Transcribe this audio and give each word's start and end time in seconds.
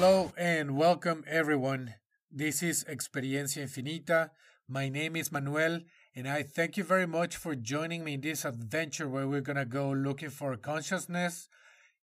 Hello 0.00 0.32
and 0.38 0.78
welcome 0.78 1.24
everyone. 1.28 1.92
This 2.32 2.62
is 2.62 2.86
Experiencia 2.88 3.64
Infinita. 3.64 4.30
My 4.66 4.88
name 4.88 5.14
is 5.14 5.30
Manuel 5.30 5.80
and 6.16 6.26
I 6.26 6.42
thank 6.42 6.78
you 6.78 6.84
very 6.84 7.06
much 7.06 7.36
for 7.36 7.54
joining 7.54 8.02
me 8.02 8.14
in 8.14 8.22
this 8.22 8.46
adventure 8.46 9.06
where 9.06 9.28
we're 9.28 9.42
going 9.42 9.58
to 9.58 9.66
go 9.66 9.90
looking 9.90 10.30
for 10.30 10.56
consciousness 10.56 11.50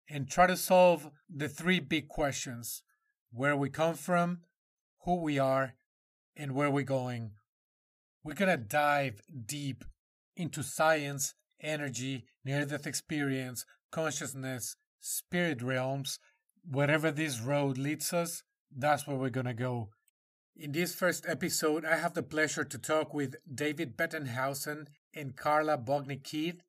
and 0.07 0.29
try 0.29 0.45
to 0.45 0.55
solve 0.55 1.09
the 1.35 1.49
three 1.49 1.79
big 1.79 2.09
questions 2.09 2.83
where 3.31 3.55
we 3.55 3.71
come 3.71 3.95
from, 3.95 4.41
who 5.05 5.15
we 5.15 5.39
are, 5.39 5.73
and 6.37 6.53
where 6.53 6.69
we're 6.69 6.83
going. 6.83 7.31
We're 8.23 8.35
going 8.35 8.55
to 8.55 8.63
dive 8.63 9.23
deep 9.47 9.83
into 10.35 10.61
science, 10.61 11.33
energy, 11.59 12.25
near 12.45 12.65
death 12.65 12.85
experience, 12.85 13.65
consciousness, 13.91 14.75
spirit 14.99 15.63
realms. 15.63 16.19
Wherever 16.71 17.09
this 17.09 17.39
road 17.39 17.79
leads 17.79 18.13
us, 18.13 18.43
that's 18.71 19.07
where 19.07 19.17
we're 19.17 19.31
going 19.31 19.47
to 19.47 19.55
go. 19.55 19.89
In 20.55 20.71
this 20.71 20.93
first 20.93 21.25
episode, 21.27 21.83
I 21.83 21.95
have 21.95 22.13
the 22.13 22.21
pleasure 22.21 22.63
to 22.63 22.77
talk 22.77 23.11
with 23.11 23.37
David 23.51 23.97
Bettenhausen 23.97 24.85
and 25.15 25.35
Carla 25.35 25.79
Bogny-Keith, 25.79 26.61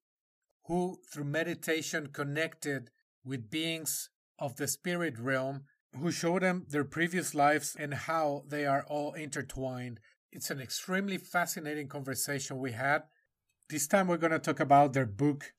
who, 0.64 1.00
through 1.12 1.24
meditation, 1.24 2.08
connected 2.14 2.88
with 3.26 3.50
beings 3.50 4.08
of 4.38 4.56
the 4.56 4.68
spirit 4.68 5.18
realm 5.18 5.64
who 5.94 6.10
show 6.10 6.38
them 6.38 6.64
their 6.70 6.84
previous 6.84 7.34
lives 7.34 7.76
and 7.78 7.92
how 7.92 8.44
they 8.48 8.64
are 8.64 8.86
all 8.88 9.12
intertwined. 9.12 10.00
It's 10.32 10.50
an 10.50 10.62
extremely 10.62 11.18
fascinating 11.18 11.88
conversation 11.88 12.58
we 12.58 12.72
had. 12.72 13.02
This 13.68 13.86
time, 13.86 14.08
we're 14.08 14.16
going 14.16 14.32
to 14.32 14.38
talk 14.38 14.60
about 14.60 14.94
their 14.94 15.04
book, 15.04 15.52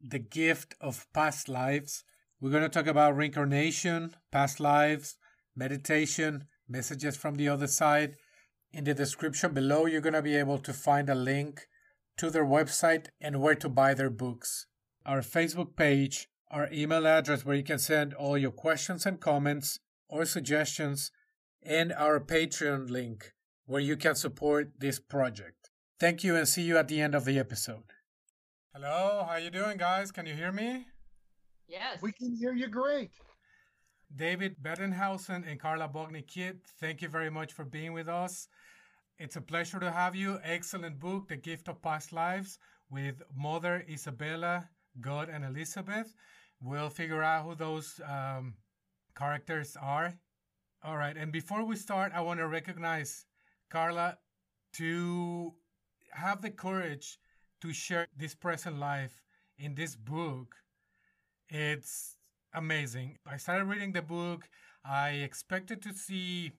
The 0.00 0.20
Gift 0.20 0.74
of 0.80 1.06
Past 1.12 1.50
Lives. 1.50 2.02
We're 2.44 2.50
going 2.50 2.62
to 2.62 2.68
talk 2.68 2.86
about 2.86 3.16
reincarnation, 3.16 4.16
past 4.30 4.60
lives, 4.60 5.16
meditation, 5.56 6.44
messages 6.68 7.16
from 7.16 7.36
the 7.36 7.48
other 7.48 7.66
side. 7.66 8.16
In 8.70 8.84
the 8.84 8.92
description 8.92 9.54
below, 9.54 9.86
you're 9.86 10.02
going 10.02 10.12
to 10.12 10.20
be 10.20 10.36
able 10.36 10.58
to 10.58 10.74
find 10.74 11.08
a 11.08 11.14
link 11.14 11.62
to 12.18 12.28
their 12.28 12.44
website 12.44 13.06
and 13.18 13.40
where 13.40 13.54
to 13.54 13.70
buy 13.70 13.94
their 13.94 14.10
books. 14.10 14.66
Our 15.06 15.20
Facebook 15.20 15.74
page, 15.74 16.28
our 16.50 16.68
email 16.70 17.06
address 17.06 17.46
where 17.46 17.56
you 17.56 17.62
can 17.62 17.78
send 17.78 18.12
all 18.12 18.36
your 18.36 18.50
questions 18.50 19.06
and 19.06 19.18
comments 19.18 19.78
or 20.10 20.26
suggestions, 20.26 21.12
and 21.62 21.94
our 21.94 22.20
Patreon 22.20 22.90
link 22.90 23.32
where 23.64 23.80
you 23.80 23.96
can 23.96 24.16
support 24.16 24.72
this 24.80 24.98
project. 25.00 25.70
Thank 25.98 26.22
you 26.22 26.36
and 26.36 26.46
see 26.46 26.64
you 26.64 26.76
at 26.76 26.88
the 26.88 27.00
end 27.00 27.14
of 27.14 27.24
the 27.24 27.38
episode. 27.38 27.94
Hello, 28.74 29.24
how 29.26 29.36
you 29.36 29.48
doing 29.48 29.78
guys? 29.78 30.12
Can 30.12 30.26
you 30.26 30.34
hear 30.34 30.52
me? 30.52 30.88
Yes. 31.68 32.02
We 32.02 32.12
can 32.12 32.36
hear 32.36 32.52
you 32.52 32.68
great. 32.68 33.10
David 34.14 34.56
Bettenhausen 34.62 35.44
and 35.48 35.58
Carla 35.58 35.88
Bogny-Keith, 35.88 36.60
thank 36.78 37.02
you 37.02 37.08
very 37.08 37.30
much 37.30 37.52
for 37.52 37.64
being 37.64 37.92
with 37.92 38.08
us. 38.08 38.48
It's 39.18 39.36
a 39.36 39.40
pleasure 39.40 39.80
to 39.80 39.90
have 39.90 40.14
you. 40.14 40.38
Excellent 40.44 41.00
book, 41.00 41.28
The 41.28 41.36
Gift 41.36 41.68
of 41.68 41.82
Past 41.82 42.12
Lives, 42.12 42.58
with 42.90 43.22
Mother 43.34 43.84
Isabella, 43.88 44.68
God, 45.00 45.28
and 45.28 45.44
Elizabeth. 45.44 46.14
We'll 46.60 46.90
figure 46.90 47.22
out 47.22 47.44
who 47.44 47.54
those 47.54 48.00
um, 48.08 48.54
characters 49.16 49.76
are. 49.80 50.14
All 50.82 50.96
right, 50.96 51.16
and 51.16 51.32
before 51.32 51.64
we 51.64 51.76
start, 51.76 52.12
I 52.14 52.20
want 52.20 52.40
to 52.40 52.46
recognize 52.46 53.24
Carla 53.70 54.18
to 54.74 55.54
have 56.12 56.42
the 56.42 56.50
courage 56.50 57.18
to 57.62 57.72
share 57.72 58.06
this 58.16 58.34
present 58.34 58.78
life 58.78 59.22
in 59.58 59.74
this 59.74 59.96
book. 59.96 60.54
It's 61.48 62.16
amazing. 62.54 63.18
I 63.26 63.36
started 63.36 63.64
reading 63.66 63.92
the 63.92 64.02
book. 64.02 64.48
I 64.84 65.10
expected 65.10 65.82
to 65.82 65.92
see 65.92 66.52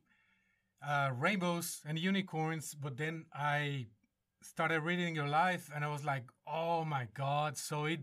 uh, 0.85 1.11
rainbows 1.17 1.81
and 1.85 1.97
unicorns, 1.99 2.73
but 2.75 2.97
then 2.97 3.25
I 3.33 3.87
started 4.41 4.81
reading 4.81 5.15
your 5.15 5.27
life 5.27 5.69
and 5.73 5.83
I 5.83 5.87
was 5.89 6.03
like, 6.05 6.25
oh 6.47 6.85
my 6.85 7.07
God. 7.13 7.57
So 7.57 7.85
it 7.85 8.01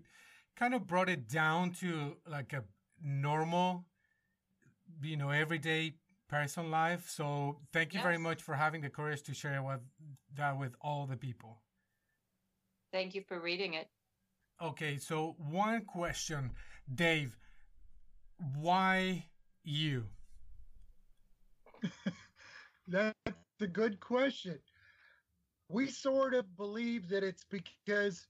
kind 0.57 0.75
of 0.75 0.87
brought 0.87 1.09
it 1.09 1.29
down 1.29 1.73
to 1.81 2.17
like 2.29 2.53
a 2.53 2.65
normal, 3.03 3.85
you 5.03 5.17
know, 5.17 5.31
everyday 5.31 5.95
person 6.29 6.71
life. 6.71 7.09
So 7.09 7.59
thank 7.73 7.93
you 7.95 7.99
Yes. 7.99 8.05
very 8.05 8.19
much 8.19 8.43
for 8.43 8.55
having 8.55 8.81
the 8.81 8.91
courage 8.91 9.23
to 9.25 9.35
share 9.35 9.63
with, 9.63 9.81
that 10.37 10.59
with 10.59 10.75
all 10.81 11.07
the 11.07 11.17
people. 11.17 11.63
Thank 12.93 13.15
you 13.15 13.23
for 13.27 13.41
reading 13.41 13.75
it. 13.75 13.89
Okay, 14.61 14.97
so 14.99 15.35
one 15.39 15.85
question, 15.85 16.51
Dave. 16.95 17.37
Why 18.57 19.27
you? 19.65 20.05
That's 22.89 23.15
a 23.61 23.67
good 23.67 24.01
question. 24.01 24.59
We 25.69 25.89
sort 25.89 26.35
of 26.35 26.57
believe 26.57 27.09
that 27.09 27.23
it's 27.23 27.45
because 27.45 28.27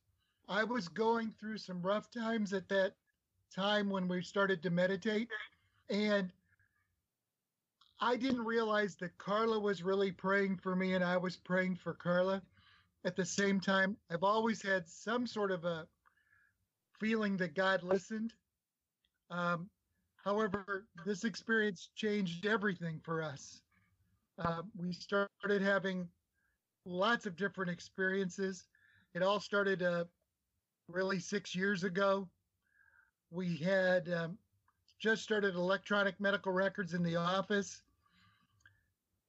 I 0.49 0.65
was 0.65 0.89
going 0.89 1.33
through 1.41 1.59
some 1.59 1.83
rough 1.83 2.11
times 2.11 2.53
at 2.53 2.69
that 2.69 2.93
time 3.55 3.91
when 3.91 4.09
we 4.09 4.23
started 4.23 4.63
to 4.63 4.71
meditate. 4.71 5.29
And 5.91 6.33
I 8.01 8.17
didn't 8.17 8.45
realize 8.45 8.97
that 8.97 9.17
Carla 9.19 9.59
was 9.59 9.83
really 9.83 10.11
praying 10.11 10.57
for 10.57 10.75
me 10.75 10.95
and 10.95 11.05
I 11.05 11.17
was 11.17 11.37
praying 11.37 11.77
for 11.77 11.95
Carla 11.95 12.43
at 13.05 13.17
the 13.17 13.25
same 13.25 13.61
time. 13.61 13.97
I've 14.11 14.25
always 14.25 14.63
had 14.63 14.89
some 14.89 15.27
sort 15.27 15.51
of 15.51 15.65
a 15.65 15.87
feeling 16.99 17.37
that 17.39 17.55
God 17.55 17.83
listened. 17.83 18.33
Um, 19.33 19.69
however, 20.25 20.85
this 21.07 21.25
experience 21.25 21.89
changed 21.97 22.47
everything 22.47 23.01
for 23.03 23.23
us. 23.23 23.63
Uh, 24.39 24.63
we 24.77 24.93
started 24.93 25.63
having 25.63 26.07
lots 26.85 27.27
of 27.27 27.37
different 27.37 27.71
experiences. 27.71 28.67
It 29.15 29.23
all 29.23 29.41
started 29.41 29.83
uh, 29.83 30.05
really 30.89 31.19
six 31.19 31.55
years 31.55 31.85
ago. 31.85 32.29
We 33.31 33.57
had 33.57 34.09
um, 34.13 34.39
just 34.99 35.23
started 35.23 35.55
electronic 35.55 36.21
medical 36.21 36.53
records 36.53 36.93
in 36.93 37.03
the 37.03 37.17
office, 37.17 37.83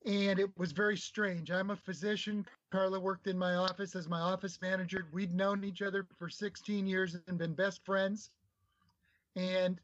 and 0.05 0.37
it 0.37 0.49
was 0.57 0.73
very 0.73 0.97
strange. 0.97 1.51
I'm 1.51 1.69
a 1.71 1.75
physician. 1.77 2.45
Carla 2.71 2.99
worked 2.99 3.27
in 3.27 3.37
my 3.37 3.55
office 3.55 3.95
as 3.95 4.09
my 4.09 4.19
office 4.19 4.59
manager. 4.61 5.07
We'd 5.13 5.33
known 5.33 5.63
each 5.63 5.81
other 5.81 6.05
for 6.19 6.29
16 6.29 6.85
years 6.85 7.15
and 7.27 7.37
been 7.37 7.53
best 7.53 7.85
friends. 7.85 8.31
And 9.35 9.79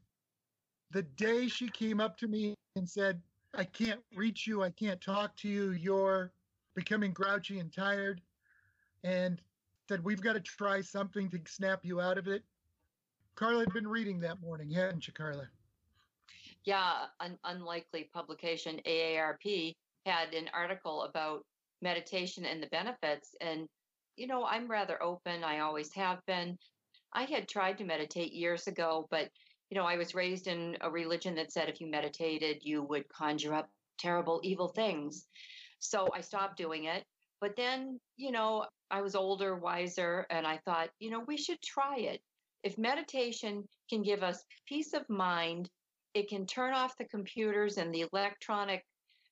the 0.91 1.03
day 1.03 1.47
she 1.47 1.69
came 1.69 1.99
up 1.99 2.17
to 2.17 2.27
me 2.27 2.55
and 2.75 2.87
said, 2.87 3.21
I 3.53 3.63
can't 3.63 4.01
reach 4.15 4.47
you. 4.47 4.63
I 4.63 4.69
can't 4.69 5.01
talk 5.01 5.35
to 5.37 5.49
you. 5.49 5.71
You're 5.71 6.31
becoming 6.75 7.11
grouchy 7.11 7.59
and 7.59 7.71
tired. 7.73 8.21
And 9.03 9.41
said, 9.87 10.03
We've 10.03 10.21
got 10.21 10.33
to 10.33 10.39
try 10.39 10.81
something 10.81 11.29
to 11.29 11.39
snap 11.47 11.79
you 11.83 12.01
out 12.01 12.17
of 12.17 12.27
it. 12.27 12.43
Carla 13.35 13.61
had 13.61 13.73
been 13.73 13.87
reading 13.87 14.19
that 14.19 14.41
morning, 14.41 14.69
hadn't 14.69 15.07
you, 15.07 15.13
Carla? 15.13 15.47
Yeah, 16.65 17.05
an 17.21 17.37
unlikely 17.45 18.09
publication, 18.13 18.81
AARP, 18.85 19.73
had 20.05 20.33
an 20.33 20.49
article 20.53 21.03
about 21.03 21.45
meditation 21.81 22.45
and 22.45 22.61
the 22.61 22.67
benefits. 22.67 23.35
And, 23.39 23.67
you 24.17 24.27
know, 24.27 24.43
I'm 24.43 24.69
rather 24.69 25.01
open. 25.01 25.43
I 25.43 25.59
always 25.59 25.93
have 25.93 26.19
been. 26.27 26.57
I 27.13 27.23
had 27.23 27.47
tried 27.47 27.77
to 27.77 27.85
meditate 27.85 28.33
years 28.33 28.67
ago, 28.67 29.07
but, 29.09 29.29
you 29.69 29.77
know, 29.77 29.85
I 29.85 29.97
was 29.97 30.15
raised 30.15 30.47
in 30.47 30.77
a 30.81 30.89
religion 30.89 31.35
that 31.35 31.51
said 31.51 31.69
if 31.69 31.79
you 31.79 31.87
meditated, 31.87 32.59
you 32.63 32.83
would 32.83 33.07
conjure 33.09 33.53
up 33.53 33.69
terrible, 33.99 34.39
evil 34.43 34.67
things. 34.67 35.27
So 35.79 36.09
I 36.13 36.21
stopped 36.21 36.57
doing 36.57 36.85
it. 36.85 37.03
But 37.39 37.55
then, 37.55 37.99
you 38.17 38.31
know, 38.31 38.65
I 38.91 39.01
was 39.01 39.15
older, 39.15 39.55
wiser, 39.55 40.25
and 40.29 40.45
I 40.45 40.57
thought, 40.65 40.89
you 40.99 41.09
know, 41.09 41.23
we 41.27 41.37
should 41.37 41.61
try 41.61 41.97
it. 41.97 42.21
If 42.63 42.77
meditation 42.77 43.63
can 43.89 44.01
give 44.01 44.23
us 44.23 44.43
peace 44.67 44.93
of 44.93 45.09
mind, 45.09 45.69
it 46.13 46.27
can 46.27 46.45
turn 46.45 46.73
off 46.73 46.97
the 46.97 47.05
computers 47.05 47.77
and 47.77 47.93
the 47.93 48.05
electronic 48.11 48.83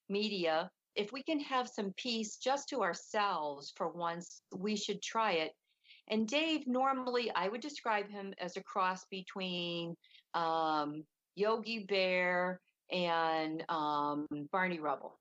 media. 0.07 0.69
If 0.95 1.11
we 1.11 1.23
can 1.23 1.39
have 1.41 1.67
some 1.67 1.93
peace 1.97 2.37
just 2.37 2.69
to 2.69 2.81
ourselves 2.81 3.73
for 3.75 3.89
once, 3.89 4.41
we 4.55 4.75
should 4.75 5.01
try 5.01 5.33
it. 5.33 5.51
And 6.09 6.27
Dave, 6.27 6.65
normally 6.67 7.31
I 7.35 7.49
would 7.49 7.61
describe 7.61 8.09
him 8.09 8.33
as 8.39 8.55
a 8.55 8.63
cross 8.63 9.05
between 9.11 9.95
um, 10.37 11.03
Yogi 11.35 11.79
Bear 11.79 12.59
and 12.91 13.63
um, 13.69 14.27
Barney 14.51 14.79
Rubble. 14.79 15.19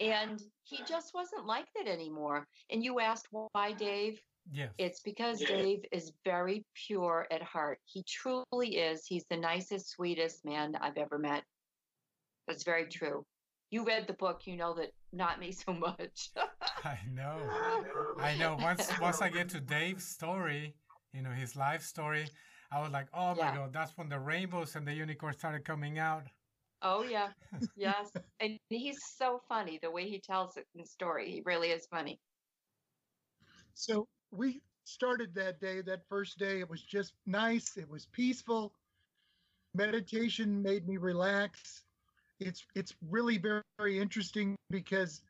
And 0.00 0.40
he 0.62 0.78
just 0.86 1.12
wasn't 1.14 1.46
like 1.46 1.66
that 1.76 1.90
anymore. 1.90 2.46
And 2.70 2.84
you 2.84 3.00
asked 3.00 3.28
why, 3.30 3.72
Dave? 3.72 4.20
Yes. 4.50 4.70
It's 4.78 5.00
because 5.00 5.40
Dave 5.40 5.84
is 5.92 6.12
very 6.24 6.64
pure 6.74 7.26
at 7.30 7.42
heart. 7.42 7.78
He 7.84 8.04
truly 8.04 8.76
is. 8.76 9.04
He's 9.06 9.24
the 9.28 9.36
nicest, 9.36 9.90
sweetest 9.90 10.44
man 10.44 10.74
I've 10.80 10.96
ever 10.96 11.18
met. 11.18 11.42
That's 12.46 12.64
very 12.64 12.86
true. 12.86 13.24
You 13.70 13.84
read 13.84 14.06
the 14.06 14.14
book, 14.14 14.42
you 14.46 14.56
know 14.56 14.72
that 14.74 14.92
not 15.12 15.38
me 15.38 15.52
so 15.52 15.74
much. 15.74 16.30
I 16.84 16.98
know. 17.12 17.36
I 18.18 18.36
know. 18.36 18.56
Once 18.58 18.88
once 19.00 19.20
I 19.20 19.28
get 19.28 19.50
to 19.50 19.60
Dave's 19.60 20.06
story, 20.06 20.74
you 21.12 21.20
know, 21.20 21.30
his 21.30 21.54
life 21.56 21.82
story, 21.82 22.26
I 22.70 22.80
was 22.80 22.90
like, 22.90 23.08
oh 23.14 23.30
my 23.30 23.36
Yeah. 23.36 23.56
god, 23.56 23.72
that's 23.72 23.96
when 23.96 24.08
the 24.08 24.18
rainbows 24.18 24.76
and 24.76 24.86
the 24.86 24.92
unicorns 24.92 25.38
started 25.38 25.64
coming 25.64 25.98
out. 25.98 26.24
Oh 26.82 27.02
yeah, 27.02 27.30
yes, 27.76 28.12
and 28.40 28.58
he's 28.68 29.02
so 29.16 29.40
funny 29.48 29.78
the 29.82 29.90
way 29.90 30.08
he 30.08 30.20
tells 30.20 30.56
it 30.56 30.66
in 30.74 30.82
the 30.82 30.86
story. 30.86 31.30
He 31.30 31.42
really 31.44 31.70
is 31.70 31.86
funny. 31.86 32.20
So 33.74 34.06
we 34.30 34.60
started 34.84 35.34
that 35.34 35.60
day. 35.60 35.80
That 35.80 36.06
first 36.08 36.38
day, 36.38 36.60
it 36.60 36.68
was 36.68 36.82
just 36.82 37.14
nice. 37.26 37.76
It 37.76 37.88
was 37.88 38.06
peaceful. 38.06 38.74
Meditation 39.74 40.62
made 40.62 40.86
me 40.86 40.98
relax. 40.98 41.84
It's 42.40 42.66
it's 42.74 42.94
really 43.08 43.38
very 43.38 43.62
very 43.78 43.98
interesting 43.98 44.56
because 44.70 45.22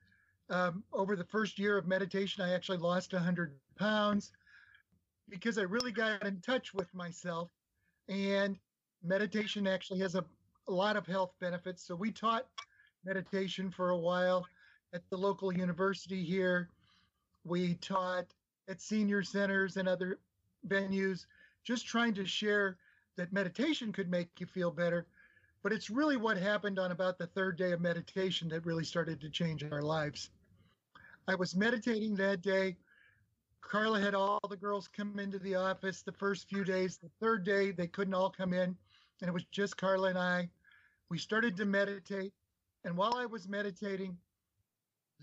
um, 0.51 0.83
over 0.93 1.17
the 1.17 1.25
first 1.25 1.59
year 1.59 1.79
of 1.79 1.87
meditation, 1.87 2.43
I 2.43 2.53
actually 2.53 2.79
lost 2.79 3.13
100 3.13 3.53
pounds 3.77 4.33
because 5.31 5.59
I 5.59 5.63
really 5.63 5.93
got 5.93 6.25
in 6.25 6.41
touch 6.41 6.75
with 6.75 6.93
myself. 6.95 7.51
And 8.09 8.59
meditation 9.03 9.67
actually 9.67 10.01
has 10.01 10.15
a 10.15 10.25
a 10.69 10.73
lot 10.73 10.97
of 10.97 11.07
health 11.07 11.33
benefits. 11.41 11.83
So 11.83 11.97
we 11.97 12.13
taught 12.13 12.47
meditation 13.05 13.71
for 13.71 13.91
a 13.91 13.99
while 13.99 14.47
at 14.93 15.03
the 15.11 15.17
local 15.17 15.53
university 15.53 16.23
here. 16.23 16.69
We 17.45 17.75
taught 17.75 18.27
at 18.69 18.81
senior 18.81 19.23
centers 19.23 19.77
and 19.79 19.89
other 19.89 20.19
venues, 20.67 21.25
just 21.65 21.87
trying 21.87 22.15
to 22.15 22.27
share 22.27 22.77
that 23.17 23.33
meditation 23.33 23.93
could 23.93 24.11
make 24.11 24.29
you 24.39 24.47
feel 24.47 24.71
better. 24.71 25.07
But 25.63 25.73
it's 25.73 25.91
really 25.91 26.17
what 26.17 26.37
happened 26.37 26.79
on 26.79 26.93
about 26.93 27.19
the 27.19 27.27
third 27.27 27.57
day 27.57 27.73
of 27.73 27.81
meditation 27.81 28.49
that 28.51 28.67
really 28.67 28.85
started 28.85 29.21
to 29.23 29.31
change 29.31 29.65
our 29.65 29.83
lives. 29.83 30.31
I 31.27 31.35
was 31.35 31.57
meditating 31.57 32.15
that 32.17 32.43
day. 32.43 32.77
Carla 33.61 34.01
had 34.01 34.15
all 34.15 34.41
the 34.49 34.57
girls 34.57 34.89
come 34.89 35.19
into 35.19 35.39
the 35.39 35.55
office 35.55 36.03
the 36.03 36.13
first 36.13 36.49
few 36.49 36.65
days. 36.65 36.97
The 36.97 37.11
third 37.21 37.45
day, 37.45 37.71
they 37.71 37.87
couldn't 37.87 38.15
all 38.15 38.31
come 38.31 38.53
in, 38.53 38.77
and 39.21 39.29
it 39.29 39.33
was 39.33 39.45
just 39.51 39.77
Carla 39.77 40.09
and 40.09 40.19
I 40.19 40.49
we 41.09 41.19
started 41.19 41.57
to 41.57 41.65
meditate. 41.65 42.33
And 42.85 42.97
while 42.97 43.15
I 43.17 43.27
was 43.27 43.49
meditating, 43.49 44.17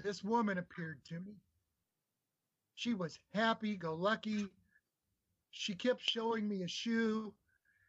this 0.04 0.24
woman 0.24 0.58
appeared 0.58 1.00
to 1.06 1.20
me. 1.20 1.36
She 2.76 2.94
was 2.94 3.20
happy 3.34 3.78
go 3.78 3.94
lucky. 3.94 4.48
She 5.52 5.74
kept 5.74 6.02
showing 6.02 6.48
me 6.48 6.64
a 6.64 6.68
shoe, 6.68 7.34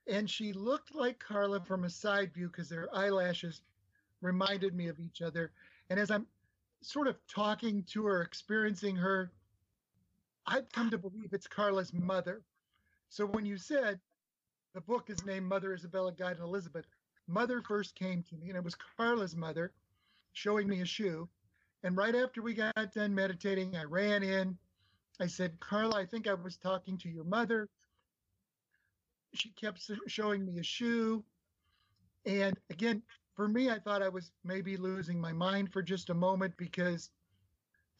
and 0.07 0.31
she 0.31 0.53
looked 0.53 0.95
like 0.95 1.19
Carla 1.19 1.61
from 1.61 1.85
a 1.85 1.91
side 1.91 2.33
view 2.33 2.47
because 2.47 2.69
their 2.69 2.89
eyelashes 2.95 3.63
reminded 4.21 4.75
me 4.75 4.87
of 4.87 5.01
each 5.01 5.21
other. 5.21 5.51
And 5.91 5.99
as 5.99 6.13
I'm 6.13 6.27
sort 6.81 7.09
of 7.09 7.17
talking 7.27 7.83
to 7.89 8.05
her, 8.05 8.23
experiencing 8.23 8.95
her, 8.95 9.33
I've 10.47 10.71
come 10.71 10.91
to 10.91 10.99
believe 10.99 11.33
it's 11.33 11.47
Carla's 11.47 11.93
mother. 11.93 12.43
So 13.09 13.27
when 13.27 13.47
you 13.47 13.57
said 13.57 14.01
the 14.75 14.81
book 14.81 15.11
is 15.11 15.25
named 15.25 15.47
Mother 15.47 15.73
Isabella 15.73 16.13
Guide 16.13 16.37
and 16.37 16.45
Elizabeth, 16.45 16.87
mother 17.27 17.63
first 17.63 17.95
came 17.95 18.23
to 18.25 18.37
me, 18.37 18.49
and 18.49 18.57
it 18.57 18.65
was 18.65 18.77
Carla's 18.97 19.37
mother 19.37 19.73
showing 20.33 20.69
me 20.69 20.83
a 20.83 20.87
shoe. 20.87 21.29
And 21.83 21.97
right 21.97 22.15
after 22.15 22.43
we 22.43 22.55
got 22.55 22.93
done 22.95 23.15
meditating, 23.15 23.77
I 23.77 23.85
ran 23.85 24.23
in. 24.23 24.57
I 25.21 25.27
said, 25.27 25.59
Carla, 25.61 25.97
I 25.97 26.07
think 26.07 26.27
I 26.27 26.35
was 26.35 26.57
talking 26.57 26.99
to 26.99 27.09
your 27.09 27.25
mother. 27.25 27.69
She 29.35 29.51
kept 29.51 29.91
showing 30.07 30.45
me 30.45 30.59
a 30.59 30.63
shoe. 30.63 31.25
And 32.25 32.57
again, 32.71 33.03
for 33.35 33.49
me, 33.49 33.71
I 33.71 33.79
thought 33.79 34.03
I 34.03 34.09
was 34.09 34.31
maybe 34.45 34.77
losing 34.77 35.21
my 35.21 35.33
mind 35.33 35.73
for 35.73 35.83
just 35.83 36.11
a 36.11 36.15
moment 36.15 36.55
because 36.57 37.11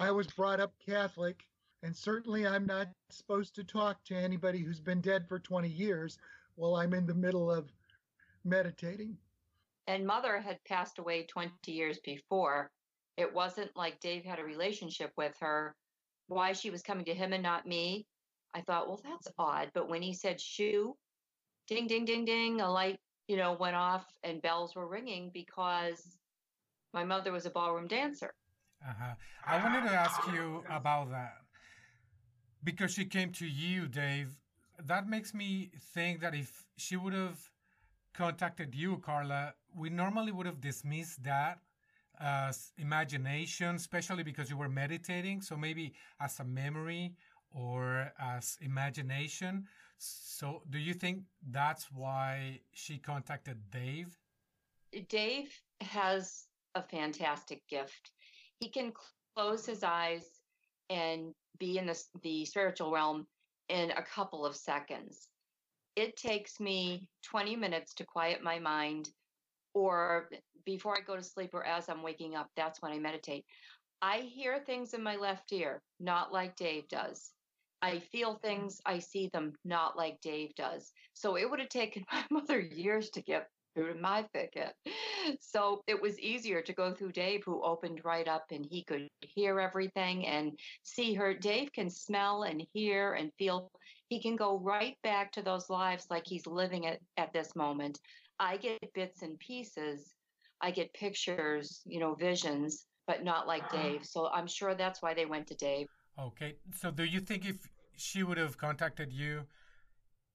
I 0.01 0.11
was 0.11 0.27
brought 0.27 0.61
up 0.61 0.73
Catholic. 0.85 1.47
And 1.83 1.95
certainly, 1.95 2.47
I'm 2.47 2.67
not 2.67 2.89
supposed 3.11 3.55
to 3.57 3.65
talk 3.65 4.03
to 4.05 4.17
anybody 4.17 4.61
who's 4.61 4.81
been 4.81 5.01
dead 5.01 5.29
for 5.29 5.39
20 5.39 5.69
years 5.69 6.19
while 6.57 6.77
I'm 6.77 6.95
in 6.95 7.07
the 7.07 7.15
middle 7.15 7.51
of 7.51 7.71
meditating. 8.45 9.17
And 9.87 10.07
mother 10.07 10.41
had 10.41 10.59
passed 10.65 10.99
away 10.99 11.25
20 11.25 11.53
years 11.71 11.99
before. 12.01 12.71
It 13.17 13.33
wasn't 13.33 13.71
like 13.77 14.01
Dave 14.01 14.25
had 14.25 14.39
a 14.39 14.45
relationship 14.45 15.13
with 15.17 15.35
her. 15.41 15.75
Why 16.29 16.53
she 16.53 16.71
was 16.71 16.83
coming 16.83 17.05
to 17.05 17.15
him 17.15 17.33
and 17.33 17.43
not 17.43 17.67
me, 17.67 18.07
I 18.53 18.63
thought, 18.63 18.89
well, 18.89 19.01
that's 19.05 19.29
odd. 19.39 19.71
But 19.75 19.89
when 19.89 20.03
he 20.03 20.13
said 20.13 20.41
shoe, 20.41 20.97
ding, 21.69 21.87
ding, 21.87 22.05
ding, 22.05 22.25
ding, 22.25 22.61
a 22.61 22.71
light, 22.71 22.99
you 23.29 23.37
know, 23.37 23.53
went 23.53 23.77
off 23.77 24.05
and 24.25 24.43
bells 24.43 24.75
were 24.75 24.89
ringing 24.89 25.31
because 25.33 26.19
my 26.93 27.05
mother 27.05 27.31
was 27.31 27.47
a 27.47 27.51
ballroom 27.51 27.87
dancer. 27.87 28.35
Uh-huh. 28.83 29.15
I 29.47 29.63
wanted 29.63 29.89
to 29.89 29.95
ask 29.95 30.21
you 30.33 30.65
about 30.69 31.11
that 31.11 31.46
because 32.67 32.93
she 32.93 33.05
came 33.05 33.31
to 33.31 33.47
you, 33.47 33.87
Dave. 33.87 34.31
That 34.85 35.09
makes 35.09 35.33
me 35.33 35.71
think 35.95 36.21
that 36.21 36.35
if 36.35 36.67
she 36.77 36.97
would 36.97 37.15
have 37.15 37.39
contacted 38.13 38.75
you, 38.75 38.99
Carla, 38.99 39.55
we 39.75 39.89
normally 39.89 40.33
would 40.33 40.47
have 40.47 40.61
dismissed 40.61 41.23
that 41.23 41.61
as 42.19 42.73
imagination, 42.77 43.77
especially 43.77 44.25
because 44.25 44.51
you 44.51 44.57
were 44.57 44.69
meditating. 44.69 45.41
So 45.43 45.57
maybe 45.57 45.95
as 46.21 46.41
a 46.41 46.45
memory 46.45 47.15
or 47.55 48.13
as 48.19 48.59
imagination. 48.61 49.69
So 49.99 50.63
do 50.69 50.79
you 50.79 50.93
think 50.93 51.23
that's 51.49 51.93
why 51.93 52.61
she 52.73 52.99
contacted 52.99 53.59
Dave? 53.71 54.19
Dave 55.09 55.53
has 55.83 56.49
a 56.75 56.83
fantastic 56.83 57.67
gift. 57.69 58.11
He 58.59 58.69
can 58.69 58.93
close 59.35 59.65
his 59.65 59.85
eyes 59.85 60.36
and 60.91 61.33
be 61.59 61.79
in 61.79 61.87
the, 61.87 62.03
the 62.23 62.45
spiritual 62.45 62.93
realm 62.93 63.27
in 63.69 63.91
a 63.93 64.03
couple 64.03 64.47
of 64.47 64.57
seconds 64.57 65.29
it 65.97 66.15
takes 66.17 66.61
me 66.61 67.09
20 67.25 67.57
minutes 67.57 67.95
to 67.95 68.05
quiet 68.05 68.43
my 68.43 68.59
mind 68.59 69.09
or 69.73 70.29
before 70.65 70.95
I 70.97 71.01
go 71.01 71.17
to 71.17 71.23
sleep 71.23 71.51
or 71.55 71.65
as 71.65 71.89
I'm 71.89 72.03
waking 72.03 72.35
up, 72.35 72.49
that's 72.57 72.81
when 72.83 72.93
I 72.93 72.99
meditate. 72.99 73.45
I 74.03 74.19
hear 74.19 74.59
things 74.59 74.95
in 74.95 75.03
my 75.03 75.17
left 75.17 75.53
ear, 75.53 75.83
not 75.99 76.33
like 76.33 76.57
Dave 76.57 76.87
does. 76.89 77.31
I 77.81 78.01
feel 78.13 78.37
mm. 78.37 78.43
things, 78.43 78.81
I 78.85 78.99
see 78.99 79.31
them, 79.33 79.55
not 79.65 79.97
like 79.97 80.21
Dave 80.21 80.55
does. 80.55 80.93
So 81.15 81.37
it 81.37 81.49
would 81.49 81.61
have 81.61 81.69
taken 81.71 82.05
my 82.13 82.25
mother 82.31 82.61
years 82.61 83.11
to 83.11 83.23
get 83.23 83.49
through 83.77 84.01
my 84.01 84.25
thicket. 84.33 84.73
So 85.41 85.83
it 85.87 86.01
was 86.01 86.19
easier 86.19 86.63
to 86.63 86.73
go 86.73 86.95
through 86.95 87.13
Dave, 87.13 87.43
who 87.45 87.63
opened 87.63 88.01
right 88.05 88.27
up 88.27 88.47
and 88.51 88.67
he 88.69 88.83
could 88.83 89.07
hear 89.21 89.61
everything 89.61 90.27
and 90.27 90.59
see 90.83 91.15
her. 91.15 91.35
Dave 91.35 91.73
can 91.73 91.91
smell 91.91 92.45
and 92.45 92.67
hear 92.73 93.13
and 93.13 93.31
feel. 93.39 93.71
He 94.09 94.21
can 94.21 94.35
go 94.37 94.59
right 94.59 94.97
back 95.03 95.31
to 95.33 95.43
those 95.43 95.69
lives 95.69 96.07
like 96.11 96.25
he's 96.27 96.47
living 96.47 96.85
it 96.85 97.03
at 97.19 97.33
this 97.33 97.55
moment. 97.55 98.01
I 98.39 98.57
get 98.57 98.79
bits 98.95 99.23
and 99.23 99.39
pieces. 99.39 100.15
I 100.63 100.71
get 100.71 100.93
pictures, 100.95 101.83
you 101.85 102.01
know, 102.01 102.15
visions, 102.15 102.87
but 103.07 103.25
not 103.25 103.47
like 103.47 103.71
Dave. 103.71 104.07
So 104.07 104.29
I'm 104.29 104.47
sure 104.47 104.75
that's 104.75 105.03
why 105.03 105.13
they 105.13 105.27
went 105.27 105.47
to 105.49 105.55
Dave. 105.55 105.87
Okay. 106.19 106.55
So 106.75 106.91
do 106.91 107.05
you 107.05 107.21
think 107.21 107.45
if 107.45 107.57
she 107.97 108.23
would 108.23 108.39
have 108.39 108.57
contacted 108.57 109.13
you, 109.13 109.43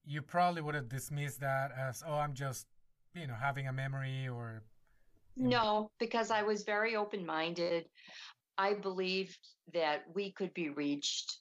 you 0.04 0.22
probably 0.22 0.62
would 0.62 0.74
have 0.74 0.88
dismissed 0.88 1.40
that 1.40 1.72
as, 1.76 2.02
oh, 2.06 2.14
I'm 2.14 2.34
just 2.34 2.66
you 3.14 3.26
know 3.26 3.34
having 3.34 3.68
a 3.68 3.72
memory 3.72 4.28
or 4.28 4.62
no 5.36 5.90
because 5.98 6.30
i 6.30 6.42
was 6.42 6.62
very 6.62 6.96
open 6.96 7.24
minded 7.24 7.86
i 8.58 8.74
believed 8.74 9.38
that 9.72 10.02
we 10.14 10.32
could 10.32 10.52
be 10.54 10.68
reached. 10.70 11.38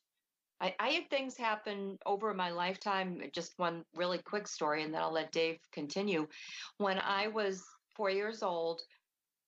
I, 0.61 0.75
I 0.79 0.89
had 0.89 1.09
things 1.09 1.35
happen 1.35 1.97
over 2.05 2.33
my 2.33 2.51
lifetime 2.51 3.21
just 3.33 3.53
one 3.57 3.83
really 3.95 4.19
quick 4.19 4.47
story 4.47 4.83
and 4.83 4.93
then 4.93 5.01
i'll 5.01 5.13
let 5.13 5.31
dave 5.31 5.57
continue. 5.71 6.27
When 6.77 6.99
i 6.99 7.27
was 7.27 7.63
four 7.95 8.09
years 8.09 8.43
old 8.43 8.81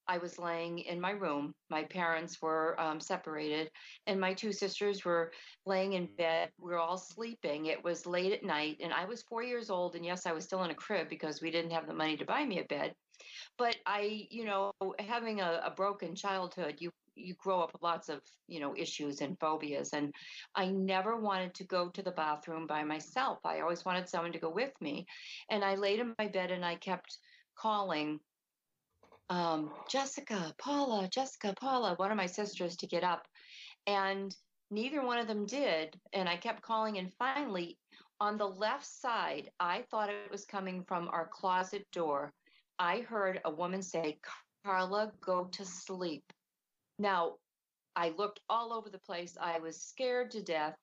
I 0.06 0.18
was 0.18 0.38
laying 0.38 0.80
in 0.80 1.00
my 1.00 1.12
room. 1.12 1.54
My 1.70 1.84
parents 1.84 2.40
were 2.42 2.78
um, 2.80 3.00
separated, 3.00 3.70
and 4.06 4.20
my 4.20 4.34
two 4.34 4.52
sisters 4.52 5.04
were 5.04 5.32
laying 5.66 5.94
in 5.94 6.06
bed. 6.16 6.50
We 6.58 6.72
were 6.72 6.78
all 6.78 6.98
sleeping. 6.98 7.66
It 7.66 7.82
was 7.82 8.06
late 8.06 8.32
at 8.32 8.44
night, 8.44 8.78
and 8.82 8.92
I 8.92 9.04
was 9.04 9.22
four 9.22 9.42
years 9.42 9.70
old. 9.70 9.94
And 9.94 10.04
yes, 10.04 10.26
I 10.26 10.32
was 10.32 10.44
still 10.44 10.64
in 10.64 10.70
a 10.70 10.74
crib 10.74 11.08
because 11.08 11.40
we 11.40 11.50
didn't 11.50 11.72
have 11.72 11.86
the 11.86 11.94
money 11.94 12.16
to 12.16 12.24
buy 12.24 12.44
me 12.44 12.60
a 12.60 12.64
bed. 12.64 12.94
But 13.56 13.76
I, 13.86 14.26
you 14.30 14.44
know, 14.44 14.72
having 14.98 15.40
a, 15.40 15.62
a 15.64 15.70
broken 15.70 16.14
childhood, 16.14 16.76
you 16.78 16.90
you 17.16 17.34
grow 17.34 17.60
up 17.60 17.72
with 17.72 17.82
lots 17.82 18.08
of 18.08 18.20
you 18.48 18.60
know 18.60 18.74
issues 18.76 19.20
and 19.20 19.38
phobias 19.38 19.92
and 19.92 20.12
i 20.56 20.66
never 20.66 21.16
wanted 21.16 21.54
to 21.54 21.64
go 21.64 21.88
to 21.88 22.02
the 22.02 22.10
bathroom 22.10 22.66
by 22.66 22.82
myself 22.82 23.38
i 23.44 23.60
always 23.60 23.84
wanted 23.84 24.08
someone 24.08 24.32
to 24.32 24.38
go 24.40 24.50
with 24.50 24.72
me 24.80 25.06
and 25.48 25.64
i 25.64 25.76
laid 25.76 26.00
in 26.00 26.12
my 26.18 26.26
bed 26.26 26.50
and 26.50 26.64
i 26.64 26.74
kept 26.74 27.18
calling 27.56 28.18
um, 29.30 29.70
Jessica, 29.88 30.54
Paula, 30.58 31.08
Jessica, 31.08 31.54
Paula, 31.58 31.94
one 31.96 32.10
of 32.10 32.16
my 32.16 32.26
sisters 32.26 32.76
to 32.76 32.86
get 32.86 33.04
up. 33.04 33.26
And 33.86 34.34
neither 34.70 35.04
one 35.04 35.18
of 35.18 35.26
them 35.26 35.46
did. 35.46 35.98
And 36.12 36.28
I 36.28 36.36
kept 36.36 36.62
calling. 36.62 36.98
And 36.98 37.12
finally, 37.18 37.78
on 38.20 38.38
the 38.38 38.46
left 38.46 38.86
side, 38.86 39.50
I 39.58 39.84
thought 39.90 40.10
it 40.10 40.30
was 40.30 40.44
coming 40.44 40.84
from 40.84 41.08
our 41.08 41.28
closet 41.28 41.86
door. 41.92 42.32
I 42.78 43.00
heard 43.00 43.40
a 43.44 43.50
woman 43.50 43.82
say, 43.82 44.18
Carla, 44.64 45.12
go 45.20 45.44
to 45.52 45.64
sleep. 45.64 46.24
Now, 46.98 47.34
I 47.96 48.12
looked 48.16 48.40
all 48.48 48.72
over 48.72 48.90
the 48.90 48.98
place. 48.98 49.36
I 49.40 49.58
was 49.58 49.82
scared 49.82 50.30
to 50.32 50.42
death. 50.42 50.74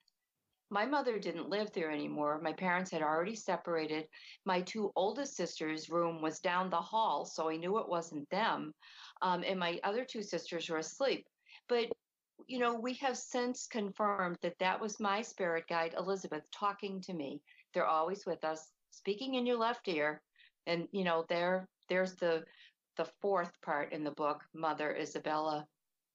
My 0.72 0.86
mother 0.86 1.20
didn't 1.20 1.50
live 1.50 1.70
there 1.74 1.92
anymore. 1.92 2.40
My 2.42 2.54
parents 2.54 2.90
had 2.90 3.02
already 3.02 3.36
separated. 3.36 4.08
My 4.46 4.62
two 4.62 4.92
oldest 4.96 5.36
sisters' 5.36 5.90
room 5.90 6.22
was 6.22 6.40
down 6.40 6.70
the 6.70 6.78
hall, 6.78 7.26
so 7.26 7.50
I 7.50 7.58
knew 7.58 7.78
it 7.78 7.90
wasn't 7.90 8.30
them. 8.30 8.74
Um, 9.22 9.44
and 9.46 9.60
my 9.60 9.82
other 9.84 10.06
two 10.06 10.24
sisters 10.24 10.70
were 10.70 10.78
asleep. 10.78 11.28
But, 11.68 11.88
you 12.48 12.58
know, 12.58 12.80
we 12.80 12.94
have 12.96 13.18
since 13.18 13.68
confirmed 13.68 14.38
that 14.42 14.58
that 14.60 14.80
was 14.80 14.98
my 15.00 15.22
spirit 15.22 15.66
guide, 15.68 15.94
Elizabeth, 15.98 16.44
talking 16.54 17.02
to 17.02 17.14
me. 17.14 17.42
They're 17.74 17.86
always 17.86 18.26
with 18.26 18.46
us, 18.46 18.70
speaking 18.92 19.36
in 19.36 19.46
your 19.46 19.58
left 19.58 19.90
ear. 19.90 20.22
And, 20.68 20.88
you 20.94 21.04
know, 21.04 21.26
there, 21.28 21.68
there's 21.90 22.16
the, 22.16 22.46
the 22.96 23.10
fourth 23.22 23.52
part 23.62 23.92
in 23.92 24.06
the 24.06 24.12
book, 24.12 24.42
Mother 24.54 24.96
Isabella, 24.96 25.68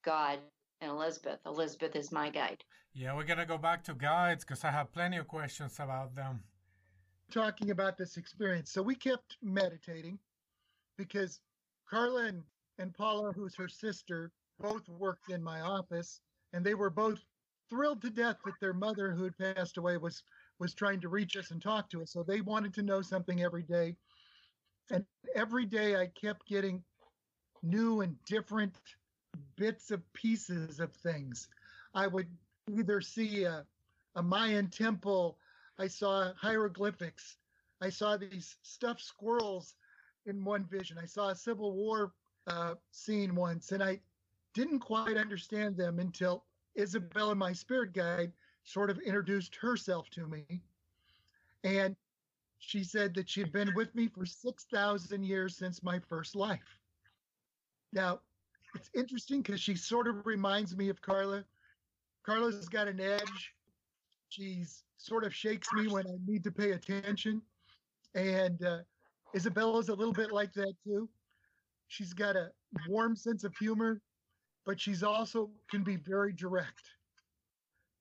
God, 0.02 0.38
and 0.80 0.90
Elizabeth. 0.90 1.40
Elizabeth 1.44 1.94
is 1.94 2.10
my 2.10 2.30
guide. 2.30 2.64
Yeah, 2.98 3.14
we're 3.14 3.24
going 3.24 3.38
to 3.38 3.44
go 3.44 3.58
back 3.58 3.84
to 3.84 3.94
guides 3.94 4.42
because 4.42 4.64
I 4.64 4.70
have 4.70 4.90
plenty 4.90 5.18
of 5.18 5.28
questions 5.28 5.76
about 5.78 6.16
them. 6.16 6.42
Talking 7.30 7.70
about 7.70 7.98
this 7.98 8.16
experience. 8.16 8.72
So 8.72 8.80
we 8.80 8.94
kept 8.94 9.36
meditating 9.42 10.18
because 10.96 11.40
Carla 11.90 12.24
and, 12.28 12.42
and 12.78 12.94
Paula, 12.94 13.32
who's 13.34 13.54
her 13.56 13.68
sister, 13.68 14.32
both 14.58 14.88
worked 14.88 15.30
in 15.30 15.42
my 15.42 15.60
office 15.60 16.20
and 16.54 16.64
they 16.64 16.72
were 16.72 16.88
both 16.88 17.20
thrilled 17.68 18.00
to 18.00 18.08
death 18.08 18.38
that 18.46 18.54
their 18.62 18.72
mother 18.72 19.12
who 19.12 19.24
had 19.24 19.36
passed 19.36 19.76
away 19.76 19.98
was 19.98 20.22
was 20.58 20.72
trying 20.72 21.00
to 21.02 21.10
reach 21.10 21.36
us 21.36 21.50
and 21.50 21.60
talk 21.60 21.90
to 21.90 22.00
us. 22.00 22.12
So 22.12 22.22
they 22.22 22.40
wanted 22.40 22.72
to 22.74 22.82
know 22.82 23.02
something 23.02 23.42
every 23.42 23.64
day. 23.64 23.94
And 24.90 25.04
every 25.34 25.66
day 25.66 25.96
I 25.96 26.06
kept 26.18 26.48
getting 26.48 26.82
new 27.62 28.00
and 28.00 28.16
different 28.24 28.74
bits 29.56 29.90
of 29.90 30.00
pieces 30.14 30.80
of 30.80 30.94
things. 30.94 31.48
I 31.92 32.06
would 32.06 32.28
either 32.75 33.00
see 33.00 33.44
a, 33.44 33.64
a 34.14 34.23
Mayan 34.23 34.68
temple, 34.68 35.38
I 35.78 35.87
saw 35.87 36.32
hieroglyphics, 36.35 37.37
I 37.80 37.90
saw 37.90 38.16
these 38.16 38.56
stuffed 38.62 39.02
squirrels 39.02 39.75
in 40.26 40.44
one 40.44 40.64
vision, 40.64 40.99
I 41.00 41.06
saw 41.06 41.28
a 41.28 41.35
Civil 41.35 41.73
War 41.73 42.12
uh, 42.46 42.75
scene 42.90 43.35
once, 43.35 43.73
and 43.73 43.82
I 43.82 44.00
didn't 44.54 44.80
quite 44.80 45.16
understand 45.16 45.76
them 45.76 45.99
until 45.99 46.44
Isabella, 46.78 47.35
my 47.35 47.52
spirit 47.52 47.92
guide, 47.92 48.32
sort 48.64 48.90
of 48.90 48.99
introduced 49.00 49.54
herself 49.54 50.11
to 50.11 50.26
me. 50.26 50.44
And 51.62 51.96
she 52.58 52.82
said 52.82 53.14
that 53.14 53.28
she 53.28 53.40
had 53.40 53.52
been 53.52 53.75
with 53.75 53.94
me 53.94 54.08
for 54.08 54.26
6,000 54.26 55.23
years 55.25 55.56
since 55.56 55.82
my 55.82 55.99
first 55.99 56.35
life. 56.35 56.80
Now, 57.92 58.20
it's 58.75 58.90
interesting 58.94 59.42
because 59.42 59.61
she 59.61 59.76
sort 59.76 60.08
of 60.08 60.26
reminds 60.26 60.76
me 60.76 60.88
of 60.88 61.00
Carla. 61.00 61.44
Carla's 62.26 62.68
got 62.68 62.88
an 62.88 63.00
edge. 63.00 63.54
She's 64.28 64.83
sort 64.97 65.25
of 65.25 65.35
shakes 65.35 65.68
me 65.73 65.87
when 65.87 66.06
I 66.06 66.16
need 66.26 66.42
to 66.45 66.50
pay 66.50 66.73
attention. 66.73 67.40
And 68.14 68.62
uh, 68.64 68.78
Isabella's 69.35 69.88
a 69.88 69.95
little 69.95 70.12
bit 70.12 70.33
like 70.33 70.52
that 70.54 70.75
too. 70.85 71.09
She's 71.87 72.12
got 72.12 72.35
a 72.35 72.50
warm 72.88 73.14
sense 73.14 73.45
of 73.45 73.54
humor, 73.56 74.00
but 74.64 74.80
she's 74.80 75.04
also 75.04 75.50
can 75.71 75.85
be 75.85 75.97
very 75.97 76.33
direct. 76.33 76.83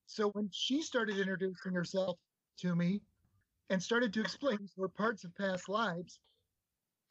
So 0.08 0.29
when 0.29 0.50
she 0.51 0.82
started 0.82 1.20
introducing 1.20 1.74
herself 1.74 2.17
to 2.60 2.75
me 2.75 3.01
and 3.70 3.82
started 3.82 4.13
to 4.13 4.22
explain 4.22 4.58
her 4.77 4.88
parts 4.88 5.24
of 5.24 5.36
past 5.36 5.70
lives, 5.70 6.20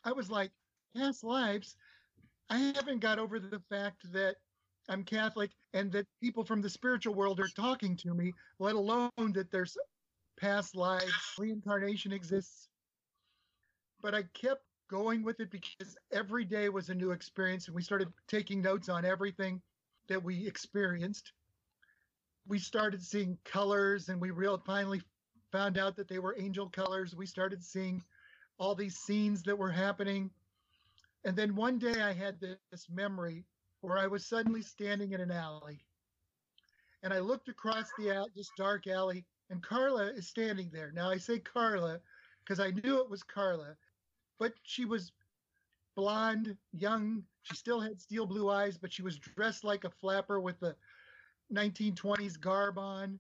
I 0.04 0.12
was 0.12 0.30
like, 0.30 0.50
past 0.96 1.22
lives? 1.22 1.76
I 2.50 2.58
haven't 2.58 3.00
got 3.00 3.18
over 3.18 3.38
the 3.38 3.62
fact 3.70 4.10
that 4.12 4.36
I'm 4.88 5.04
Catholic 5.04 5.50
and 5.72 5.90
that 5.92 6.06
people 6.20 6.44
from 6.44 6.60
the 6.60 6.68
spiritual 6.68 7.14
world 7.14 7.40
are 7.40 7.48
talking 7.48 7.96
to 7.98 8.14
me, 8.14 8.32
let 8.58 8.74
alone 8.74 9.10
that 9.32 9.50
there's 9.50 9.76
past 10.38 10.76
lives, 10.76 11.12
reincarnation 11.38 12.12
exists. 12.12 12.68
But 14.02 14.14
I 14.14 14.24
kept 14.34 14.62
going 14.88 15.22
with 15.22 15.40
it 15.40 15.50
because 15.50 15.96
every 16.12 16.44
day 16.44 16.68
was 16.68 16.90
a 16.90 16.94
new 16.94 17.12
experience 17.12 17.66
and 17.66 17.74
we 17.74 17.82
started 17.82 18.12
taking 18.28 18.60
notes 18.60 18.88
on 18.88 19.04
everything 19.04 19.62
that 20.08 20.22
we 20.22 20.46
experienced. 20.46 21.32
We 22.46 22.58
started 22.58 23.02
seeing 23.02 23.38
colors 23.44 24.10
and 24.10 24.20
we 24.20 24.30
real 24.30 24.62
finally 24.66 25.00
found 25.50 25.78
out 25.78 25.96
that 25.96 26.08
they 26.08 26.18
were 26.18 26.36
angel 26.38 26.68
colors. 26.68 27.16
We 27.16 27.26
started 27.26 27.64
seeing 27.64 28.02
all 28.58 28.74
these 28.74 28.96
scenes 28.96 29.42
that 29.44 29.56
were 29.56 29.70
happening 29.70 30.30
and 31.24 31.34
then 31.34 31.54
one 31.56 31.78
day 31.78 32.02
I 32.02 32.12
had 32.12 32.38
this 32.40 32.86
memory 32.90 33.44
where 33.84 33.98
I 33.98 34.06
was 34.06 34.24
suddenly 34.24 34.62
standing 34.62 35.12
in 35.12 35.20
an 35.20 35.30
alley. 35.30 35.84
And 37.02 37.12
I 37.12 37.18
looked 37.18 37.48
across 37.48 37.90
the 37.98 38.26
this 38.34 38.50
dark 38.56 38.86
alley, 38.86 39.26
and 39.50 39.62
Carla 39.62 40.06
is 40.06 40.26
standing 40.26 40.70
there. 40.72 40.90
Now 40.92 41.10
I 41.10 41.18
say 41.18 41.38
Carla 41.38 42.00
because 42.42 42.60
I 42.60 42.70
knew 42.70 43.00
it 43.00 43.10
was 43.10 43.22
Carla, 43.22 43.76
but 44.38 44.54
she 44.62 44.86
was 44.86 45.12
blonde, 45.96 46.56
young. 46.72 47.22
She 47.42 47.56
still 47.56 47.80
had 47.80 48.00
steel 48.00 48.26
blue 48.26 48.48
eyes, 48.48 48.78
but 48.78 48.92
she 48.92 49.02
was 49.02 49.18
dressed 49.18 49.64
like 49.64 49.84
a 49.84 49.90
flapper 49.90 50.40
with 50.40 50.58
the 50.60 50.74
1920s 51.52 52.40
garb 52.40 52.78
on. 52.78 53.18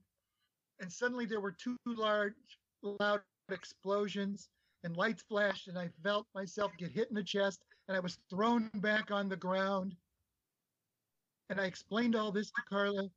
And 0.80 0.90
suddenly 0.90 1.26
there 1.26 1.40
were 1.40 1.52
two 1.52 1.76
large, 1.86 2.34
loud 2.82 3.20
explosions, 3.50 4.48
and 4.82 4.96
lights 4.96 5.22
flashed, 5.28 5.68
and 5.68 5.78
I 5.78 5.90
felt 6.02 6.26
myself 6.34 6.72
get 6.78 6.90
hit 6.90 7.08
in 7.10 7.14
the 7.14 7.22
chest 7.22 7.60
and 7.88 7.96
I 7.96 8.00
was 8.00 8.18
thrown 8.30 8.70
back 8.76 9.10
on 9.10 9.28
the 9.28 9.36
ground. 9.36 9.94
And 11.50 11.60
I 11.60 11.64
explained 11.64 12.16
all 12.16 12.32
this 12.32 12.50
to 12.50 12.62
Carla. 12.68 13.08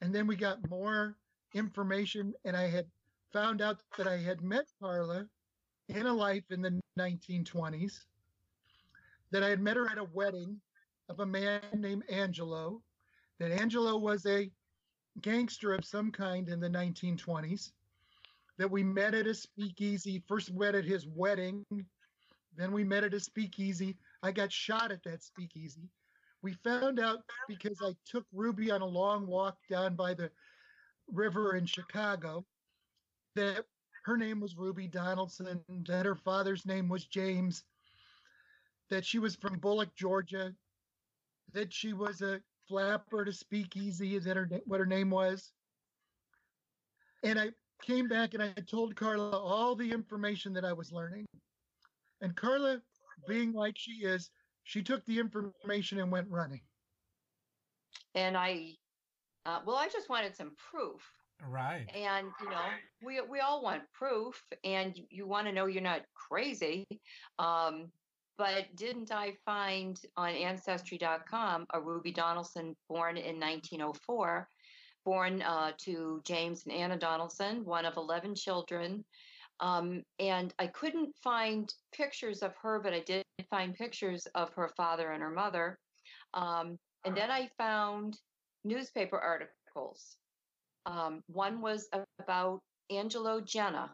And 0.00 0.14
then 0.14 0.26
we 0.26 0.36
got 0.36 0.68
more 0.70 1.16
information, 1.54 2.32
and 2.44 2.56
I 2.56 2.68
had 2.68 2.86
found 3.32 3.60
out 3.60 3.80
that 3.96 4.06
I 4.06 4.16
had 4.16 4.42
met 4.42 4.66
Carla 4.80 5.26
in 5.88 6.06
a 6.06 6.12
life 6.12 6.44
in 6.50 6.62
the 6.62 6.80
1920s, 6.98 8.04
that 9.30 9.42
I 9.42 9.48
had 9.48 9.60
met 9.60 9.76
her 9.76 9.88
at 9.88 9.98
a 9.98 10.04
wedding 10.04 10.60
of 11.08 11.20
a 11.20 11.26
man 11.26 11.60
named 11.74 12.04
Angelo, 12.10 12.82
that 13.38 13.50
Angelo 13.50 13.96
was 13.96 14.24
a 14.26 14.50
gangster 15.20 15.72
of 15.74 15.84
some 15.84 16.12
kind 16.12 16.48
in 16.48 16.60
the 16.60 16.68
1920s, 16.68 17.72
that 18.58 18.70
we 18.70 18.82
met 18.84 19.14
at 19.14 19.26
a 19.26 19.34
speakeasy, 19.34 20.22
first 20.28 20.52
met 20.52 20.74
at 20.74 20.84
his 20.84 21.06
wedding, 21.06 21.64
then 22.56 22.72
we 22.72 22.84
met 22.84 23.04
at 23.04 23.14
a 23.14 23.20
speakeasy. 23.20 23.96
I 24.22 24.32
got 24.32 24.52
shot 24.52 24.92
at 24.92 25.02
that 25.04 25.22
speakeasy. 25.22 25.88
We 26.42 26.52
found 26.64 27.00
out 27.00 27.18
because 27.48 27.78
I 27.82 27.92
took 28.06 28.24
Ruby 28.32 28.70
on 28.70 28.80
a 28.80 28.86
long 28.86 29.26
walk 29.26 29.56
down 29.68 29.96
by 29.96 30.14
the 30.14 30.30
river 31.08 31.56
in 31.56 31.66
Chicago 31.66 32.44
that 33.34 33.64
her 34.04 34.16
name 34.16 34.40
was 34.40 34.56
Ruby 34.56 34.86
Donaldson, 34.86 35.60
that 35.86 36.06
her 36.06 36.14
father's 36.14 36.64
name 36.64 36.88
was 36.88 37.06
James, 37.06 37.64
that 38.90 39.04
she 39.04 39.18
was 39.18 39.36
from 39.36 39.58
Bullock, 39.58 39.94
Georgia, 39.96 40.54
that 41.52 41.72
she 41.72 41.92
was 41.92 42.22
a 42.22 42.40
flapper 42.68 43.24
to 43.24 43.32
speakeasy, 43.32 44.18
that 44.18 44.36
her 44.36 44.48
what 44.64 44.80
her 44.80 44.86
name 44.86 45.10
was. 45.10 45.52
And 47.24 47.38
I 47.38 47.50
came 47.82 48.08
back 48.08 48.34
and 48.34 48.42
I 48.42 48.52
told 48.70 48.96
Carla 48.96 49.30
all 49.30 49.74
the 49.74 49.90
information 49.90 50.52
that 50.54 50.64
I 50.64 50.72
was 50.72 50.92
learning. 50.92 51.26
And 52.20 52.34
Carla, 52.36 52.80
being 53.28 53.52
like 53.52 53.74
she 53.76 54.04
is, 54.04 54.30
she 54.68 54.82
took 54.82 55.02
the 55.06 55.18
information 55.18 55.98
and 55.98 56.12
went 56.12 56.28
running. 56.28 56.60
And 58.14 58.36
I, 58.36 58.74
uh, 59.46 59.60
well, 59.64 59.76
I 59.76 59.88
just 59.88 60.10
wanted 60.10 60.36
some 60.36 60.52
proof. 60.70 61.00
Right. 61.48 61.86
And 61.94 62.26
you 62.42 62.50
know, 62.50 62.66
we 63.02 63.20
we 63.22 63.40
all 63.40 63.62
want 63.62 63.82
proof, 63.94 64.42
and 64.64 64.94
you, 64.94 65.04
you 65.08 65.26
want 65.26 65.46
to 65.46 65.52
know 65.52 65.66
you're 65.66 65.82
not 65.82 66.02
crazy. 66.14 66.86
Um, 67.38 67.86
but 68.36 68.66
didn't 68.74 69.10
I 69.10 69.32
find 69.46 69.98
on 70.18 70.30
Ancestry.com 70.30 71.66
a 71.72 71.80
Ruby 71.80 72.12
Donaldson 72.12 72.76
born 72.90 73.16
in 73.16 73.40
1904, 73.40 74.48
born 75.04 75.42
uh, 75.42 75.72
to 75.84 76.20
James 76.26 76.64
and 76.66 76.74
Anna 76.74 76.98
Donaldson, 76.98 77.64
one 77.64 77.86
of 77.86 77.96
11 77.96 78.34
children, 78.34 79.02
um, 79.60 80.02
and 80.18 80.52
I 80.58 80.66
couldn't 80.66 81.14
find 81.22 81.72
pictures 81.92 82.42
of 82.42 82.54
her, 82.62 82.80
but 82.80 82.92
I 82.92 83.00
did 83.00 83.24
find 83.50 83.74
pictures 83.74 84.26
of 84.34 84.52
her 84.54 84.70
father 84.76 85.10
and 85.12 85.22
her 85.22 85.30
mother. 85.30 85.78
Um, 86.34 86.78
and 87.04 87.16
then 87.16 87.30
I 87.30 87.48
found 87.58 88.18
newspaper 88.64 89.18
articles. 89.18 90.16
Um, 90.86 91.22
one 91.26 91.60
was 91.60 91.88
about 92.20 92.60
Angelo 92.90 93.40
Genna, 93.40 93.90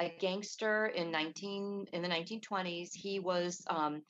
a 0.00 0.12
gangster 0.20 0.86
in 0.86 1.10
19 1.10 1.86
in 1.92 2.02
the 2.02 2.08
1920s. 2.08 2.90
He 2.92 3.18
was 3.18 3.62
um, 3.68 4.02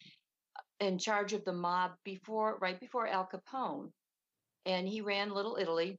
in 0.81 0.99
charge 0.99 1.33
of 1.33 1.45
the 1.45 1.53
mob 1.53 1.93
before, 2.05 2.59
right 2.61 2.79
before 2.81 3.07
Al 3.07 3.29
Capone, 3.33 3.91
and 4.65 4.89
he 4.89 5.01
ran 5.01 5.31
Little 5.31 5.57
Italy. 5.61 5.99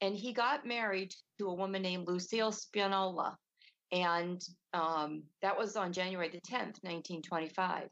And 0.00 0.14
he 0.14 0.32
got 0.32 0.66
married 0.66 1.14
to 1.38 1.48
a 1.48 1.54
woman 1.54 1.82
named 1.82 2.06
Lucille 2.06 2.52
Spingola 2.52 3.34
and 3.92 4.42
um, 4.72 5.22
that 5.42 5.56
was 5.56 5.76
on 5.76 5.92
January 5.92 6.28
the 6.28 6.40
10th, 6.40 6.82
1925. 6.82 7.88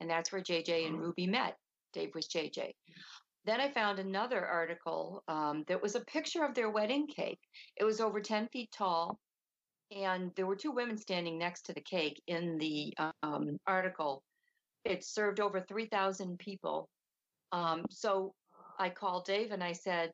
And 0.00 0.10
that's 0.10 0.32
where 0.32 0.42
JJ 0.42 0.86
and 0.86 1.00
Ruby 1.00 1.26
met. 1.26 1.56
Dave 1.92 2.10
was 2.14 2.28
JJ. 2.28 2.72
Then 3.44 3.60
I 3.60 3.70
found 3.70 3.98
another 3.98 4.44
article 4.44 5.22
um, 5.28 5.64
that 5.68 5.80
was 5.80 5.94
a 5.94 6.00
picture 6.00 6.44
of 6.44 6.54
their 6.54 6.68
wedding 6.68 7.06
cake. 7.06 7.38
It 7.76 7.84
was 7.84 8.00
over 8.00 8.20
10 8.20 8.48
feet 8.48 8.70
tall, 8.76 9.20
and 9.96 10.32
there 10.34 10.46
were 10.46 10.56
two 10.56 10.72
women 10.72 10.98
standing 10.98 11.38
next 11.38 11.62
to 11.66 11.72
the 11.72 11.80
cake 11.80 12.20
in 12.26 12.58
the 12.58 12.92
um, 13.22 13.56
article. 13.66 14.24
It 14.84 15.04
served 15.04 15.38
over 15.38 15.60
3,000 15.60 16.38
people. 16.38 16.88
Um, 17.52 17.84
so 17.88 18.34
I 18.78 18.90
called 18.90 19.26
Dave 19.26 19.52
and 19.52 19.62
I 19.62 19.72
said, 19.72 20.10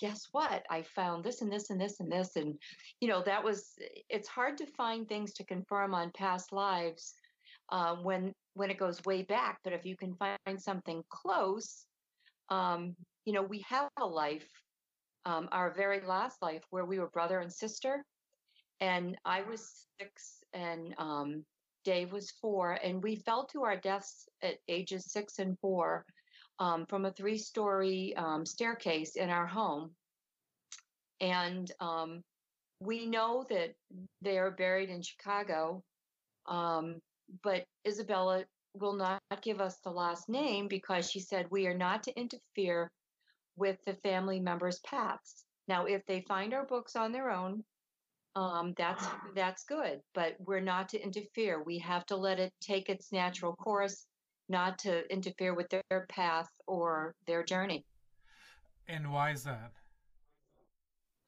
guess 0.00 0.28
what? 0.32 0.64
I 0.70 0.82
found 0.82 1.24
this 1.24 1.42
and 1.42 1.52
this 1.52 1.70
and 1.70 1.80
this 1.80 2.00
and 2.00 2.10
this. 2.10 2.36
And, 2.36 2.58
you 3.00 3.08
know, 3.08 3.22
that 3.24 3.42
was, 3.42 3.72
it's 4.08 4.28
hard 4.28 4.58
to 4.58 4.66
find 4.66 5.08
things 5.08 5.32
to 5.34 5.44
confirm 5.44 5.94
on 5.94 6.10
past 6.12 6.52
lives 6.52 7.14
uh, 7.70 7.96
when, 7.96 8.32
when 8.54 8.70
it 8.70 8.78
goes 8.78 9.04
way 9.04 9.22
back. 9.22 9.58
But 9.64 9.72
if 9.72 9.84
you 9.84 9.96
can 9.96 10.14
find 10.14 10.60
something 10.60 11.02
close, 11.10 11.84
um, 12.48 12.94
you 13.24 13.32
know, 13.32 13.42
we 13.42 13.64
have 13.68 13.88
a 14.00 14.06
life, 14.06 14.48
um, 15.26 15.48
our 15.52 15.74
very 15.74 16.00
last 16.00 16.40
life 16.40 16.62
where 16.70 16.84
we 16.84 16.98
were 16.98 17.10
brother 17.10 17.40
and 17.40 17.52
sister. 17.52 18.04
And 18.80 19.16
I 19.24 19.42
was 19.42 19.86
six 20.00 20.38
and 20.52 20.94
um, 20.98 21.44
Dave 21.84 22.12
was 22.12 22.30
four. 22.40 22.78
And 22.82 23.02
we 23.02 23.16
fell 23.16 23.46
to 23.52 23.64
our 23.64 23.76
deaths 23.76 24.28
at 24.42 24.56
ages 24.68 25.10
six 25.10 25.38
and 25.38 25.58
four 25.60 26.04
um, 26.58 26.86
from 26.86 27.04
a 27.04 27.12
three 27.12 27.38
story 27.38 28.14
um, 28.16 28.44
staircase 28.44 29.16
in 29.16 29.30
our 29.30 29.46
home. 29.46 29.90
And 31.20 31.70
um, 31.80 32.22
we 32.80 33.06
know 33.06 33.44
that 33.50 33.74
they 34.22 34.38
are 34.38 34.50
buried 34.50 34.90
in 34.90 35.02
Chicago, 35.02 35.82
um, 36.46 37.00
but 37.42 37.64
Isabella 37.86 38.44
will 38.74 38.94
not 38.94 39.20
give 39.42 39.60
us 39.60 39.76
the 39.82 39.90
last 39.90 40.28
name 40.28 40.68
because 40.68 41.10
she 41.10 41.20
said 41.20 41.46
we 41.50 41.66
are 41.66 41.76
not 41.76 42.04
to 42.04 42.18
interfere 42.18 42.90
with 43.56 43.76
the 43.84 43.94
family 43.94 44.38
members' 44.38 44.78
paths. 44.80 45.44
Now, 45.66 45.86
if 45.86 46.06
they 46.06 46.20
find 46.22 46.54
our 46.54 46.64
books 46.64 46.94
on 46.94 47.12
their 47.12 47.30
own, 47.30 47.64
um, 48.36 48.74
that's 48.76 49.04
that's 49.34 49.64
good, 49.64 50.00
but 50.14 50.36
we're 50.38 50.60
not 50.60 50.88
to 50.90 51.02
interfere. 51.02 51.62
We 51.62 51.78
have 51.78 52.06
to 52.06 52.16
let 52.16 52.38
it 52.38 52.52
take 52.60 52.88
its 52.88 53.12
natural 53.12 53.54
course 53.56 54.06
not 54.48 54.78
to 54.80 55.10
interfere 55.12 55.54
with 55.54 55.68
their 55.70 56.06
path 56.08 56.48
or 56.66 57.14
their 57.26 57.42
journey. 57.42 57.84
And 58.88 59.12
why 59.12 59.30
is 59.32 59.44
that? 59.44 59.72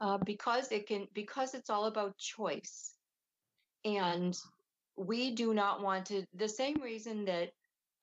Uh, 0.00 0.18
because 0.24 0.72
it 0.72 0.86
can 0.86 1.06
because 1.12 1.54
it's 1.54 1.68
all 1.68 1.84
about 1.84 2.16
choice, 2.16 2.94
and 3.84 4.36
we 4.96 5.34
do 5.34 5.52
not 5.52 5.82
want 5.82 6.06
to. 6.06 6.24
The 6.34 6.48
same 6.48 6.80
reason 6.80 7.26
that 7.26 7.50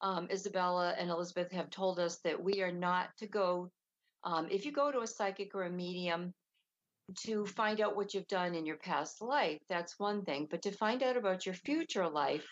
um, 0.02 0.28
Isabella 0.32 0.94
and 0.98 1.10
Elizabeth 1.10 1.52
have 1.52 1.72
told 1.72 2.00
us 2.00 2.18
that 2.24 2.42
we 2.42 2.62
are 2.62 2.72
not 2.72 3.10
to 3.18 3.28
go. 3.28 3.72
Um, 4.24 4.48
if 4.52 4.64
you 4.66 4.72
go 4.72 4.92
to 4.92 5.00
a 5.00 5.08
psychic 5.08 5.56
or 5.56 5.64
a 5.64 5.72
medium 5.72 6.34
to 7.22 7.46
find 7.46 7.82
out 7.82 7.96
what 7.96 8.14
you've 8.14 8.28
done 8.28 8.54
in 8.54 8.66
your 8.66 8.78
past 8.78 9.22
life, 9.22 9.60
that's 9.68 9.98
one 9.98 10.24
thing. 10.24 10.48
But 10.52 10.62
to 10.64 10.72
find 10.72 11.02
out 11.02 11.18
about 11.18 11.46
your 11.48 11.56
future 11.56 12.08
life, 12.08 12.46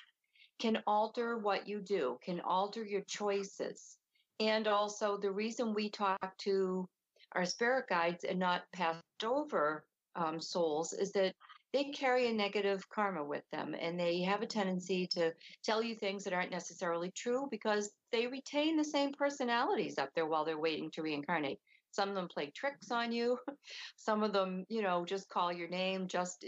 can 0.60 0.82
alter 0.88 1.38
what 1.38 1.68
you 1.68 1.82
do, 1.82 2.18
can 2.24 2.40
alter 2.42 2.84
your 2.84 3.02
choices. 3.02 3.98
And 4.40 4.68
also, 4.68 5.18
the 5.18 5.32
reason 5.32 5.74
we 5.74 5.90
talk 5.90 6.38
to 6.40 6.88
our 7.34 7.46
spirit 7.46 7.86
guides 7.90 8.24
and 8.24 8.40
not 8.40 8.64
passed 8.74 9.02
over 9.24 9.86
um, 10.16 10.40
souls 10.40 10.94
is 10.94 11.12
that 11.14 11.34
they 11.74 11.86
carry 11.86 12.30
a 12.30 12.34
negative 12.34 12.88
karma 12.90 13.22
with 13.22 13.44
them 13.52 13.76
and 13.78 14.00
they 14.00 14.22
have 14.22 14.42
a 14.42 14.48
tendency 14.48 15.08
to 15.08 15.34
tell 15.62 15.84
you 15.84 15.94
things 15.94 16.24
that 16.24 16.32
aren't 16.32 16.52
necessarily 16.52 17.12
true 17.12 17.50
because 17.52 17.92
they 18.14 18.28
retain 18.28 18.78
the 18.78 18.84
same 18.84 19.12
personalities 19.12 19.98
up 19.98 20.10
there 20.16 20.26
while 20.26 20.46
they're 20.46 20.58
waiting 20.58 20.90
to 20.92 21.02
reincarnate. 21.02 21.60
Some 21.92 22.08
of 22.08 22.16
them 22.16 22.30
play 22.30 22.52
tricks 22.56 22.92
on 22.92 23.12
you. 23.12 23.38
Some 23.98 24.24
of 24.24 24.32
them, 24.32 24.66
you 24.70 24.82
know, 24.82 25.06
just 25.06 25.28
call 25.28 25.52
your 25.52 25.68
name 25.68 26.08
just 26.08 26.46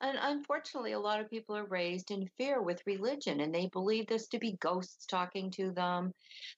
and 0.00 0.18
unfortunately, 0.20 0.92
a 0.92 1.00
lot 1.00 1.20
of 1.20 1.30
people 1.30 1.56
are 1.56 1.64
raised 1.64 2.10
in 2.10 2.28
fear 2.36 2.60
with 2.60 2.86
religion 2.86 3.40
and 3.40 3.54
they 3.54 3.68
believe 3.72 4.06
this 4.06 4.28
to 4.28 4.38
be 4.38 4.58
ghosts 4.60 5.06
talking 5.06 5.50
to 5.52 5.70
them. 5.70 6.12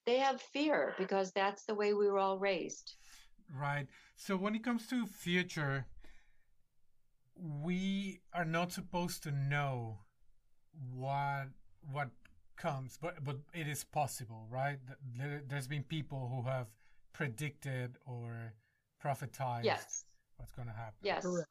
They 0.07 0.19
have 0.19 0.43
fear 0.53 0.95
because 0.99 1.31
that's 1.33 1.65
the 1.65 1.75
way 1.75 1.95
we 1.95 2.09
were 2.09 2.19
all 2.19 2.39
raised. 2.39 2.95
Right. 3.55 3.87
So 4.17 4.37
when 4.37 4.55
it 4.57 4.65
comes 4.65 4.89
to 4.89 5.07
future, 5.07 5.87
we 7.37 8.21
are 8.35 8.45
not 8.45 8.73
supposed 8.73 9.23
to 9.23 9.31
know 9.31 9.99
what 10.93 11.49
what 11.93 12.09
comes, 12.57 12.99
but 13.01 13.23
but 13.25 13.37
it 13.55 13.69
is 13.69 13.85
possible, 13.85 14.47
right? 14.51 14.79
There, 15.17 15.43
has 15.51 15.69
been 15.69 15.85
people 15.85 16.29
who 16.29 16.49
have 16.49 16.67
predicted 17.13 17.99
or 18.05 18.53
prophesized 19.03 19.65
yes. 19.65 20.05
what's 20.37 20.53
going 20.53 20.69
to 20.69 20.75
happen. 20.75 20.99
Yes. 21.03 21.23
Correct. 21.23 21.49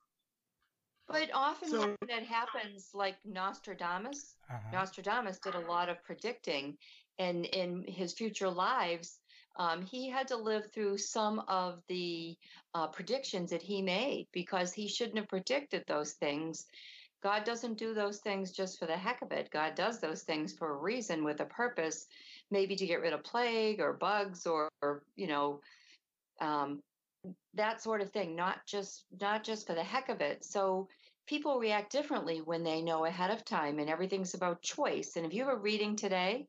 But 1.08 1.30
often 1.34 1.70
so, 1.70 1.80
when 1.80 1.96
that 2.10 2.24
happens, 2.24 2.90
like 2.94 3.16
Nostradamus, 3.26 4.36
uh-huh. 4.50 4.70
Nostradamus 4.74 5.40
did 5.40 5.56
a 5.56 5.60
lot 5.60 5.90
of 5.90 6.04
predicting, 6.04 6.78
and 7.18 7.46
in 7.46 7.86
his 7.88 8.14
future 8.14 8.50
lives, 8.50 9.20
um, 9.58 9.82
he 9.82 10.10
had 10.10 10.28
to 10.28 10.38
live 10.38 10.72
through 10.72 10.98
some 10.98 11.40
of 11.48 11.82
the 11.88 12.38
uh, 12.74 12.88
predictions 12.88 13.50
that 13.52 13.62
he 13.62 13.82
made 13.82 14.28
because 14.32 14.74
he 14.74 14.88
shouldn't 14.88 15.18
have 15.18 15.30
predicted 15.30 15.84
those 15.88 16.14
things. 16.14 16.66
God 17.24 17.44
doesn't 17.44 17.80
do 17.80 17.94
those 17.94 18.20
things 18.20 18.52
just 18.52 18.78
for 18.78 18.86
the 18.86 18.96
heck 18.96 19.22
of 19.24 19.32
it. 19.32 19.50
God 19.50 19.74
does 19.76 20.00
those 20.00 20.22
things 20.22 20.54
for 20.54 20.74
a 20.74 20.78
reason 20.78 21.24
with 21.24 21.40
a 21.40 21.46
purpose, 21.46 22.06
maybe 22.52 22.76
to 22.76 22.86
get 22.86 23.02
rid 23.02 23.14
of 23.14 23.24
plague 23.24 23.80
or 23.80 23.94
bugs 23.94 24.46
or, 24.46 24.70
or 24.84 25.04
you 25.16 25.28
know, 25.28 25.62
um, 26.40 26.80
that 27.54 27.82
sort 27.82 28.02
of 28.02 28.12
thing 28.12 28.36
not 28.36 28.60
just 28.66 29.06
not 29.20 29.44
just 29.44 29.68
for 29.68 29.74
the 29.74 29.84
heck 29.84 30.10
of 30.10 30.22
it. 30.22 30.44
So 30.44 30.88
people 31.28 31.60
react 31.60 31.92
differently 31.92 32.42
when 32.44 32.64
they 32.64 32.82
know 32.82 33.06
ahead 33.06 33.32
of 33.32 33.44
time 33.44 33.80
and 33.80 33.90
everything's 33.90 34.34
about 34.34 34.62
choice. 34.62 35.16
And 35.16 35.26
if 35.26 35.34
you 35.34 35.46
have 35.46 35.54
a 35.54 35.58
reading 35.58 35.96
today 35.96 36.48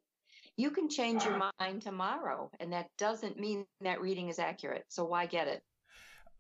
you 0.57 0.73
can 0.73 0.89
change 0.89 1.25
your 1.25 1.41
mind 1.61 1.83
tomorrow. 1.83 2.51
And 2.59 2.73
that 2.73 2.89
doesn't 2.99 3.39
mean 3.39 3.65
that 3.81 4.01
reading 4.01 4.29
is 4.29 4.41
accurate. 4.41 4.87
So 4.89 5.05
why 5.05 5.27
get 5.27 5.47
it? 5.47 5.63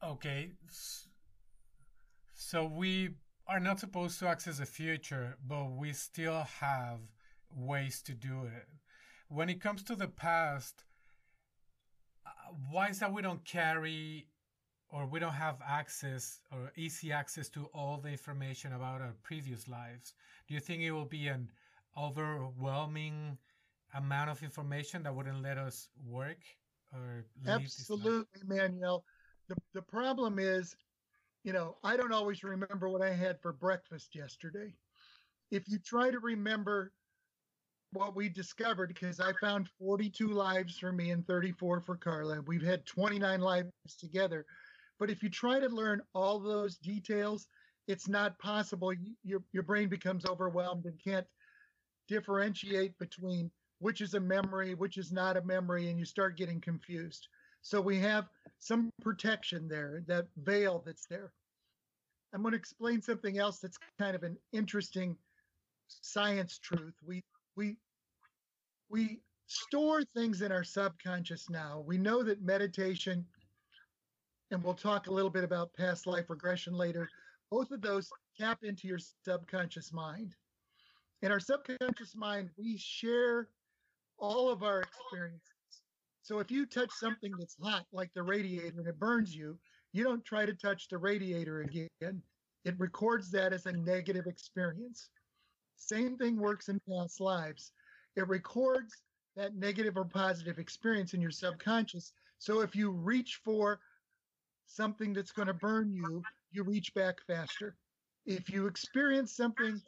Okay. 0.04 0.50
So 2.34 2.66
we 2.66 3.10
are 3.46 3.60
not 3.60 3.78
supposed 3.78 4.18
to 4.18 4.28
access 4.28 4.58
the 4.58 4.66
future 4.66 5.36
but 5.46 5.70
we 5.70 5.92
still 5.92 6.44
have 6.60 6.98
ways 7.54 8.02
to 8.02 8.12
do 8.12 8.44
it. 8.44 8.66
When 9.28 9.48
it 9.48 9.60
comes 9.60 9.82
to 9.84 9.94
the 9.94 10.08
past 10.08 10.84
why 12.70 12.88
is 12.88 12.98
that 13.00 13.12
we 13.12 13.22
don't 13.22 13.44
carry 13.44 14.28
or 14.90 15.06
we 15.06 15.20
don't 15.20 15.34
have 15.34 15.56
access 15.66 16.40
or 16.52 16.72
easy 16.76 17.12
access 17.12 17.48
to 17.50 17.66
all 17.74 17.98
the 17.98 18.10
information 18.10 18.72
about 18.72 19.00
our 19.00 19.14
previous 19.22 19.68
lives? 19.68 20.14
Do 20.46 20.54
you 20.54 20.60
think 20.60 20.82
it 20.82 20.92
will 20.92 21.04
be 21.04 21.28
an 21.28 21.50
overwhelming 21.96 23.38
amount 23.94 24.30
of 24.30 24.42
information 24.42 25.02
that 25.02 25.14
wouldn't 25.14 25.42
let 25.42 25.58
us 25.58 25.88
work 26.06 26.38
or 26.92 27.24
absolutely 27.46 28.42
manuel. 28.46 29.04
The, 29.48 29.56
the 29.74 29.82
problem 29.82 30.38
is 30.38 30.76
you 31.44 31.52
know 31.52 31.76
i 31.84 31.96
don't 31.96 32.12
always 32.12 32.42
remember 32.42 32.88
what 32.88 33.02
i 33.02 33.12
had 33.12 33.40
for 33.40 33.52
breakfast 33.52 34.14
yesterday. 34.14 34.74
If 35.50 35.68
you 35.68 35.78
try 35.78 36.10
to 36.10 36.18
remember 36.18 36.92
what 37.92 38.14
we 38.14 38.28
discovered 38.28 38.88
because 38.88 39.20
I 39.20 39.32
found 39.40 39.68
42 39.78 40.28
lives 40.28 40.78
for 40.78 40.92
me 40.92 41.10
and 41.10 41.26
34 41.26 41.80
for 41.80 41.96
Carla. 41.96 42.42
We've 42.46 42.62
had 42.62 42.84
29 42.86 43.40
lives 43.40 43.70
together. 43.98 44.44
But 44.98 45.10
if 45.10 45.22
you 45.22 45.30
try 45.30 45.60
to 45.60 45.68
learn 45.68 46.02
all 46.14 46.38
those 46.38 46.76
details, 46.76 47.48
it's 47.86 48.08
not 48.08 48.38
possible. 48.38 48.92
Your, 49.24 49.42
your 49.52 49.62
brain 49.62 49.88
becomes 49.88 50.26
overwhelmed 50.26 50.84
and 50.84 51.00
can't 51.02 51.26
differentiate 52.08 52.98
between 52.98 53.50
which 53.80 54.00
is 54.00 54.14
a 54.14 54.20
memory, 54.20 54.74
which 54.74 54.98
is 54.98 55.12
not 55.12 55.36
a 55.36 55.44
memory, 55.44 55.88
and 55.88 55.98
you 55.98 56.04
start 56.04 56.36
getting 56.36 56.60
confused. 56.60 57.28
So 57.62 57.80
we 57.80 57.98
have 58.00 58.28
some 58.58 58.90
protection 59.02 59.68
there, 59.68 60.02
that 60.06 60.26
veil 60.36 60.82
that's 60.84 61.06
there. 61.06 61.32
I'm 62.34 62.42
going 62.42 62.52
to 62.52 62.58
explain 62.58 63.00
something 63.00 63.38
else 63.38 63.58
that's 63.58 63.78
kind 63.98 64.14
of 64.14 64.22
an 64.22 64.36
interesting 64.52 65.16
science 65.86 66.58
truth. 66.58 66.94
We 67.06 67.22
we 67.58 67.76
we 68.88 69.20
store 69.48 70.02
things 70.14 70.40
in 70.40 70.52
our 70.52 70.64
subconscious 70.64 71.50
now. 71.50 71.82
We 71.86 71.98
know 71.98 72.22
that 72.22 72.40
meditation, 72.40 73.26
and 74.50 74.62
we'll 74.62 74.74
talk 74.74 75.08
a 75.08 75.12
little 75.12 75.30
bit 75.30 75.44
about 75.44 75.74
past 75.74 76.06
life 76.06 76.30
regression 76.30 76.72
later, 76.72 77.10
both 77.50 77.70
of 77.70 77.82
those 77.82 78.08
tap 78.38 78.60
into 78.62 78.86
your 78.86 79.00
subconscious 79.24 79.92
mind. 79.92 80.34
In 81.22 81.32
our 81.32 81.40
subconscious 81.40 82.14
mind, 82.14 82.50
we 82.56 82.78
share 82.78 83.48
all 84.18 84.48
of 84.48 84.62
our 84.62 84.82
experiences. 84.82 85.42
So 86.22 86.38
if 86.38 86.50
you 86.50 86.64
touch 86.64 86.90
something 86.92 87.32
that's 87.38 87.56
hot, 87.60 87.86
like 87.92 88.10
the 88.14 88.22
radiator, 88.22 88.78
and 88.78 88.86
it 88.86 88.98
burns 88.98 89.34
you, 89.34 89.58
you 89.92 90.04
don't 90.04 90.24
try 90.24 90.46
to 90.46 90.54
touch 90.54 90.88
the 90.88 90.98
radiator 90.98 91.62
again. 91.62 92.22
It 92.64 92.78
records 92.78 93.30
that 93.32 93.52
as 93.52 93.66
a 93.66 93.72
negative 93.72 94.26
experience. 94.26 95.08
Same 95.78 96.16
thing 96.16 96.36
works 96.36 96.68
in 96.68 96.80
past 96.88 97.20
lives. 97.20 97.72
It 98.16 98.28
records 98.28 98.92
that 99.36 99.54
negative 99.54 99.96
or 99.96 100.04
positive 100.04 100.58
experience 100.58 101.14
in 101.14 101.20
your 101.20 101.30
subconscious 101.30 102.12
So 102.38 102.60
if 102.60 102.76
you 102.76 102.90
reach 102.90 103.40
for 103.44 103.80
something 104.66 105.12
that's 105.12 105.32
going 105.32 105.48
to 105.48 105.54
burn 105.54 105.92
you, 105.92 106.22
you 106.50 106.62
reach 106.62 106.92
back 106.94 107.16
faster. 107.26 107.76
If 108.26 108.50
you 108.50 108.66
experience 108.66 109.34
something 109.34 109.80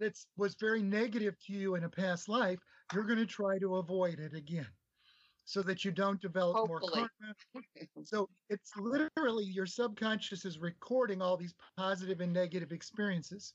that 0.00 0.18
was 0.36 0.54
very 0.60 0.82
negative 0.82 1.36
to 1.46 1.52
you 1.52 1.74
in 1.76 1.84
a 1.84 1.88
past 1.88 2.28
life, 2.28 2.58
you're 2.92 3.04
going 3.04 3.18
to 3.18 3.26
try 3.26 3.58
to 3.58 3.76
avoid 3.76 4.18
it 4.18 4.34
again 4.34 4.66
so 5.44 5.62
that 5.62 5.84
you 5.84 5.90
don't 5.90 6.20
develop 6.20 6.56
Hopefully. 6.56 7.00
more 7.00 7.10
karma. 7.20 8.04
so 8.04 8.28
it's 8.48 8.70
literally 8.76 9.44
your 9.44 9.66
subconscious 9.66 10.44
is 10.44 10.58
recording 10.58 11.20
all 11.20 11.36
these 11.36 11.54
positive 11.76 12.20
and 12.20 12.32
negative 12.32 12.72
experiences. 12.72 13.54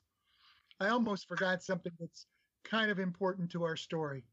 I 0.80 0.90
almost 0.90 1.28
forgot 1.28 1.64
something 1.64 1.94
that's 2.00 2.26
kind 2.64 2.92
of 2.92 3.00
important 3.00 3.52
to 3.52 3.64
our 3.64 3.78
story. 3.78 4.24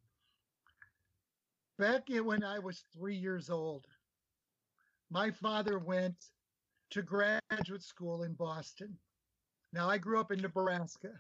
Back 1.79 2.03
when 2.09 2.43
I 2.43 2.59
was 2.59 2.85
three 2.93 3.17
years 3.17 3.51
old, 3.51 3.87
my 5.11 5.31
father 5.31 5.79
went 5.79 6.17
to 6.91 7.03
graduate 7.03 7.83
school 7.83 8.23
in 8.23 8.35
Boston. 8.35 8.97
Now, 9.73 9.89
I 9.89 9.99
grew 9.99 10.21
up 10.21 10.33
in 10.33 10.41
Nebraska, 10.41 11.11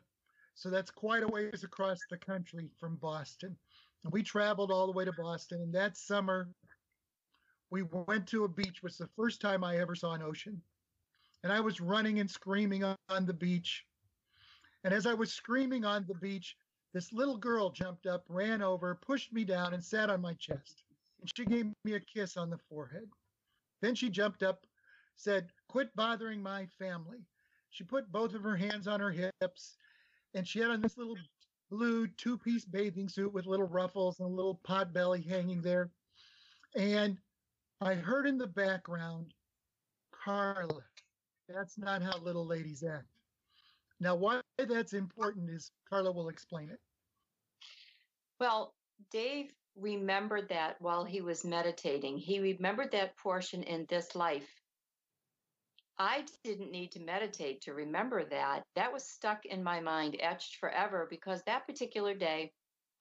so 0.54 0.70
that's 0.70 0.90
quite 0.90 1.22
a 1.22 1.28
ways 1.28 1.64
across 1.64 1.98
the 2.10 2.18
country 2.18 2.68
from 2.78 2.96
Boston. 2.96 3.56
And 4.04 4.12
we 4.12 4.22
traveled 4.22 4.70
all 4.70 4.86
the 4.86 4.92
way 4.92 5.04
to 5.04 5.12
Boston, 5.12 5.62
and 5.62 5.74
that 5.74 5.96
summer 5.96 6.48
we 7.70 7.82
went 7.82 8.26
to 8.28 8.44
a 8.44 8.48
beach, 8.48 8.82
which 8.82 8.92
was 8.92 8.98
the 8.98 9.08
first 9.16 9.40
time 9.40 9.64
I 9.64 9.78
ever 9.78 9.94
saw 9.94 10.12
an 10.12 10.22
ocean. 10.22 10.60
And 11.42 11.52
I 11.52 11.60
was 11.60 11.80
running 11.80 12.20
and 12.20 12.30
screaming 12.30 12.84
on 12.84 13.26
the 13.26 13.32
beach. 13.32 13.84
And 14.84 14.92
as 14.92 15.06
I 15.06 15.14
was 15.14 15.32
screaming 15.32 15.84
on 15.84 16.04
the 16.06 16.14
beach, 16.14 16.56
this 16.92 17.12
little 17.12 17.38
girl 17.38 17.70
jumped 17.70 18.06
up, 18.06 18.24
ran 18.28 18.62
over, 18.62 18.94
pushed 18.94 19.32
me 19.32 19.44
down, 19.44 19.74
and 19.74 19.82
sat 19.82 20.10
on 20.10 20.20
my 20.20 20.34
chest. 20.34 20.84
And 21.20 21.30
she 21.36 21.44
gave 21.44 21.66
me 21.84 21.94
a 21.94 22.00
kiss 22.00 22.36
on 22.36 22.50
the 22.50 22.58
forehead. 22.68 23.08
Then 23.80 23.94
she 23.94 24.10
jumped 24.10 24.42
up, 24.42 24.66
said, 25.16 25.50
Quit 25.68 25.94
bothering 25.94 26.42
my 26.42 26.66
family. 26.78 27.18
She 27.70 27.84
put 27.84 28.12
both 28.12 28.34
of 28.34 28.42
her 28.42 28.56
hands 28.56 28.86
on 28.86 29.00
her 29.00 29.10
hips, 29.10 29.76
and 30.34 30.46
she 30.46 30.58
had 30.58 30.70
on 30.70 30.82
this 30.82 30.98
little 30.98 31.16
blue 31.70 32.06
two 32.06 32.36
piece 32.36 32.66
bathing 32.66 33.08
suit 33.08 33.32
with 33.32 33.46
little 33.46 33.66
ruffles 33.66 34.20
and 34.20 34.28
a 34.28 34.34
little 34.34 34.60
pot 34.62 34.92
belly 34.92 35.22
hanging 35.22 35.62
there. 35.62 35.90
And 36.76 37.18
I 37.80 37.94
heard 37.94 38.26
in 38.26 38.36
the 38.36 38.46
background, 38.46 39.32
Carla, 40.12 40.84
that's 41.48 41.78
not 41.78 42.02
how 42.02 42.18
little 42.18 42.46
ladies 42.46 42.82
act. 42.82 43.11
Now, 44.02 44.16
why 44.16 44.40
that's 44.58 44.94
important 44.94 45.48
is 45.48 45.70
Carla 45.88 46.10
will 46.10 46.28
explain 46.28 46.70
it. 46.70 46.80
Well, 48.40 48.74
Dave 49.12 49.52
remembered 49.76 50.48
that 50.48 50.74
while 50.80 51.04
he 51.04 51.20
was 51.20 51.44
meditating. 51.44 52.18
He 52.18 52.40
remembered 52.40 52.90
that 52.90 53.16
portion 53.16 53.62
in 53.62 53.86
this 53.88 54.16
life. 54.16 54.48
I 55.98 56.24
didn't 56.42 56.72
need 56.72 56.90
to 56.92 57.00
meditate 57.00 57.60
to 57.62 57.74
remember 57.74 58.24
that. 58.24 58.64
That 58.74 58.92
was 58.92 59.04
stuck 59.04 59.46
in 59.46 59.62
my 59.62 59.78
mind, 59.78 60.16
etched 60.18 60.56
forever, 60.56 61.06
because 61.08 61.40
that 61.46 61.64
particular 61.64 62.12
day, 62.12 62.50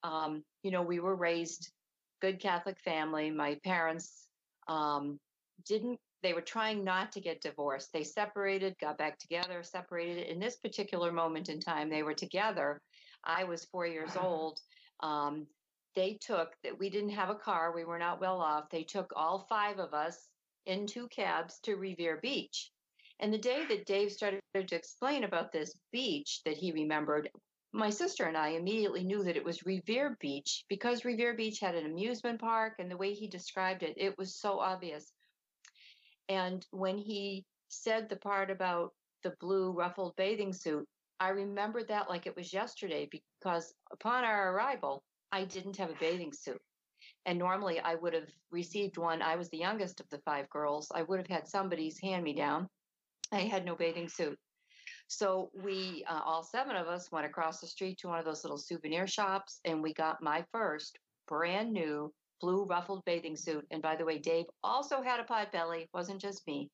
um, 0.04 0.44
you 0.62 0.70
know, 0.70 0.82
we 0.82 1.00
were 1.00 1.16
raised 1.16 1.72
good 2.20 2.38
Catholic 2.38 2.78
family. 2.78 3.28
My 3.28 3.58
parents 3.64 4.28
um, 4.68 5.18
didn't 5.66 5.98
they 6.22 6.34
were 6.34 6.40
trying 6.40 6.84
not 6.84 7.12
to 7.12 7.20
get 7.20 7.40
divorced. 7.40 7.92
They 7.92 8.04
separated, 8.04 8.78
got 8.80 8.98
back 8.98 9.18
together, 9.18 9.62
separated. 9.62 10.28
In 10.28 10.38
this 10.38 10.56
particular 10.56 11.10
moment 11.10 11.48
in 11.48 11.60
time, 11.60 11.90
they 11.90 12.02
were 12.02 12.14
together. 12.14 12.80
I 13.24 13.44
was 13.44 13.64
four 13.64 13.86
years 13.86 14.16
old. 14.16 14.60
Um, 15.00 15.46
they 15.94 16.18
took 16.20 16.54
that 16.62 16.78
we 16.78 16.88
didn't 16.90 17.10
have 17.10 17.28
a 17.28 17.34
car, 17.34 17.74
we 17.74 17.84
were 17.84 17.98
not 17.98 18.20
well 18.20 18.40
off. 18.40 18.70
They 18.70 18.84
took 18.84 19.12
all 19.14 19.46
five 19.48 19.78
of 19.78 19.92
us 19.92 20.28
in 20.66 20.86
two 20.86 21.08
cabs 21.08 21.58
to 21.64 21.76
Revere 21.76 22.18
Beach. 22.22 22.70
And 23.20 23.32
the 23.32 23.38
day 23.38 23.64
that 23.66 23.86
Dave 23.86 24.10
started 24.10 24.40
to 24.54 24.74
explain 24.74 25.24
about 25.24 25.52
this 25.52 25.74
beach 25.92 26.40
that 26.44 26.56
he 26.56 26.72
remembered, 26.72 27.28
my 27.72 27.90
sister 27.90 28.24
and 28.24 28.36
I 28.36 28.48
immediately 28.48 29.02
knew 29.02 29.22
that 29.24 29.36
it 29.36 29.44
was 29.44 29.64
Revere 29.64 30.16
Beach 30.20 30.64
because 30.68 31.04
Revere 31.04 31.34
Beach 31.34 31.58
had 31.60 31.74
an 31.74 31.86
amusement 31.86 32.40
park 32.40 32.74
and 32.78 32.90
the 32.90 32.96
way 32.96 33.14
he 33.14 33.28
described 33.28 33.82
it, 33.82 33.94
it 33.96 34.16
was 34.18 34.36
so 34.36 34.58
obvious. 34.58 35.12
And 36.32 36.66
when 36.70 36.96
he 36.96 37.44
said 37.68 38.08
the 38.08 38.16
part 38.16 38.50
about 38.50 38.92
the 39.22 39.34
blue 39.38 39.70
ruffled 39.70 40.16
bathing 40.16 40.54
suit, 40.54 40.88
I 41.20 41.28
remembered 41.28 41.88
that 41.88 42.08
like 42.08 42.26
it 42.26 42.34
was 42.34 42.54
yesterday 42.54 43.06
because 43.10 43.74
upon 43.92 44.24
our 44.24 44.54
arrival, 44.54 45.04
I 45.30 45.44
didn't 45.44 45.76
have 45.76 45.90
a 45.90 46.00
bathing 46.00 46.32
suit. 46.32 46.60
And 47.26 47.38
normally 47.38 47.80
I 47.80 47.96
would 47.96 48.14
have 48.14 48.30
received 48.50 48.96
one. 48.96 49.20
I 49.20 49.36
was 49.36 49.50
the 49.50 49.58
youngest 49.58 50.00
of 50.00 50.08
the 50.08 50.22
five 50.24 50.48
girls. 50.48 50.90
I 50.94 51.02
would 51.02 51.18
have 51.18 51.28
had 51.28 51.46
somebody's 51.46 52.00
hand 52.00 52.24
me 52.24 52.32
down. 52.32 52.66
I 53.30 53.40
had 53.40 53.66
no 53.66 53.76
bathing 53.76 54.08
suit. 54.08 54.38
So 55.08 55.50
we, 55.62 56.04
uh, 56.08 56.20
all 56.24 56.42
seven 56.42 56.76
of 56.76 56.86
us, 56.86 57.12
went 57.12 57.26
across 57.26 57.60
the 57.60 57.66
street 57.66 57.98
to 57.98 58.08
one 58.08 58.18
of 58.18 58.24
those 58.24 58.42
little 58.42 58.58
souvenir 58.58 59.06
shops 59.06 59.60
and 59.66 59.82
we 59.82 59.92
got 59.92 60.22
my 60.22 60.46
first 60.50 60.98
brand 61.28 61.72
new 61.72 62.10
blue 62.42 62.64
ruffled 62.64 63.04
bathing 63.06 63.36
suit. 63.36 63.64
And 63.70 63.80
by 63.80 63.96
the 63.96 64.04
way, 64.04 64.18
Dave 64.18 64.46
also 64.62 65.00
had 65.00 65.20
a 65.20 65.24
pot 65.24 65.52
belly, 65.52 65.88
wasn't 65.94 66.20
just 66.20 66.46
me. 66.46 66.68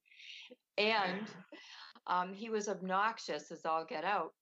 And 0.78 1.26
um, 2.06 2.32
he 2.32 2.50
was 2.50 2.68
obnoxious 2.68 3.52
as 3.52 3.64
all 3.64 3.84
get 3.84 4.04
out. 4.04 4.32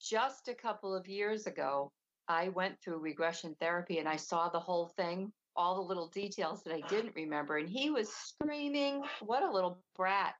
Just 0.00 0.48
a 0.48 0.54
couple 0.54 0.94
of 0.94 1.08
years 1.08 1.46
ago, 1.46 1.90
I 2.28 2.50
went 2.50 2.76
through 2.80 2.98
regression 2.98 3.56
therapy 3.60 3.98
and 3.98 4.08
I 4.08 4.16
saw 4.16 4.48
the 4.48 4.60
whole 4.60 4.92
thing, 4.96 5.32
all 5.56 5.76
the 5.76 5.88
little 5.88 6.08
details 6.08 6.62
that 6.64 6.74
I 6.74 6.86
didn't 6.88 7.14
remember. 7.16 7.56
And 7.56 7.68
he 7.68 7.90
was 7.90 8.10
screaming, 8.10 9.02
What 9.20 9.42
a 9.42 9.50
little 9.50 9.78
brat. 9.96 10.34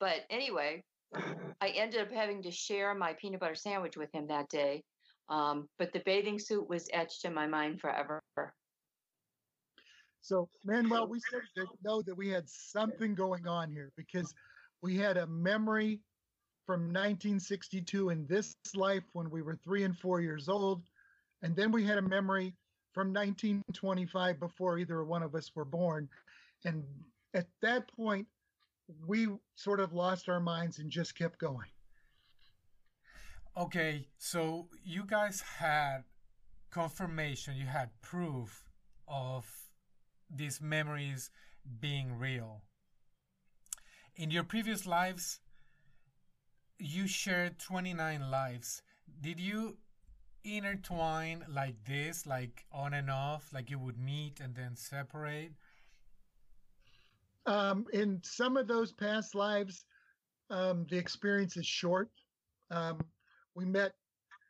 But 0.00 0.24
anyway, 0.28 0.82
I 1.60 1.68
ended 1.68 2.00
up 2.00 2.12
having 2.12 2.42
to 2.42 2.50
share 2.50 2.94
my 2.94 3.14
peanut 3.14 3.40
butter 3.40 3.54
sandwich 3.54 3.96
with 3.96 4.12
him 4.12 4.26
that 4.26 4.48
day. 4.48 4.82
Um, 5.28 5.68
but 5.78 5.92
the 5.92 6.02
bathing 6.04 6.38
suit 6.38 6.68
was 6.68 6.88
etched 6.92 7.24
in 7.24 7.34
my 7.34 7.46
mind 7.46 7.80
forever. 7.80 8.20
So, 10.26 10.48
Manuel, 10.64 11.06
we 11.06 11.20
started 11.20 11.50
to 11.54 11.66
know 11.84 12.02
that 12.02 12.16
we 12.16 12.28
had 12.28 12.48
something 12.48 13.14
going 13.14 13.46
on 13.46 13.70
here 13.70 13.92
because 13.96 14.34
we 14.82 14.96
had 14.96 15.18
a 15.18 15.26
memory 15.28 16.00
from 16.66 16.80
1962 16.88 18.10
in 18.10 18.26
this 18.26 18.56
life 18.74 19.04
when 19.12 19.30
we 19.30 19.40
were 19.40 19.56
three 19.62 19.84
and 19.84 19.96
four 19.96 20.20
years 20.20 20.48
old. 20.48 20.82
And 21.42 21.54
then 21.54 21.70
we 21.70 21.84
had 21.84 21.98
a 21.98 22.02
memory 22.02 22.54
from 22.92 23.12
1925 23.12 24.40
before 24.40 24.78
either 24.80 25.04
one 25.04 25.22
of 25.22 25.36
us 25.36 25.52
were 25.54 25.64
born. 25.64 26.08
And 26.64 26.82
at 27.32 27.46
that 27.62 27.86
point, 27.92 28.26
we 29.06 29.28
sort 29.54 29.78
of 29.78 29.92
lost 29.92 30.28
our 30.28 30.40
minds 30.40 30.80
and 30.80 30.90
just 30.90 31.16
kept 31.16 31.38
going. 31.38 31.68
Okay, 33.56 34.08
so 34.18 34.66
you 34.82 35.04
guys 35.06 35.40
had 35.40 35.98
confirmation, 36.72 37.56
you 37.56 37.66
had 37.66 37.90
proof 38.02 38.64
of 39.06 39.46
these 40.30 40.60
memories 40.60 41.30
being 41.80 42.18
real. 42.18 42.62
In 44.16 44.30
your 44.30 44.44
previous 44.44 44.86
lives, 44.86 45.40
you 46.78 47.06
shared 47.06 47.58
29 47.58 48.30
lives. 48.30 48.82
Did 49.20 49.40
you 49.40 49.76
intertwine 50.44 51.44
like 51.48 51.84
this, 51.84 52.26
like 52.26 52.64
on 52.72 52.94
and 52.94 53.10
off, 53.10 53.52
like 53.52 53.70
you 53.70 53.78
would 53.78 53.98
meet 53.98 54.40
and 54.40 54.54
then 54.54 54.76
separate? 54.76 55.52
Um, 57.46 57.86
in 57.92 58.20
some 58.22 58.56
of 58.56 58.66
those 58.66 58.92
past 58.92 59.34
lives, 59.34 59.84
um, 60.50 60.86
the 60.90 60.96
experience 60.96 61.56
is 61.56 61.66
short. 61.66 62.10
Um, 62.70 63.00
we 63.54 63.64
met 63.64 63.92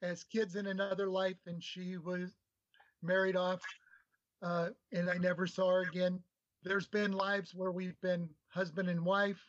as 0.03 0.25
kids 0.25 0.57
in 0.57 0.67
another 0.67 1.09
life, 1.09 1.37
and 1.47 1.63
she 1.63 1.97
was 1.97 2.37
married 3.03 3.37
off 3.37 3.61
uh, 4.43 4.69
and 4.93 5.11
I 5.11 5.17
never 5.17 5.47
saw 5.47 5.71
her 5.71 5.83
again. 5.83 6.21
There's 6.63 6.87
been 6.87 7.13
lives 7.13 7.55
where 7.55 7.71
we've 7.71 8.01
been 8.01 8.29
husband 8.49 8.89
and 8.89 9.05
wife. 9.05 9.41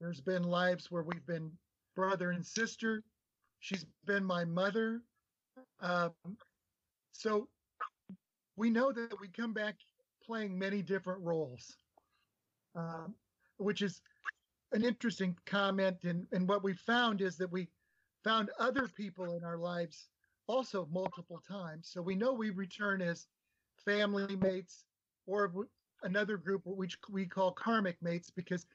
There's 0.00 0.20
been 0.20 0.42
lives 0.42 0.90
where 0.90 1.02
we've 1.02 1.26
been 1.26 1.50
brother 1.94 2.30
and 2.30 2.44
sister. 2.44 3.02
She's 3.60 3.86
been 4.04 4.24
my 4.24 4.44
mother. 4.44 5.02
Um, 5.80 6.12
so 7.12 7.48
we 8.56 8.70
know 8.70 8.92
that 8.92 9.20
we 9.20 9.28
come 9.28 9.52
back 9.52 9.76
playing 10.24 10.58
many 10.58 10.82
different 10.82 11.22
roles, 11.22 11.76
um, 12.74 13.14
which 13.58 13.82
is 13.82 14.02
an 14.72 14.84
interesting 14.84 15.36
comment. 15.46 16.04
And, 16.04 16.26
and 16.32 16.48
what 16.48 16.62
we 16.62 16.74
found 16.74 17.20
is 17.22 17.36
that 17.38 17.50
we 17.50 17.68
found 18.24 18.50
other 18.58 18.88
people 18.88 19.36
in 19.36 19.44
our 19.44 19.56
lives 19.56 20.08
also 20.48 20.88
multiple 20.92 21.40
times. 21.48 21.88
So 21.90 22.02
we 22.02 22.14
know 22.14 22.32
we 22.32 22.50
return 22.50 23.00
as 23.00 23.26
family 23.86 24.36
mates, 24.36 24.84
or 25.26 25.50
another 26.02 26.36
group 26.36 26.62
which 26.64 26.98
we 27.10 27.26
call 27.26 27.52
karmic 27.52 27.96
mates 28.02 28.30
because 28.30 28.66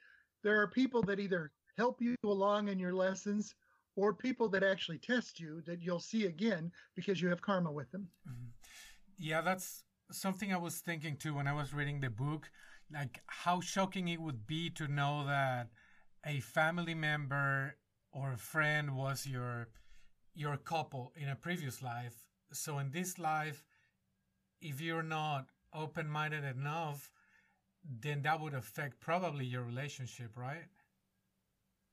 there 0.44 0.60
are 0.60 0.68
people 0.68 1.02
that 1.04 1.20
either 1.20 1.52
help 1.78 2.02
you 2.02 2.16
along 2.26 2.68
in 2.68 2.80
your 2.80 2.94
lessons 2.94 3.56
or 3.96 4.14
people 4.14 4.50
that 4.50 4.64
actually 4.64 4.98
test 4.98 5.40
you 5.40 5.62
that 5.66 5.82
you'll 5.82 6.00
see 6.00 6.26
again 6.26 6.72
because 6.96 7.22
you 7.22 7.30
have 7.30 7.42
karma 7.42 7.72
with 7.72 7.92
them. 7.92 8.08
Mm-hmm. 8.28 8.48
Yeah, 9.18 9.42
that's 9.42 9.84
something 10.12 10.54
I 10.54 10.58
was 10.58 10.80
thinking 10.80 11.16
too 11.16 11.36
when 11.36 11.48
I 11.48 11.54
was 11.54 11.74
reading 11.74 12.02
the 12.02 12.10
book. 12.10 12.50
like 12.94 13.22
how 13.28 13.62
shocking 13.62 14.08
it 14.10 14.20
would 14.20 14.46
be 14.46 14.70
to 14.72 14.88
know 14.88 15.26
that 15.26 15.70
a 16.26 16.40
family 16.42 16.94
member 16.94 17.76
or 18.12 18.34
a 18.34 18.38
friend 18.38 18.96
was 18.96 19.26
your 19.26 19.70
your 20.34 20.58
couple 20.58 21.14
in 21.16 21.30
a 21.30 21.36
previous 21.36 21.82
life. 21.82 22.16
So 22.54 22.80
in 22.80 22.92
this 22.92 23.20
life, 23.20 23.64
if 24.62 24.82
you're 24.82 25.04
not 25.04 25.48
open-minded 25.74 26.44
enough, 26.44 27.10
then 28.02 28.22
that 28.22 28.40
would 28.40 28.54
affect 28.54 29.00
probably 29.00 29.46
your 29.46 29.64
relationship, 29.64 30.38
right? 30.38 30.66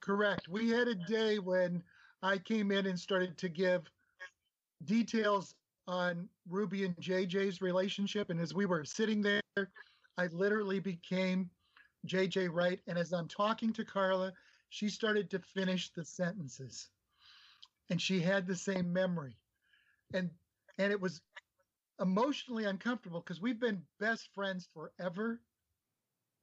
Correct. 0.00 0.48
We 0.48 0.70
had 0.70 0.88
a 0.88 0.94
day 0.94 1.38
when 1.38 1.82
I 2.22 2.38
came 2.38 2.70
in 2.70 2.86
and 2.86 2.98
started 2.98 3.36
to 3.38 3.48
give 3.48 3.82
details 4.84 5.54
on 5.86 6.28
Ruby 6.48 6.84
and 6.84 6.94
JJ's 6.96 7.60
relationship. 7.60 8.30
And 8.30 8.40
as 8.40 8.54
we 8.54 8.66
were 8.66 8.84
sitting 8.84 9.22
there, 9.22 9.40
I 9.56 10.26
literally 10.30 10.80
became 10.80 11.50
JJ 12.06 12.50
Wright. 12.52 12.80
And 12.86 12.98
as 12.98 13.12
I'm 13.12 13.28
talking 13.28 13.72
to 13.72 13.84
Carla, 13.84 14.32
she 14.68 14.88
started 14.88 15.30
to 15.30 15.38
finish 15.38 15.90
the 15.90 16.04
sentences. 16.04 16.90
And 17.90 18.00
she 18.00 18.20
had 18.20 18.46
the 18.46 18.56
same 18.56 18.92
memory. 18.92 19.36
And 20.12 20.30
and 20.78 20.92
it 20.92 21.00
was 21.00 21.20
emotionally 22.00 22.64
uncomfortable 22.64 23.20
because 23.20 23.40
we've 23.40 23.60
been 23.60 23.82
best 23.98 24.28
friends 24.34 24.68
forever 24.72 25.40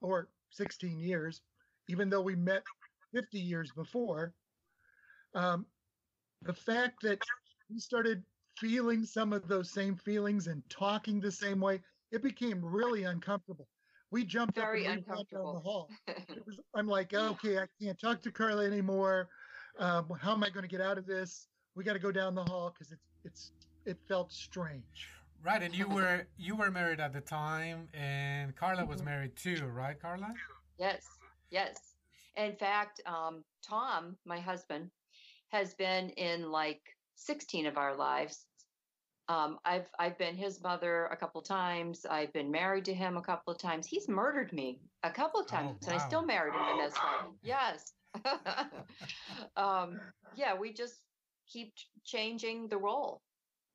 or 0.01 0.29
16 0.49 0.99
years, 0.99 1.41
even 1.87 2.09
though 2.09 2.21
we 2.21 2.35
met 2.35 2.63
50 3.13 3.39
years 3.39 3.71
before. 3.71 4.33
Um, 5.33 5.65
the 6.41 6.53
fact 6.53 7.01
that 7.03 7.19
we 7.69 7.79
started 7.79 8.23
feeling 8.57 9.05
some 9.05 9.33
of 9.33 9.47
those 9.47 9.71
same 9.71 9.95
feelings 9.95 10.47
and 10.47 10.67
talking 10.69 11.19
the 11.19 11.31
same 11.31 11.59
way, 11.59 11.81
it 12.11 12.21
became 12.21 12.63
really 12.63 13.03
uncomfortable. 13.03 13.67
We 14.11 14.23
jumped 14.23 14.55
Very 14.55 14.85
uncomfortable. 14.85 15.53
down 15.53 15.55
the 15.55 15.61
hall. 15.61 15.89
Was, 16.45 16.59
I'm 16.75 16.87
like, 16.87 17.13
okay, 17.13 17.59
I 17.59 17.67
can't 17.81 17.99
talk 17.99 18.21
to 18.21 18.31
Carla 18.31 18.65
anymore. 18.65 19.29
Um, 19.77 20.09
how 20.21 20.33
am 20.33 20.43
I 20.43 20.49
going 20.49 20.63
to 20.63 20.69
get 20.69 20.79
out 20.79 20.97
of 20.97 21.05
this? 21.05 21.49
We 21.75 21.83
got 21.83 21.93
to 21.93 21.99
go 21.99 22.11
down 22.11 22.35
the 22.35 22.43
hall 22.45 22.71
because 22.71 22.91
it's 22.93 23.01
it's 23.25 23.51
it 23.85 23.97
felt 24.07 24.31
strange. 24.31 25.09
Right, 25.45 25.61
and 25.61 25.77
you 25.77 25.87
were 25.89 26.25
you 26.37 26.55
were 26.55 26.71
married 26.71 26.99
at 26.99 27.13
the 27.13 27.21
time, 27.21 27.87
and 27.93 28.55
Carla 28.55 28.83
was 28.83 29.03
married 29.03 29.35
too, 29.35 29.63
right, 29.65 29.99
Carla? 29.99 30.33
Yes, 30.79 31.05
yes. 31.51 31.77
In 32.35 32.55
fact, 32.55 32.99
um, 33.05 33.43
Tom, 33.61 34.17
my 34.25 34.39
husband, 34.39 34.89
has 35.49 35.75
been 35.75 36.09
in 36.09 36.51
like 36.51 36.81
16 37.15 37.67
of 37.67 37.77
our 37.77 37.95
lives. 37.95 38.45
Um, 39.29 39.59
I've 39.63 39.87
I've 39.99 40.17
been 40.17 40.35
his 40.35 40.61
mother 40.63 41.05
a 41.11 41.15
couple 41.15 41.41
times. 41.41 42.07
I've 42.09 42.33
been 42.33 42.49
married 42.51 42.85
to 42.85 42.93
him 42.93 43.15
a 43.15 43.21
couple 43.21 43.53
of 43.53 43.59
times. 43.59 43.85
He's 43.85 44.09
murdered 44.09 44.51
me 44.51 44.79
a 45.03 45.11
couple 45.11 45.39
of 45.41 45.47
times, 45.47 45.77
Oh, 45.83 45.91
and 45.91 46.01
I 46.01 46.07
still 46.07 46.25
married 46.25 46.55
him 46.55 46.65
in 46.71 46.77
this 46.79 46.95
life. 46.95 47.31
Yes. 47.43 47.93
um, 49.57 49.99
yeah, 50.35 50.57
we 50.57 50.73
just 50.73 50.95
keep 51.47 51.73
changing 52.03 52.67
the 52.67 52.77
role 52.77 53.21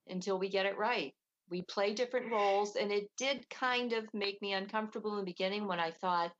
until 0.08 0.38
we 0.38 0.48
get 0.48 0.66
it 0.66 0.76
right. 0.76 1.14
We 1.50 1.62
play 1.62 1.94
different 1.94 2.30
roles, 2.30 2.76
and 2.76 2.92
it 2.92 3.10
did 3.16 3.48
kind 3.50 3.92
of 3.92 4.04
make 4.14 4.40
me 4.40 4.52
uncomfortable 4.52 5.12
in 5.12 5.18
the 5.18 5.24
beginning 5.24 5.66
when 5.66 5.80
I 5.80 5.90
thought, 5.90 6.32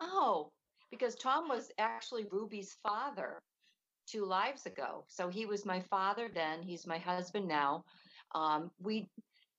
oh, 0.00 0.50
because 0.90 1.14
Tom 1.14 1.48
was 1.48 1.70
actually 1.78 2.24
Ruby's 2.30 2.76
father 2.82 3.42
two 4.06 4.24
lives 4.24 4.66
ago. 4.66 5.04
So 5.08 5.28
he 5.28 5.46
was 5.46 5.66
my 5.66 5.80
father 5.80 6.30
then. 6.32 6.62
He's 6.62 6.86
my 6.86 6.98
husband 6.98 7.48
now. 7.48 7.84
Um, 8.34 8.70
we, 8.80 9.08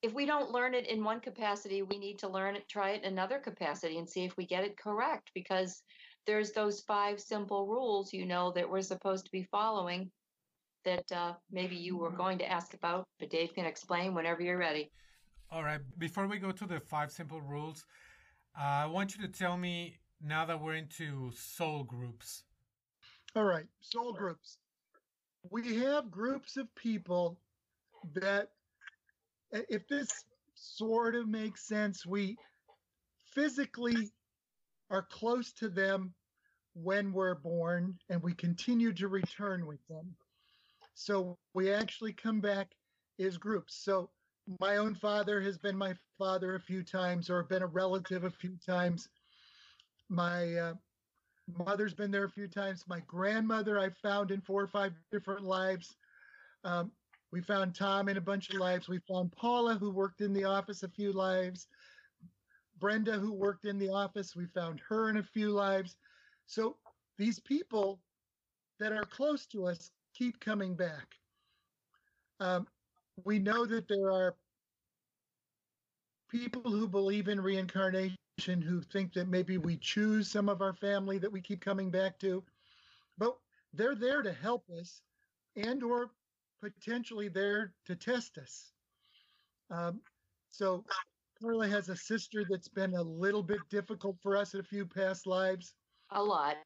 if 0.02 0.14
we 0.14 0.26
don't 0.26 0.52
learn 0.52 0.74
it 0.74 0.88
in 0.88 1.04
one 1.04 1.20
capacity, 1.20 1.82
we 1.82 1.98
need 1.98 2.20
to 2.20 2.30
learn 2.30 2.56
it, 2.56 2.68
try 2.68 2.92
it 2.92 3.04
in 3.04 3.12
another 3.12 3.40
capacity, 3.40 3.98
and 3.98 4.10
see 4.10 4.24
if 4.24 4.36
we 4.38 4.46
get 4.46 4.64
it 4.64 4.78
correct. 4.78 5.32
Because 5.34 5.82
there's 6.26 6.52
those 6.52 6.82
five 6.82 7.20
simple 7.20 7.68
rules, 7.68 8.14
you 8.14 8.26
know, 8.26 8.52
that 8.52 8.70
we're 8.70 8.82
supposed 8.82 9.26
to 9.26 9.32
be 9.32 9.44
following. 9.44 10.10
That 10.88 11.12
uh, 11.12 11.34
maybe 11.52 11.76
you 11.76 11.98
were 11.98 12.12
going 12.12 12.38
to 12.38 12.50
ask 12.50 12.74
about, 12.74 13.04
but 13.20 13.30
Dave 13.30 13.54
can 13.54 13.66
explain 13.66 14.14
whenever 14.14 14.42
you're 14.42 14.58
ready. 14.58 14.90
All 15.52 15.62
right. 15.62 15.82
Before 15.98 16.28
we 16.28 16.38
go 16.38 16.54
to 16.54 16.66
the 16.66 16.80
five 16.80 17.12
simple 17.12 17.42
rules, 17.42 17.86
uh, 18.58 18.64
I 18.64 18.86
want 18.86 19.14
you 19.14 19.22
to 19.28 19.28
tell 19.28 19.58
me 19.58 19.98
now 20.24 20.46
that 20.46 20.62
we're 20.62 20.76
into 20.76 21.30
soul 21.36 21.84
groups. 21.84 22.44
All 23.36 23.44
right, 23.44 23.66
soul 23.82 24.14
groups. 24.14 24.60
We 25.52 25.76
have 25.76 26.10
groups 26.10 26.56
of 26.56 26.74
people 26.76 27.38
that, 28.14 28.48
if 29.52 29.90
this 29.90 30.08
sort 30.56 31.16
of 31.16 31.28
makes 31.28 31.68
sense, 31.68 32.06
we 32.06 32.38
physically 33.36 34.10
are 34.90 35.04
close 35.04 35.52
to 35.60 35.68
them 35.68 36.14
when 36.76 37.12
we're 37.12 37.36
born 37.36 38.00
and 38.10 38.24
we 38.24 38.34
continue 38.34 38.94
to 38.94 39.10
return 39.10 39.66
with 39.68 39.86
them. 39.90 40.16
So 41.00 41.38
we 41.54 41.72
actually 41.72 42.12
come 42.12 42.42
back 42.42 42.72
as 43.20 43.38
groups. 43.38 43.76
So 43.76 44.10
my 44.60 44.78
own 44.78 44.96
father 44.96 45.40
has 45.42 45.56
been 45.56 45.78
my 45.78 45.94
father 46.18 46.56
a 46.56 46.60
few 46.60 46.84
times 46.84 47.30
or 47.30 47.44
been 47.44 47.62
a 47.62 47.68
relative 47.68 48.24
a 48.24 48.32
few 48.32 48.58
times. 48.66 49.08
My 50.10 50.56
uh, 50.56 50.74
mother's 51.66 51.94
been 51.94 52.10
there 52.10 52.24
a 52.24 52.32
few 52.32 52.48
times. 52.48 52.84
My 52.88 53.02
grandmother 53.02 53.80
I 53.80 53.92
found 54.02 54.32
in 54.32 54.42
four 54.42 54.64
or 54.64 54.68
five 54.68 54.92
different 55.12 55.44
lives. 55.44 55.96
Um, 56.64 56.92
we 57.32 57.42
found 57.42 57.76
Tom 57.76 58.10
in 58.10 58.18
a 58.18 58.22
bunch 58.22 58.50
of 58.50 58.56
lives. 58.56 58.90
We 58.90 59.00
found 59.08 59.32
Paula, 59.34 59.76
who 59.76 59.92
worked 59.92 60.22
in 60.22 60.34
the 60.34 60.46
office 60.46 60.82
a 60.82 60.90
few 60.90 61.12
lives. 61.14 61.68
Brenda, 62.80 63.20
who 63.20 63.34
worked 63.34 63.66
in 63.66 63.78
the 63.78 63.90
office, 63.90 64.36
we 64.36 64.48
found 64.48 64.82
her 64.90 65.12
in 65.12 65.18
a 65.18 65.24
few 65.24 65.52
lives. 65.52 65.96
So 66.48 66.78
these 67.20 67.40
people 67.40 68.00
that 68.80 68.92
are 68.92 69.06
close 69.06 69.46
to 69.48 69.68
us 69.68 69.92
keep 70.18 70.40
coming 70.40 70.76
back. 70.76 71.16
Um, 72.40 72.68
we 73.24 73.40
know 73.40 73.66
that 73.66 73.88
there 73.88 74.12
are 74.12 74.36
people 76.30 76.62
who 76.64 76.88
believe 76.88 77.28
in 77.28 77.40
reincarnation 77.40 78.16
who 78.62 78.82
think 78.82 79.14
that 79.14 79.28
maybe 79.28 79.58
we 79.58 79.78
choose 79.78 80.30
some 80.30 80.50
of 80.50 80.62
our 80.62 80.74
family 80.74 81.18
that 81.18 81.32
we 81.32 81.42
keep 81.42 81.62
coming 81.62 81.90
back 81.90 82.20
to 82.20 82.44
but 83.18 83.36
they're 83.74 83.96
there 83.96 84.22
to 84.22 84.32
help 84.32 84.64
us 84.80 85.02
and 85.56 85.82
or 85.84 86.12
potentially 86.62 87.30
there 87.30 87.74
to 87.86 87.96
test 87.96 88.38
us 88.38 88.74
um, 89.72 90.00
so 90.50 90.84
carla 91.42 91.68
has 91.68 91.90
a 91.90 91.96
sister 91.96 92.44
that's 92.50 92.68
been 92.68 92.94
a 92.94 93.02
little 93.02 93.42
bit 93.42 93.60
difficult 93.70 94.18
for 94.22 94.38
us 94.38 94.54
in 94.54 94.60
a 94.60 94.64
few 94.64 94.86
past 94.86 95.26
lives 95.26 95.74
A 96.12 96.22
lot. 96.22 96.58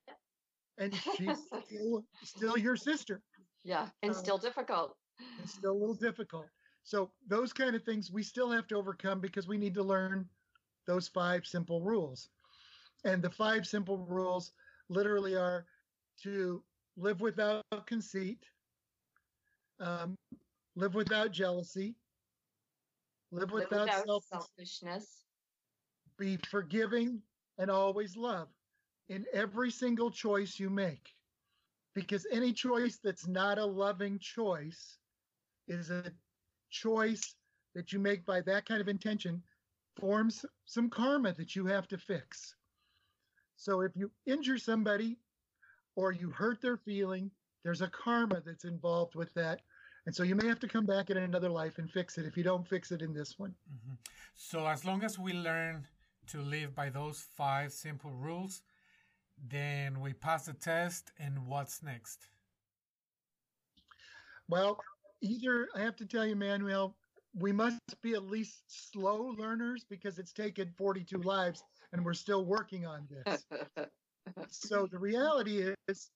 and 0.78 0.94
she's 1.16 1.38
still, 1.66 2.04
still 2.24 2.58
your 2.58 2.76
sister 2.76 3.22
Yeah. 3.63 3.89
And 4.02 4.12
Um, 4.12 4.17
still 4.17 4.38
difficult. 4.38 4.97
it's 5.38 5.54
still 5.54 5.71
a 5.71 5.80
little 5.80 5.95
difficult. 5.95 6.47
So 6.84 7.12
those 7.28 7.54
kind 7.54 7.76
of 7.76 7.84
things 7.84 8.12
we 8.12 8.24
still 8.24 8.50
have 8.52 8.67
to 8.67 8.76
overcome 8.76 9.19
because 9.21 9.47
we 9.47 9.58
need 9.58 9.74
to 9.76 9.84
learn 9.84 10.30
those 10.86 11.08
five 11.08 11.45
simple 11.45 11.82
rules. 11.82 12.30
And 13.04 13.21
the 13.21 13.30
five 13.30 13.67
simple 13.67 13.97
rules 13.97 14.54
literally 14.89 15.36
are 15.36 15.67
to 16.24 16.63
live 16.97 17.21
without 17.21 17.63
conceit, 17.86 18.45
um, 19.80 20.15
live 20.76 20.95
without 20.95 21.32
jealousy, 21.32 21.95
live 23.32 23.52
Live 23.52 23.69
without, 23.69 23.86
without 23.86 24.06
self, 24.06 24.24
selfishness. 24.26 25.26
be 26.17 26.38
forgiving, 26.38 27.21
and 27.58 27.69
always 27.69 28.15
love 28.17 28.50
in 29.10 29.26
every 29.34 29.71
single 29.71 30.12
choice 30.12 30.60
you 30.60 30.69
make. 30.69 31.15
Because 31.93 32.25
any 32.32 32.54
choice 32.54 32.99
that's 33.04 33.27
not 33.27 33.58
a 33.58 33.65
loving 33.65 34.17
choice 34.19 34.97
is 35.67 35.89
a 35.89 36.12
choice 36.69 37.36
that 37.75 37.91
you 37.91 37.99
make 37.99 38.25
by 38.25 38.41
that 38.41 38.65
kind 38.65 38.82
of 38.82 38.88
intention 38.88 39.41
forms 39.99 40.45
some 40.65 40.89
karma 40.89 41.34
that 41.34 41.56
you 41.56 41.65
have 41.65 41.88
to 41.89 41.97
fix. 41.97 42.56
So 43.58 43.82
if 43.82 43.91
you 43.95 44.10
injure 44.25 44.58
somebody 44.58 45.17
or 45.95 46.12
you 46.12 46.30
hurt 46.30 46.62
their 46.62 46.77
feeling, 46.77 47.30
there's 47.63 47.82
a 47.82 47.88
karma 47.88 48.41
that's 48.45 48.63
involved 48.63 49.15
with 49.15 49.34
that. 49.34 49.62
And 50.06 50.15
so 50.15 50.23
you 50.23 50.36
may 50.36 50.47
have 50.47 50.60
to 50.62 50.67
come 50.67 50.86
back 50.86 51.10
in 51.10 51.17
another 51.17 51.49
life 51.49 51.77
and 51.77 51.91
fix 51.91 52.17
it 52.17 52.25
if 52.25 52.36
you 52.36 52.43
don't 52.43 52.67
fix 52.67 52.91
it 52.91 53.01
in 53.01 53.13
this 53.13 53.38
one. 53.38 53.54
Mhm. 53.71 53.97
So 54.34 54.65
as 54.65 54.84
long 54.84 55.04
as 55.04 55.19
we 55.19 55.34
learn 55.34 55.88
to 56.27 56.41
live 56.41 56.73
by 56.73 56.89
those 56.89 57.21
five 57.21 57.71
simple 57.71 58.12
rules, 58.12 58.63
then 59.49 59.99
we 60.01 60.13
pass 60.13 60.45
the 60.45 60.54
test. 60.54 61.12
And 61.19 61.45
what's 61.47 61.84
next? 61.84 62.27
Well, 64.49 64.80
either 65.21 65.69
I 65.75 65.82
have 65.82 65.95
to 65.97 66.06
tell 66.06 66.25
you, 66.25 66.36
Manuel, 66.36 66.95
we 67.34 67.51
must 67.54 67.80
be 68.01 68.13
at 68.13 68.23
least 68.23 68.63
slow 68.67 69.34
learners 69.38 69.86
because 69.89 70.19
it's 70.19 70.34
taken 70.34 70.73
42 70.77 71.19
lives 71.19 71.63
and 71.93 72.04
we're 72.04 72.13
still 72.13 72.45
working 72.45 72.86
on 72.86 73.08
this. 73.10 73.45
so 74.49 74.88
the 74.91 74.99
reality 74.99 75.73
is 75.88 76.12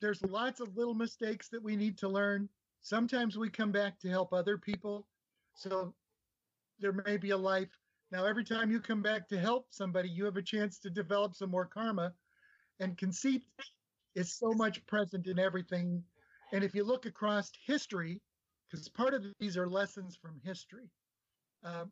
there's 0.00 0.22
lots 0.24 0.60
of 0.60 0.76
little 0.76 0.94
mistakes 0.94 1.48
that 1.50 1.62
we 1.62 1.76
need 1.76 1.98
to 1.98 2.08
learn. 2.08 2.48
Sometimes 2.82 3.38
we 3.38 3.50
come 3.50 3.72
back 3.72 3.98
to 4.00 4.08
help 4.08 4.32
other 4.32 4.58
people. 4.58 5.06
So 5.54 5.94
there 6.80 6.92
may 6.92 7.16
be 7.16 7.30
a 7.30 7.36
life 7.36 7.70
Now, 8.10 8.24
every 8.24 8.44
time 8.44 8.70
you 8.70 8.80
come 8.80 9.02
back 9.02 9.28
to 9.28 9.38
help 9.38 9.66
somebody, 9.70 10.08
you 10.08 10.24
have 10.24 10.36
a 10.36 10.42
chance 10.42 10.78
to 10.80 10.90
develop 10.90 11.34
some 11.34 11.50
more 11.50 11.66
karma. 11.66 12.14
And 12.80 12.96
conceit 12.96 13.42
is 14.14 14.32
so 14.32 14.52
much 14.52 14.84
present 14.86 15.26
in 15.26 15.38
everything. 15.38 16.02
And 16.52 16.64
if 16.64 16.74
you 16.74 16.84
look 16.84 17.06
across 17.06 17.50
history, 17.66 18.20
because 18.70 18.88
part 18.88 19.14
of 19.14 19.24
these 19.38 19.56
are 19.56 19.68
lessons 19.68 20.16
from 20.16 20.40
history, 20.44 20.88
uh, 21.64 21.84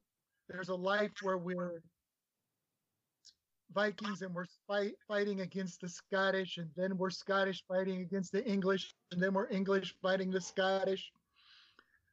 there's 0.49 0.69
a 0.69 0.75
life 0.75 1.13
where 1.23 1.39
we're 1.39 1.83
Vikings 3.75 4.23
and 4.23 4.35
we're 4.35 4.47
fight, 4.67 4.95
fighting 5.09 5.41
against 5.41 5.81
the 5.81 5.89
Scottish, 5.89 6.57
and 6.57 6.71
then 6.77 6.97
we're 6.97 7.11
Scottish 7.11 7.65
fighting 7.67 8.01
against 8.01 8.33
the 8.33 8.45
English, 8.45 8.95
and 9.11 9.21
then 9.21 9.35
we're 9.35 9.49
English 9.51 9.95
fighting 10.01 10.31
the 10.31 10.41
Scottish 10.41 11.11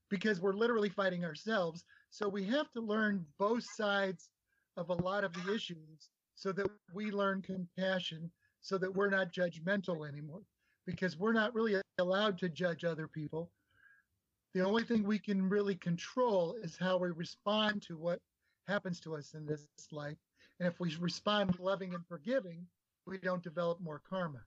because 0.09 0.41
we're 0.41 0.53
literally 0.53 0.89
fighting 0.89 1.23
ourselves. 1.23 1.85
So 2.09 2.27
we 2.27 2.43
have 2.45 2.71
to 2.71 2.81
learn 2.81 3.25
both 3.39 3.63
sides 3.63 4.29
of 4.77 4.89
a 4.89 4.93
lot 4.93 5.23
of 5.23 5.33
the 5.33 5.53
issues 5.53 6.09
so 6.35 6.51
that 6.51 6.67
we 6.93 7.11
learn 7.11 7.41
compassion 7.41 8.29
so 8.63 8.77
that 8.79 8.95
we're 8.95 9.09
not 9.09 9.31
judgmental 9.31 10.07
anymore 10.07 10.41
because 10.85 11.19
we're 11.19 11.33
not 11.33 11.53
really 11.53 11.79
allowed 11.99 12.39
to 12.39 12.49
judge 12.49 12.83
other 12.83 13.07
people. 13.07 13.51
The 14.53 14.65
only 14.65 14.83
thing 14.83 15.03
we 15.03 15.19
can 15.19 15.47
really 15.47 15.75
control 15.75 16.55
is 16.63 16.77
how 16.77 16.97
we 16.97 17.09
respond 17.09 17.81
to 17.83 17.97
what 17.97 18.19
happens 18.67 18.99
to 19.01 19.15
us 19.15 19.33
in 19.33 19.45
this 19.45 19.67
life. 19.91 20.17
And 20.59 20.67
if 20.67 20.79
we 20.79 20.95
respond 20.95 21.59
loving 21.59 21.93
and 21.93 22.05
forgiving, 22.07 22.65
we 23.05 23.17
don't 23.17 23.43
develop 23.43 23.81
more 23.81 24.01
karma. 24.09 24.41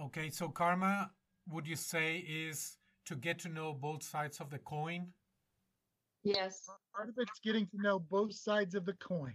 Okay, 0.00 0.30
so 0.30 0.48
karma, 0.48 1.10
would 1.48 1.66
you 1.66 1.76
say, 1.76 2.18
is 2.18 2.76
to 3.06 3.14
get 3.14 3.38
to 3.40 3.48
know 3.48 3.72
both 3.72 4.02
sides 4.02 4.40
of 4.40 4.50
the 4.50 4.58
coin? 4.58 5.06
Yes. 6.24 6.68
Part 6.94 7.08
of 7.08 7.14
it's 7.18 7.38
getting 7.44 7.66
to 7.68 7.80
know 7.80 8.00
both 8.00 8.34
sides 8.34 8.74
of 8.74 8.84
the 8.84 8.94
coin. 8.94 9.34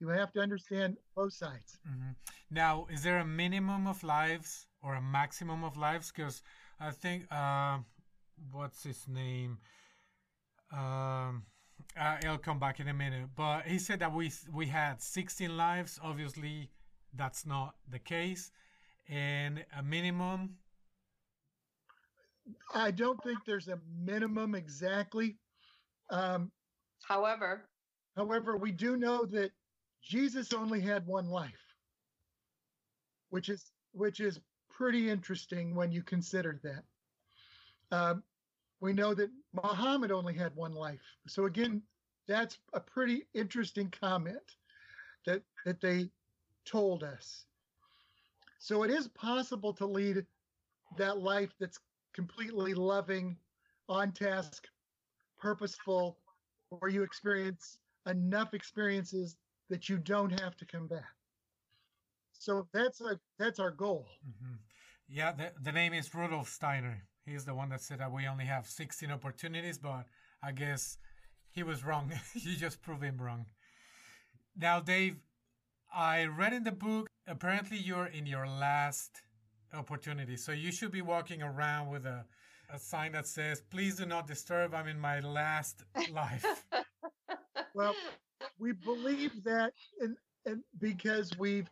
You 0.00 0.08
have 0.08 0.32
to 0.32 0.40
understand 0.40 0.96
both 1.14 1.32
sides. 1.32 1.78
Mm-hmm. 1.88 2.10
Now, 2.50 2.86
is 2.90 3.02
there 3.02 3.18
a 3.18 3.24
minimum 3.24 3.86
of 3.86 4.02
lives 4.02 4.66
or 4.82 4.94
a 4.94 5.00
maximum 5.00 5.64
of 5.64 5.76
lives? 5.76 6.12
Because 6.14 6.42
I 6.78 6.90
think, 6.90 7.26
uh, 7.30 7.78
what's 8.52 8.82
his 8.82 9.08
name? 9.08 9.58
Um, 10.72 11.44
uh, 11.98 12.16
I'll 12.24 12.38
come 12.38 12.58
back 12.58 12.80
in 12.80 12.88
a 12.88 12.94
minute. 12.94 13.28
But 13.34 13.66
he 13.66 13.78
said 13.78 14.00
that 14.00 14.12
we 14.12 14.30
we 14.52 14.66
had 14.66 15.00
16 15.00 15.56
lives. 15.56 15.98
Obviously, 16.02 16.70
that's 17.14 17.46
not 17.46 17.76
the 17.90 17.98
case, 17.98 18.50
and 19.08 19.64
a 19.78 19.82
minimum. 19.82 20.56
I 22.74 22.90
don't 22.90 23.20
think 23.24 23.38
there's 23.46 23.68
a 23.68 23.78
minimum 23.98 24.54
exactly. 24.54 25.38
Um, 26.10 26.52
however, 27.02 27.68
however, 28.16 28.56
we 28.56 28.70
do 28.70 28.96
know 28.96 29.24
that 29.26 29.50
Jesus 30.06 30.52
only 30.52 30.80
had 30.80 31.04
one 31.06 31.28
life, 31.28 31.74
which 33.30 33.48
is 33.48 33.72
which 33.92 34.20
is 34.20 34.40
pretty 34.70 35.10
interesting 35.10 35.74
when 35.74 35.90
you 35.90 36.02
consider 36.02 36.60
that. 36.62 36.84
Um, 37.90 38.22
we 38.80 38.92
know 38.92 39.14
that 39.14 39.30
Muhammad 39.52 40.12
only 40.12 40.34
had 40.34 40.54
one 40.54 40.74
life. 40.74 41.00
So 41.26 41.46
again, 41.46 41.82
that's 42.28 42.58
a 42.72 42.80
pretty 42.80 43.26
interesting 43.34 43.92
comment 44.00 44.56
that 45.26 45.42
that 45.64 45.80
they 45.80 46.08
told 46.64 47.02
us. 47.02 47.46
So 48.58 48.84
it 48.84 48.90
is 48.90 49.08
possible 49.08 49.72
to 49.74 49.86
lead 49.86 50.24
that 50.98 51.18
life 51.18 51.50
that's 51.58 51.80
completely 52.14 52.74
loving, 52.74 53.36
on 53.88 54.12
task, 54.12 54.68
purposeful, 55.38 56.18
where 56.70 56.90
you 56.90 57.02
experience 57.02 57.78
enough 58.06 58.54
experiences 58.54 59.36
that 59.68 59.88
you 59.88 59.98
don't 59.98 60.38
have 60.40 60.56
to 60.56 60.66
come 60.66 60.86
back. 60.86 61.14
So 62.32 62.68
that's 62.72 63.00
a 63.00 63.18
that's 63.38 63.58
our 63.58 63.70
goal. 63.70 64.06
Mm-hmm. 64.26 64.54
Yeah, 65.08 65.32
the, 65.32 65.52
the 65.62 65.72
name 65.72 65.94
is 65.94 66.12
Rudolf 66.14 66.48
Steiner. 66.48 67.02
He's 67.24 67.44
the 67.44 67.54
one 67.54 67.70
that 67.70 67.80
said 67.80 67.98
that 67.98 68.12
we 68.12 68.26
only 68.26 68.44
have 68.44 68.66
16 68.66 69.10
opportunities, 69.10 69.78
but 69.78 70.06
I 70.42 70.52
guess 70.52 70.98
he 71.50 71.62
was 71.62 71.84
wrong. 71.84 72.12
you 72.34 72.56
just 72.56 72.82
proved 72.82 73.02
him 73.02 73.18
wrong. 73.18 73.46
Now, 74.56 74.80
Dave, 74.80 75.16
I 75.94 76.24
read 76.24 76.52
in 76.52 76.64
the 76.64 76.72
book, 76.72 77.08
apparently 77.26 77.78
you're 77.78 78.06
in 78.06 78.26
your 78.26 78.46
last 78.46 79.22
opportunity. 79.74 80.36
So 80.36 80.52
you 80.52 80.72
should 80.72 80.92
be 80.92 81.02
walking 81.02 81.42
around 81.42 81.90
with 81.90 82.06
a, 82.06 82.24
a 82.72 82.78
sign 82.78 83.12
that 83.12 83.26
says, 83.26 83.60
please 83.60 83.96
do 83.96 84.06
not 84.06 84.26
disturb. 84.26 84.74
I'm 84.74 84.88
in 84.88 84.98
my 84.98 85.20
last 85.20 85.84
life. 86.12 86.44
well, 87.74 87.94
we 88.58 88.72
believe 88.72 89.42
that 89.44 89.72
and, 90.00 90.16
and 90.44 90.62
because 90.78 91.30
we've, 91.38 91.68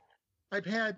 I've 0.52 0.66
had 0.66 0.96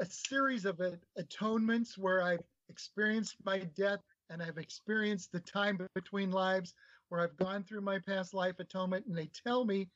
a 0.00 0.06
series 0.06 0.64
of 0.64 0.80
atonements 1.16 1.96
where 1.96 2.22
I've 2.22 2.42
experienced 2.68 3.36
my 3.44 3.58
death 3.76 4.00
and 4.30 4.42
I've 4.42 4.58
experienced 4.58 5.32
the 5.32 5.40
time 5.40 5.78
between 5.94 6.30
lives 6.30 6.74
where 7.08 7.20
I've 7.20 7.36
gone 7.36 7.62
through 7.62 7.82
my 7.82 7.98
past 7.98 8.34
life 8.34 8.58
atonement 8.58 9.06
and 9.06 9.16
they 9.16 9.30
tell 9.46 9.64
me, 9.64 9.88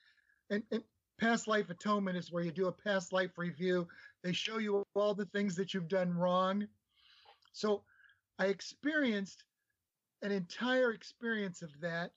and, 0.50 0.62
and 0.70 0.82
past 1.20 1.48
life 1.48 1.70
atonement 1.70 2.16
is 2.16 2.30
where 2.30 2.44
you 2.44 2.52
do 2.52 2.68
a 2.68 2.72
past 2.72 3.12
life 3.12 3.36
review. 3.36 3.86
They 4.22 4.32
show 4.32 4.58
you 4.58 4.84
all 4.94 5.14
the 5.14 5.26
things 5.26 5.56
that 5.56 5.74
you've 5.74 5.88
done 5.88 6.12
wrong. 6.12 6.66
So 7.52 7.82
I 8.38 8.46
experienced 8.46 9.44
an 10.22 10.30
entire 10.30 10.92
experience 10.92 11.62
of 11.62 11.70
that 11.80 12.10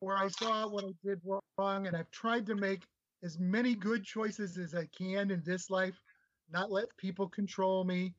where 0.00 0.16
I 0.16 0.28
saw 0.28 0.68
what 0.68 0.84
I 0.84 0.92
did 1.04 1.20
wrong 1.24 1.86
and 1.86 1.96
I've 1.96 2.10
tried 2.10 2.46
to 2.46 2.54
make 2.54 2.82
as 3.22 3.38
many 3.38 3.74
good 3.74 4.04
choices 4.04 4.58
as 4.58 4.74
I 4.74 4.88
can 4.96 5.30
in 5.30 5.42
this 5.44 5.70
life, 5.70 6.00
not 6.50 6.70
let 6.70 6.86
people 6.96 7.28
control 7.28 7.84
me, 7.84 8.14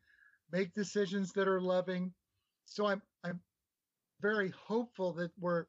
make 0.52 0.74
decisions 0.74 1.32
that 1.34 1.48
are 1.48 1.62
loving. 1.62 2.14
So 2.66 2.86
I'm 2.86 3.02
I'm 3.24 3.40
very 4.22 4.54
hopeful 4.68 5.14
that 5.14 5.32
we're 5.40 5.66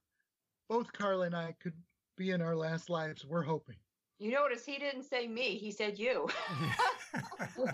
both 0.68 0.92
Carla 0.92 1.27
and 1.27 1.37
I 1.37 1.55
could 1.62 1.75
be 2.16 2.31
in 2.31 2.42
our 2.42 2.57
last 2.57 2.90
lives. 2.90 3.25
We're 3.25 3.42
hoping. 3.42 3.77
You 4.18 4.33
notice 4.33 4.66
he 4.66 4.79
didn't 4.79 5.05
say 5.05 5.27
me, 5.27 5.57
he 5.57 5.70
said 5.70 5.99
you. 5.99 6.29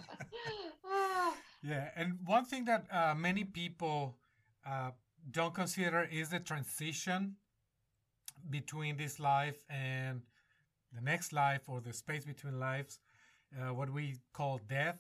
yeah, 1.62 1.88
and 1.96 2.18
one 2.24 2.44
thing 2.44 2.64
that 2.66 2.86
uh, 2.92 3.14
many 3.16 3.42
people 3.42 4.14
uh, 4.64 4.90
don't 5.32 5.54
consider 5.54 6.08
is 6.10 6.28
the 6.28 6.38
transition 6.38 7.34
between 8.50 8.96
this 8.96 9.18
life 9.18 9.64
and 9.68 10.22
the 10.92 11.00
next 11.00 11.32
life 11.32 11.62
or 11.68 11.80
the 11.80 11.92
space 11.92 12.24
between 12.24 12.58
lives, 12.58 13.00
uh, 13.58 13.72
what 13.72 13.90
we 13.90 14.16
call 14.32 14.60
death. 14.68 14.98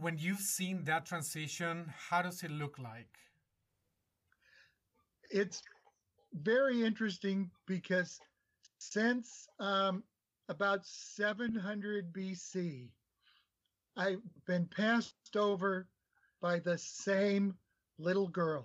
When 0.00 0.18
you've 0.18 0.40
seen 0.40 0.84
that 0.84 1.06
transition, 1.06 1.92
how 2.10 2.22
does 2.22 2.42
it 2.42 2.50
look 2.50 2.78
like? 2.78 3.18
It's 5.30 5.62
very 6.32 6.82
interesting 6.82 7.50
because 7.66 8.20
since 8.78 9.46
um, 9.58 10.02
about 10.48 10.86
700 10.86 12.12
BC, 12.12 12.88
I've 13.96 14.22
been 14.46 14.66
passed 14.66 15.36
over 15.36 15.88
by 16.40 16.58
the 16.58 16.78
same 16.78 17.54
little 17.98 18.28
girl 18.28 18.64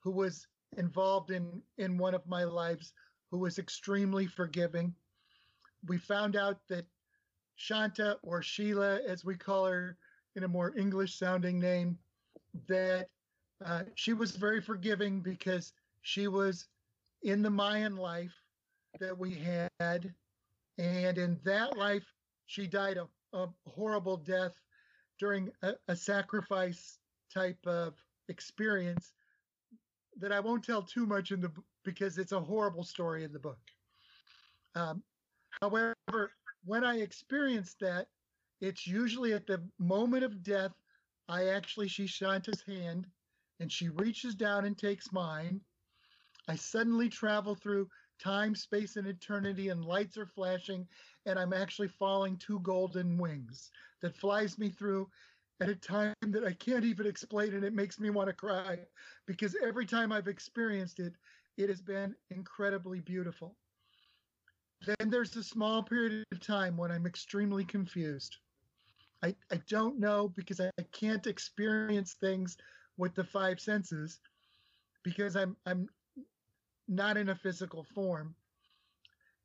who 0.00 0.10
was 0.10 0.46
involved 0.76 1.30
in 1.30 1.62
in 1.78 1.98
one 1.98 2.14
of 2.14 2.26
my 2.26 2.44
lives 2.44 2.92
who 3.30 3.38
was 3.38 3.58
extremely 3.58 4.26
forgiving. 4.26 4.94
We 5.88 5.98
found 5.98 6.36
out 6.36 6.58
that 6.68 6.86
Shanta 7.56 8.18
or 8.22 8.42
Sheila, 8.42 9.00
as 9.06 9.24
we 9.24 9.36
call 9.36 9.66
her 9.66 9.96
in 10.34 10.44
a 10.44 10.48
more 10.48 10.76
English 10.76 11.18
sounding 11.18 11.58
name, 11.58 11.98
that 12.68 13.08
uh, 13.64 13.84
she 13.94 14.12
was 14.12 14.32
very 14.32 14.60
forgiving 14.60 15.20
because 15.20 15.72
she 16.02 16.28
was 16.28 16.66
in 17.22 17.42
the 17.42 17.50
Mayan 17.50 17.96
life 17.96 18.34
that 19.00 19.16
we 19.16 19.34
had. 19.34 20.14
And 20.78 21.18
in 21.18 21.38
that 21.44 21.76
life, 21.76 22.04
she 22.46 22.66
died 22.66 22.98
a, 22.98 23.08
a 23.36 23.48
horrible 23.66 24.18
death 24.18 24.54
during 25.18 25.50
a, 25.62 25.72
a 25.88 25.96
sacrifice 25.96 26.98
type 27.32 27.66
of 27.66 27.94
experience 28.28 29.12
that 30.18 30.32
I 30.32 30.40
won't 30.40 30.64
tell 30.64 30.82
too 30.82 31.06
much 31.06 31.30
in 31.30 31.40
the 31.40 31.50
because 31.84 32.18
it's 32.18 32.32
a 32.32 32.40
horrible 32.40 32.84
story 32.84 33.24
in 33.24 33.32
the 33.32 33.38
book. 33.38 33.58
Um, 34.74 35.02
however, 35.62 35.94
when 36.64 36.84
I 36.84 36.98
experienced 36.98 37.78
that, 37.80 38.08
it's 38.60 38.86
usually 38.86 39.32
at 39.34 39.46
the 39.46 39.62
moment 39.78 40.24
of 40.24 40.42
death. 40.42 40.72
I 41.28 41.48
actually 41.48 41.88
she 41.88 42.06
Shanta's 42.06 42.62
hand, 42.62 43.06
and 43.60 43.70
she 43.70 43.88
reaches 43.88 44.34
down 44.34 44.64
and 44.64 44.76
takes 44.76 45.12
mine. 45.12 45.60
I 46.48 46.56
suddenly 46.56 47.08
travel 47.08 47.54
through 47.54 47.88
time, 48.18 48.54
space, 48.54 48.96
and 48.96 49.06
eternity, 49.06 49.68
and 49.68 49.84
lights 49.84 50.16
are 50.16 50.26
flashing, 50.26 50.86
and 51.26 51.38
I'm 51.38 51.52
actually 51.52 51.88
falling 51.88 52.36
two 52.36 52.60
golden 52.60 53.18
wings 53.18 53.70
that 54.00 54.16
flies 54.16 54.58
me 54.58 54.70
through 54.70 55.08
at 55.60 55.68
a 55.68 55.74
time 55.74 56.14
that 56.22 56.44
I 56.44 56.52
can't 56.52 56.84
even 56.84 57.06
explain, 57.06 57.54
and 57.54 57.64
it 57.64 57.72
makes 57.72 57.98
me 57.98 58.10
want 58.10 58.28
to 58.28 58.34
cry 58.34 58.78
because 59.26 59.56
every 59.62 59.86
time 59.86 60.12
I've 60.12 60.28
experienced 60.28 61.00
it, 61.00 61.14
it 61.56 61.68
has 61.68 61.80
been 61.80 62.14
incredibly 62.30 63.00
beautiful. 63.00 63.56
then 64.86 65.10
there's 65.10 65.34
a 65.36 65.42
small 65.42 65.82
period 65.82 66.24
of 66.32 66.40
time 66.40 66.76
when 66.76 66.92
I'm 66.92 67.06
extremely 67.06 67.64
confused. 67.64 68.36
I, 69.22 69.34
I 69.50 69.60
don't 69.68 69.98
know 69.98 70.28
because 70.36 70.60
I, 70.60 70.70
I 70.78 70.82
can't 70.92 71.26
experience 71.26 72.14
things 72.14 72.58
with 72.98 73.14
the 73.14 73.24
five 73.24 73.58
senses 73.60 74.20
because 75.02 75.36
I'm 75.36 75.56
I'm 75.66 75.88
not 76.88 77.16
in 77.16 77.30
a 77.30 77.34
physical 77.34 77.84
form. 77.94 78.34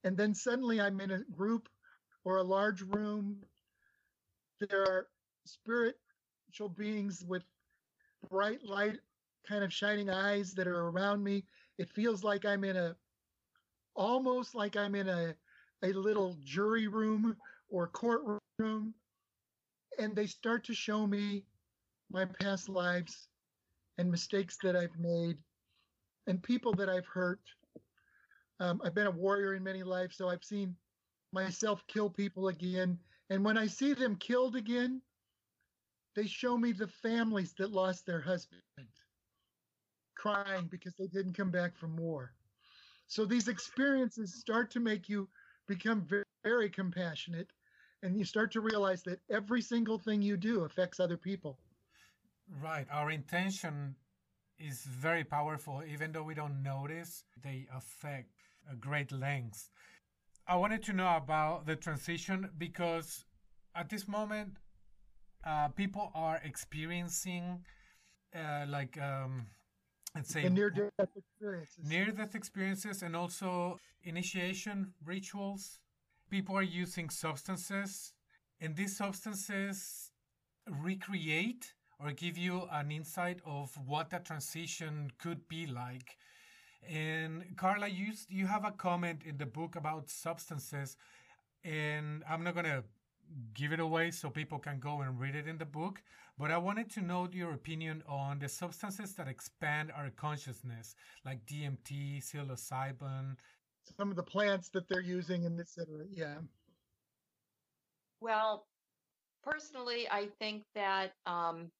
And 0.03 0.17
then 0.17 0.33
suddenly 0.33 0.81
I'm 0.81 0.99
in 0.99 1.11
a 1.11 1.23
group 1.35 1.69
or 2.23 2.37
a 2.37 2.43
large 2.43 2.81
room. 2.81 3.37
There 4.59 4.81
are 4.81 5.07
spiritual 5.45 6.69
beings 6.75 7.23
with 7.27 7.43
bright 8.29 8.63
light 8.63 8.99
kind 9.47 9.63
of 9.63 9.73
shining 9.73 10.09
eyes 10.09 10.53
that 10.53 10.67
are 10.67 10.87
around 10.89 11.23
me. 11.23 11.43
It 11.77 11.89
feels 11.89 12.23
like 12.23 12.45
I'm 12.45 12.63
in 12.63 12.77
a 12.77 12.95
almost 13.95 14.55
like 14.55 14.77
I'm 14.77 14.95
in 14.95 15.09
a 15.09 15.35
a 15.83 15.91
little 15.93 16.37
jury 16.43 16.87
room 16.87 17.35
or 17.69 17.87
courtroom 17.87 18.93
and 19.99 20.15
they 20.15 20.27
start 20.27 20.63
to 20.65 20.73
show 20.73 21.07
me 21.07 21.43
my 22.11 22.25
past 22.25 22.69
lives 22.69 23.27
and 23.97 24.09
mistakes 24.09 24.57
that 24.63 24.75
I've 24.75 24.97
made 24.99 25.37
and 26.27 26.41
people 26.41 26.73
that 26.73 26.89
I've 26.89 27.05
hurt. 27.07 27.41
Um, 28.59 28.81
I've 28.85 28.93
been 28.93 29.07
a 29.07 29.11
warrior 29.11 29.55
in 29.55 29.63
many 29.63 29.83
lives, 29.83 30.17
so 30.17 30.29
I've 30.29 30.43
seen 30.43 30.75
myself 31.33 31.83
kill 31.87 32.09
people 32.09 32.47
again. 32.49 32.97
And 33.29 33.43
when 33.43 33.57
I 33.57 33.67
see 33.67 33.93
them 33.93 34.15
killed 34.15 34.55
again, 34.55 35.01
they 36.15 36.27
show 36.27 36.57
me 36.57 36.71
the 36.71 36.87
families 36.87 37.53
that 37.57 37.71
lost 37.71 38.05
their 38.05 38.21
husband 38.21 38.61
crying 40.21 40.67
because 40.69 40.93
they 40.99 41.07
didn't 41.07 41.33
come 41.33 41.49
back 41.49 41.75
from 41.75 41.97
war. 41.97 42.31
So 43.07 43.25
these 43.25 43.47
experiences 43.47 44.35
start 44.35 44.69
to 44.71 44.79
make 44.79 45.09
you 45.09 45.27
become 45.67 46.01
very, 46.01 46.23
very 46.43 46.69
compassionate 46.69 47.51
and 48.03 48.15
you 48.15 48.23
start 48.23 48.51
to 48.51 48.61
realize 48.61 49.03
that 49.03 49.19
every 49.29 49.61
single 49.61 49.97
thing 49.97 50.21
you 50.21 50.37
do 50.37 50.63
affects 50.63 50.99
other 50.99 51.17
people. 51.17 51.57
Right. 52.61 52.85
Our 52.91 53.11
intention 53.11 53.95
is 54.59 54.83
very 54.83 55.23
powerful, 55.23 55.83
even 55.87 56.11
though 56.11 56.23
we 56.23 56.35
don't 56.35 56.61
notice, 56.61 57.23
they 57.41 57.67
affect 57.75 58.29
a 58.71 58.75
great 58.75 59.11
length. 59.11 59.69
I 60.47 60.55
wanted 60.55 60.83
to 60.83 60.93
know 60.93 61.15
about 61.15 61.65
the 61.65 61.75
transition 61.75 62.49
because 62.57 63.25
at 63.75 63.89
this 63.89 64.07
moment, 64.07 64.57
uh, 65.45 65.67
people 65.69 66.11
are 66.13 66.41
experiencing 66.43 67.63
uh, 68.35 68.65
like 68.67 68.97
um, 69.01 69.47
let's 70.15 70.29
say 70.29 70.47
near 70.49 70.69
death 70.69 71.09
experiences, 71.15 71.89
near 71.89 72.11
death 72.11 72.35
experiences, 72.35 73.01
and 73.03 73.15
also 73.15 73.77
initiation 74.03 74.93
rituals. 75.05 75.79
People 76.29 76.55
are 76.55 76.63
using 76.63 77.09
substances, 77.09 78.13
and 78.61 78.75
these 78.75 78.95
substances 78.95 80.11
recreate 80.69 81.73
or 81.99 82.11
give 82.11 82.37
you 82.37 82.67
an 82.71 82.91
insight 82.91 83.39
of 83.45 83.77
what 83.85 84.09
that 84.09 84.25
transition 84.25 85.11
could 85.19 85.47
be 85.47 85.65
like. 85.67 86.17
And 86.89 87.55
Carla, 87.57 87.87
you 87.87 88.13
you 88.29 88.47
have 88.47 88.65
a 88.65 88.71
comment 88.71 89.23
in 89.25 89.37
the 89.37 89.45
book 89.45 89.75
about 89.75 90.09
substances, 90.09 90.97
and 91.63 92.23
I'm 92.29 92.43
not 92.43 92.55
gonna 92.55 92.83
give 93.53 93.71
it 93.71 93.79
away 93.79 94.11
so 94.11 94.29
people 94.29 94.59
can 94.59 94.79
go 94.79 95.01
and 95.01 95.19
read 95.19 95.35
it 95.35 95.47
in 95.47 95.57
the 95.57 95.65
book. 95.65 96.01
But 96.37 96.51
I 96.51 96.57
wanted 96.57 96.89
to 96.91 97.01
know 97.01 97.27
your 97.31 97.53
opinion 97.53 98.03
on 98.07 98.39
the 98.39 98.49
substances 98.49 99.13
that 99.15 99.27
expand 99.27 99.91
our 99.95 100.09
consciousness, 100.09 100.95
like 101.25 101.45
DMT, 101.45 102.23
psilocybin. 102.23 103.35
Some 103.97 104.09
of 104.09 104.15
the 104.15 104.23
plants 104.23 104.69
that 104.69 104.87
they're 104.87 105.01
using 105.01 105.45
and 105.45 105.59
etc. 105.59 106.05
Yeah. 106.09 106.35
Well, 108.21 108.65
personally, 109.43 110.07
I 110.09 110.27
think 110.39 110.63
that 110.75 111.13
um, 111.25 111.71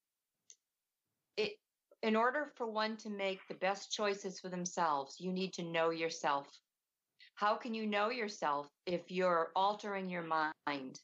it, 1.38 1.54
in 2.04 2.16
order 2.16 2.52
for 2.56 2.70
one 2.70 2.97
to 2.97 3.10
make 3.10 3.39
the 3.47 3.56
best 3.56 3.91
choices 3.91 4.39
for 4.39 4.49
themselves, 4.49 5.18
you 5.20 5.32
need 5.32 5.54
to 5.54 5.64
know 5.64 5.91
yourself. 5.91 6.47
How 7.36 7.56
can 7.56 7.74
you 7.74 7.88
know 7.88 8.10
yourself 8.10 8.68
if 8.86 9.10
you're 9.10 9.52
altering 9.56 10.10
your 10.10 10.24
mind? 10.24 10.99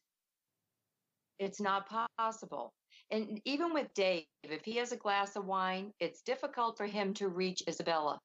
It's 1.39 1.61
not 1.61 1.89
possible. 2.17 2.73
And 3.11 3.39
even 3.45 3.73
with 3.73 3.93
Dave, 3.93 4.25
if 4.43 4.65
he 4.65 4.77
has 4.77 4.91
a 4.91 4.97
glass 4.97 5.35
of 5.35 5.45
wine, 5.45 5.93
it's 5.99 6.21
difficult 6.21 6.77
for 6.77 6.85
him 6.85 7.13
to 7.15 7.29
reach 7.29 7.63
Isabella 7.67 8.19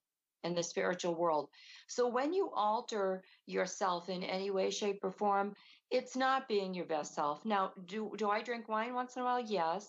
in 0.45 0.55
the 0.55 0.63
spiritual 0.63 1.15
world. 1.15 1.49
So 1.87 2.09
when 2.09 2.33
you 2.33 2.51
alter 2.55 3.23
yourself 3.47 4.09
in 4.09 4.23
any 4.25 4.51
way, 4.51 4.71
shape, 4.71 4.99
or 5.03 5.13
form, 5.13 5.55
it's 5.91 6.17
not 6.17 6.49
being 6.49 6.75
your 6.75 6.87
best 6.87 7.15
self. 7.15 7.45
Now, 7.45 7.73
do 7.87 8.13
do 8.17 8.29
I 8.31 8.43
drink 8.43 8.69
wine 8.69 8.95
once 8.95 9.15
in 9.15 9.23
a 9.23 9.25
while? 9.25 9.41
Yes, 9.41 9.87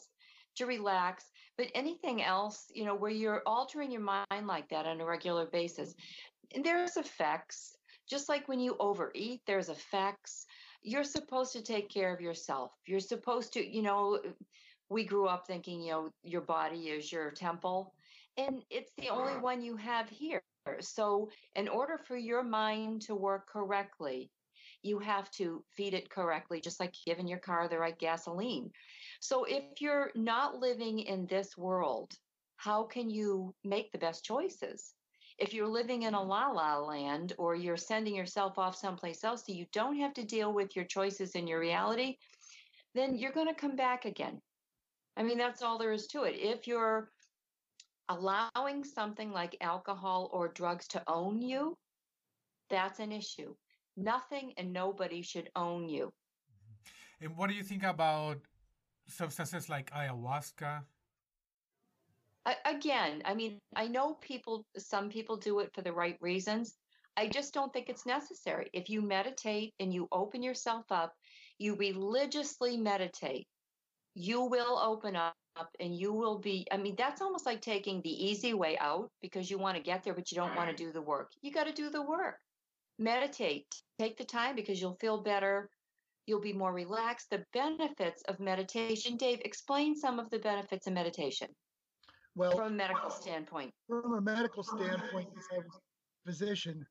to 0.58 0.66
relax. 0.66 1.24
But 1.58 1.72
anything 1.74 2.22
else, 2.22 2.66
you 2.74 2.86
know, 2.86 2.96
where 2.96 3.12
you're 3.12 3.42
altering 3.46 3.92
your 3.92 4.02
mind 4.02 4.48
like 4.48 4.70
that 4.70 4.86
on 4.86 5.02
a 5.02 5.06
regular 5.06 5.46
basis, 5.46 5.96
there's 6.64 6.98
effects. 6.98 7.76
Just 8.10 8.28
like 8.28 8.48
when 8.48 8.60
you 8.60 8.76
overeat, 8.80 9.42
there's 9.48 9.70
effects. 9.70 10.46
You're 10.84 11.04
supposed 11.04 11.54
to 11.54 11.62
take 11.62 11.90
care 11.90 12.14
of 12.14 12.22
yourself. 12.22 12.72
You're 12.86 13.00
supposed 13.00 13.54
to, 13.54 13.66
you 13.66 13.82
know, 13.82 14.16
uh, 14.16 14.30
we 14.90 15.06
grew 15.06 15.28
up 15.28 15.48
thinking, 15.48 15.82
you 15.82 15.92
know, 15.92 16.10
your 16.24 16.42
body 16.42 16.90
is 16.90 17.12
your 17.12 17.32
temple, 17.32 17.94
and 18.38 18.64
it's 18.70 18.92
the 18.98 19.10
only 19.10 19.34
one 19.34 19.62
you 19.62 19.78
have 19.78 20.10
here. 20.10 20.44
So, 20.80 21.30
in 21.56 21.68
order 21.68 21.98
for 21.98 22.16
your 22.16 22.44
mind 22.44 23.02
to 23.04 23.16
work 23.16 23.48
correctly, 23.48 24.30
you 24.82 25.00
have 25.00 25.32
to 25.32 25.64
feed 25.76 25.94
it 25.94 26.10
correctly, 26.10 26.62
just 26.62 26.80
like 26.80 26.94
giving 27.06 27.28
your 27.28 27.40
car 27.40 27.68
the 27.68 27.80
right 27.80 27.98
gasoline. 27.98 28.72
So, 29.20 29.46
if 29.46 29.64
you're 29.80 30.12
not 30.16 30.60
living 30.60 31.00
in 31.00 31.26
this 31.28 31.58
world, 31.58 32.14
how 32.58 32.84
can 32.84 33.10
you 33.10 33.54
make 33.64 33.92
the 33.92 33.98
best 33.98 34.24
choices? 34.24 34.94
If 35.38 35.54
you're 35.54 35.68
living 35.68 36.04
in 36.04 36.14
a 36.14 36.22
la 36.22 36.48
la 36.48 36.78
land 36.78 37.34
or 37.38 37.56
you're 37.56 37.78
sending 37.78 38.16
yourself 38.16 38.58
off 38.58 38.76
someplace 38.76 39.24
else 39.24 39.44
so 39.46 39.54
you 39.54 39.66
don't 39.74 39.98
have 39.98 40.14
to 40.14 40.24
deal 40.24 40.54
with 40.54 40.76
your 40.76 40.86
choices 40.86 41.32
in 41.32 41.48
your 41.48 41.60
reality, 41.60 42.18
then 42.94 43.16
you're 43.16 43.32
going 43.32 43.48
to 43.48 43.54
come 43.54 43.76
back 43.76 44.06
again. 44.06 44.40
I 45.18 45.24
mean, 45.24 45.38
that's 45.38 45.62
all 45.62 45.78
there 45.78 45.92
is 45.92 46.08
to 46.08 46.24
it. 46.24 46.36
If 46.36 46.68
you're 46.68 47.12
allowing 48.10 48.84
something 48.84 49.32
like 49.32 49.58
alcohol 49.62 50.30
or 50.32 50.50
drugs 50.50 50.88
to 50.90 51.04
own 51.08 51.42
you, 51.42 51.78
that's 52.70 53.00
an 53.00 53.12
issue. 53.12 53.56
Nothing 53.98 54.54
and 54.58 54.74
nobody 54.74 55.22
should 55.22 55.50
own 55.56 55.90
you. 55.90 56.06
Mm-hmm. 56.06 57.26
And 57.26 57.38
what 57.38 57.50
do 57.50 57.56
you 57.56 57.64
think 57.64 57.84
about 57.84 58.40
substances 59.08 59.70
like 59.70 59.92
ayahuasca? 59.92 60.82
Again, 62.66 63.22
I 63.26 63.34
mean, 63.34 63.60
I 63.76 63.88
know 63.88 64.16
people, 64.16 64.66
some 64.78 65.10
people 65.10 65.38
do 65.38 65.60
it 65.60 65.72
for 65.74 65.82
the 65.82 65.94
right 65.94 66.18
reasons. 66.22 66.74
I 67.16 67.28
just 67.28 67.54
don't 67.54 67.72
think 67.72 67.90
it's 67.90 68.06
necessary. 68.06 68.70
If 68.74 68.90
you 68.90 69.02
meditate 69.02 69.74
and 69.80 69.94
you 69.94 70.08
open 70.12 70.42
yourself 70.42 70.86
up, 70.92 71.14
you 71.60 71.76
religiously 71.76 72.76
meditate, 72.78 73.48
you 74.16 74.44
will 74.46 74.78
open 74.80 75.16
up 75.16 75.36
and 75.80 75.96
you 75.96 76.12
will 76.12 76.40
be 76.40 76.68
i 76.72 76.78
mean 76.78 76.96
that's 76.98 77.22
almost 77.22 77.46
like 77.46 77.62
taking 77.62 78.02
the 78.02 78.26
easy 78.26 78.54
way 78.56 78.76
out 78.80 79.12
because 79.22 79.52
you 79.52 79.58
want 79.60 79.78
to 79.78 79.84
get 79.84 80.04
there 80.04 80.16
but 80.16 80.32
you 80.32 80.36
don't 80.36 80.56
want 80.56 80.70
to 80.70 80.76
do 80.76 80.92
the 80.92 81.02
work. 81.02 81.32
You 81.42 81.52
got 81.52 81.68
to 81.68 81.74
do 81.74 81.90
the 81.90 82.02
work. 82.02 82.40
Meditate. 83.00 83.68
Take 84.00 84.18
the 84.18 84.24
time 84.24 84.56
because 84.56 84.82
you'll 84.82 84.98
feel 85.00 85.22
better. 85.22 85.70
You'll 86.26 86.42
be 86.42 86.54
more 86.54 86.74
relaxed. 86.74 87.30
The 87.30 87.44
benefits 87.54 88.24
of 88.28 88.40
meditation 88.40 89.18
dave 89.18 89.42
explain 89.46 89.96
some 89.96 90.20
of 90.20 90.30
the 90.30 90.40
benefits 90.40 90.88
of 90.88 90.94
meditation 90.94 91.48
well 92.36 92.52
from 92.52 92.68
a 92.68 92.76
medical 92.76 93.10
standpoint 93.10 93.72
from 93.88 94.14
a 94.14 94.22
medical 94.22 94.64
standpoint 94.64 95.28
as 95.38 95.66
a 95.66 96.30
physician 96.30 96.86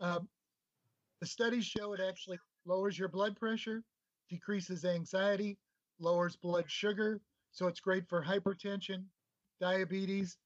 um, 0.00 0.28
the 1.20 1.26
studies 1.26 1.64
show 1.64 1.92
it 1.92 2.00
actually 2.00 2.38
lowers 2.66 2.98
your 2.98 3.08
blood 3.08 3.36
pressure 3.36 3.82
decreases 4.28 4.84
anxiety 4.84 5.56
lowers 6.00 6.36
blood 6.36 6.64
sugar, 6.68 7.20
so 7.50 7.66
it's 7.66 7.80
great 7.80 8.08
for 8.08 8.22
hypertension, 8.22 9.04
diabetes. 9.60 10.36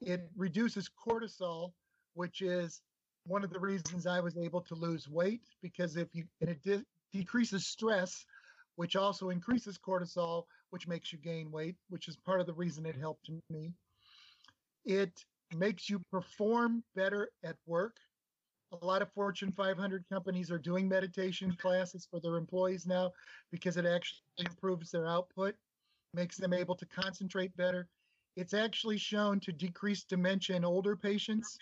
It 0.00 0.28
reduces 0.36 0.88
cortisol, 0.88 1.72
which 2.14 2.42
is 2.42 2.82
one 3.24 3.44
of 3.44 3.52
the 3.52 3.60
reasons 3.60 4.06
I 4.06 4.20
was 4.20 4.36
able 4.36 4.62
to 4.62 4.74
lose 4.74 5.08
weight 5.08 5.42
because 5.62 5.96
if 5.96 6.08
you 6.14 6.24
and 6.40 6.50
it 6.50 6.62
de- 6.62 6.84
decreases 7.12 7.66
stress, 7.66 8.24
which 8.76 8.96
also 8.96 9.30
increases 9.30 9.78
cortisol, 9.78 10.44
which 10.70 10.88
makes 10.88 11.12
you 11.12 11.18
gain 11.18 11.50
weight, 11.50 11.76
which 11.88 12.08
is 12.08 12.16
part 12.16 12.40
of 12.40 12.46
the 12.46 12.54
reason 12.54 12.86
it 12.86 12.96
helped 12.96 13.30
me. 13.50 13.72
It 14.84 15.12
makes 15.54 15.88
you 15.88 16.00
perform 16.10 16.82
better 16.94 17.30
at 17.44 17.56
work 17.66 17.96
a 18.80 18.84
lot 18.84 19.02
of 19.02 19.12
Fortune 19.12 19.52
500 19.52 20.04
companies 20.08 20.50
are 20.50 20.58
doing 20.58 20.88
meditation 20.88 21.54
classes 21.56 22.06
for 22.10 22.20
their 22.20 22.36
employees 22.36 22.86
now 22.86 23.12
because 23.50 23.76
it 23.76 23.84
actually 23.84 24.22
improves 24.38 24.90
their 24.90 25.06
output, 25.06 25.54
makes 26.14 26.36
them 26.36 26.52
able 26.52 26.74
to 26.76 26.86
concentrate 26.86 27.54
better. 27.56 27.88
It's 28.36 28.54
actually 28.54 28.98
shown 28.98 29.40
to 29.40 29.52
decrease 29.52 30.04
dementia 30.04 30.56
in 30.56 30.64
older 30.64 30.96
patients. 30.96 31.58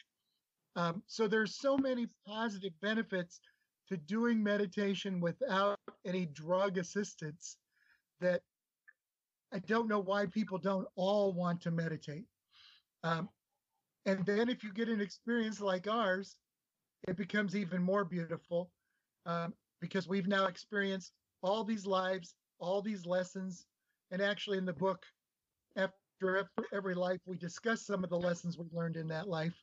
Um, 0.77 1.03
so 1.07 1.27
there's 1.27 1.57
so 1.57 1.77
many 1.77 2.07
positive 2.27 2.73
benefits 2.81 3.41
to 3.89 3.97
doing 3.97 4.41
meditation 4.41 5.21
without 5.21 5.79
any 6.07 6.27
drug 6.27 6.79
assistance 6.79 7.57
that 8.21 8.43
I 9.53 9.59
don't 9.59 9.89
know 9.89 9.99
why 9.99 10.27
people 10.27 10.59
don't 10.59 10.87
all 10.95 11.33
want 11.33 11.61
to 11.63 11.73
meditate. 11.73 12.25
Um, 13.03 13.29
and 14.07 14.25
then 14.27 14.49
if 14.49 14.63
you 14.65 14.73
get 14.73 14.89
an 14.89 15.01
experience 15.01 15.61
like 15.61 15.87
ours, 15.89 16.37
it 17.09 17.17
becomes 17.17 17.57
even 17.57 17.83
more 17.83 18.05
beautiful 18.05 18.71
um, 19.27 19.55
because 19.81 20.09
we've 20.09 20.29
now 20.29 20.47
experienced 20.47 21.13
all 21.43 21.65
these 21.65 21.87
lives, 21.87 22.35
all 22.59 22.83
these 22.83 23.07
lessons. 23.07 23.67
And 24.11 24.21
actually, 24.21 24.59
in 24.59 24.65
the 24.67 24.73
book, 24.73 25.05
after 25.77 26.49
every 26.73 26.95
life, 26.95 27.21
we 27.27 27.37
discuss 27.37 27.87
some 27.87 28.05
of 28.05 28.11
the 28.11 28.19
lessons 28.19 28.59
we 28.59 28.67
learned 28.73 28.97
in 28.97 29.09
that 29.09 29.29
life 29.29 29.57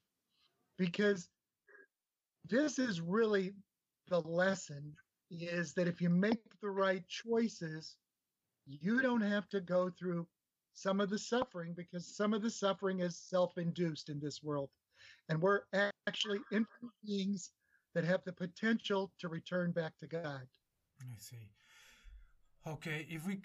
because 0.78 1.30
this 2.50 2.80
is 2.80 3.02
really 3.02 3.54
the 4.10 4.22
lesson 4.22 4.94
is 5.30 5.74
that 5.74 5.88
if 5.88 6.02
you 6.02 6.10
make 6.10 6.40
the 6.62 6.70
right 6.70 7.04
choices, 7.08 7.98
you 8.66 9.02
don't 9.02 9.22
have 9.22 9.48
to 9.50 9.60
go 9.60 9.90
through 9.90 10.26
some 10.78 11.02
of 11.02 11.10
the 11.10 11.18
suffering 11.18 11.74
because 11.76 12.06
some 12.06 12.36
of 12.36 12.44
the 12.44 12.52
suffering 12.52 13.00
is 13.00 13.18
self 13.18 13.58
induced 13.58 14.10
in 14.10 14.20
this 14.20 14.44
world. 14.44 14.70
And 15.28 15.42
we're 15.42 15.62
actually 16.08 16.40
infinite 16.52 16.94
beings 17.04 17.52
that 17.96 18.04
have 18.04 18.24
the 18.26 18.34
potential 18.34 19.12
to 19.20 19.28
return 19.28 19.72
back 19.72 19.98
to 19.98 20.08
God. 20.08 20.48
I 21.02 21.18
see. 21.18 21.50
Okay, 22.68 23.08
if 23.10 23.26
we 23.26 23.40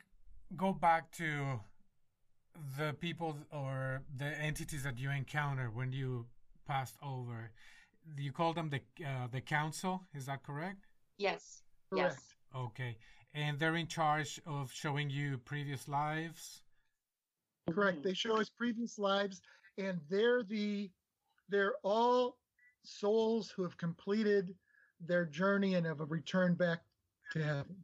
go 0.56 0.72
back 0.72 1.10
to 1.12 1.60
the 2.76 2.92
people 3.00 3.38
or 3.50 4.02
the 4.18 4.26
entities 4.26 4.82
that 4.82 4.98
you 4.98 5.10
encounter 5.10 5.70
when 5.72 5.90
you 5.90 6.26
passed 6.66 6.96
over, 7.02 7.50
you 8.18 8.30
call 8.30 8.52
them 8.52 8.68
the 8.68 8.80
uh, 9.06 9.28
the 9.32 9.40
council. 9.40 10.02
Is 10.14 10.26
that 10.26 10.42
correct? 10.42 10.84
Yes. 11.16 11.62
Correct. 11.90 12.16
Yes. 12.54 12.62
Okay, 12.64 12.96
and 13.32 13.58
they're 13.58 13.76
in 13.76 13.86
charge 13.86 14.38
of 14.44 14.70
showing 14.70 15.08
you 15.08 15.38
previous 15.38 15.88
lives. 15.88 16.62
Correct. 17.70 17.98
Mm-hmm. 17.98 18.08
They 18.08 18.14
show 18.14 18.40
us 18.40 18.48
previous 18.48 18.98
lives, 18.98 19.40
and 19.78 20.00
they're 20.10 20.42
the 20.42 20.90
they're 21.48 21.74
all 21.82 22.36
souls 22.84 23.52
who 23.54 23.62
have 23.62 23.76
completed 23.76 24.54
their 25.00 25.24
journey 25.24 25.74
and 25.74 25.86
have 25.86 26.00
returned 26.10 26.58
back 26.58 26.80
to 27.32 27.42
heaven 27.42 27.76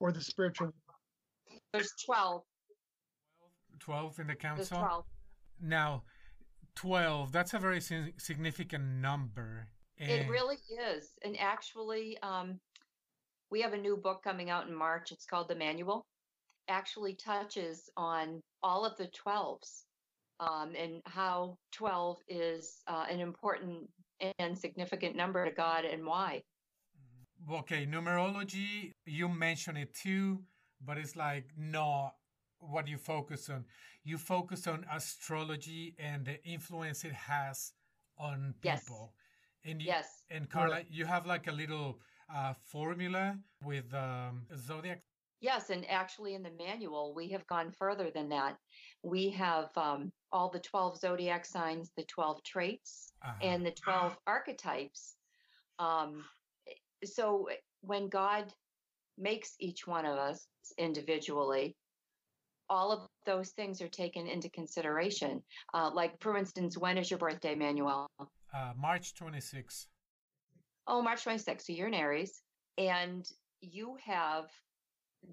or 0.00 0.12
the 0.12 0.20
spiritual. 0.20 0.72
There's 1.72 1.92
12. 2.04 2.42
12 3.80 4.18
in 4.20 4.26
the 4.26 4.34
council? 4.34 4.78
12. 4.78 5.04
Now, 5.60 6.02
12, 6.76 7.32
that's 7.32 7.54
a 7.54 7.58
very 7.58 7.80
significant 7.80 8.84
number. 8.84 9.68
And... 9.98 10.10
It 10.10 10.28
really 10.28 10.56
is. 10.94 11.10
And 11.24 11.38
actually, 11.38 12.18
um, 12.22 12.58
we 13.50 13.60
have 13.62 13.72
a 13.72 13.78
new 13.78 13.96
book 13.96 14.22
coming 14.22 14.50
out 14.50 14.68
in 14.68 14.74
March. 14.74 15.12
It's 15.12 15.26
called 15.26 15.48
The 15.48 15.54
Manual. 15.54 16.06
Actually 16.72 17.14
touches 17.14 17.90
on 17.98 18.40
all 18.62 18.86
of 18.86 18.96
the 18.96 19.08
12s 19.08 19.82
um, 20.40 20.72
and 20.76 21.02
how 21.04 21.56
12 21.72 22.16
is 22.28 22.82
uh, 22.86 23.04
an 23.10 23.20
important 23.20 23.88
and 24.38 24.56
significant 24.56 25.14
number 25.14 25.44
to 25.44 25.50
God 25.50 25.84
and 25.84 26.04
why. 26.04 26.42
Mm-hmm. 27.46 27.54
Okay, 27.56 27.86
numerology, 27.86 28.92
you 29.04 29.28
mentioned 29.28 29.76
it 29.76 29.92
too, 29.94 30.40
but 30.84 30.96
it's 30.96 31.14
like 31.14 31.44
not 31.58 32.14
what 32.58 32.88
you 32.88 32.96
focus 32.96 33.50
on. 33.50 33.64
You 34.02 34.16
focus 34.16 34.66
on 34.66 34.86
astrology 34.90 35.94
and 35.98 36.24
the 36.24 36.42
influence 36.44 37.04
it 37.04 37.12
has 37.12 37.72
on 38.18 38.54
people. 38.62 39.12
Yes. 39.64 39.70
And 39.70 39.82
you, 39.82 39.88
yes. 39.88 40.06
And 40.30 40.48
Carla, 40.48 40.80
you 40.90 41.04
have 41.04 41.26
like 41.26 41.48
a 41.48 41.52
little 41.52 42.00
uh, 42.34 42.54
formula 42.66 43.36
with 43.62 43.92
um, 43.94 44.46
zodiac 44.56 45.02
Yes, 45.42 45.70
and 45.70 45.84
actually 45.90 46.34
in 46.34 46.44
the 46.44 46.52
manual, 46.56 47.12
we 47.14 47.28
have 47.30 47.44
gone 47.48 47.72
further 47.72 48.12
than 48.14 48.28
that. 48.28 48.56
We 49.02 49.28
have 49.30 49.76
um, 49.76 50.12
all 50.30 50.48
the 50.48 50.60
12 50.60 50.98
zodiac 50.98 51.44
signs, 51.44 51.90
the 51.96 52.04
12 52.04 52.44
traits, 52.44 53.12
uh-huh. 53.22 53.34
and 53.42 53.66
the 53.66 53.72
12 53.72 54.16
archetypes. 54.24 55.16
Um, 55.80 56.24
so 57.04 57.48
when 57.80 58.08
God 58.08 58.54
makes 59.18 59.56
each 59.58 59.84
one 59.84 60.06
of 60.06 60.16
us 60.16 60.46
individually, 60.78 61.74
all 62.70 62.92
of 62.92 63.00
those 63.26 63.50
things 63.50 63.82
are 63.82 63.88
taken 63.88 64.28
into 64.28 64.48
consideration. 64.48 65.42
Uh, 65.74 65.90
like, 65.92 66.20
for 66.20 66.36
instance, 66.36 66.78
when 66.78 66.96
is 66.96 67.10
your 67.10 67.18
birthday, 67.18 67.56
Manuel? 67.56 68.08
Uh, 68.54 68.72
March 68.80 69.12
26th. 69.16 69.88
Oh, 70.86 71.02
March 71.02 71.24
26th. 71.24 71.62
So 71.62 71.72
you're 71.72 71.88
an 71.88 71.94
Aries. 71.94 72.42
And 72.78 73.28
you 73.60 73.96
have 74.04 74.46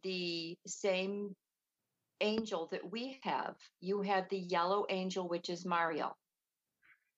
the 0.03 0.57
same 0.65 1.35
angel 2.21 2.67
that 2.71 2.91
we 2.91 3.19
have. 3.23 3.55
You 3.81 4.01
have 4.01 4.27
the 4.29 4.39
yellow 4.39 4.85
angel, 4.89 5.27
which 5.27 5.49
is 5.49 5.65
Mariel. 5.65 6.15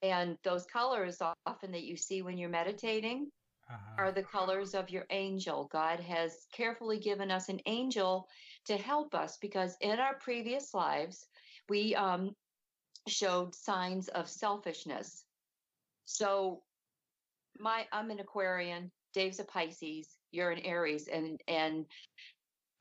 And 0.01 0.37
those 0.43 0.65
colors 0.65 1.21
often 1.45 1.71
that 1.71 1.83
you 1.83 1.95
see 1.95 2.21
when 2.21 2.37
you're 2.37 2.49
meditating 2.49 3.27
uh-huh. 3.69 3.95
are 3.97 4.11
the 4.11 4.23
colors 4.23 4.73
of 4.73 4.89
your 4.89 5.05
angel. 5.11 5.69
God 5.71 5.99
has 5.99 6.47
carefully 6.53 6.99
given 6.99 7.29
us 7.29 7.49
an 7.49 7.59
angel 7.65 8.27
to 8.65 8.77
help 8.77 9.13
us 9.13 9.37
because 9.37 9.75
in 9.81 9.99
our 9.99 10.15
previous 10.15 10.73
lives, 10.73 11.27
we 11.69 11.95
um, 11.95 12.35
showed 13.07 13.55
signs 13.55 14.07
of 14.09 14.29
selfishness. 14.29 15.23
So, 16.05 16.61
my 17.59 17.85
I'm 17.91 18.09
an 18.09 18.19
Aquarian. 18.19 18.91
Dave's 19.13 19.39
a 19.39 19.43
Pisces. 19.43 20.07
You're 20.31 20.51
an 20.51 20.59
Aries, 20.59 21.07
and 21.07 21.39
and 21.47 21.85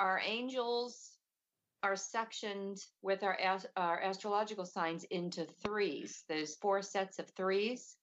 our 0.00 0.20
angels 0.24 1.10
are 1.82 1.96
sectioned 1.96 2.78
with 3.02 3.22
our, 3.22 3.38
our 3.76 4.00
astrological 4.00 4.64
signs 4.64 5.04
into 5.04 5.46
threes. 5.64 6.24
There's 6.28 6.56
four 6.56 6.82
sets 6.82 7.18
of 7.18 7.28
threes. 7.36 7.96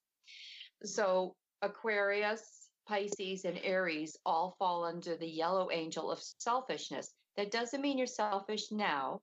So 0.83 1.35
Aquarius, 1.63 2.69
Pisces, 2.87 3.45
and 3.45 3.59
Aries 3.63 4.15
all 4.25 4.55
fall 4.59 4.85
under 4.85 5.17
the 5.17 5.27
yellow 5.27 5.69
angel 5.71 6.11
of 6.11 6.19
selfishness. 6.37 7.11
That 7.35 7.51
doesn't 7.51 7.81
mean 7.81 7.97
you're 7.97 8.07
selfish 8.07 8.71
now, 8.71 9.21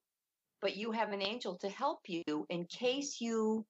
but 0.60 0.76
you 0.76 0.90
have 0.90 1.12
an 1.12 1.22
angel 1.22 1.56
to 1.58 1.68
help 1.68 2.00
you 2.06 2.44
in 2.48 2.64
case 2.66 3.20
you 3.20 3.64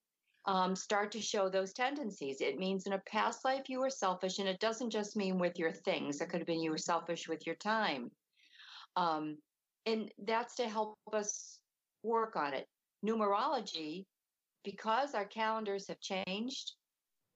um, 0.47 0.75
start 0.75 1.13
to 1.13 1.21
show 1.21 1.49
those 1.49 1.73
tendencies. 1.73 2.41
It 2.41 2.59
means 2.59 2.87
in 2.87 2.95
a 2.95 2.99
past 3.01 3.45
life 3.45 3.69
you 3.69 3.81
were 3.81 3.91
selfish, 3.91 4.39
and 4.39 4.49
it 4.49 4.61
doesn't 4.61 4.91
just 4.91 5.17
mean 5.17 5.39
with 5.39 5.59
your 5.59 5.73
things. 5.73 6.21
It 6.21 6.29
could 6.29 6.41
have 6.41 6.47
been 6.47 6.61
you 6.61 6.71
were 6.71 6.79
selfish 6.79 7.29
with 7.29 7.47
your 7.47 7.57
time. 7.57 8.11
Um, 8.97 9.38
and 9.86 10.11
that's 10.24 10.55
to 10.57 10.68
help 10.68 10.95
us 11.12 11.59
work 12.03 12.36
on 12.36 12.55
it. 12.55 12.66
Numerology, 13.05 14.05
because 14.64 15.14
our 15.14 15.26
calendars 15.26 15.88
have 15.88 16.01
changed, 16.01 16.72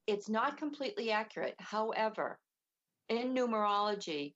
it's 0.06 0.28
not 0.28 0.56
completely 0.56 1.10
accurate. 1.10 1.54
However, 1.58 2.38
in 3.08 3.34
numerology, 3.34 4.34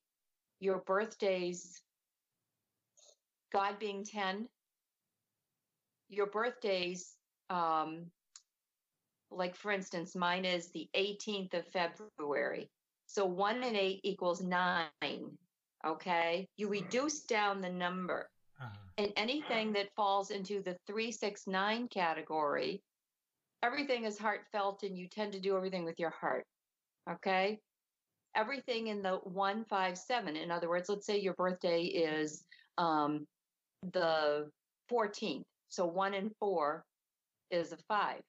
your 0.60 0.78
birthdays, 0.86 1.80
God 3.52 3.78
being 3.78 4.04
10, 4.04 4.48
your 6.08 6.26
birthdays, 6.26 7.14
um, 7.50 8.06
like 9.30 9.56
for 9.56 9.72
instance, 9.72 10.14
mine 10.14 10.44
is 10.44 10.70
the 10.70 10.88
18th 10.94 11.54
of 11.54 11.66
February. 11.68 12.70
So 13.06 13.24
one 13.24 13.62
and 13.62 13.76
eight 13.76 14.00
equals 14.04 14.42
nine 14.42 15.38
okay? 15.86 16.48
You 16.56 16.68
reduce 16.68 17.22
down 17.22 17.60
the 17.60 17.70
number. 17.70 18.28
Uh-huh. 18.60 18.68
and 18.98 19.12
anything 19.16 19.72
that 19.72 19.88
falls 19.96 20.30
into 20.30 20.62
the 20.62 20.76
369 20.86 21.88
category 21.88 22.80
everything 23.64 24.04
is 24.04 24.16
heartfelt 24.16 24.84
and 24.84 24.96
you 24.96 25.08
tend 25.08 25.32
to 25.32 25.40
do 25.40 25.56
everything 25.56 25.84
with 25.84 25.98
your 25.98 26.10
heart 26.10 26.44
okay? 27.10 27.58
Everything 28.36 28.86
in 28.86 29.02
the 29.02 29.16
157 29.24 30.36
in 30.36 30.50
other 30.52 30.68
words 30.68 30.88
let's 30.88 31.06
say 31.06 31.18
your 31.18 31.34
birthday 31.34 31.82
is 31.82 32.44
um, 32.78 33.26
the 33.92 34.48
14th 34.92 35.42
so 35.68 35.84
1 35.86 36.14
and 36.14 36.30
4 36.38 36.84
is 37.50 37.72
a 37.72 37.78
5 37.88 38.20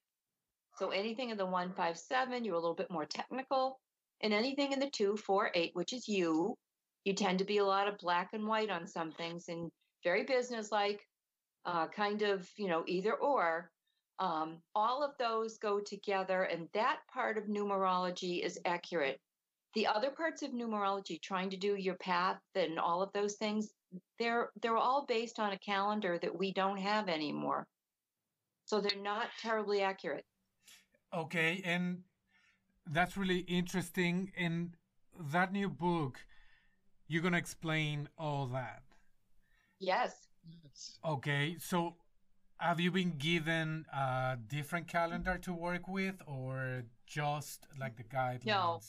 so 0.76 0.90
anything 0.90 1.30
in 1.30 1.38
the 1.38 1.46
157 1.46 2.44
you're 2.44 2.56
a 2.56 2.60
little 2.60 2.76
bit 2.76 2.92
more 2.92 3.06
technical. 3.06 3.80
And 4.22 4.34
anything 4.34 4.72
in 4.72 4.80
the 4.80 4.90
248 4.90 5.72
which 5.74 5.94
is 5.94 6.08
you 6.08 6.58
you 7.06 7.14
tend 7.14 7.40
to 7.40 7.46
be 7.46 7.58
a 7.58 7.66
lot 7.66 7.88
of 7.88 7.98
black 7.98 8.30
and 8.34 8.48
white 8.48 8.70
on 8.70 8.88
some 8.88 9.12
things 9.12 9.46
and 9.50 9.70
very 10.04 10.24
businesslike, 10.24 11.02
uh, 11.66 11.88
kind 11.88 12.22
of, 12.22 12.50
you 12.58 12.68
know, 12.68 12.84
either 12.88 13.14
or. 13.14 13.70
Um, 14.20 14.58
all 14.76 15.04
of 15.04 15.12
those 15.18 15.58
go 15.58 15.80
together, 15.80 16.44
and 16.44 16.68
that 16.74 17.00
part 17.12 17.38
of 17.38 17.46
numerology 17.46 18.46
is 18.46 18.60
accurate. 18.64 19.20
The 19.74 19.88
other 19.88 20.12
parts 20.12 20.44
of 20.44 20.52
numerology, 20.52 21.20
trying 21.20 21.50
to 21.50 21.58
do 21.58 21.76
your 21.76 21.96
path 21.96 22.40
and 22.54 22.80
all 22.80 23.02
of 23.02 23.12
those 23.14 23.36
things, 23.36 23.74
they're 24.20 24.52
they're 24.62 24.78
all 24.78 25.06
based 25.08 25.40
on 25.40 25.52
a 25.52 25.58
calendar 25.58 26.20
that 26.22 26.38
we 26.38 26.54
don't 26.54 26.78
have 26.78 27.10
anymore. 27.10 27.66
So 28.66 28.80
they're 28.80 29.02
not 29.02 29.28
terribly 29.42 29.82
accurate. 29.82 30.26
Okay, 31.14 31.62
and 31.66 32.04
that's 32.90 33.18
really 33.18 33.40
interesting. 33.40 34.32
And 34.38 34.76
that 35.32 35.52
new 35.52 35.70
book, 35.70 36.20
you're 37.08 37.22
going 37.22 37.34
to 37.34 37.40
explain 37.40 38.10
all 38.18 38.48
that. 38.48 38.84
Yes. 39.80 40.28
Okay, 41.06 41.58
so 41.60 41.96
have 42.58 42.80
you 42.80 42.92
been 42.92 43.14
given 43.18 43.86
a 43.94 44.38
different 44.48 44.88
calendar 44.88 45.38
to 45.40 45.54
work 45.54 45.88
with 45.88 46.16
or 46.26 46.84
just 47.06 47.68
like 47.80 47.98
the 47.98 48.04
guidelines? 48.04 48.46
No. 48.46 48.80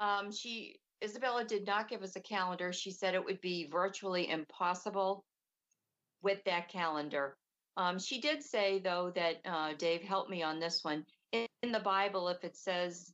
Um, 0.00 0.32
she 0.32 0.76
Isabella 1.02 1.44
did 1.44 1.66
not 1.66 1.88
give 1.88 2.02
us 2.02 2.16
a 2.16 2.20
calendar. 2.20 2.72
She 2.72 2.90
said 2.90 3.14
it 3.14 3.24
would 3.24 3.40
be 3.40 3.68
virtually 3.70 4.28
impossible 4.28 5.24
with 6.22 6.42
that 6.44 6.68
calendar. 6.68 7.36
Um, 7.76 7.98
she 7.98 8.20
did 8.20 8.42
say 8.42 8.78
though 8.78 9.12
that 9.14 9.36
uh, 9.44 9.74
Dave 9.78 10.02
helped 10.02 10.30
me 10.30 10.42
on 10.42 10.58
this 10.58 10.82
one. 10.82 11.04
In, 11.32 11.46
in 11.62 11.72
the 11.72 11.80
Bible, 11.80 12.28
if 12.28 12.42
it 12.44 12.56
says 12.56 13.12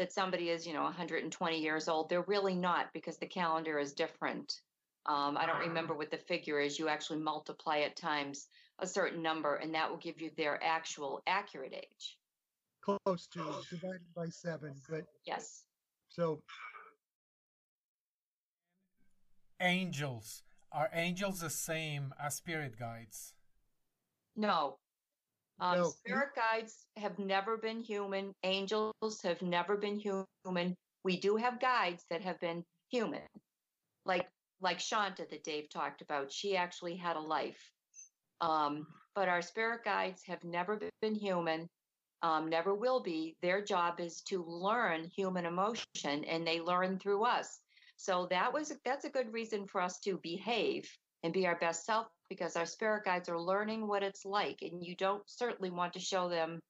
that 0.00 0.14
somebody 0.14 0.48
is, 0.48 0.66
you 0.66 0.72
know, 0.72 0.84
120 0.84 1.60
years 1.60 1.86
old, 1.86 2.08
they're 2.08 2.22
really 2.22 2.54
not 2.54 2.90
because 2.94 3.18
the 3.18 3.26
calendar 3.26 3.78
is 3.78 3.92
different. 3.92 4.62
Um, 5.04 5.36
I 5.36 5.44
don't 5.44 5.58
remember 5.60 5.94
what 5.94 6.10
the 6.10 6.16
figure 6.16 6.58
is. 6.58 6.78
You 6.78 6.88
actually 6.88 7.18
multiply 7.18 7.76
it 7.78 7.96
times 7.96 8.46
a 8.78 8.86
certain 8.86 9.22
number, 9.22 9.56
and 9.56 9.74
that 9.74 9.90
will 9.90 9.98
give 9.98 10.18
you 10.18 10.30
their 10.38 10.58
actual 10.64 11.20
accurate 11.26 11.74
age. 11.74 12.16
Close 12.80 13.26
to 13.34 13.44
divided 13.70 14.00
by 14.16 14.30
seven, 14.30 14.72
but 14.88 15.04
Yes. 15.26 15.64
so 16.08 16.40
Angels. 19.60 20.42
Are 20.72 20.88
angels 20.94 21.40
the 21.40 21.50
same 21.50 22.14
as 22.18 22.36
spirit 22.36 22.78
guides? 22.78 23.34
No. 24.34 24.78
Um, 25.60 25.78
No. 25.78 25.84
Spirit 25.84 26.30
guides 26.34 26.86
have 26.96 27.18
never 27.18 27.56
been 27.56 27.80
human. 27.80 28.32
Angels 28.44 28.94
have 29.22 29.42
never 29.42 29.76
been 29.76 29.96
human. 29.96 30.76
We 31.04 31.18
do 31.20 31.36
have 31.36 31.60
guides 31.60 32.04
that 32.10 32.22
have 32.22 32.40
been 32.40 32.64
human, 32.90 33.26
like 34.04 34.28
like 34.60 34.80
Shanta 34.80 35.26
that 35.30 35.44
Dave 35.44 35.68
talked 35.70 36.02
about. 36.02 36.32
She 36.32 36.56
actually 36.56 36.96
had 36.96 37.16
a 37.16 37.20
life. 37.20 37.72
Um, 38.40 38.86
but 39.14 39.28
our 39.28 39.42
spirit 39.42 39.84
guides 39.84 40.22
have 40.26 40.44
never 40.44 40.78
been 41.02 41.14
human, 41.14 41.68
um, 42.22 42.48
never 42.48 42.74
will 42.74 43.00
be. 43.00 43.36
Their 43.42 43.62
job 43.64 44.00
is 44.00 44.22
to 44.22 44.44
learn 44.44 45.04
human 45.04 45.46
emotion, 45.46 46.24
and 46.24 46.46
they 46.46 46.60
learn 46.60 46.98
through 46.98 47.24
us. 47.24 47.60
So 47.96 48.26
that 48.30 48.52
was 48.52 48.72
that's 48.84 49.04
a 49.04 49.10
good 49.10 49.32
reason 49.32 49.66
for 49.66 49.80
us 49.80 49.98
to 50.00 50.18
behave 50.22 50.90
and 51.22 51.32
be 51.32 51.46
our 51.46 51.56
best 51.56 51.84
self 51.84 52.06
because 52.30 52.56
our 52.56 52.64
spirit 52.64 53.04
guides 53.04 53.28
are 53.28 53.38
learning 53.38 53.86
what 53.86 54.02
it's 54.02 54.24
like, 54.24 54.62
and 54.62 54.86
you 54.86 54.96
don't 54.96 55.22
certainly 55.26 55.70
want 55.70 55.92
to 55.92 56.00
show 56.00 56.30
them 56.30 56.60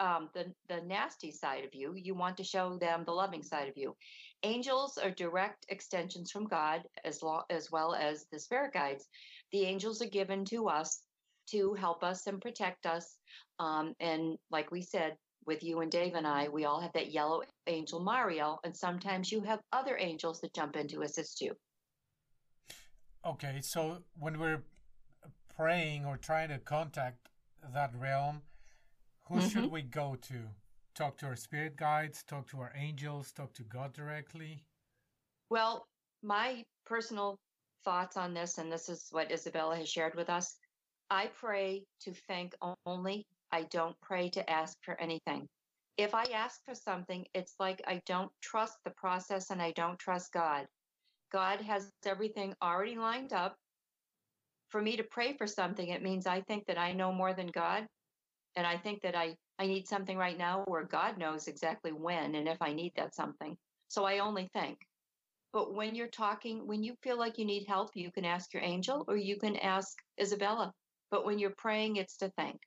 um, 0.00 0.28
the 0.34 0.52
the 0.68 0.80
nasty 0.82 1.30
side 1.30 1.64
of 1.64 1.74
you. 1.74 1.94
You 1.94 2.14
want 2.14 2.36
to 2.38 2.44
show 2.44 2.76
them 2.76 3.04
the 3.04 3.12
loving 3.12 3.44
side 3.44 3.68
of 3.68 3.76
you. 3.76 3.94
Angels 4.42 4.98
are 4.98 5.10
direct 5.10 5.66
extensions 5.68 6.32
from 6.32 6.46
God, 6.46 6.82
as 7.04 7.22
lo- 7.22 7.44
as 7.50 7.70
well 7.70 7.94
as 7.94 8.26
the 8.32 8.40
spirit 8.40 8.72
guides. 8.72 9.06
The 9.52 9.62
angels 9.62 10.02
are 10.02 10.08
given 10.08 10.44
to 10.46 10.68
us 10.68 11.02
to 11.50 11.74
help 11.74 12.02
us 12.02 12.26
and 12.26 12.40
protect 12.40 12.86
us. 12.86 13.16
Um, 13.60 13.94
and 14.00 14.36
like 14.50 14.72
we 14.72 14.82
said, 14.82 15.16
with 15.46 15.62
you 15.62 15.80
and 15.80 15.90
Dave 15.90 16.14
and 16.14 16.26
I, 16.26 16.48
we 16.48 16.64
all 16.64 16.80
have 16.80 16.92
that 16.94 17.12
yellow 17.12 17.42
angel 17.66 18.00
Mario, 18.00 18.58
and 18.64 18.76
sometimes 18.76 19.30
you 19.30 19.40
have 19.42 19.60
other 19.72 19.96
angels 19.98 20.40
that 20.40 20.52
jump 20.54 20.76
in 20.76 20.88
to 20.88 21.02
assist 21.02 21.40
you. 21.40 21.54
Okay, 23.24 23.60
so 23.60 23.98
when 24.18 24.38
we're 24.38 24.62
praying 25.56 26.04
or 26.04 26.16
trying 26.16 26.48
to 26.50 26.58
contact 26.58 27.28
that 27.72 27.94
realm, 27.94 28.42
who 29.28 29.40
should 29.40 29.64
Mhm. 29.64 29.70
we 29.70 29.82
go 29.82 30.16
to? 30.16 30.50
Talk 30.94 31.18
to 31.18 31.26
our 31.26 31.36
spirit 31.36 31.76
guides, 31.76 32.22
talk 32.22 32.48
to 32.48 32.60
our 32.60 32.72
angels, 32.74 33.32
talk 33.32 33.52
to 33.54 33.64
God 33.64 33.92
directly? 33.92 34.64
Well, 35.50 35.86
my 36.22 36.64
personal 36.84 37.38
thoughts 37.84 38.16
on 38.16 38.34
this, 38.34 38.58
and 38.58 38.70
this 38.72 38.88
is 38.88 39.08
what 39.10 39.30
Isabella 39.32 39.76
has 39.76 39.88
shared 39.88 40.14
with 40.14 40.30
us 40.30 40.58
I 41.10 41.28
pray 41.28 41.84
to 42.00 42.12
thank 42.28 42.54
only. 42.84 43.26
I 43.52 43.62
don't 43.64 43.98
pray 44.00 44.28
to 44.30 44.50
ask 44.50 44.76
for 44.82 45.00
anything. 45.00 45.48
If 45.96 46.14
I 46.14 46.24
ask 46.24 46.60
for 46.64 46.74
something, 46.74 47.24
it's 47.32 47.54
like 47.60 47.80
I 47.86 48.02
don't 48.06 48.30
trust 48.42 48.76
the 48.84 48.90
process 48.90 49.50
and 49.50 49.62
I 49.62 49.72
don't 49.72 49.98
trust 49.98 50.32
God. 50.32 50.66
God 51.30 51.60
has 51.60 51.90
everything 52.04 52.54
already 52.62 52.96
lined 52.96 53.32
up. 53.32 53.56
For 54.76 54.82
me 54.82 54.98
to 54.98 55.04
pray 55.04 55.32
for 55.32 55.46
something, 55.46 55.88
it 55.88 56.02
means 56.02 56.26
I 56.26 56.42
think 56.42 56.66
that 56.66 56.76
I 56.76 56.92
know 56.92 57.10
more 57.10 57.32
than 57.32 57.46
God. 57.46 57.86
And 58.56 58.66
I 58.66 58.76
think 58.76 59.00
that 59.00 59.16
I, 59.16 59.34
I 59.58 59.66
need 59.66 59.88
something 59.88 60.18
right 60.18 60.36
now 60.36 60.64
where 60.66 60.84
God 60.84 61.16
knows 61.16 61.48
exactly 61.48 61.92
when 61.92 62.34
and 62.34 62.46
if 62.46 62.60
I 62.60 62.74
need 62.74 62.92
that 62.96 63.14
something. 63.14 63.56
So 63.88 64.04
I 64.04 64.18
only 64.18 64.50
think. 64.52 64.76
But 65.54 65.72
when 65.72 65.94
you're 65.94 66.08
talking, 66.08 66.66
when 66.66 66.82
you 66.82 66.94
feel 67.02 67.18
like 67.18 67.38
you 67.38 67.46
need 67.46 67.64
help, 67.66 67.92
you 67.94 68.12
can 68.12 68.26
ask 68.26 68.52
your 68.52 68.62
angel 68.62 69.02
or 69.08 69.16
you 69.16 69.38
can 69.38 69.56
ask 69.56 69.96
Isabella. 70.20 70.74
But 71.10 71.24
when 71.24 71.38
you're 71.38 71.56
praying, 71.56 71.96
it's 71.96 72.18
to 72.18 72.30
thank. 72.36 72.60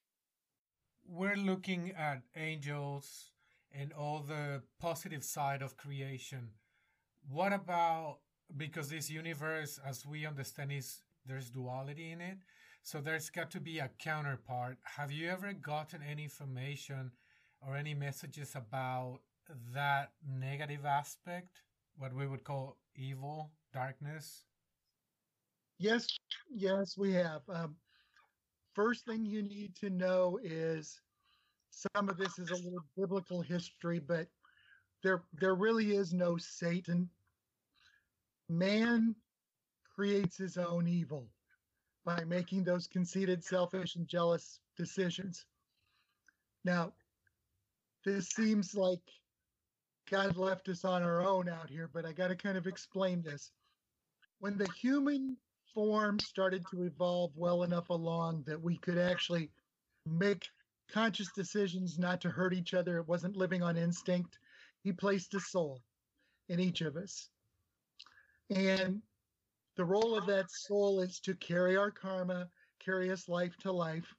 We're 1.07 1.37
looking 1.37 1.91
at 1.91 2.23
angels 2.35 3.33
and 3.71 3.93
all 3.93 4.21
the 4.27 4.63
positive 4.81 5.23
side 5.23 5.61
of 5.61 5.77
creation. 5.77 6.49
What 7.29 7.53
about 7.53 8.17
because 8.57 8.89
this 8.89 9.11
universe, 9.11 9.79
as 9.85 10.07
we 10.07 10.25
understand, 10.25 10.71
is 10.71 11.03
there's 11.29 11.49
duality 11.49 12.11
in 12.11 12.21
it, 12.21 12.37
so 12.83 12.99
there's 13.01 13.29
got 13.29 13.51
to 13.51 13.61
be 13.61 13.79
a 13.79 13.89
counterpart. 13.99 14.77
Have 14.83 15.11
you 15.11 15.29
ever 15.29 15.53
gotten 15.53 16.01
any 16.03 16.23
information 16.23 17.11
or 17.61 17.75
any 17.75 17.93
messages 17.93 18.55
about 18.55 19.19
that 19.73 20.11
negative 20.27 20.85
aspect, 20.85 21.61
what 21.97 22.13
we 22.13 22.27
would 22.27 22.43
call 22.43 22.77
evil, 22.95 23.51
darkness? 23.73 24.45
yes, 25.79 26.07
yes, 26.53 26.97
we 26.97 27.13
have. 27.13 27.41
Um, 27.49 27.75
first 28.75 29.05
thing 29.05 29.25
you 29.25 29.41
need 29.41 29.75
to 29.77 29.89
know 29.89 30.39
is 30.43 31.01
some 31.71 32.09
of 32.09 32.17
this 32.17 32.37
is 32.37 32.51
a 32.51 32.55
little 32.55 32.85
biblical 32.97 33.41
history, 33.41 33.99
but 33.99 34.27
there 35.03 35.23
there 35.33 35.55
really 35.55 35.95
is 35.95 36.13
no 36.13 36.37
Satan. 36.37 37.09
Man 38.49 39.15
creates 39.99 40.37
his 40.37 40.57
own 40.57 40.87
evil 40.87 41.27
by 42.05 42.23
making 42.23 42.63
those 42.63 42.87
conceited, 42.87 43.43
selfish, 43.43 43.97
and 43.97 44.07
jealous 44.07 44.61
decisions. 44.77 45.45
Now, 46.63 46.93
this 48.05 48.29
seems 48.29 48.73
like 48.73 49.01
God 50.09 50.37
left 50.37 50.69
us 50.69 50.85
on 50.85 51.03
our 51.03 51.21
own 51.21 51.49
out 51.49 51.69
here, 51.69 51.89
but 51.93 52.05
I 52.05 52.13
got 52.13 52.29
to 52.29 52.37
kind 52.37 52.57
of 52.57 52.65
explain 52.65 53.21
this. 53.21 53.51
When 54.39 54.57
the 54.57 54.69
human 54.79 55.35
form 55.73 56.17
started 56.19 56.63
to 56.71 56.83
evolve 56.83 57.33
well 57.35 57.63
enough 57.63 57.89
along 57.89 58.45
that 58.47 58.61
we 58.61 58.77
could 58.77 58.97
actually 58.97 59.51
make 60.05 60.47
conscious 60.89 61.27
decisions 61.35 61.99
not 61.99 62.21
to 62.21 62.29
hurt 62.29 62.53
each 62.53 62.73
other, 62.73 62.99
it 62.99 63.07
wasn't 63.09 63.35
living 63.35 63.63
on 63.63 63.75
instinct, 63.75 64.39
he 64.81 64.93
placed 64.93 65.33
a 65.33 65.41
soul 65.41 65.81
in 66.47 66.61
each 66.61 66.79
of 66.79 66.95
us. 66.95 67.27
And 68.49 69.01
the 69.79 69.85
role 69.85 70.17
of 70.17 70.25
that 70.25 70.51
soul 70.51 70.99
is 70.99 71.21
to 71.21 71.33
carry 71.35 71.77
our 71.77 71.89
karma, 71.89 72.49
carry 72.83 73.09
us 73.09 73.29
life 73.29 73.55
to 73.55 73.71
life. 73.71 74.13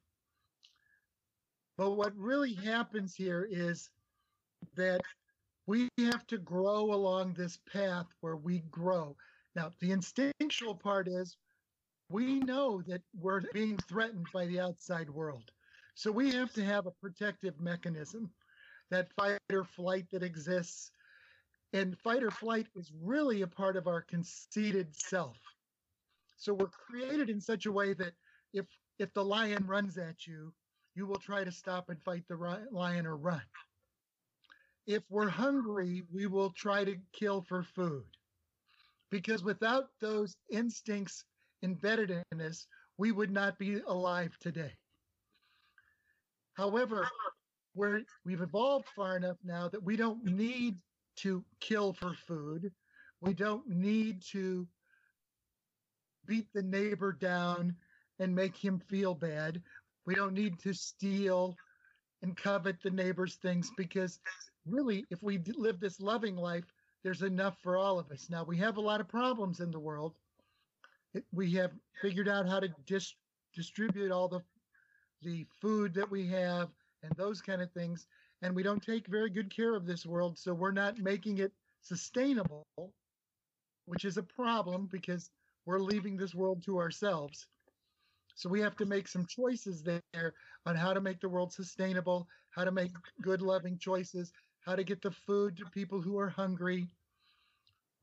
But 1.77 1.99
what 1.99 2.17
really 2.17 2.55
happens 2.55 3.15
here 3.15 3.47
is 3.51 3.91
that 4.75 5.03
we 5.67 5.91
have 5.99 6.27
to 6.29 6.39
grow 6.39 6.95
along 6.95 7.35
this 7.35 7.59
path 7.71 8.07
where 8.23 8.37
we 8.37 8.61
grow. 8.71 9.15
Now, 9.55 9.71
the 9.81 9.91
instinctual 9.91 10.77
part 10.77 11.09
is 11.09 11.37
we 12.09 12.41
know 12.41 12.81
that 12.87 13.03
we're 13.21 13.43
being 13.53 13.77
threatened 13.87 14.29
by 14.33 14.47
the 14.47 14.61
outside 14.61 15.11
world. 15.11 15.51
So 15.95 16.11
we 16.11 16.33
have 16.33 16.55
to 16.55 16.65
have 16.65 16.87
a 16.87 17.03
protective 17.03 17.61
mechanism, 17.61 18.31
that 18.91 19.13
fight 19.13 19.39
or 19.53 19.65
flight 19.65 20.07
that 20.13 20.23
exists. 20.23 20.91
And 21.75 21.99
fight 21.99 22.23
or 22.23 22.31
flight 22.31 22.67
is 22.75 22.91
really 22.99 23.43
a 23.43 23.47
part 23.47 23.77
of 23.77 23.87
our 23.87 24.01
conceited 24.01 24.97
self. 24.97 25.37
So 26.41 26.55
we're 26.55 26.69
created 26.69 27.29
in 27.29 27.39
such 27.39 27.67
a 27.67 27.73
way 27.73 27.93
that 27.93 28.15
if 28.55 28.65
if 28.99 29.13
the 29.13 29.25
lion 29.25 29.67
runs 29.67 29.99
at 29.99 30.27
you, 30.27 30.55
you 30.95 31.07
will 31.07 31.19
try 31.19 31.45
to 31.45 31.53
stop 31.53 31.91
and 31.91 32.03
fight 32.03 32.25
the 32.29 32.67
lion 32.73 33.07
or 33.07 33.17
run. 33.17 33.43
If 34.87 35.03
we're 35.11 35.29
hungry, 35.29 36.03
we 36.11 36.27
will 36.27 36.51
try 36.51 36.85
to 36.85 36.97
kill 37.13 37.43
for 37.43 37.63
food. 37.63 38.05
Because 39.11 39.45
without 39.45 39.91
those 40.01 40.35
instincts 40.51 41.25
embedded 41.63 42.11
in 42.33 42.41
us, 42.41 42.67
we 42.97 43.13
would 43.13 43.31
not 43.31 43.59
be 43.59 43.81
alive 43.87 44.37
today. 44.41 44.73
However, 46.55 47.07
we're, 47.75 48.03
we've 48.25 48.41
evolved 48.41 48.89
far 48.97 49.17
enough 49.17 49.37
now 49.45 49.69
that 49.69 49.83
we 49.83 49.97
don't 49.97 50.25
need 50.25 50.79
to 51.17 51.45
kill 51.61 51.93
for 51.93 52.15
food. 52.27 52.73
We 53.21 53.35
don't 53.35 53.69
need 53.69 54.23
to 54.33 54.67
beat 56.31 56.47
the 56.55 56.63
neighbor 56.63 57.11
down 57.11 57.75
and 58.21 58.33
make 58.33 58.57
him 58.57 58.79
feel 58.79 59.17
bad. 59.17 59.61
We 60.07 60.15
don't 60.15 60.33
need 60.33 60.61
to 60.61 60.73
steal 60.73 61.57
and 62.23 62.37
covet 62.37 62.77
the 62.85 62.91
neighbor's 62.91 63.35
things 63.35 63.69
because 63.77 64.21
really, 64.65 65.05
if 65.11 65.25
we 65.25 65.41
live 65.57 65.81
this 65.81 65.99
loving 66.01 66.37
life, 66.37 66.73
there's 67.03 67.23
enough 67.23 67.59
for 67.65 67.77
all 67.77 67.99
of 67.99 68.09
us. 68.13 68.29
Now, 68.31 68.45
we 68.45 68.57
have 68.59 68.77
a 68.77 68.81
lot 68.81 69.01
of 69.01 69.09
problems 69.09 69.59
in 69.59 69.73
the 69.73 69.81
world. 69.81 70.15
We 71.33 71.51
have 71.55 71.73
figured 72.01 72.29
out 72.29 72.49
how 72.49 72.61
to 72.61 72.69
dis- 72.87 73.17
distribute 73.53 74.13
all 74.13 74.29
the 74.29 74.41
the 75.23 75.45
food 75.61 75.93
that 75.93 76.11
we 76.11 76.27
have 76.29 76.71
and 77.03 77.13
those 77.17 77.43
kind 77.43 77.61
of 77.61 77.71
things 77.73 78.07
and 78.41 78.57
we 78.57 78.63
don't 78.63 78.83
take 78.83 79.07
very 79.07 79.29
good 79.29 79.55
care 79.55 79.75
of 79.75 79.85
this 79.85 80.07
world 80.07 80.39
so 80.39 80.55
we're 80.55 80.71
not 80.71 80.97
making 80.97 81.37
it 81.37 81.53
sustainable 81.83 82.65
which 83.85 84.07
is 84.07 84.17
a 84.17 84.23
problem 84.23 84.89
because 84.91 85.29
we're 85.67 85.79
leaving 85.79 86.17
this 86.17 86.35
world 86.35 86.63
to 86.65 86.79
ourselves. 86.79 87.47
So 88.35 88.49
we 88.49 88.61
have 88.61 88.77
to 88.77 88.87
make 88.87 89.09
some 89.09 89.27
choices 89.27 89.83
there 89.83 90.35
on 90.67 90.77
how 90.77 90.93
to 90.93 91.01
make 91.01 91.21
the 91.21 91.29
world 91.29 91.53
sustainable 91.53 92.27
how 92.51 92.65
to 92.65 92.73
make 92.73 92.91
good 93.23 93.43
loving 93.43 93.79
choices 93.79 94.33
how 94.61 94.77
to 94.77 94.85
get 94.85 95.01
the 95.03 95.11
food 95.11 95.57
to 95.57 95.65
people 95.67 96.01
who 96.01 96.19
are 96.19 96.29
hungry. 96.29 96.87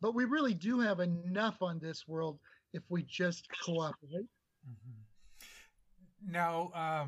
But 0.02 0.16
we 0.16 0.26
really 0.26 0.54
do 0.54 0.80
have 0.80 1.00
enough 1.00 1.62
on 1.62 1.80
this 1.80 2.08
world 2.08 2.40
if 2.74 2.84
we 2.90 3.04
just 3.04 3.48
cooperate. 3.64 4.28
Mm-hmm. 4.68 6.32
Now, 6.32 6.72
uh, 6.74 7.06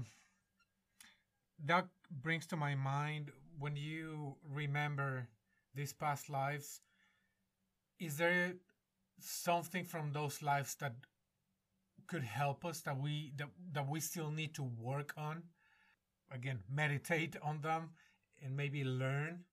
that 1.66 1.88
brings 2.22 2.45
to 2.47 2.56
my 2.56 2.76
mind 2.76 3.32
when 3.58 3.76
you 3.76 4.36
remember 4.47 5.28
these 5.76 5.93
past 5.93 6.30
lives, 6.30 6.82
is 8.00 8.18
there 8.18 8.54
something 9.22 9.86
from 9.86 10.11
those 10.11 10.41
lives 10.41 10.76
that 10.76 10.93
could 12.07 12.24
help 12.24 12.65
us 12.65 12.82
that 12.82 12.99
we 12.99 13.34
that, 13.38 13.49
that 13.74 13.88
we 13.88 13.99
still 13.99 14.32
need 14.32 14.53
to 14.55 14.63
work 14.63 15.13
on? 15.17 15.43
Again, 16.32 16.59
meditate 16.70 17.36
on 17.41 17.61
them 17.61 17.89
and 18.43 18.55
maybe 18.55 18.84
learn? 18.84 19.43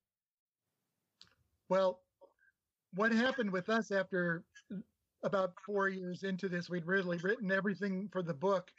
Well, 1.68 2.00
what 2.94 3.12
happened 3.12 3.50
with 3.50 3.68
us 3.68 3.90
after 3.90 4.44
about 5.22 5.54
four 5.64 5.88
years 5.88 6.22
into 6.22 6.48
this, 6.48 6.70
we'd 6.70 6.86
really 6.86 7.18
written 7.18 7.50
everything 7.50 8.08
for 8.12 8.22
the 8.22 8.34
book 8.34 8.70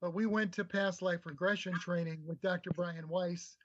but 0.00 0.14
we 0.14 0.26
went 0.26 0.52
to 0.52 0.64
past 0.64 1.02
life 1.02 1.24
regression 1.24 1.72
training 1.80 2.22
with 2.26 2.40
Dr. 2.42 2.70
Brian 2.74 3.08
Weiss 3.08 3.56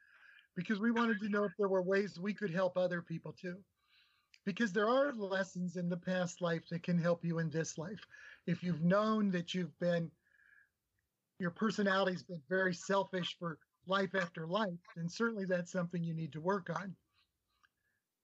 because 0.55 0.79
we 0.79 0.91
wanted 0.91 1.19
to 1.19 1.29
know 1.29 1.43
if 1.43 1.51
there 1.57 1.67
were 1.67 1.81
ways 1.81 2.19
we 2.19 2.33
could 2.33 2.51
help 2.51 2.77
other 2.77 3.01
people 3.01 3.33
too. 3.33 3.57
Because 4.45 4.73
there 4.73 4.89
are 4.89 5.13
lessons 5.13 5.77
in 5.77 5.87
the 5.87 5.97
past 5.97 6.41
life 6.41 6.63
that 6.69 6.83
can 6.83 6.97
help 6.97 7.23
you 7.23 7.39
in 7.39 7.49
this 7.49 7.77
life. 7.77 7.99
If 8.47 8.63
you've 8.63 8.83
known 8.83 9.29
that 9.31 9.53
you've 9.53 9.77
been, 9.79 10.09
your 11.39 11.51
personality's 11.51 12.23
been 12.23 12.41
very 12.49 12.73
selfish 12.73 13.35
for 13.37 13.59
life 13.87 14.15
after 14.15 14.47
life, 14.47 14.79
then 14.95 15.09
certainly 15.09 15.45
that's 15.45 15.71
something 15.71 16.03
you 16.03 16.13
need 16.13 16.33
to 16.33 16.41
work 16.41 16.69
on. 16.69 16.95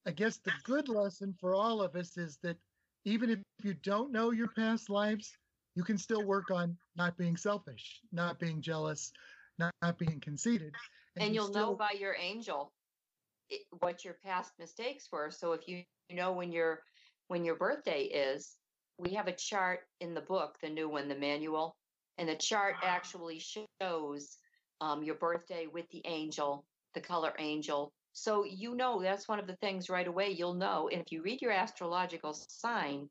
I 0.08 0.12
guess 0.12 0.38
the 0.38 0.54
good 0.64 0.88
lesson 0.88 1.36
for 1.40 1.54
all 1.54 1.82
of 1.82 1.96
us 1.96 2.18
is 2.18 2.38
that 2.42 2.58
even 3.06 3.30
if 3.30 3.40
you 3.64 3.74
don't 3.74 4.12
know 4.12 4.32
your 4.32 4.48
past 4.50 4.90
lives, 4.90 5.38
you 5.76 5.84
can 5.84 5.98
still 5.98 6.26
work 6.26 6.50
on 6.50 6.78
not 6.96 7.18
being 7.18 7.38
selfish, 7.38 8.02
not 8.12 8.40
being 8.40 8.62
jealous, 8.62 9.12
not, 9.60 9.74
not 9.82 9.98
being 9.98 10.20
conceited. 10.20 10.74
And, 11.16 11.26
and 11.26 11.36
you 11.36 11.42
will 11.42 11.52
know 11.52 11.76
by 11.76 11.92
your 12.00 12.16
angel 12.16 12.72
what 13.80 14.04
your 14.04 14.16
past 14.26 14.52
mistakes 14.60 15.08
were. 15.12 15.32
So 15.32 15.54
if 15.54 15.68
you 15.68 15.84
know 16.10 16.34
when 16.34 16.52
your 16.52 16.82
when 17.28 17.44
your 17.44 17.56
birthday 17.56 18.04
is, 18.04 18.56
we 18.98 19.14
have 19.14 19.28
a 19.28 19.34
chart 19.34 19.82
in 20.00 20.14
the 20.14 20.22
book, 20.22 20.58
the 20.62 20.70
new 20.70 20.90
one, 20.90 21.08
the 21.08 21.16
manual, 21.16 21.76
and 22.18 22.28
the 22.28 22.36
chart 22.36 22.76
actually 22.84 23.40
shows 23.40 24.38
um, 24.82 25.04
your 25.04 25.16
birthday 25.16 25.68
with 25.72 25.90
the 25.90 26.02
angel, 26.06 26.66
the 26.94 27.02
color 27.02 27.34
angel. 27.40 27.92
So 28.14 28.46
you 28.46 28.76
know 28.76 29.02
that's 29.02 29.28
one 29.28 29.40
of 29.40 29.48
the 29.48 29.58
things 29.58 29.90
right 29.90 30.08
away 30.08 30.32
you'll 30.32 30.54
know. 30.56 30.90
And 30.92 31.02
if 31.02 31.12
you 31.12 31.22
read 31.22 31.42
your 31.42 31.52
astrological 31.52 32.34
sign, 32.34 33.10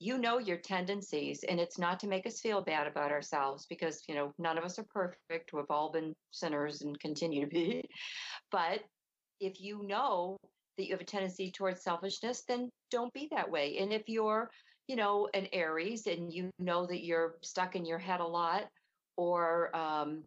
you 0.00 0.16
know 0.16 0.38
your 0.38 0.56
tendencies 0.56 1.44
and 1.48 1.58
it's 1.58 1.78
not 1.78 1.98
to 2.00 2.06
make 2.06 2.26
us 2.26 2.40
feel 2.40 2.60
bad 2.60 2.86
about 2.86 3.10
ourselves 3.10 3.66
because 3.68 4.02
you 4.08 4.14
know 4.14 4.32
none 4.38 4.56
of 4.56 4.64
us 4.64 4.78
are 4.78 4.86
perfect 4.90 5.52
we've 5.52 5.64
all 5.70 5.90
been 5.90 6.14
sinners 6.30 6.82
and 6.82 6.98
continue 7.00 7.40
to 7.40 7.48
be 7.48 7.82
but 8.52 8.80
if 9.40 9.60
you 9.60 9.82
know 9.86 10.36
that 10.76 10.86
you 10.86 10.92
have 10.92 11.00
a 11.00 11.04
tendency 11.04 11.50
towards 11.50 11.82
selfishness 11.82 12.44
then 12.48 12.70
don't 12.90 13.12
be 13.12 13.28
that 13.30 13.50
way 13.50 13.78
and 13.78 13.92
if 13.92 14.02
you're 14.08 14.50
you 14.86 14.96
know 14.96 15.28
an 15.34 15.46
aries 15.52 16.06
and 16.06 16.32
you 16.32 16.50
know 16.58 16.86
that 16.86 17.04
you're 17.04 17.36
stuck 17.42 17.76
in 17.76 17.84
your 17.84 17.98
head 17.98 18.20
a 18.20 18.26
lot 18.26 18.64
or 19.16 19.74
um, 19.76 20.22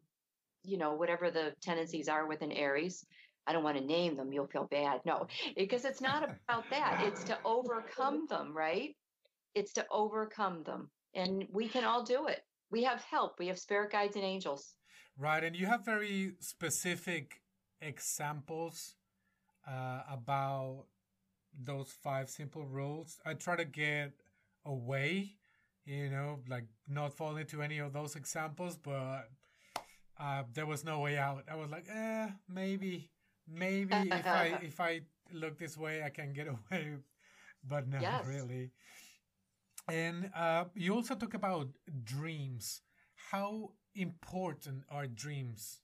you 0.64 0.78
know 0.78 0.94
whatever 0.94 1.32
the 1.32 1.54
tendencies 1.62 2.08
are 2.08 2.28
with 2.28 2.42
an 2.42 2.52
aries 2.52 3.06
I 3.48 3.54
don't 3.54 3.64
want 3.64 3.78
to 3.78 3.84
name 3.84 4.16
them. 4.16 4.32
You'll 4.32 4.48
feel 4.48 4.68
bad. 4.70 5.02
No, 5.06 5.28
because 5.58 5.86
it's 5.86 6.02
not 6.02 6.24
about 6.48 6.70
that. 6.70 7.02
It's 7.04 7.24
to 7.26 7.38
overcome 7.44 8.28
them, 8.30 8.56
right? 8.56 8.96
It's 9.56 9.74
to 9.74 9.86
overcome 9.92 10.64
them. 10.64 10.90
And 11.14 11.46
we 11.52 11.68
can 11.68 11.84
all 11.84 12.04
do 12.04 12.28
it. 12.28 12.42
We 12.70 12.84
have 12.84 13.02
help. 13.02 13.40
We 13.40 13.48
have 13.48 13.60
spirit 13.60 13.92
guides 13.92 14.16
and 14.16 14.24
angels. 14.24 14.76
Right. 15.18 15.44
And 15.44 15.56
you 15.56 15.66
have 15.66 15.84
very 15.84 16.36
specific 16.40 17.42
examples 17.82 18.96
uh, 19.68 20.02
about 20.12 20.86
those 21.58 21.92
five 22.04 22.30
simple 22.30 22.66
rules. 22.66 23.20
I 23.26 23.34
try 23.34 23.56
to 23.56 23.66
get 23.66 24.14
away, 24.66 25.36
you 25.86 26.10
know, 26.10 26.40
like 26.48 26.66
not 26.88 27.14
fall 27.14 27.38
into 27.38 27.62
any 27.62 27.80
of 27.80 27.94
those 27.94 28.16
examples, 28.16 28.78
but 28.78 29.30
uh, 30.20 30.44
there 30.54 30.66
was 30.66 30.84
no 30.84 31.00
way 31.00 31.18
out. 31.18 31.44
I 31.52 31.56
was 31.56 31.70
like, 31.70 31.86
eh, 31.94 32.28
maybe, 32.48 33.10
maybe 33.48 33.96
if 33.96 34.28
I 34.28 34.60
if 34.62 34.80
I 34.80 35.02
look 35.34 35.58
this 35.58 35.78
way, 35.78 36.04
I 36.04 36.10
can 36.10 36.34
get 36.34 36.48
away, 36.72 36.98
but 37.68 37.88
not 37.88 38.02
yes. 38.02 38.26
really. 38.26 38.72
And 39.90 40.30
uh, 40.36 40.66
you 40.76 40.94
also 40.94 41.16
talk 41.16 41.34
about 41.34 41.70
dreams. 42.04 42.82
How 43.32 43.72
important 43.96 44.84
are 44.90 45.08
dreams? 45.08 45.80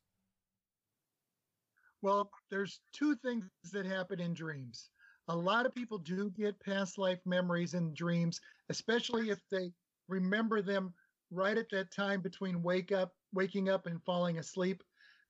Well, 2.02 2.30
there's 2.50 2.80
two 2.93 3.16
things 3.16 3.45
that 3.72 3.86
happen 3.86 4.20
in 4.20 4.34
dreams. 4.34 4.89
A 5.30 5.36
lot 5.36 5.66
of 5.66 5.76
people 5.76 5.98
do 5.98 6.30
get 6.32 6.60
past 6.60 6.98
life 6.98 7.20
memories 7.26 7.74
in 7.74 7.93
dreams, 7.93 8.39
especially 8.70 9.30
if 9.30 9.39
they 9.52 9.72
remember 10.08 10.62
them 10.62 10.93
right 11.32 11.58
at 11.58 11.70
that 11.72 11.91
time 11.91 12.22
between 12.22 12.64
wake 12.64 12.91
up, 12.91 13.14
waking 13.34 13.68
up 13.70 13.88
and 13.88 14.02
falling 14.04 14.38
asleep. 14.38 14.84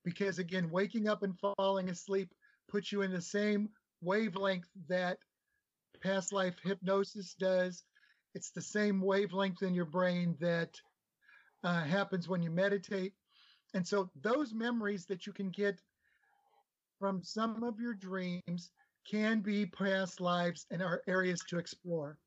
Because 0.03 0.39
again, 0.39 0.69
waking 0.69 1.07
up 1.07 1.23
and 1.23 1.33
falling 1.57 1.89
asleep 1.89 2.33
puts 2.69 2.91
you 2.91 3.01
in 3.01 3.11
the 3.11 3.21
same 3.21 3.69
wavelength 4.01 4.69
that 4.87 5.17
past 6.01 6.31
life 6.31 6.55
hypnosis 6.63 7.33
does 7.33 7.83
it's 8.37 8.51
the 8.51 8.61
same 8.61 9.01
wavelength 9.01 9.63
in 9.63 9.73
your 9.73 9.85
brain 9.85 10.37
that 10.39 10.79
uh, 11.63 11.81
happens 11.83 12.29
when 12.29 12.43
you 12.43 12.51
meditate. 12.51 13.13
And 13.73 13.85
so 13.85 14.11
those 14.21 14.53
memories 14.53 15.07
that 15.07 15.25
you 15.25 15.33
can 15.33 15.49
get 15.49 15.81
from 16.99 17.23
some 17.23 17.63
of 17.63 17.79
your 17.79 17.93
dreams 17.93 18.71
can 19.09 19.41
be 19.41 19.65
past 19.65 20.19
lives 20.19 20.65
and 20.71 20.81
are 20.81 21.01
areas 21.07 21.39
to 21.49 21.57
explore. 21.57 22.17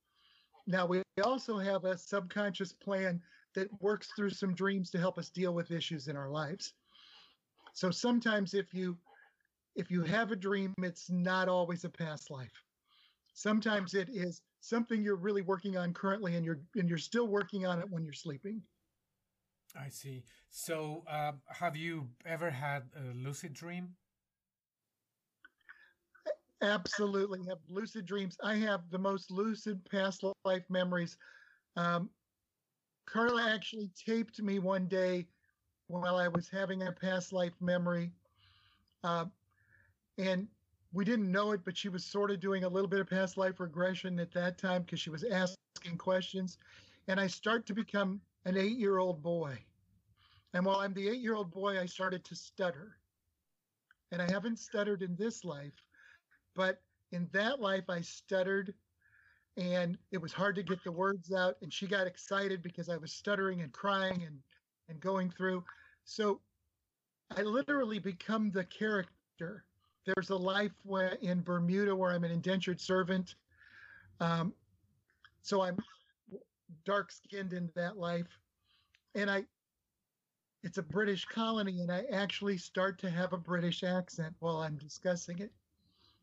Now, 0.67 0.87
we 0.87 1.03
also 1.23 1.59
have 1.59 1.85
a 1.85 1.99
subconscious 1.99 2.73
plan 2.73 3.21
that 3.55 3.69
works 3.83 4.09
through 4.17 4.31
some 4.31 4.55
dreams 4.55 4.91
to 4.91 4.99
help 4.99 5.19
us 5.19 5.31
deal 5.31 5.53
with 5.53 5.71
issues 5.71 6.09
in 6.09 6.17
our 6.17 6.31
lives. 6.31 6.75
So 7.73 7.91
sometimes 7.91 8.55
if 8.55 8.73
you 8.73 8.97
if 9.77 9.91
you 9.91 10.03
have 10.03 10.33
a 10.33 10.37
dream, 10.37 10.75
it's 10.79 11.11
not 11.11 11.49
always 11.49 11.85
a 11.85 11.89
past 11.89 12.31
life. 12.31 12.53
Sometimes 13.35 13.95
it 13.95 14.09
is 14.11 14.43
something 14.61 15.03
you're 15.03 15.17
really 15.17 15.43
working 15.43 15.77
on 15.77 15.93
currently 15.93 16.37
and 16.37 16.45
you're 16.45 16.61
and 16.77 16.89
you're 16.89 16.99
still 16.99 17.27
working 17.27 17.67
on 17.67 17.81
it 17.81 17.87
when 17.91 18.05
you're 18.05 18.13
sleeping 18.13 18.63
i 19.79 19.89
see 19.89 20.23
so 20.51 21.03
uh, 21.09 21.33
have 21.49 21.77
you 21.77 22.09
ever 22.27 22.51
had 22.51 22.83
a 22.97 23.15
lucid 23.15 23.53
dream 23.53 23.89
absolutely 26.63 27.41
have 27.49 27.59
lucid 27.69 28.05
dreams 28.05 28.37
i 28.43 28.55
have 28.55 28.83
the 28.91 28.99
most 28.99 29.31
lucid 29.31 29.83
past 29.91 30.25
life 30.45 30.65
memories 30.69 31.17
um, 31.77 32.11
carla 33.07 33.51
actually 33.51 33.91
taped 33.97 34.41
me 34.43 34.59
one 34.59 34.87
day 34.87 35.27
while 35.87 36.17
i 36.17 36.29
was 36.29 36.49
having 36.49 36.83
a 36.83 36.93
past 36.93 37.33
life 37.33 37.55
memory 37.61 38.11
uh, 39.05 39.25
and 40.19 40.47
we 40.93 41.05
didn't 41.05 41.31
know 41.31 41.53
it, 41.53 41.61
but 41.65 41.77
she 41.77 41.89
was 41.89 42.05
sort 42.05 42.31
of 42.31 42.41
doing 42.41 42.65
a 42.65 42.69
little 42.69 42.89
bit 42.89 43.01
of 43.01 43.09
past 43.09 43.37
life 43.37 43.61
regression 43.61 44.19
at 44.19 44.33
that 44.33 44.59
time 44.59 44.83
because 44.83 45.01
she 45.01 45.11
was 45.11 45.25
asking 45.25 45.97
questions. 45.99 46.59
And 47.09 47.21
I 47.21 47.27
start 47.27 47.67
to 47.67 47.75
become 47.75 48.21
an 48.45 48.57
eight 48.57 48.77
year 48.77 48.99
old 48.99 49.23
boy. 49.23 49.59
And 50.53 50.65
while 50.65 50.81
I'm 50.81 50.95
the 50.95 51.09
eight 51.09 51.21
year 51.21 51.35
old 51.35 51.51
boy, 51.53 51.79
I 51.79 51.87
started 51.87 52.25
to 52.25 52.35
stutter. 52.35 52.97
And 54.13 54.21
I 54.21 54.31
haven't 54.31 54.59
stuttered 54.59 55.03
in 55.03 55.15
this 55.17 55.45
life, 55.45 55.85
but 56.55 56.81
in 57.13 57.29
that 57.33 57.61
life, 57.61 57.85
I 57.89 58.01
stuttered 58.01 58.75
and 59.57 59.99
it 60.13 60.19
was 60.19 60.33
hard 60.33 60.55
to 60.57 60.63
get 60.63 60.83
the 60.85 60.93
words 60.93 61.33
out. 61.33 61.57
And 61.63 61.73
she 61.73 61.87
got 61.87 62.07
excited 62.07 62.63
because 62.63 62.89
I 62.89 62.97
was 62.97 63.13
stuttering 63.13 63.63
and 63.63 63.73
crying 63.73 64.23
and, 64.25 64.39
and 64.89 65.01
going 65.01 65.31
through. 65.31 65.65
So 66.05 66.41
I 67.37 67.43
literally 67.43 67.99
become 67.99 68.51
the 68.51 68.65
character 68.65 69.65
there's 70.07 70.31
a 70.31 70.37
life 70.37 70.73
where, 70.83 71.19
in 71.21 71.43
Bermuda 71.43 71.95
where 71.95 72.13
I'm 72.13 72.25
an 72.25 72.31
indentured 72.31 72.81
servant. 72.81 73.35
Um, 74.21 74.53
so 75.43 75.63
I'm 75.63 75.77
dark 76.85 77.13
skinned 77.13 77.53
in 77.53 77.71
that 77.75 77.97
life. 77.97 78.27
And 79.15 79.31
I, 79.31 79.45
it's 80.63 80.79
a 80.79 80.83
British 80.83 81.25
colony, 81.25 81.81
and 81.81 81.91
I 81.91 82.05
actually 82.13 82.59
start 82.59 82.99
to 83.01 83.11
have 83.11 83.33
a 83.33 83.39
British 83.39 83.83
accent 83.83 84.35
while 84.41 84.59
I'm 84.59 84.77
discussing 84.77 85.39
it. 85.39 85.51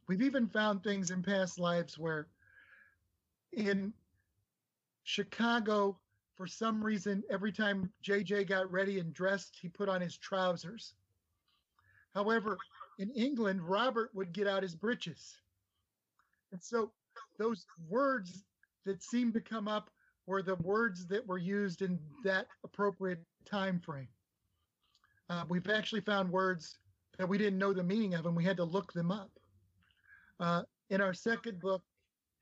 We've 0.08 0.22
even 0.22 0.48
found 0.48 0.84
things 0.84 1.12
in 1.12 1.22
past 1.22 1.60
lives 1.60 1.98
where 1.98 2.28
in 3.54 3.94
Chicago, 5.04 5.98
for 6.36 6.48
some 6.48 6.84
reason, 6.84 7.24
every 7.30 7.52
time 7.52 7.92
JJ 8.04 8.48
got 8.48 8.72
ready 8.72 9.00
and 9.00 9.14
dressed, 9.14 9.58
he 9.62 9.68
put 9.68 9.90
on 9.90 10.02
his 10.02 10.18
trousers. 10.18 10.94
However, 12.14 12.58
in 13.00 13.12
England, 13.12 13.62
Robert 13.62 14.12
would 14.14 14.34
get 14.34 14.48
out 14.48 14.64
his 14.64 14.76
breeches. 14.76 15.38
And 16.52 16.62
so 16.64 16.92
those 17.38 17.66
words 17.90 18.44
that 18.86 19.04
seemed 19.04 19.34
to 19.34 19.42
come 19.42 19.68
up 19.68 19.90
were 20.26 20.42
the 20.42 20.56
words 20.56 21.06
that 21.08 21.26
were 21.28 21.38
used 21.38 21.82
in 21.82 22.00
that 22.24 22.48
appropriate 22.64 23.20
time 23.46 23.80
frame. 23.80 24.08
Uh, 25.30 25.44
we've 25.50 25.70
actually 25.70 26.02
found 26.02 26.32
words 26.32 26.78
that 27.18 27.28
we 27.28 27.38
didn't 27.38 27.60
know 27.60 27.74
the 27.74 27.84
meaning 27.84 28.14
of, 28.14 28.26
and 28.26 28.36
we 28.36 28.44
had 28.44 28.58
to 28.58 28.64
look 28.64 28.94
them 28.94 29.12
up. 29.12 29.37
Uh, 30.40 30.64
in 30.90 31.02
our 31.02 31.14
second 31.14 31.60
book, 31.60 31.82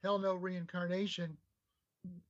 Hell 0.03 0.19
No 0.19 0.35
Reincarnation, 0.35 1.37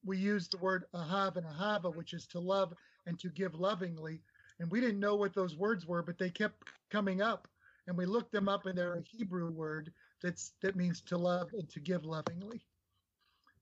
we 0.05 0.17
used 0.17 0.51
the 0.53 0.57
word 0.57 0.85
ahav 0.93 1.35
and 1.35 1.45
ahava, 1.45 1.93
which 1.93 2.13
is 2.13 2.27
to 2.27 2.39
love 2.39 2.73
and 3.05 3.19
to 3.19 3.29
give 3.29 3.55
lovingly. 3.55 4.21
And 4.59 4.71
we 4.71 4.79
didn't 4.79 4.99
know 4.99 5.15
what 5.15 5.33
those 5.33 5.55
words 5.55 5.85
were, 5.85 6.01
but 6.01 6.17
they 6.17 6.29
kept 6.29 6.69
coming 6.89 7.21
up. 7.21 7.47
And 7.87 7.97
we 7.97 8.05
looked 8.05 8.31
them 8.31 8.49
up, 8.49 8.65
and 8.65 8.77
they're 8.77 8.95
a 8.95 9.01
Hebrew 9.01 9.51
word 9.51 9.91
that's 10.23 10.53
that 10.61 10.75
means 10.75 11.01
to 11.01 11.17
love 11.17 11.49
and 11.53 11.69
to 11.69 11.79
give 11.79 12.05
lovingly. 12.05 12.65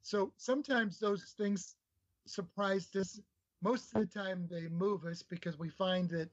So 0.02 0.32
sometimes 0.38 1.00
those 1.00 1.34
things 1.38 1.76
surprised 2.26 2.96
us. 2.96 3.20
Most 3.62 3.96
of 3.96 4.02
the 4.02 4.20
time, 4.20 4.48
they 4.50 4.68
move 4.68 5.06
us 5.06 5.24
because 5.24 5.58
we 5.58 5.70
find 5.70 6.10
that 6.10 6.30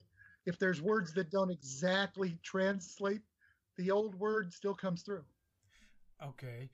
if 0.46 0.58
there's 0.58 0.82
words 0.82 1.12
that 1.14 1.30
don't 1.30 1.50
exactly 1.50 2.38
translate, 2.42 3.22
the 3.76 3.90
old 3.90 4.14
word 4.16 4.52
still 4.52 4.74
comes 4.74 5.02
through. 5.02 5.24
Okay. 6.22 6.70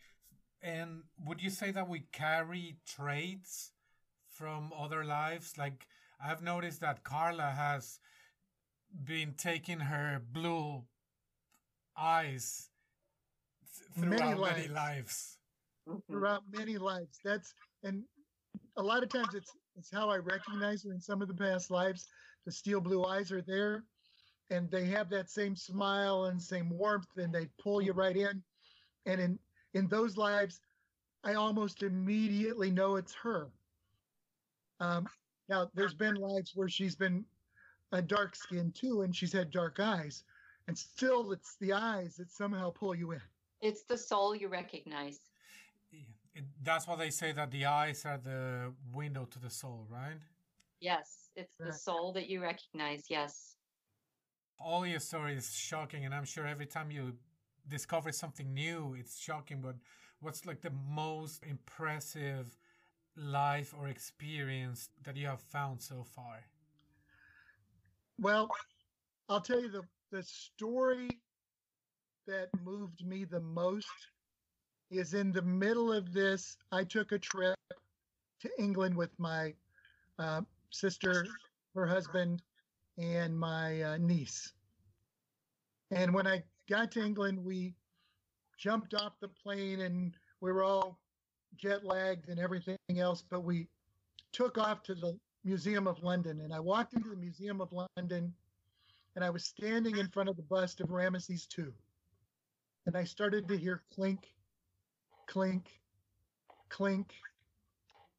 And 0.62 1.02
would 1.24 1.42
you 1.42 1.50
say 1.50 1.70
that 1.70 1.88
we 1.88 2.06
carry 2.12 2.76
traits 2.86 3.72
from 4.28 4.72
other 4.76 5.04
lives? 5.04 5.54
Like, 5.56 5.86
I've 6.24 6.42
noticed 6.42 6.80
that 6.80 7.04
Carla 7.04 7.50
has 7.50 8.00
been 9.04 9.34
taking 9.36 9.80
her 9.80 10.22
blue 10.32 10.82
eyes 11.96 12.70
throughout 13.94 14.18
many 14.18 14.34
lives. 14.34 14.56
Many 14.56 14.68
lives. 14.68 15.38
Mm-hmm. 15.88 16.12
Throughout 16.12 16.42
many 16.50 16.78
lives. 16.78 17.20
That's, 17.24 17.52
and 17.84 18.02
a 18.76 18.82
lot 18.82 19.02
of 19.02 19.08
times 19.08 19.34
it's, 19.34 19.52
it's 19.76 19.90
how 19.92 20.08
I 20.08 20.16
recognize 20.16 20.84
her 20.84 20.92
in 20.92 21.00
some 21.00 21.22
of 21.22 21.28
the 21.28 21.34
past 21.34 21.70
lives. 21.70 22.06
The 22.44 22.52
steel 22.52 22.80
blue 22.80 23.04
eyes 23.04 23.30
are 23.30 23.42
there 23.42 23.84
and 24.50 24.70
they 24.70 24.84
have 24.86 25.10
that 25.10 25.30
same 25.30 25.56
smile 25.56 26.26
and 26.26 26.40
same 26.40 26.70
warmth 26.70 27.06
and 27.16 27.32
they 27.34 27.48
pull 27.62 27.80
you 27.80 27.92
right 27.92 28.16
in. 28.16 28.42
And 29.06 29.20
in 29.20 29.38
in 29.74 29.88
those 29.88 30.16
lives, 30.16 30.60
I 31.24 31.34
almost 31.34 31.82
immediately 31.82 32.70
know 32.70 32.96
it's 32.96 33.14
her. 33.14 33.48
Um, 34.80 35.06
now, 35.48 35.70
there's 35.74 35.94
been 35.94 36.16
lives 36.16 36.52
where 36.54 36.68
she's 36.68 36.96
been 36.96 37.24
a 37.92 38.02
dark 38.02 38.34
skin 38.36 38.72
too, 38.72 39.02
and 39.02 39.14
she's 39.14 39.32
had 39.32 39.50
dark 39.50 39.78
eyes, 39.80 40.24
and 40.66 40.76
still 40.76 41.32
it's 41.32 41.56
the 41.60 41.72
eyes 41.72 42.16
that 42.16 42.30
somehow 42.30 42.70
pull 42.70 42.94
you 42.94 43.12
in. 43.12 43.20
It's 43.60 43.84
the 43.84 43.96
soul 43.96 44.34
you 44.34 44.48
recognize. 44.48 45.18
It, 46.34 46.44
that's 46.62 46.86
why 46.86 46.96
they 46.96 47.10
say 47.10 47.32
that 47.32 47.50
the 47.50 47.64
eyes 47.64 48.04
are 48.04 48.18
the 48.18 48.72
window 48.92 49.24
to 49.30 49.38
the 49.38 49.50
soul, 49.50 49.86
right? 49.88 50.18
Yes, 50.80 51.30
it's 51.34 51.56
the 51.58 51.72
soul 51.72 52.12
that 52.12 52.28
you 52.28 52.42
recognize. 52.42 53.04
Yes. 53.08 53.56
All 54.58 54.86
your 54.86 55.00
story 55.00 55.36
is 55.36 55.52
shocking, 55.52 56.04
and 56.04 56.14
I'm 56.14 56.24
sure 56.24 56.46
every 56.46 56.66
time 56.66 56.90
you 56.90 57.14
discover 57.68 58.12
something 58.12 58.52
new, 58.52 58.96
it's 58.98 59.18
shocking. 59.18 59.60
But 59.60 59.76
what's 60.20 60.46
like 60.46 60.60
the 60.60 60.72
most 60.88 61.44
impressive 61.44 62.56
life 63.16 63.74
or 63.78 63.88
experience 63.88 64.90
that 65.04 65.16
you 65.16 65.26
have 65.26 65.40
found 65.40 65.80
so 65.80 66.04
far? 66.04 66.44
Well, 68.18 68.50
I'll 69.28 69.40
tell 69.40 69.60
you 69.60 69.70
the 69.70 69.82
the 70.12 70.22
story 70.22 71.10
that 72.26 72.48
moved 72.64 73.04
me 73.04 73.24
the 73.24 73.40
most 73.40 73.86
is 74.90 75.14
in 75.14 75.32
the 75.32 75.42
middle 75.42 75.92
of 75.92 76.12
this. 76.12 76.56
I 76.72 76.84
took 76.84 77.12
a 77.12 77.18
trip 77.18 77.56
to 78.40 78.50
England 78.58 78.96
with 78.96 79.10
my 79.18 79.54
uh, 80.18 80.42
sister, 80.70 81.26
her 81.74 81.86
husband, 81.86 82.42
and 82.98 83.38
my 83.38 83.82
uh, 83.82 83.96
niece. 83.98 84.52
And 85.90 86.14
when 86.14 86.26
I 86.26 86.42
got 86.68 86.90
to 86.92 87.04
England, 87.04 87.44
we 87.44 87.74
jumped 88.58 88.94
off 88.94 89.12
the 89.20 89.28
plane 89.28 89.80
and 89.80 90.16
we 90.40 90.52
were 90.52 90.64
all 90.64 90.98
jet 91.56 91.84
lagged 91.84 92.28
and 92.28 92.38
everything 92.38 92.78
else, 92.96 93.22
but 93.28 93.44
we 93.44 93.68
took 94.32 94.58
off 94.58 94.82
to 94.84 94.94
the 94.94 95.18
Museum 95.44 95.86
of 95.86 96.02
London. 96.02 96.40
And 96.40 96.52
I 96.52 96.60
walked 96.60 96.94
into 96.94 97.08
the 97.08 97.16
Museum 97.16 97.60
of 97.60 97.72
London 97.72 98.34
and 99.14 99.24
I 99.24 99.30
was 99.30 99.44
standing 99.44 99.96
in 99.96 100.08
front 100.08 100.28
of 100.28 100.36
the 100.36 100.42
bust 100.42 100.80
of 100.80 100.88
Ramesses 100.88 101.46
II. 101.58 101.66
And 102.86 102.96
I 102.96 103.04
started 103.04 103.48
to 103.48 103.56
hear 103.56 103.82
clink, 103.94 104.28
clink, 105.26 105.80
clink. 106.68 107.12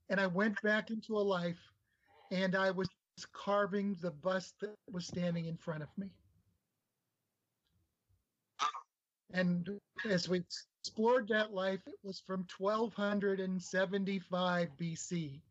And 0.09 0.19
I 0.19 0.27
went 0.27 0.61
back 0.61 0.89
into 0.89 1.17
a 1.17 1.19
life 1.19 1.59
and 2.31 2.55
I 2.55 2.71
was 2.71 2.89
carving 3.33 3.95
the 4.01 4.11
bust 4.11 4.55
that 4.61 4.75
was 4.91 5.05
standing 5.05 5.45
in 5.45 5.57
front 5.57 5.83
of 5.83 5.89
me. 5.97 6.07
And 9.33 9.69
as 10.05 10.29
we 10.29 10.43
explored 10.81 11.27
that 11.27 11.53
life, 11.53 11.81
it 11.85 11.99
was 12.03 12.21
from 12.25 12.45
1275 12.57 14.69
BC. 14.79 15.41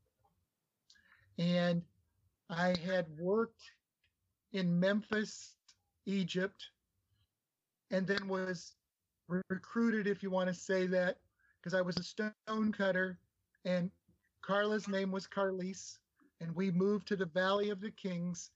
And 1.39 1.83
I 2.49 2.75
had 2.85 3.07
worked 3.19 3.61
in 4.53 4.81
Memphis, 4.81 5.57
Egypt, 6.07 6.71
and 7.91 8.07
then 8.07 8.29
was 8.29 8.77
recruited, 9.51 10.07
if 10.07 10.23
you 10.23 10.31
want 10.31 10.49
to 10.49 10.55
say 10.55 10.87
that, 10.87 11.19
because 11.61 11.75
I 11.75 11.83
was 11.83 11.99
a 11.99 12.03
stone 12.03 12.73
cutter, 12.73 13.19
and 13.65 13.91
Carla's 14.43 14.89
name 14.89 15.11
was 15.11 15.27
Carlise, 15.27 15.99
and 16.41 16.55
we 16.55 16.71
moved 16.71 17.09
to 17.09 17.17
the 17.17 17.27
Valley 17.27 17.71
of 17.71 17.81
the 17.81 17.91
Kings, 17.91 18.51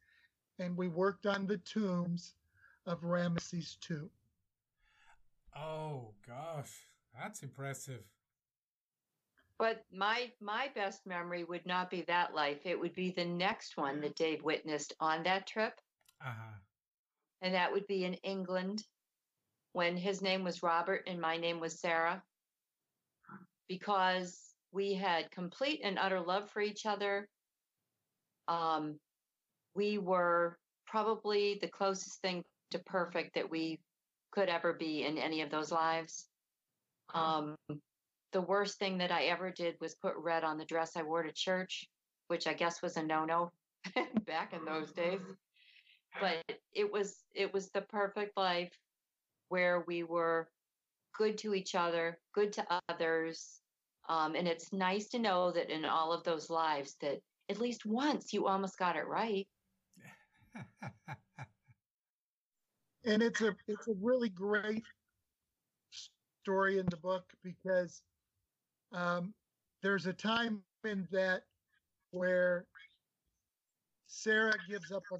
and 0.58 0.76
we 0.76 0.88
worked 0.88 1.26
on 1.26 1.46
the 1.46 1.58
tombs 1.58 2.34
of 2.86 3.02
Ramesses 3.02 3.76
II. 3.90 4.08
Oh 5.56 6.14
gosh, 6.26 6.72
that's 7.14 7.42
impressive. 7.42 8.02
But 9.58 9.84
my 9.92 10.30
my 10.40 10.70
best 10.74 11.06
memory 11.06 11.44
would 11.44 11.66
not 11.66 11.90
be 11.90 12.02
that 12.02 12.34
life. 12.34 12.60
It 12.64 12.80
would 12.80 12.94
be 12.94 13.10
the 13.10 13.26
next 13.26 13.76
one 13.76 14.00
that 14.00 14.16
Dave 14.16 14.42
witnessed 14.42 14.94
on 15.00 15.22
that 15.24 15.46
trip. 15.46 15.74
Uh-huh. 16.24 16.56
And 17.42 17.54
that 17.54 17.72
would 17.72 17.86
be 17.86 18.04
in 18.04 18.14
England 18.14 18.84
when 19.72 19.96
his 19.96 20.22
name 20.22 20.44
was 20.44 20.62
Robert 20.62 21.04
and 21.06 21.20
my 21.20 21.36
name 21.36 21.60
was 21.60 21.80
Sarah. 21.80 22.22
Because 23.68 24.54
we 24.72 24.94
had 24.94 25.30
complete 25.30 25.80
and 25.84 25.98
utter 25.98 26.20
love 26.20 26.50
for 26.50 26.62
each 26.62 26.86
other. 26.86 27.28
Um, 28.48 28.98
we 29.74 29.98
were 29.98 30.58
probably 30.86 31.58
the 31.60 31.68
closest 31.68 32.20
thing 32.20 32.44
to 32.70 32.78
perfect 32.80 33.34
that 33.34 33.50
we 33.50 33.78
could 34.30 34.48
ever 34.48 34.72
be 34.72 35.04
in 35.04 35.18
any 35.18 35.42
of 35.42 35.50
those 35.50 35.72
lives. 35.72 36.26
Um, 37.14 37.56
the 38.32 38.40
worst 38.40 38.78
thing 38.78 38.98
that 38.98 39.10
I 39.10 39.24
ever 39.24 39.50
did 39.50 39.76
was 39.80 39.94
put 39.96 40.14
red 40.16 40.44
on 40.44 40.58
the 40.58 40.64
dress 40.64 40.96
I 40.96 41.02
wore 41.02 41.22
to 41.22 41.32
church, 41.32 41.88
which 42.28 42.46
I 42.46 42.52
guess 42.52 42.82
was 42.82 42.96
a 42.96 43.02
no-no 43.02 43.50
back 44.26 44.52
in 44.52 44.64
those 44.64 44.92
days. 44.92 45.20
But 46.20 46.38
it 46.72 46.92
was 46.92 47.16
it 47.34 47.52
was 47.52 47.70
the 47.70 47.82
perfect 47.82 48.36
life 48.36 48.72
where 49.48 49.84
we 49.86 50.02
were 50.02 50.48
good 51.16 51.38
to 51.38 51.54
each 51.54 51.74
other, 51.74 52.18
good 52.34 52.52
to 52.54 52.66
others, 52.88 53.60
um, 54.08 54.34
and 54.34 54.48
it's 54.48 54.72
nice 54.72 55.08
to 55.08 55.18
know 55.18 55.52
that 55.52 55.70
in 55.70 55.84
all 55.84 56.12
of 56.12 56.24
those 56.24 56.50
lives 56.50 56.96
that 57.00 57.20
at 57.48 57.60
least 57.60 57.86
once 57.86 58.32
you 58.32 58.46
almost 58.46 58.78
got 58.78 58.96
it 58.96 59.06
right. 59.06 59.46
and 63.04 63.22
it's 63.22 63.40
a 63.40 63.54
it's 63.66 63.88
a 63.88 63.94
really 64.00 64.28
great 64.28 64.84
story 66.42 66.78
in 66.78 66.86
the 66.86 66.96
book 66.96 67.24
because 67.42 68.02
um, 68.92 69.32
there's 69.82 70.06
a 70.06 70.12
time 70.12 70.62
in 70.84 71.06
that 71.10 71.42
where 72.10 72.66
Sarah 74.06 74.54
gives 74.68 74.90
up 74.90 75.02
a, 75.12 75.18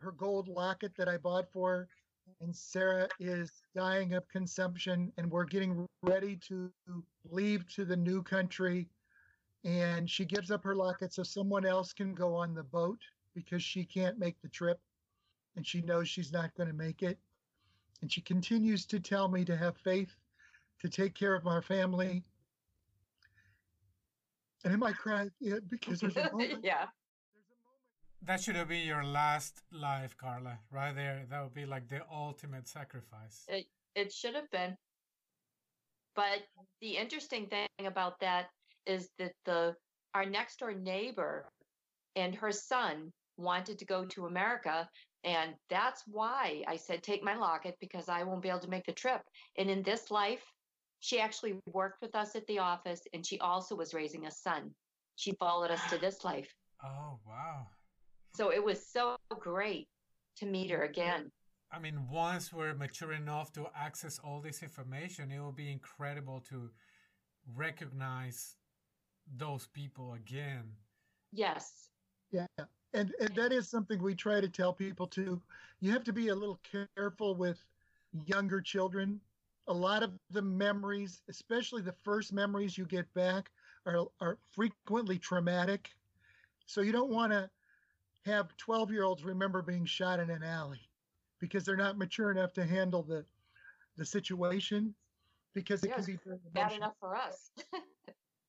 her 0.00 0.12
gold 0.12 0.48
locket 0.48 0.92
that 0.96 1.08
I 1.08 1.16
bought 1.16 1.50
for 1.52 1.70
her, 1.70 1.88
and 2.40 2.54
Sarah 2.54 3.08
is 3.18 3.50
dying 3.74 4.14
of 4.14 4.28
consumption, 4.28 5.12
and 5.16 5.30
we're 5.30 5.44
getting 5.44 5.86
ready 6.02 6.36
to 6.48 6.70
leave 7.30 7.66
to 7.74 7.84
the 7.84 7.96
new 7.96 8.22
country. 8.22 8.88
And 9.64 10.08
she 10.08 10.24
gives 10.24 10.50
up 10.50 10.62
her 10.64 10.76
locket 10.76 11.12
so 11.12 11.22
someone 11.22 11.66
else 11.66 11.92
can 11.92 12.14
go 12.14 12.34
on 12.34 12.54
the 12.54 12.62
boat 12.62 13.00
because 13.34 13.62
she 13.62 13.84
can't 13.84 14.18
make 14.18 14.40
the 14.40 14.48
trip 14.48 14.78
and 15.56 15.66
she 15.66 15.80
knows 15.82 16.08
she's 16.08 16.32
not 16.32 16.54
going 16.54 16.68
to 16.68 16.74
make 16.74 17.02
it. 17.02 17.18
And 18.00 18.10
she 18.12 18.20
continues 18.20 18.86
to 18.86 19.00
tell 19.00 19.28
me 19.28 19.44
to 19.44 19.56
have 19.56 19.76
faith, 19.76 20.14
to 20.80 20.88
take 20.88 21.14
care 21.14 21.34
of 21.34 21.46
our 21.46 21.62
family. 21.62 22.22
And 24.64 24.72
am 24.72 24.82
I 24.82 24.92
crying? 24.92 25.30
Yeah, 25.40 25.56
because 25.68 26.00
there's 26.00 26.16
a 26.16 26.30
moment. 26.32 26.60
yeah. 26.62 26.86
That 28.22 28.40
should 28.40 28.56
have 28.56 28.68
been 28.68 28.86
your 28.86 29.04
last 29.04 29.62
life, 29.72 30.16
Carla, 30.16 30.58
right 30.72 30.94
there. 30.94 31.24
That 31.30 31.42
would 31.42 31.54
be 31.54 31.66
like 31.66 31.88
the 31.88 32.02
ultimate 32.12 32.66
sacrifice. 32.66 33.44
It, 33.48 33.66
it 33.94 34.12
should 34.12 34.34
have 34.34 34.50
been. 34.50 34.76
But 36.16 36.42
the 36.80 36.96
interesting 36.96 37.46
thing 37.46 37.68
about 37.86 38.18
that 38.20 38.46
is 38.86 39.08
that 39.18 39.32
the 39.44 39.76
our 40.14 40.24
next 40.24 40.58
door 40.58 40.72
neighbor 40.72 41.46
and 42.16 42.34
her 42.34 42.50
son 42.50 43.12
wanted 43.36 43.78
to 43.78 43.84
go 43.84 44.04
to 44.06 44.26
America. 44.26 44.88
And 45.24 45.54
that's 45.68 46.04
why 46.06 46.62
I 46.66 46.76
said, 46.76 47.02
take 47.02 47.24
my 47.24 47.34
locket 47.34 47.76
because 47.80 48.08
I 48.08 48.22
won't 48.22 48.42
be 48.42 48.48
able 48.48 48.60
to 48.60 48.70
make 48.70 48.86
the 48.86 48.92
trip. 48.92 49.22
And 49.56 49.68
in 49.68 49.82
this 49.82 50.10
life, 50.10 50.44
she 51.00 51.20
actually 51.20 51.58
worked 51.72 52.02
with 52.02 52.14
us 52.14 52.36
at 52.36 52.46
the 52.46 52.58
office 52.58 53.02
and 53.12 53.26
she 53.26 53.38
also 53.40 53.74
was 53.74 53.94
raising 53.94 54.26
a 54.26 54.30
son. 54.30 54.70
She 55.16 55.32
followed 55.38 55.70
us 55.70 55.80
to 55.90 55.98
this 56.00 56.24
life. 56.24 56.52
Oh, 56.84 57.18
wow. 57.26 57.66
So 58.34 58.52
it 58.52 58.62
was 58.62 58.86
so 58.86 59.16
great 59.40 59.88
to 60.36 60.46
meet 60.46 60.70
her 60.70 60.82
again. 60.82 61.30
I 61.70 61.78
mean, 61.78 62.06
once 62.10 62.52
we're 62.52 62.74
mature 62.74 63.12
enough 63.12 63.52
to 63.52 63.66
access 63.76 64.18
all 64.18 64.40
this 64.40 64.62
information, 64.62 65.30
it 65.30 65.40
will 65.40 65.52
be 65.52 65.70
incredible 65.70 66.40
to 66.48 66.70
recognize 67.54 68.56
those 69.36 69.66
people 69.66 70.14
again. 70.14 70.72
Yes. 71.32 71.90
Yeah. 72.30 72.46
And, 72.92 73.14
and 73.20 73.34
that 73.36 73.52
is 73.52 73.68
something 73.68 74.02
we 74.02 74.14
try 74.14 74.40
to 74.40 74.48
tell 74.48 74.72
people 74.72 75.06
too. 75.06 75.42
You 75.80 75.92
have 75.92 76.04
to 76.04 76.12
be 76.12 76.28
a 76.28 76.34
little 76.34 76.58
careful 76.58 77.34
with 77.34 77.66
younger 78.12 78.60
children. 78.60 79.20
A 79.66 79.72
lot 79.74 80.02
of 80.02 80.18
the 80.30 80.42
memories, 80.42 81.22
especially 81.28 81.82
the 81.82 81.92
first 81.92 82.32
memories 82.32 82.76
you 82.78 82.86
get 82.86 83.12
back, 83.14 83.52
are, 83.86 84.06
are 84.20 84.38
frequently 84.52 85.18
traumatic. 85.18 85.96
So 86.66 86.80
you 86.80 86.92
don't 86.92 87.10
want 87.10 87.32
to 87.32 87.50
have 88.24 88.56
12 88.56 88.90
year 88.90 89.04
olds 89.04 89.24
remember 89.24 89.62
being 89.62 89.84
shot 89.84 90.20
in 90.20 90.30
an 90.30 90.42
alley 90.42 90.90
because 91.38 91.64
they're 91.64 91.76
not 91.76 91.98
mature 91.98 92.30
enough 92.30 92.52
to 92.54 92.64
handle 92.64 93.02
the 93.02 93.26
the 93.96 94.04
situation 94.04 94.94
because 95.54 95.84
it 95.84 95.92
Yes, 95.92 95.94
can 95.94 96.04
be 96.04 96.18
very 96.24 96.40
Bad 96.54 96.72
enough 96.72 96.96
for 97.00 97.16
us. 97.16 97.52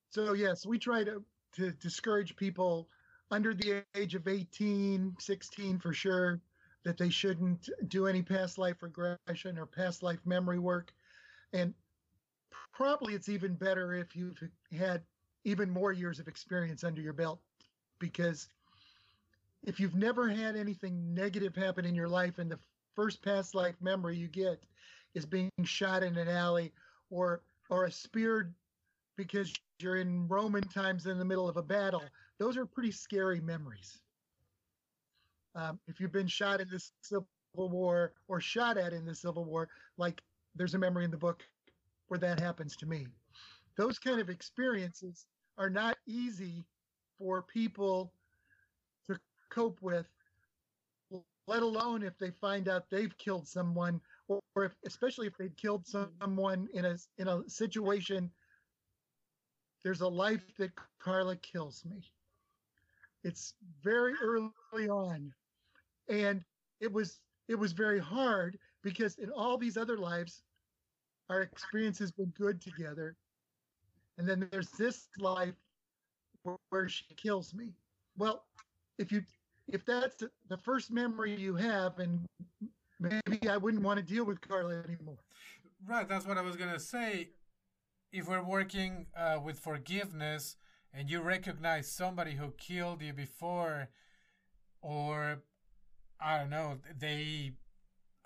So 0.09 0.33
yes, 0.33 0.65
we 0.65 0.77
try 0.79 1.03
to 1.03 1.23
to 1.53 1.71
discourage 1.71 2.35
people 2.35 2.89
under 3.31 3.53
the 3.53 3.83
age 3.95 4.15
of 4.15 4.27
18, 4.27 5.15
16 5.19 5.79
for 5.79 5.93
sure 5.93 6.41
that 6.83 6.97
they 6.97 7.09
shouldn't 7.09 7.69
do 7.87 8.07
any 8.07 8.21
past 8.21 8.57
life 8.57 8.81
regression 8.81 9.57
or 9.57 9.65
past 9.65 10.01
life 10.01 10.19
memory 10.25 10.59
work. 10.59 10.93
And 11.53 11.73
probably 12.73 13.13
it's 13.13 13.29
even 13.29 13.53
better 13.53 13.93
if 13.93 14.15
you've 14.15 14.41
had 14.77 15.01
even 15.43 15.69
more 15.69 15.91
years 15.91 16.19
of 16.19 16.27
experience 16.27 16.83
under 16.83 17.01
your 17.01 17.13
belt 17.13 17.39
because 17.99 18.47
if 19.63 19.79
you've 19.79 19.95
never 19.95 20.29
had 20.29 20.55
anything 20.55 21.13
negative 21.13 21.55
happen 21.55 21.85
in 21.85 21.95
your 21.95 22.07
life 22.07 22.39
and 22.39 22.49
the 22.49 22.59
first 22.95 23.21
past 23.21 23.55
life 23.55 23.75
memory 23.81 24.15
you 24.15 24.27
get 24.27 24.63
is 25.13 25.25
being 25.25 25.51
shot 25.63 26.03
in 26.03 26.17
an 26.17 26.27
alley 26.27 26.71
or 27.09 27.41
or 27.69 27.85
a 27.85 27.91
speared 27.91 28.53
because 29.19 29.53
you're 29.79 29.97
in 29.97 30.25
Roman 30.29 30.63
times 30.63 31.05
in 31.05 31.19
the 31.19 31.25
middle 31.25 31.49
of 31.49 31.57
a 31.57 31.61
battle. 31.61 32.01
Those 32.39 32.55
are 32.55 32.65
pretty 32.65 32.91
scary 32.91 33.41
memories. 33.41 33.99
Um, 35.55 35.77
if 35.89 35.99
you've 35.99 36.13
been 36.13 36.25
shot 36.25 36.61
in 36.61 36.69
the 36.69 36.81
Civil 37.01 37.27
War 37.53 38.13
or 38.29 38.39
shot 38.39 38.77
at 38.77 38.93
in 38.93 39.05
the 39.05 39.13
Civil 39.13 39.43
War, 39.43 39.67
like 39.97 40.21
there's 40.55 40.73
a 40.73 40.77
memory 40.77 41.03
in 41.03 41.11
the 41.11 41.17
book 41.17 41.43
where 42.07 42.17
that 42.17 42.39
happens 42.39 42.77
to 42.77 42.85
me. 42.85 43.07
Those 43.77 43.99
kind 43.99 44.21
of 44.21 44.29
experiences 44.29 45.25
are 45.57 45.69
not 45.69 45.97
easy 46.07 46.63
for 47.17 47.41
people 47.41 48.13
to 49.07 49.19
cope 49.49 49.81
with, 49.81 50.07
let 51.45 51.61
alone 51.61 52.03
if 52.03 52.17
they 52.19 52.31
find 52.31 52.69
out 52.69 52.89
they've 52.89 53.17
killed 53.17 53.49
someone, 53.49 53.99
or, 54.29 54.63
if, 54.63 54.71
especially 54.85 55.27
if 55.27 55.35
they've 55.37 55.55
killed 55.57 55.85
someone 55.85 56.69
in 56.73 56.85
a 56.85 56.95
in 57.17 57.27
a 57.27 57.41
situation 57.49 58.31
there's 59.83 60.01
a 60.01 60.07
life 60.07 60.43
that 60.57 60.71
Carla 60.99 61.35
kills 61.37 61.83
me. 61.85 62.11
It's 63.23 63.53
very 63.83 64.13
early 64.21 64.89
on. 64.89 65.33
And 66.07 66.43
it 66.79 66.91
was 66.91 67.19
it 67.47 67.55
was 67.55 67.71
very 67.71 67.99
hard 67.99 68.57
because 68.83 69.17
in 69.17 69.29
all 69.31 69.57
these 69.57 69.77
other 69.77 69.97
lives, 69.97 70.43
our 71.29 71.41
experience 71.41 71.99
has 71.99 72.11
been 72.11 72.31
good 72.37 72.61
together. 72.61 73.15
And 74.17 74.27
then 74.27 74.47
there's 74.51 74.69
this 74.71 75.07
life 75.17 75.55
where, 76.69 76.89
she 76.89 77.03
kills 77.15 77.53
me. 77.53 77.73
Well, 78.17 78.43
if 78.97 79.11
you 79.11 79.23
if 79.67 79.85
that's 79.85 80.23
the 80.47 80.57
first 80.57 80.91
memory 80.91 81.35
you 81.35 81.55
have, 81.55 81.99
and 81.99 82.25
maybe 82.99 83.47
I 83.47 83.57
wouldn't 83.57 83.83
want 83.83 83.97
to 83.97 84.05
deal 84.05 84.25
with 84.25 84.41
Carla 84.41 84.83
anymore. 84.87 85.17
Right, 85.85 86.07
that's 86.07 86.25
what 86.25 86.37
I 86.37 86.41
was 86.41 86.55
gonna 86.55 86.79
say. 86.79 87.29
If 88.11 88.27
we're 88.27 88.43
working 88.43 89.07
uh, 89.15 89.39
with 89.43 89.59
forgiveness 89.59 90.55
and 90.93 91.09
you 91.09 91.21
recognize 91.21 91.91
somebody 91.91 92.31
who 92.31 92.51
killed 92.57 93.01
you 93.01 93.13
before, 93.13 93.89
or 94.81 95.43
I 96.19 96.39
don't 96.39 96.49
know, 96.49 96.79
they 96.97 97.53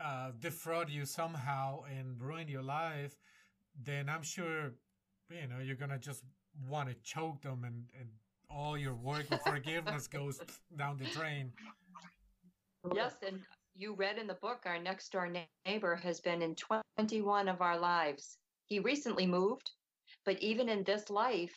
uh, 0.03 0.31
defraud 0.39 0.89
you 0.89 1.05
somehow 1.05 1.81
and 1.83 2.21
ruin 2.21 2.47
your 2.47 2.63
life, 2.63 3.17
then 3.81 4.09
I'm 4.09 4.23
sure 4.23 4.73
you 5.29 5.47
know 5.47 5.59
you're 5.61 5.75
gonna 5.75 5.99
just 5.99 6.23
want 6.69 6.89
to 6.89 6.95
choke 7.03 7.41
them 7.41 7.63
and, 7.65 7.85
and 7.99 8.09
all 8.49 8.77
your 8.77 8.93
work 8.93 9.29
with 9.29 9.41
forgiveness 9.41 10.07
goes 10.19 10.39
down 10.77 10.97
the 10.97 11.05
drain. 11.05 11.51
Yes, 12.93 13.15
and 13.25 13.39
you 13.75 13.95
read 13.95 14.17
in 14.17 14.27
the 14.27 14.35
book 14.35 14.61
our 14.65 14.79
next 14.79 15.11
door 15.11 15.31
neighbor 15.65 15.95
has 15.95 16.19
been 16.19 16.41
in 16.41 16.55
21 16.55 17.47
of 17.47 17.61
our 17.61 17.79
lives. 17.79 18.37
He 18.73 18.79
recently 18.79 19.27
moved, 19.27 19.69
but 20.25 20.41
even 20.41 20.67
in 20.67 20.83
this 20.83 21.11
life, 21.11 21.53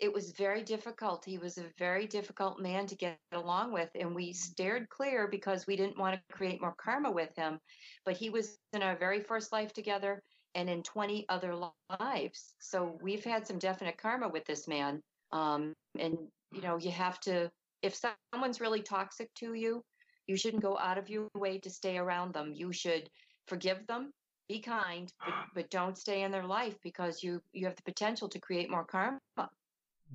it 0.00 0.12
was 0.12 0.32
very 0.32 0.64
difficult. 0.64 1.24
He 1.24 1.38
was 1.38 1.58
a 1.58 1.72
very 1.78 2.08
difficult 2.08 2.58
man 2.58 2.88
to 2.88 2.96
get 2.96 3.20
along 3.30 3.72
with, 3.72 3.88
and 3.94 4.16
we 4.16 4.32
stared 4.32 4.88
clear 4.88 5.28
because 5.28 5.68
we 5.68 5.76
didn't 5.76 5.96
want 5.96 6.16
to 6.16 6.34
create 6.34 6.60
more 6.60 6.74
karma 6.76 7.12
with 7.12 7.30
him. 7.36 7.60
But 8.04 8.16
he 8.16 8.30
was 8.30 8.58
in 8.72 8.82
our 8.82 8.96
very 8.96 9.20
first 9.20 9.52
life 9.52 9.72
together 9.74 10.24
and 10.56 10.68
in 10.68 10.82
20 10.82 11.26
other 11.28 11.54
lives. 12.00 12.56
So 12.58 12.98
we've 13.00 13.22
had 13.22 13.46
some 13.46 13.60
definite 13.60 13.96
karma 13.96 14.28
with 14.28 14.44
this 14.44 14.66
man. 14.66 15.00
Um, 15.30 15.72
and, 15.96 16.18
you 16.50 16.62
know, 16.62 16.78
you 16.78 16.90
have 16.90 17.20
to, 17.20 17.48
if 17.80 17.94
someone's 17.94 18.60
really 18.60 18.82
toxic 18.82 19.32
to 19.34 19.54
you, 19.54 19.84
you 20.26 20.36
shouldn't 20.36 20.64
go 20.64 20.76
out 20.76 20.98
of 20.98 21.08
your 21.08 21.28
way 21.36 21.60
to 21.60 21.70
stay 21.70 21.96
around 21.96 22.34
them. 22.34 22.50
You 22.52 22.72
should 22.72 23.08
forgive 23.46 23.86
them, 23.86 24.10
be 24.48 24.60
kind, 24.60 25.12
but, 25.24 25.34
but 25.54 25.70
don't 25.70 25.96
stay 25.96 26.22
in 26.22 26.30
their 26.30 26.46
life 26.46 26.76
because 26.82 27.22
you 27.22 27.42
you 27.52 27.66
have 27.66 27.76
the 27.76 27.82
potential 27.82 28.28
to 28.28 28.38
create 28.38 28.70
more 28.70 28.84
karma. 28.84 29.18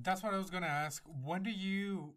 That's 0.02 0.22
what 0.22 0.34
I 0.34 0.38
was 0.38 0.50
gonna 0.50 0.66
ask. 0.66 1.02
When 1.24 1.42
do 1.42 1.50
you 1.50 2.14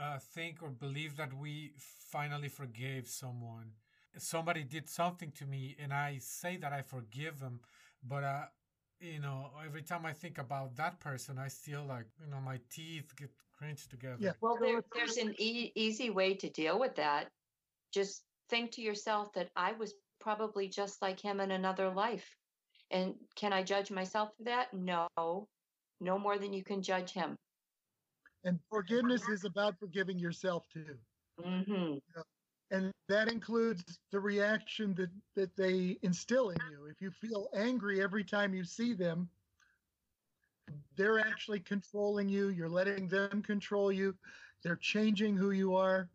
uh, 0.00 0.18
think 0.18 0.62
or 0.62 0.68
believe 0.68 1.16
that 1.16 1.32
we 1.32 1.72
finally 1.76 2.48
forgave 2.48 3.08
someone? 3.08 3.72
Somebody 4.18 4.64
did 4.64 4.88
something 4.88 5.30
to 5.32 5.44
me, 5.44 5.76
and 5.82 5.92
I 5.92 6.18
say 6.20 6.56
that 6.58 6.72
I 6.72 6.82
forgive 6.82 7.38
them, 7.38 7.60
but 8.02 8.24
uh, 8.24 8.44
you 9.00 9.20
know, 9.20 9.50
every 9.64 9.82
time 9.82 10.06
I 10.06 10.12
think 10.12 10.38
about 10.38 10.76
that 10.76 11.00
person, 11.00 11.38
I 11.38 11.48
still 11.48 11.84
like 11.84 12.06
you 12.20 12.30
know 12.30 12.40
my 12.40 12.60
teeth 12.70 13.14
get 13.16 13.30
cringed 13.58 13.90
together. 13.90 14.16
Yeah. 14.18 14.32
Well, 14.40 14.58
there, 14.60 14.82
there's 14.94 15.16
an 15.16 15.34
e- 15.38 15.72
easy 15.74 16.10
way 16.10 16.34
to 16.34 16.48
deal 16.48 16.78
with 16.78 16.94
that. 16.96 17.28
Just 17.92 18.22
think 18.48 18.72
to 18.72 18.82
yourself 18.82 19.32
that 19.34 19.50
I 19.56 19.72
was 19.72 19.94
probably 20.20 20.68
just 20.68 21.02
like 21.02 21.20
him 21.20 21.40
in 21.40 21.50
another 21.50 21.90
life. 21.90 22.36
And 22.90 23.14
can 23.34 23.52
I 23.52 23.62
judge 23.62 23.90
myself 23.90 24.30
for 24.36 24.44
that? 24.44 24.72
No, 24.74 25.08
no 26.00 26.18
more 26.18 26.38
than 26.38 26.52
you 26.52 26.64
can 26.64 26.82
judge 26.82 27.12
him. 27.12 27.36
And 28.44 28.60
forgiveness 28.70 29.28
is 29.28 29.44
about 29.44 29.78
forgiving 29.78 30.18
yourself 30.18 30.68
too. 30.68 30.98
hmm 31.42 31.98
and 32.70 32.92
that 33.08 33.28
includes 33.28 34.00
the 34.10 34.20
reaction 34.20 34.94
that 34.94 35.10
that 35.34 35.56
they 35.56 35.98
instill 36.02 36.50
in 36.50 36.58
you 36.70 36.86
if 36.86 37.00
you 37.00 37.10
feel 37.10 37.48
angry 37.54 38.02
every 38.02 38.24
time 38.24 38.54
you 38.54 38.64
see 38.64 38.92
them 38.94 39.28
they're 40.96 41.20
actually 41.20 41.60
controlling 41.60 42.28
you 42.28 42.48
you're 42.48 42.68
letting 42.68 43.08
them 43.08 43.42
control 43.42 43.92
you 43.92 44.16
they're 44.62 44.76
changing 44.76 45.36
who 45.36 45.50
you 45.50 45.76
are 45.76 46.10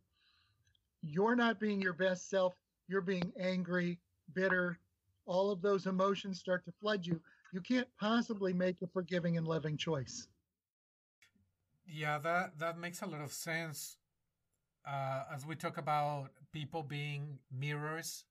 you're 1.02 1.36
not 1.36 1.60
being 1.60 1.82
your 1.82 1.94
best 1.94 2.30
self 2.30 2.56
you're 2.92 3.02
being 3.02 3.32
angry, 3.40 3.98
bitter, 4.34 4.78
all 5.26 5.50
of 5.50 5.62
those 5.62 5.86
emotions 5.86 6.40
start 6.40 6.66
to 6.66 6.72
flood 6.82 7.06
you. 7.06 7.22
You 7.54 7.62
can't 7.62 7.88
possibly 8.00 8.54
make 8.54 8.82
a 8.82 8.88
forgiving 8.88 9.38
and 9.38 9.48
loving 9.48 9.78
choice. 9.78 10.28
Yeah, 11.88 12.20
that 12.20 12.60
that 12.60 12.78
makes 12.78 13.02
a 13.02 13.06
lot 13.06 13.22
of 13.22 13.32
sense. 13.32 13.98
Uh, 14.86 15.24
as 15.34 15.46
we 15.46 15.56
talk 15.56 15.78
about 15.78 16.30
people 16.52 16.84
being 16.84 17.40
mirrors 17.52 18.26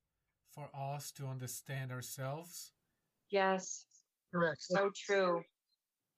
for 0.52 0.68
us 0.74 1.12
to 1.12 1.26
understand 1.26 1.92
ourselves. 1.92 2.72
Yes. 3.30 3.86
Correct. 4.32 4.62
So 4.62 4.90
true. 4.94 5.42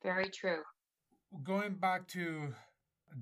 Very 0.03 0.30
true. 0.30 0.62
Going 1.45 1.74
back 1.74 2.09
to 2.09 2.55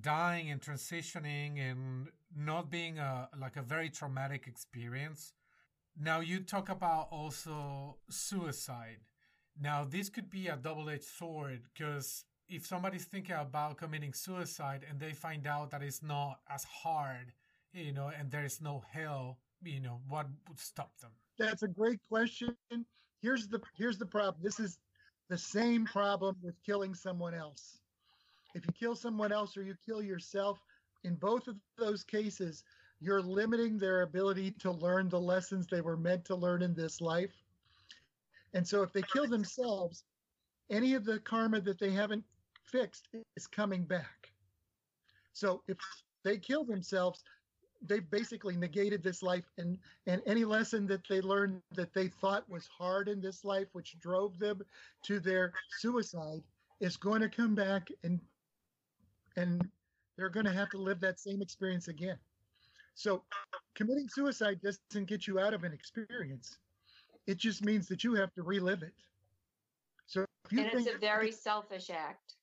dying 0.01 0.51
and 0.51 0.61
transitioning 0.61 1.59
and 1.59 2.09
not 2.37 2.71
being 2.71 2.99
a 2.99 3.29
like 3.39 3.57
a 3.57 3.63
very 3.63 3.91
traumatic 3.91 4.47
experience. 4.47 5.33
Now 6.01 6.21
you 6.21 6.41
talk 6.41 6.69
about 6.69 7.09
also 7.11 7.97
suicide. 8.09 8.99
Now 9.61 9.85
this 9.85 10.09
could 10.09 10.31
be 10.31 10.49
a 10.49 10.57
double-edged 10.57 11.05
sword 11.05 11.63
because 11.75 12.25
if 12.49 12.67
somebody's 12.67 13.05
thinking 13.05 13.37
about 13.37 13.79
committing 13.79 14.13
suicide 14.13 14.85
and 14.89 14.99
they 14.99 15.13
find 15.13 15.47
out 15.47 15.71
that 15.71 15.83
it's 15.83 16.03
not 16.03 16.41
as 16.49 16.65
hard, 16.65 17.33
you 17.73 17.93
know, 17.93 18.11
and 18.17 18.31
there 18.31 18.45
is 18.45 18.61
no 18.61 18.83
hell, 18.91 19.39
you 19.63 19.81
know, 19.81 20.01
what 20.09 20.27
would 20.49 20.59
stop 20.59 20.97
them? 21.01 21.11
That's 21.39 21.63
a 21.63 21.69
great 21.69 22.01
question. 22.09 22.57
Here's 23.21 23.49
the 23.49 23.61
here's 23.77 23.99
the 23.99 24.07
problem. 24.07 24.43
This 24.43 24.61
is 24.61 24.79
the 25.29 25.39
same 25.39 25.85
problem 25.85 26.37
with 26.43 26.55
killing 26.65 26.95
someone 26.95 27.35
else. 27.35 27.79
If 28.55 28.67
you 28.67 28.73
kill 28.73 28.97
someone 28.97 29.31
else 29.31 29.57
or 29.57 29.63
you 29.63 29.77
kill 29.87 30.03
yourself, 30.03 30.59
in 31.05 31.15
both 31.15 31.49
of 31.49 31.57
those 31.79 32.05
cases, 32.05 32.65
you're 33.01 33.23
limiting 33.23 33.79
their 33.79 34.03
ability 34.03 34.53
to 34.61 34.71
learn 34.71 35.09
the 35.09 35.21
lessons 35.21 35.67
they 35.67 35.81
were 35.81 35.97
meant 35.97 36.25
to 36.27 36.35
learn 36.35 36.63
in 36.63 36.75
this 36.75 37.01
life. 37.01 37.33
And 38.53 38.67
so 38.67 38.83
if 38.83 38.93
they 38.93 39.03
kill 39.03 39.27
themselves, 39.27 40.05
any 40.71 40.95
of 40.95 41.05
the 41.05 41.19
karma 41.21 41.61
that 41.63 41.79
they 41.79 41.91
haven't 41.91 42.25
fixed 42.65 43.09
is 43.37 43.47
coming 43.47 43.85
back. 43.85 44.31
So 45.33 45.63
if 45.69 45.79
they 46.25 46.37
kill 46.37 46.65
themselves, 46.65 47.23
they've 47.87 48.11
basically 48.11 48.57
negated 48.57 49.03
this 49.03 49.23
life 49.23 49.45
and 49.57 49.79
and 50.07 50.21
any 50.27 50.45
lesson 50.45 50.87
that 50.87 51.01
they 51.09 51.21
learned 51.21 51.63
that 51.75 51.95
they 51.95 52.09
thought 52.09 52.49
was 52.49 52.67
hard 52.67 53.09
in 53.09 53.21
this 53.21 53.43
life 53.43 53.69
which 53.73 53.99
drove 54.01 54.39
them 54.39 54.61
to 55.03 55.19
their 55.19 55.53
suicide 55.79 56.43
is 56.81 56.97
going 56.97 57.23
to 57.23 57.29
come 57.29 57.55
back 57.55 57.89
and 58.05 58.21
and 59.37 59.67
they're 60.21 60.29
going 60.29 60.45
to 60.45 60.53
have 60.53 60.69
to 60.69 60.77
live 60.77 61.01
that 61.01 61.19
same 61.19 61.41
experience 61.41 61.89
again. 61.89 62.19
So, 62.95 63.23
committing 63.75 64.07
suicide 64.07 64.61
doesn't 64.63 65.09
get 65.09 65.27
you 65.27 65.41
out 65.41 65.55
of 65.55 65.65
an 65.65 65.73
experience. 65.73 66.59
It 67.27 67.39
just 67.39 67.65
means 67.65 67.89
that 67.89 68.05
you 68.05 68.15
have 68.15 68.31
to 68.35 68.43
relive 68.43 68.83
it. 68.83 68.93
So, 70.07 70.27
if 70.45 70.53
you 70.53 70.61
and 70.61 70.71
it's 70.75 70.95
a 70.95 70.99
very 70.99 71.33
selfish 71.33 71.89
act. 71.89 72.35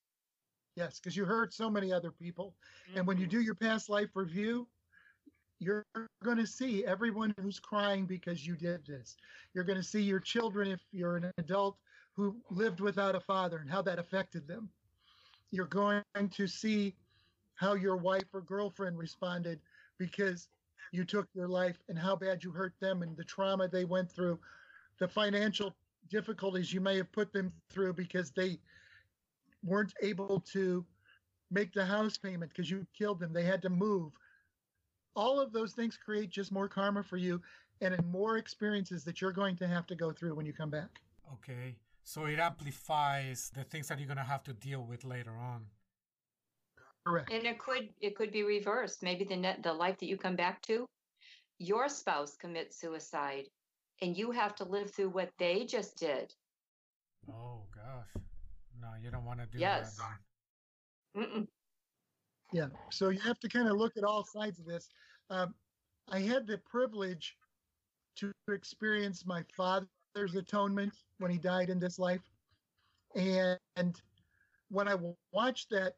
Yes, 0.76 1.00
because 1.00 1.16
you 1.16 1.26
hurt 1.26 1.54
so 1.54 1.70
many 1.70 1.94
other 1.94 2.10
people. 2.10 2.56
Mm-hmm. 2.90 2.98
And 2.98 3.08
when 3.08 3.18
you 3.18 3.28
mm-hmm. 3.28 3.38
do 3.38 3.44
your 3.44 3.56
past 3.56 3.90
life 3.90 4.10
review, 4.16 4.68
you're 5.60 5.86
going 6.24 6.38
to 6.38 6.48
see 6.48 6.84
everyone 6.84 7.36
who's 7.40 7.60
crying 7.60 8.08
because 8.08 8.46
you 8.46 8.56
did 8.56 8.86
this. 8.88 9.18
You're 9.54 9.64
going 9.64 9.78
to 9.78 9.84
see 9.84 10.02
your 10.02 10.20
children, 10.20 10.72
if 10.72 10.82
you're 10.92 11.18
an 11.18 11.32
adult, 11.38 11.78
who 12.16 12.36
lived 12.50 12.80
without 12.80 13.14
a 13.14 13.20
father 13.20 13.60
and 13.60 13.70
how 13.70 13.84
that 13.84 14.00
affected 14.00 14.48
them 14.48 14.70
you're 15.52 15.66
going 15.66 16.04
to 16.32 16.48
see 16.48 16.96
how 17.58 17.74
your 17.74 17.98
wife 17.98 18.24
or 18.34 18.42
girlfriend 18.42 18.98
responded 18.98 19.60
because 19.98 20.48
you 20.92 21.04
took 21.04 21.28
your 21.34 21.48
life 21.48 21.78
and 21.90 22.00
how 22.00 22.16
bad 22.16 22.44
you 22.44 22.52
hurt 22.52 22.74
them 22.80 23.02
and 23.02 23.18
the 23.18 23.24
trauma 23.24 23.68
they 23.68 23.84
went 23.84 24.10
through, 24.12 24.40
the 25.00 25.08
financial 25.08 25.76
difficulties 26.10 26.72
you 26.72 26.80
may 26.80 26.96
have 26.98 27.12
put 27.12 27.34
them 27.34 27.52
through 27.70 27.94
because 27.94 28.32
they 28.32 28.58
weren't 29.64 29.94
able 30.02 30.40
to 30.40 30.86
make 31.52 31.74
the 31.74 31.86
house 31.86 32.18
payment 32.18 32.52
because 32.52 32.70
you 32.70 32.86
killed 32.98 33.20
them. 33.20 33.34
They 33.34 33.44
had 33.44 33.62
to 33.64 33.70
move. 33.70 34.14
All 35.16 35.40
of 35.40 35.52
those 35.52 35.74
things 35.74 35.98
create 35.98 36.30
just 36.30 36.52
more 36.52 36.70
karma 36.70 37.04
for 37.04 37.18
you 37.18 37.42
and 37.82 37.96
more 38.06 38.38
experiences 38.38 39.04
that 39.04 39.20
you're 39.20 39.32
going 39.32 39.56
to 39.58 39.68
have 39.68 39.88
to 39.88 39.96
go 39.96 40.12
through 40.12 40.36
when 40.36 40.46
you 40.46 40.54
come 40.54 40.70
back. 40.70 41.02
Okay. 41.34 41.76
So 42.04 42.26
it 42.26 42.40
amplifies 42.40 43.52
the 43.54 43.64
things 43.64 43.88
that 43.88 43.98
you're 44.00 44.08
going 44.08 44.18
to 44.18 44.24
have 44.24 44.44
to 44.46 44.54
deal 44.54 44.84
with 44.84 45.04
later 45.04 45.36
on. 45.38 45.66
Correct. 47.08 47.32
And 47.32 47.46
it 47.46 47.58
could 47.58 47.88
it 48.02 48.16
could 48.18 48.34
be 48.34 48.44
reversed. 48.44 49.02
Maybe 49.02 49.24
the 49.24 49.38
net, 49.38 49.64
the 49.64 49.72
life 49.72 49.98
that 50.00 50.08
you 50.08 50.18
come 50.18 50.36
back 50.36 50.62
to, 50.64 50.86
your 51.58 51.88
spouse 51.88 52.36
commits 52.36 52.78
suicide, 52.80 53.46
and 54.02 54.18
you 54.18 54.32
have 54.32 54.56
to 54.56 54.66
live 54.66 54.92
through 54.92 55.10
what 55.10 55.30
they 55.40 55.64
just 55.64 55.98
did. 55.98 56.34
Oh 57.30 57.62
gosh, 57.74 58.24
no, 58.82 58.90
you 59.02 59.10
don't 59.10 59.24
want 59.24 59.40
to 59.40 59.46
do 59.46 59.58
yes. 59.58 59.96
that. 59.96 61.22
Mm-mm. 61.22 61.48
Yeah, 62.52 62.68
so 62.90 63.10
you 63.10 63.20
have 63.20 63.40
to 63.40 63.48
kind 63.48 63.70
of 63.70 63.78
look 63.78 63.96
at 63.96 64.04
all 64.04 64.26
sides 64.26 64.60
of 64.60 64.66
this. 64.66 64.90
Um, 65.30 65.54
I 66.10 66.20
had 66.20 66.46
the 66.46 66.58
privilege 66.58 67.38
to 68.18 68.32
experience 68.50 69.26
my 69.26 69.44
father's 69.56 70.36
atonement 70.36 70.94
when 71.20 71.32
he 71.32 71.38
died 71.38 71.70
in 71.70 71.80
this 71.80 72.00
life. 72.00 72.22
And 73.16 73.60
when 74.70 74.88
I 74.88 74.96
watched 75.32 75.70
that, 75.72 75.96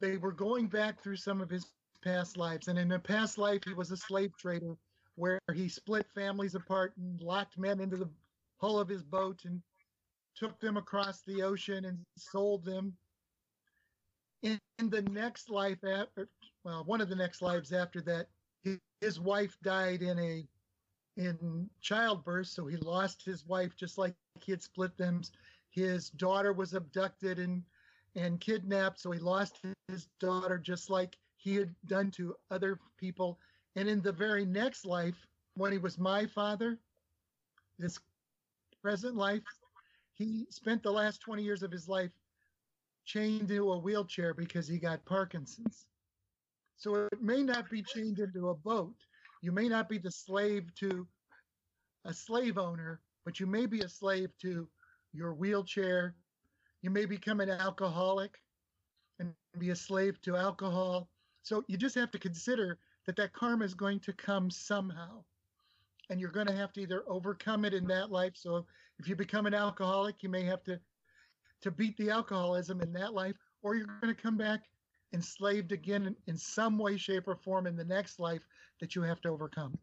they 0.00 0.16
were 0.16 0.32
going 0.32 0.66
back 0.66 1.00
through 1.02 1.16
some 1.16 1.40
of 1.40 1.50
his 1.50 1.70
past 2.02 2.36
lives. 2.36 2.68
And 2.68 2.78
in 2.78 2.92
a 2.92 2.98
past 2.98 3.38
life, 3.38 3.62
he 3.64 3.74
was 3.74 3.90
a 3.90 3.96
slave 3.96 4.32
trader 4.36 4.76
where 5.16 5.38
he 5.54 5.68
split 5.68 6.06
families 6.14 6.54
apart 6.54 6.94
and 6.96 7.20
locked 7.20 7.58
men 7.58 7.80
into 7.80 7.96
the 7.96 8.10
hull 8.60 8.78
of 8.78 8.88
his 8.88 9.02
boat 9.02 9.44
and 9.44 9.60
took 10.36 10.58
them 10.60 10.76
across 10.76 11.22
the 11.22 11.42
ocean 11.42 11.84
and 11.84 11.98
sold 12.16 12.64
them. 12.64 12.96
In, 14.42 14.58
in 14.78 14.90
the 14.90 15.02
next 15.02 15.50
life, 15.50 15.84
after, 15.84 16.28
well, 16.64 16.82
one 16.84 17.00
of 17.00 17.08
the 17.08 17.16
next 17.16 17.42
lives 17.42 17.72
after 17.72 18.00
that, 18.02 18.26
his, 18.64 18.78
his 19.00 19.20
wife 19.20 19.56
died 19.62 20.02
in 20.02 20.18
a 20.18 20.44
in 21.18 21.68
childbirth, 21.82 22.46
so 22.46 22.66
he 22.66 22.78
lost 22.78 23.22
his 23.22 23.46
wife 23.46 23.76
just 23.76 23.98
like 23.98 24.14
he 24.40 24.52
had 24.52 24.62
split 24.62 24.96
them. 24.96 25.20
His 25.68 26.08
daughter 26.10 26.54
was 26.54 26.72
abducted 26.72 27.38
and 27.38 27.62
and 28.14 28.40
kidnapped, 28.40 29.00
so 29.00 29.10
he 29.10 29.18
lost 29.18 29.60
his 29.88 30.08
daughter 30.20 30.58
just 30.58 30.90
like 30.90 31.16
he 31.36 31.56
had 31.56 31.74
done 31.86 32.10
to 32.12 32.34
other 32.50 32.78
people. 32.98 33.38
And 33.76 33.88
in 33.88 34.02
the 34.02 34.12
very 34.12 34.44
next 34.44 34.84
life, 34.84 35.26
when 35.54 35.72
he 35.72 35.78
was 35.78 35.98
my 35.98 36.26
father, 36.26 36.78
this 37.78 37.98
present 38.82 39.16
life, 39.16 39.42
he 40.14 40.46
spent 40.50 40.82
the 40.82 40.92
last 40.92 41.20
20 41.20 41.42
years 41.42 41.62
of 41.62 41.70
his 41.70 41.88
life 41.88 42.10
chained 43.04 43.48
to 43.48 43.72
a 43.72 43.78
wheelchair 43.78 44.34
because 44.34 44.68
he 44.68 44.78
got 44.78 45.04
Parkinson's. 45.04 45.86
So 46.76 47.06
it 47.12 47.22
may 47.22 47.42
not 47.42 47.70
be 47.70 47.82
chained 47.82 48.18
into 48.18 48.50
a 48.50 48.54
boat, 48.54 48.94
you 49.40 49.52
may 49.52 49.68
not 49.68 49.88
be 49.88 49.98
the 49.98 50.10
slave 50.10 50.72
to 50.76 51.06
a 52.04 52.12
slave 52.12 52.58
owner, 52.58 53.00
but 53.24 53.40
you 53.40 53.46
may 53.46 53.66
be 53.66 53.80
a 53.80 53.88
slave 53.88 54.30
to 54.40 54.68
your 55.12 55.34
wheelchair. 55.34 56.14
You 56.82 56.90
may 56.90 57.04
become 57.04 57.40
an 57.40 57.50
alcoholic 57.50 58.40
and 59.18 59.32
be 59.58 59.70
a 59.70 59.76
slave 59.76 60.20
to 60.22 60.36
alcohol. 60.36 61.08
So 61.42 61.64
you 61.68 61.76
just 61.76 61.94
have 61.94 62.10
to 62.10 62.18
consider 62.18 62.78
that 63.06 63.16
that 63.16 63.32
karma 63.32 63.64
is 63.64 63.74
going 63.74 64.00
to 64.00 64.12
come 64.12 64.50
somehow. 64.50 65.24
And 66.10 66.20
you're 66.20 66.30
going 66.30 66.48
to 66.48 66.56
have 66.56 66.72
to 66.74 66.80
either 66.82 67.04
overcome 67.06 67.64
it 67.64 67.72
in 67.72 67.86
that 67.86 68.10
life. 68.10 68.32
So 68.34 68.66
if 68.98 69.08
you 69.08 69.16
become 69.16 69.46
an 69.46 69.54
alcoholic, 69.54 70.22
you 70.22 70.28
may 70.28 70.42
have 70.42 70.62
to 70.64 70.78
to 71.62 71.70
beat 71.70 71.96
the 71.96 72.10
alcoholism 72.10 72.80
in 72.80 72.92
that 72.92 73.14
life, 73.14 73.36
or 73.62 73.76
you're 73.76 73.86
going 73.86 74.12
to 74.12 74.20
come 74.20 74.36
back 74.36 74.64
enslaved 75.12 75.70
again 75.70 76.06
in, 76.06 76.16
in 76.26 76.36
some 76.36 76.76
way, 76.76 76.96
shape, 76.96 77.28
or 77.28 77.36
form 77.36 77.66
in 77.66 77.76
the 77.76 77.84
next 77.84 78.18
life 78.18 78.42
that 78.80 78.96
you 78.96 79.02
have 79.02 79.20
to 79.20 79.28
overcome. 79.28 79.78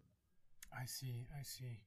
I 0.77 0.85
see. 0.85 1.25
I 1.33 1.43
see. 1.43 1.79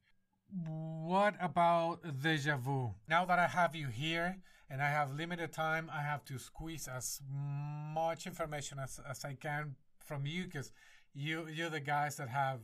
What 0.65 1.35
about 1.41 2.01
deja 2.23 2.57
vu? 2.57 2.95
Now 3.09 3.25
that 3.27 3.39
I 3.39 3.47
have 3.47 3.75
you 3.75 3.89
here 3.89 4.39
and 4.73 4.81
I 4.81 4.89
have 4.89 5.13
limited 5.13 5.53
time, 5.53 5.91
I 5.93 6.01
have 6.01 6.25
to 6.25 6.39
squeeze 6.39 6.89
as 6.89 7.21
much 7.31 8.27
information 8.27 8.79
as, 8.79 8.99
as 9.09 9.23
I 9.23 9.35
can 9.35 9.75
from 10.03 10.25
you 10.25 10.45
because 10.45 10.73
you 11.15 11.47
you're 11.53 11.69
the 11.69 11.79
guys 11.79 12.17
that 12.17 12.31
have 12.31 12.61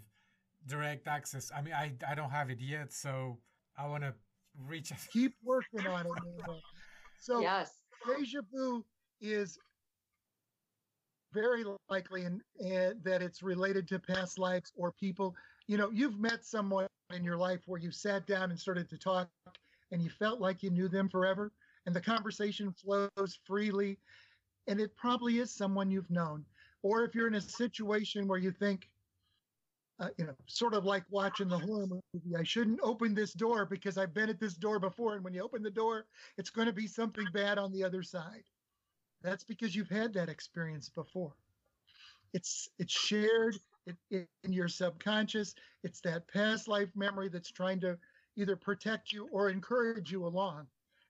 direct 0.66 1.06
access. 1.06 1.52
I 1.54 1.60
mean, 1.60 1.74
I 1.74 1.92
I 2.08 2.14
don't 2.14 2.30
have 2.30 2.48
it 2.48 2.60
yet, 2.60 2.94
so 2.94 3.38
I 3.76 3.86
want 3.86 4.04
to 4.04 4.14
reach. 4.66 4.90
Keep 5.12 5.34
working 5.44 5.86
on 5.86 6.06
it. 6.06 6.12
So 7.20 7.40
yes. 7.40 7.72
deja 8.06 8.42
vu 8.54 8.84
is 9.20 9.58
very 11.32 11.64
likely 11.90 12.22
in, 12.22 12.40
in, 12.60 13.00
that 13.02 13.22
it's 13.22 13.42
related 13.42 13.88
to 13.88 13.98
past 13.98 14.38
lives 14.38 14.72
or 14.76 14.92
people. 14.92 15.34
You 15.66 15.78
know, 15.78 15.90
you've 15.90 16.16
met 16.16 16.44
someone 16.44 16.86
in 17.12 17.24
your 17.24 17.36
life 17.36 17.62
where 17.66 17.80
you 17.80 17.90
sat 17.90 18.24
down 18.24 18.52
and 18.52 18.58
started 18.58 18.88
to 18.90 18.98
talk 18.98 19.28
and 19.90 20.00
you 20.00 20.10
felt 20.10 20.40
like 20.40 20.62
you 20.62 20.70
knew 20.70 20.86
them 20.86 21.08
forever 21.08 21.50
and 21.88 21.96
the 21.96 22.00
conversation 22.02 22.70
flows 22.70 23.38
freely 23.46 23.98
and 24.66 24.78
it 24.78 24.94
probably 24.94 25.38
is 25.38 25.50
someone 25.50 25.90
you've 25.90 26.10
known. 26.10 26.44
Or 26.82 27.02
if 27.02 27.14
you're 27.14 27.28
in 27.28 27.36
a 27.36 27.40
situation 27.40 28.28
where 28.28 28.38
you 28.38 28.50
think, 28.50 28.90
uh, 29.98 30.10
you 30.18 30.26
know, 30.26 30.34
sort 30.44 30.74
of 30.74 30.84
like 30.84 31.04
watching 31.08 31.48
the 31.48 31.58
horror 31.58 31.86
movie. 31.86 32.36
I 32.38 32.42
shouldn't 32.42 32.80
open 32.82 33.14
this 33.14 33.32
door 33.32 33.64
because 33.64 33.96
I've 33.96 34.12
been 34.12 34.28
at 34.28 34.38
this 34.38 34.52
door 34.52 34.78
before. 34.78 35.14
And 35.14 35.24
when 35.24 35.32
you 35.32 35.42
open 35.42 35.62
the 35.62 35.70
door, 35.70 36.04
it's 36.36 36.50
going 36.50 36.66
to 36.66 36.74
be 36.74 36.86
something 36.86 37.24
bad 37.32 37.56
on 37.56 37.72
the 37.72 37.82
other 37.82 38.02
side. 38.02 38.44
That's 39.22 39.42
because 39.42 39.74
you've 39.74 39.88
had 39.88 40.12
that 40.12 40.28
experience 40.28 40.90
before. 40.90 41.32
It's 42.34 42.68
it's 42.78 42.92
shared 42.92 43.56
in 44.10 44.26
your 44.44 44.68
subconscious. 44.68 45.54
It's 45.82 46.02
that 46.02 46.28
past 46.28 46.68
life 46.68 46.90
memory 46.94 47.30
that's 47.30 47.50
trying 47.50 47.80
to 47.80 47.96
either 48.36 48.56
protect 48.56 49.10
you 49.10 49.26
or 49.32 49.48
encourage 49.48 50.12
you 50.12 50.26
along. 50.26 50.66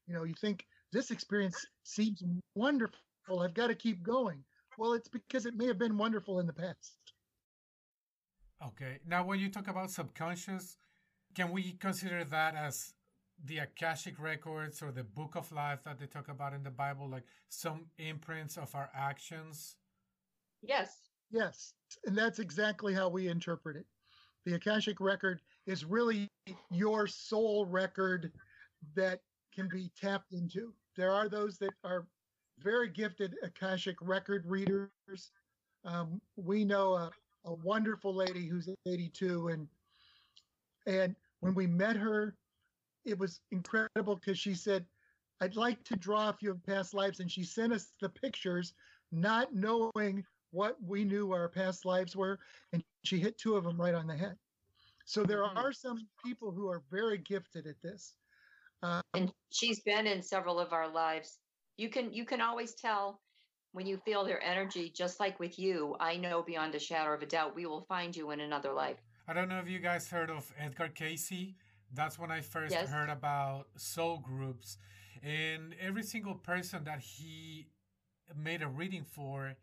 You 0.09 0.15
know, 0.15 0.25
you 0.25 0.35
think 0.35 0.67
this 0.91 1.11
experience 1.11 1.67
seems 1.85 2.23
wonderful. 2.55 2.99
I've 3.41 3.55
got 3.55 3.67
to 3.67 3.75
keep 3.75 4.03
going. 4.03 4.43
Well, 4.79 4.95
it's 4.95 5.09
because 5.09 5.45
it 5.45 5.55
may 5.55 5.67
have 5.67 5.79
been 5.79 5.99
wonderful 5.99 6.41
in 6.41 6.47
the 6.47 6.53
past. 6.53 6.97
Okay. 8.67 8.99
Now, 9.07 9.25
when 9.25 9.39
you 9.39 9.51
talk 9.51 9.69
about 9.69 9.91
subconscious, 9.91 10.77
can 11.35 11.53
we 11.53 11.73
consider 11.73 12.25
that 12.25 12.57
as 12.57 12.95
the 13.45 13.59
Akashic 13.59 14.19
records 14.19 14.83
or 14.83 14.91
the 14.91 15.05
book 15.05 15.37
of 15.37 15.53
life 15.53 15.85
that 15.85 15.99
they 15.99 16.07
talk 16.07 16.29
about 16.29 16.55
in 16.55 16.63
the 16.63 16.71
Bible, 16.71 17.09
like 17.09 17.25
some 17.51 17.87
imprints 17.99 18.57
of 18.57 18.75
our 18.75 18.91
actions? 18.95 19.77
Yes. 20.63 20.97
Yes. 21.31 21.75
And 22.07 22.17
that's 22.17 22.39
exactly 22.39 22.95
how 22.95 23.09
we 23.09 23.29
interpret 23.29 23.77
it. 23.77 23.87
The 24.47 24.55
Akashic 24.55 25.01
record 25.01 25.41
is 25.67 25.85
really 25.85 26.29
your 26.71 27.07
soul 27.07 27.67
record 27.67 28.33
that 28.95 29.21
can 29.59 29.69
be 29.69 29.91
tapped 30.01 30.33
into. 30.33 30.73
There 30.97 31.11
are 31.11 31.29
those 31.29 31.59
that 31.59 31.73
are 31.83 32.07
very 32.61 32.89
gifted 32.89 33.35
Akashic 33.43 33.97
record 34.01 34.47
readers. 34.47 34.89
Um, 35.85 36.21
we 36.37 36.65
know 36.65 36.95
a, 36.95 37.11
a 37.45 37.55
wonderful 37.55 38.15
lady 38.15 38.47
who's 38.47 38.69
82 38.87 39.49
and 39.49 39.69
and 40.87 41.15
when 41.41 41.55
we 41.55 41.67
met 41.67 41.97
her 41.97 42.35
it 43.05 43.19
was 43.19 43.41
incredible 43.53 44.17
because 44.17 44.39
she 44.39 44.55
said 44.55 44.85
i'd 45.41 45.57
like 45.57 45.83
to 45.85 45.95
draw 45.97 46.29
a 46.29 46.33
few 46.33 46.51
of 46.51 46.67
past 46.67 46.95
lives 46.95 47.21
and 47.21 47.31
she 47.31 47.45
sent 47.45 47.73
us 47.73 47.93
the 48.01 48.09
pictures 48.09 48.75
not 49.13 49.55
knowing 49.55 50.25
what 50.51 50.77
we 50.85 51.05
knew 51.05 51.33
our 51.33 51.49
past 51.49 51.85
lives 51.85 52.17
were 52.17 52.39
and 52.73 52.83
she 53.05 53.19
hit 53.19 53.39
two 53.39 53.57
of 53.57 53.65
them 53.65 53.81
right 53.81 53.95
on 53.95 54.07
the 54.07 54.17
head 54.17 54.37
so 55.05 55.23
there 55.23 55.45
mm-hmm. 55.45 55.59
are 55.59 55.73
some 55.73 56.07
people 56.25 56.51
who 56.51 56.69
are 56.69 56.83
very 56.91 57.19
gifted 57.19 57.67
at 57.67 57.81
this 57.83 58.15
um, 58.83 59.03
and 59.15 59.33
she's 59.51 59.81
been 59.81 60.07
in 60.07 60.23
several 60.23 60.59
of 60.59 60.73
our 60.73 60.89
lives 60.89 61.39
you 61.79 61.89
can 61.89 62.13
you 62.13 62.25
can 62.25 62.41
always 62.41 62.75
tell 62.75 63.21
when 63.73 63.87
you 63.87 63.99
feel 63.99 64.25
their 64.25 64.43
energy, 64.43 64.91
just 64.95 65.21
like 65.21 65.39
with 65.39 65.59
you, 65.59 65.95
I 66.01 66.17
know 66.17 66.43
beyond 66.43 66.75
a 66.75 66.79
shadow 66.79 67.13
of 67.13 67.23
a 67.23 67.27
doubt 67.27 67.55
we 67.55 67.67
will 67.67 67.83
find 67.83 68.17
you 68.17 68.31
in 68.31 68.41
another 68.41 68.73
life. 68.73 68.97
I 69.27 69.35
don't 69.35 69.49
know 69.49 69.59
if 69.59 69.69
you 69.69 69.79
guys 69.79 70.09
heard 70.09 70.31
of 70.31 70.51
Edgar 70.59 70.89
Cayce. 70.89 71.55
That's 71.93 72.19
when 72.19 72.31
I 72.31 72.41
first 72.41 72.73
yes. 72.73 72.89
heard 72.89 73.11
about 73.11 73.69
soul 73.77 74.19
groups. 74.19 74.79
And 75.23 75.75
every 75.81 76.03
single 76.03 76.35
person 76.35 76.85
that 76.85 77.01
he 77.01 77.69
made 78.37 78.63
a 78.63 78.69
reading 78.69 79.05
for, 79.05 79.55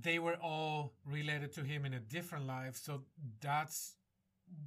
they 0.00 0.18
were 0.18 0.36
all 0.36 0.92
related 1.04 1.52
to 1.54 1.62
him 1.62 1.84
in 1.84 1.94
a 1.94 2.00
different 2.00 2.46
life. 2.46 2.76
So 2.76 3.02
that's 3.40 3.96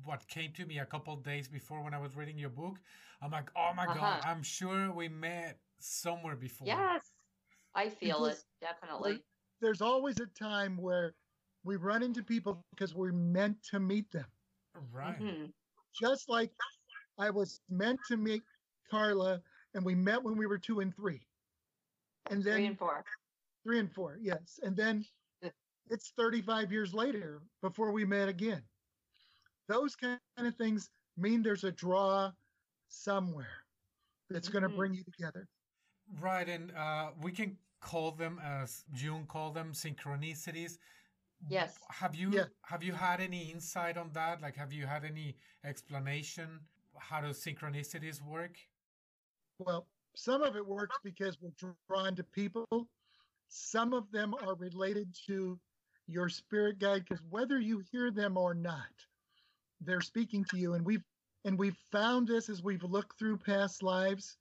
what 0.04 0.28
came 0.28 0.52
to 0.54 0.66
me 0.66 0.80
a 0.80 0.86
couple 0.86 1.16
days 1.16 1.48
before 1.48 1.84
when 1.84 1.94
I 1.94 2.00
was 2.00 2.16
reading 2.16 2.38
your 2.38 2.50
book. 2.50 2.80
I'm 3.22 3.32
like, 3.32 3.50
oh 3.56 3.72
my 3.76 3.86
uh-huh. 3.86 4.00
God, 4.00 4.22
I'm 4.26 4.44
sure 4.44 4.92
we 4.92 5.08
met 5.08 5.58
somewhere 5.80 6.36
before. 6.36 6.68
Yes. 6.68 7.02
I 7.76 7.90
feel 7.90 8.24
because 8.24 8.40
it 8.40 8.66
definitely. 8.66 9.24
There's 9.62 9.82
always 9.82 10.20
a 10.20 10.26
time 10.26 10.78
where 10.78 11.14
we 11.64 11.76
run 11.76 12.04
into 12.04 12.24
people 12.24 12.64
because 12.72 12.96
we're 12.96 13.12
meant 13.12 13.58
to 13.70 13.80
meet 13.80 14.12
them. 14.12 14.26
Right. 14.92 15.20
Mm-hmm. 15.20 15.46
Just 16.02 16.30
like 16.30 16.52
I 17.20 17.30
was 17.30 17.62
meant 17.70 18.00
to 18.08 18.18
meet 18.18 18.42
Carla, 18.90 19.42
and 19.74 19.86
we 19.86 19.96
met 19.96 20.22
when 20.22 20.38
we 20.38 20.48
were 20.48 20.58
two 20.58 20.80
and 20.80 20.96
three. 20.96 21.22
And 22.30 22.44
then 22.44 22.56
three 22.56 22.66
and 22.66 22.78
four. 22.78 23.04
Three 23.64 23.80
and 23.80 23.92
four, 23.92 24.18
yes. 24.22 24.60
And 24.64 24.76
then 24.76 25.06
it's 25.90 26.14
35 26.18 26.72
years 26.72 26.94
later 26.94 27.42
before 27.62 27.92
we 27.92 28.06
met 28.06 28.28
again. 28.28 28.62
Those 29.68 29.96
kind 29.96 30.20
of 30.38 30.56
things 30.56 30.90
mean 31.18 31.44
there's 31.44 31.64
a 31.64 31.72
draw 31.72 32.32
somewhere 32.92 33.64
that's 34.30 34.48
mm-hmm. 34.48 34.60
going 34.60 34.72
to 34.72 34.78
bring 34.78 34.94
you 34.94 35.04
together. 35.04 35.48
Right, 36.20 36.48
and 36.48 36.72
uh, 36.78 37.12
we 37.22 37.32
can 37.32 37.58
call 37.80 38.12
them 38.12 38.40
as 38.44 38.84
Jung 38.96 39.26
called 39.28 39.56
them 39.56 39.72
synchronicities. 39.74 40.78
Yes. 41.50 41.80
Have 41.90 42.14
you 42.14 42.32
yeah. 42.32 42.44
have 42.64 42.84
you 42.84 42.94
had 42.94 43.20
any 43.20 43.52
insight 43.52 43.98
on 43.98 44.12
that? 44.14 44.42
Like, 44.42 44.56
have 44.56 44.72
you 44.72 44.86
had 44.86 45.04
any 45.04 45.36
explanation 45.64 46.60
how 46.98 47.22
do 47.22 47.28
synchronicities 47.28 48.22
work? 48.22 48.58
Well, 49.60 49.88
some 50.16 50.42
of 50.42 50.56
it 50.56 50.66
works 50.66 50.98
because 51.04 51.38
we're 51.42 51.74
drawn 51.88 52.16
to 52.16 52.24
people. 52.24 52.68
Some 53.48 53.94
of 53.94 54.12
them 54.12 54.34
are 54.46 54.56
related 54.56 55.16
to 55.28 55.60
your 56.08 56.30
spirit 56.30 56.80
guide 56.80 57.06
because 57.08 57.24
whether 57.30 57.60
you 57.60 57.82
hear 57.92 58.12
them 58.12 58.38
or 58.38 58.54
not, 58.54 58.92
they're 59.82 60.02
speaking 60.02 60.46
to 60.52 60.58
you. 60.58 60.74
And 60.74 60.86
we've 60.86 61.04
and 61.46 61.58
we've 61.58 61.78
found 61.92 62.28
this 62.28 62.50
as 62.50 62.64
we've 62.64 62.84
looked 62.84 63.18
through 63.18 63.38
past 63.38 63.84
lives 63.84 64.38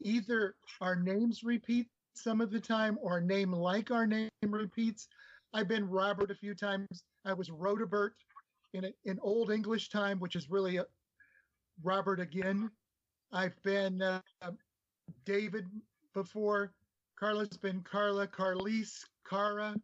either 0.00 0.54
our 0.80 0.96
names 0.96 1.42
repeat 1.42 1.88
some 2.14 2.40
of 2.40 2.50
the 2.50 2.60
time 2.60 2.98
or 3.00 3.18
a 3.18 3.24
name 3.24 3.52
like 3.52 3.90
our 3.90 4.06
name 4.06 4.30
repeats. 4.46 5.08
I've 5.54 5.68
been 5.68 5.88
Robert 5.88 6.30
a 6.30 6.34
few 6.34 6.54
times. 6.54 7.04
I 7.24 7.32
was 7.32 7.48
Rodebert 7.48 8.10
in 8.74 8.86
a, 8.86 8.92
in 9.04 9.18
Old 9.22 9.50
English 9.50 9.88
time, 9.88 10.18
which 10.18 10.36
is 10.36 10.50
really 10.50 10.76
a, 10.76 10.84
Robert 11.82 12.20
again. 12.20 12.70
I've 13.32 13.60
been 13.62 14.02
uh, 14.02 14.20
David 15.24 15.66
before. 16.14 16.72
Carla's 17.18 17.56
been 17.56 17.82
Carla, 17.82 18.26
Carlise, 18.26 19.04
Cara. 19.28 19.74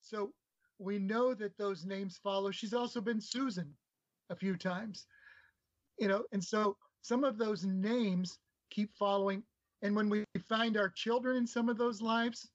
So 0.00 0.32
we 0.78 0.98
know 0.98 1.34
that 1.34 1.56
those 1.58 1.84
names 1.84 2.18
follow. 2.22 2.50
She's 2.50 2.74
also 2.74 3.00
been 3.00 3.20
Susan 3.20 3.74
a 4.30 4.36
few 4.36 4.56
times, 4.56 5.06
you 5.98 6.08
know, 6.08 6.24
and 6.32 6.42
so 6.42 6.76
some 7.02 7.24
of 7.24 7.38
those 7.38 7.64
names 7.64 8.38
keep 8.70 8.90
following. 8.98 9.42
And 9.82 9.94
when 9.94 10.08
we 10.08 10.24
find 10.48 10.76
our 10.76 10.88
children 10.88 11.36
in 11.36 11.46
some 11.46 11.68
of 11.68 11.78
those 11.78 12.02
lives, 12.02 12.48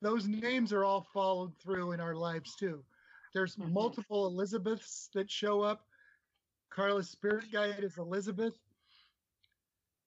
those 0.00 0.26
names 0.26 0.72
are 0.72 0.84
all 0.84 1.06
followed 1.12 1.52
through 1.62 1.92
in 1.92 2.00
our 2.00 2.14
lives 2.14 2.54
too. 2.56 2.82
There's 3.34 3.56
mm-hmm. 3.56 3.72
multiple 3.72 4.26
Elizabeths 4.26 5.10
that 5.14 5.30
show 5.30 5.62
up. 5.62 5.86
Carla's 6.70 7.10
spirit 7.10 7.46
guide 7.52 7.82
is 7.82 7.98
Elizabeth. 7.98 8.54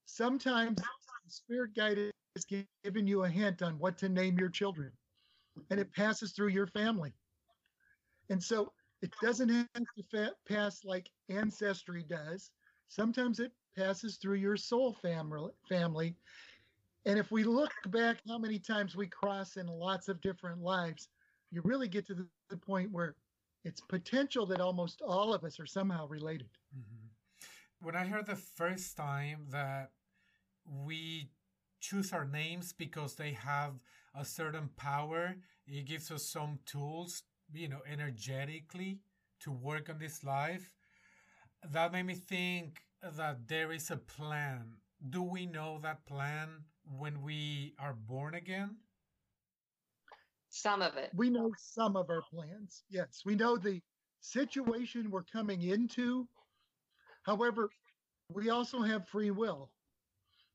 Sometimes 0.05 0.77
the 0.77 1.31
spirit 1.31 1.71
guide 1.75 1.97
is 2.35 2.45
giving 2.83 3.07
you 3.07 3.23
a 3.23 3.29
hint 3.29 3.61
on 3.61 3.79
what 3.79 3.97
to 3.99 4.09
name 4.09 4.37
your 4.37 4.49
children, 4.49 4.91
and 5.69 5.79
it 5.79 5.93
passes 5.93 6.31
through 6.31 6.49
your 6.49 6.67
family. 6.67 7.13
And 8.29 8.41
so 8.41 8.71
it 9.01 9.13
doesn't 9.21 9.49
have 9.49 9.67
to 9.75 10.03
fa- 10.09 10.35
pass 10.47 10.83
like 10.83 11.09
ancestry 11.29 12.03
does. 12.07 12.51
Sometimes 12.87 13.39
it 13.39 13.51
passes 13.75 14.17
through 14.17 14.37
your 14.37 14.57
soul 14.57 14.93
family 15.01 15.51
family. 15.69 16.15
And 17.05 17.17
if 17.17 17.31
we 17.31 17.43
look 17.43 17.71
back 17.87 18.17
how 18.27 18.37
many 18.37 18.59
times 18.59 18.95
we 18.95 19.07
cross 19.07 19.57
in 19.57 19.67
lots 19.67 20.09
of 20.09 20.19
different 20.21 20.61
lives, 20.61 21.09
you 21.51 21.61
really 21.63 21.87
get 21.87 22.05
to 22.07 22.13
the, 22.13 22.27
the 22.49 22.57
point 22.57 22.91
where 22.91 23.15
it's 23.63 23.81
potential 23.81 24.45
that 24.47 24.61
almost 24.61 25.01
all 25.01 25.33
of 25.33 25.43
us 25.43 25.59
are 25.59 25.65
somehow 25.65 26.07
related. 26.07 26.49
Mm-hmm. 26.77 27.85
When 27.85 27.95
I 27.95 28.05
heard 28.05 28.25
the 28.25 28.35
first 28.35 28.97
time 28.97 29.45
that 29.51 29.91
we 30.65 31.29
choose 31.79 32.11
our 32.11 32.25
names 32.25 32.73
because 32.73 33.15
they 33.15 33.33
have 33.33 33.73
a 34.15 34.25
certain 34.25 34.69
power, 34.75 35.35
it 35.67 35.85
gives 35.85 36.09
us 36.11 36.25
some 36.25 36.59
tools, 36.65 37.23
you 37.53 37.69
know, 37.69 37.81
energetically 37.89 38.99
to 39.41 39.51
work 39.51 39.89
on 39.89 39.97
this 39.97 40.23
life. 40.23 40.73
That 41.71 41.91
made 41.91 42.03
me 42.03 42.15
think 42.15 42.81
that 43.01 43.47
there 43.47 43.71
is 43.71 43.91
a 43.91 43.97
plan. 43.97 44.73
Do 45.09 45.21
we 45.23 45.45
know 45.45 45.79
that 45.83 46.05
plan 46.05 46.49
when 46.97 47.21
we 47.21 47.73
are 47.79 47.93
born 47.93 48.35
again? 48.35 48.75
Some 50.49 50.81
of 50.81 50.95
it. 50.95 51.11
We 51.13 51.29
know 51.29 51.51
some 51.57 51.95
of 51.95 52.09
our 52.09 52.23
plans. 52.33 52.83
Yes, 52.89 53.21
we 53.25 53.35
know 53.35 53.57
the 53.57 53.81
situation 54.21 55.11
we're 55.11 55.23
coming 55.23 55.61
into. 55.61 56.27
However, 57.23 57.69
we 58.33 58.49
also 58.49 58.81
have 58.81 59.07
free 59.07 59.31
will. 59.31 59.69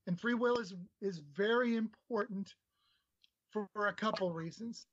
And 0.07 0.21
free 0.21 0.35
will 0.35 0.59
is 0.59 0.75
is 1.01 1.19
very 1.37 1.77
important 1.77 2.55
for, 3.51 3.69
for 3.73 3.87
a 3.87 3.93
couple 3.93 4.33
reasons. 4.33 4.87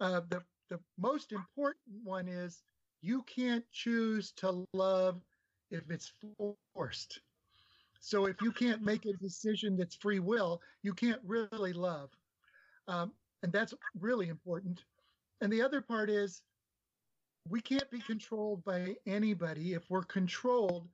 Uh, 0.00 0.22
the 0.28 0.42
the 0.70 0.80
most 0.98 1.32
important 1.32 1.96
one 2.04 2.28
is 2.28 2.62
you 3.02 3.22
can't 3.22 3.64
choose 3.72 4.32
to 4.32 4.66
love 4.72 5.20
if 5.70 5.90
it's 5.90 6.12
forced. 6.74 7.20
So 8.00 8.26
if 8.26 8.40
you 8.40 8.52
can't 8.52 8.82
make 8.82 9.04
a 9.04 9.12
decision 9.14 9.76
that's 9.76 9.96
free 9.96 10.20
will, 10.20 10.62
you 10.82 10.94
can't 10.94 11.20
really 11.24 11.72
love. 11.72 12.10
Um, 12.88 13.12
and 13.42 13.52
that's 13.52 13.74
really 13.98 14.28
important. 14.28 14.84
And 15.40 15.52
the 15.52 15.62
other 15.62 15.80
part 15.80 16.08
is 16.08 16.42
we 17.48 17.60
can't 17.60 17.90
be 17.90 18.00
controlled 18.00 18.64
by 18.64 18.94
anybody. 19.06 19.74
If 19.74 19.90
we're 19.90 20.02
controlled, 20.02 20.88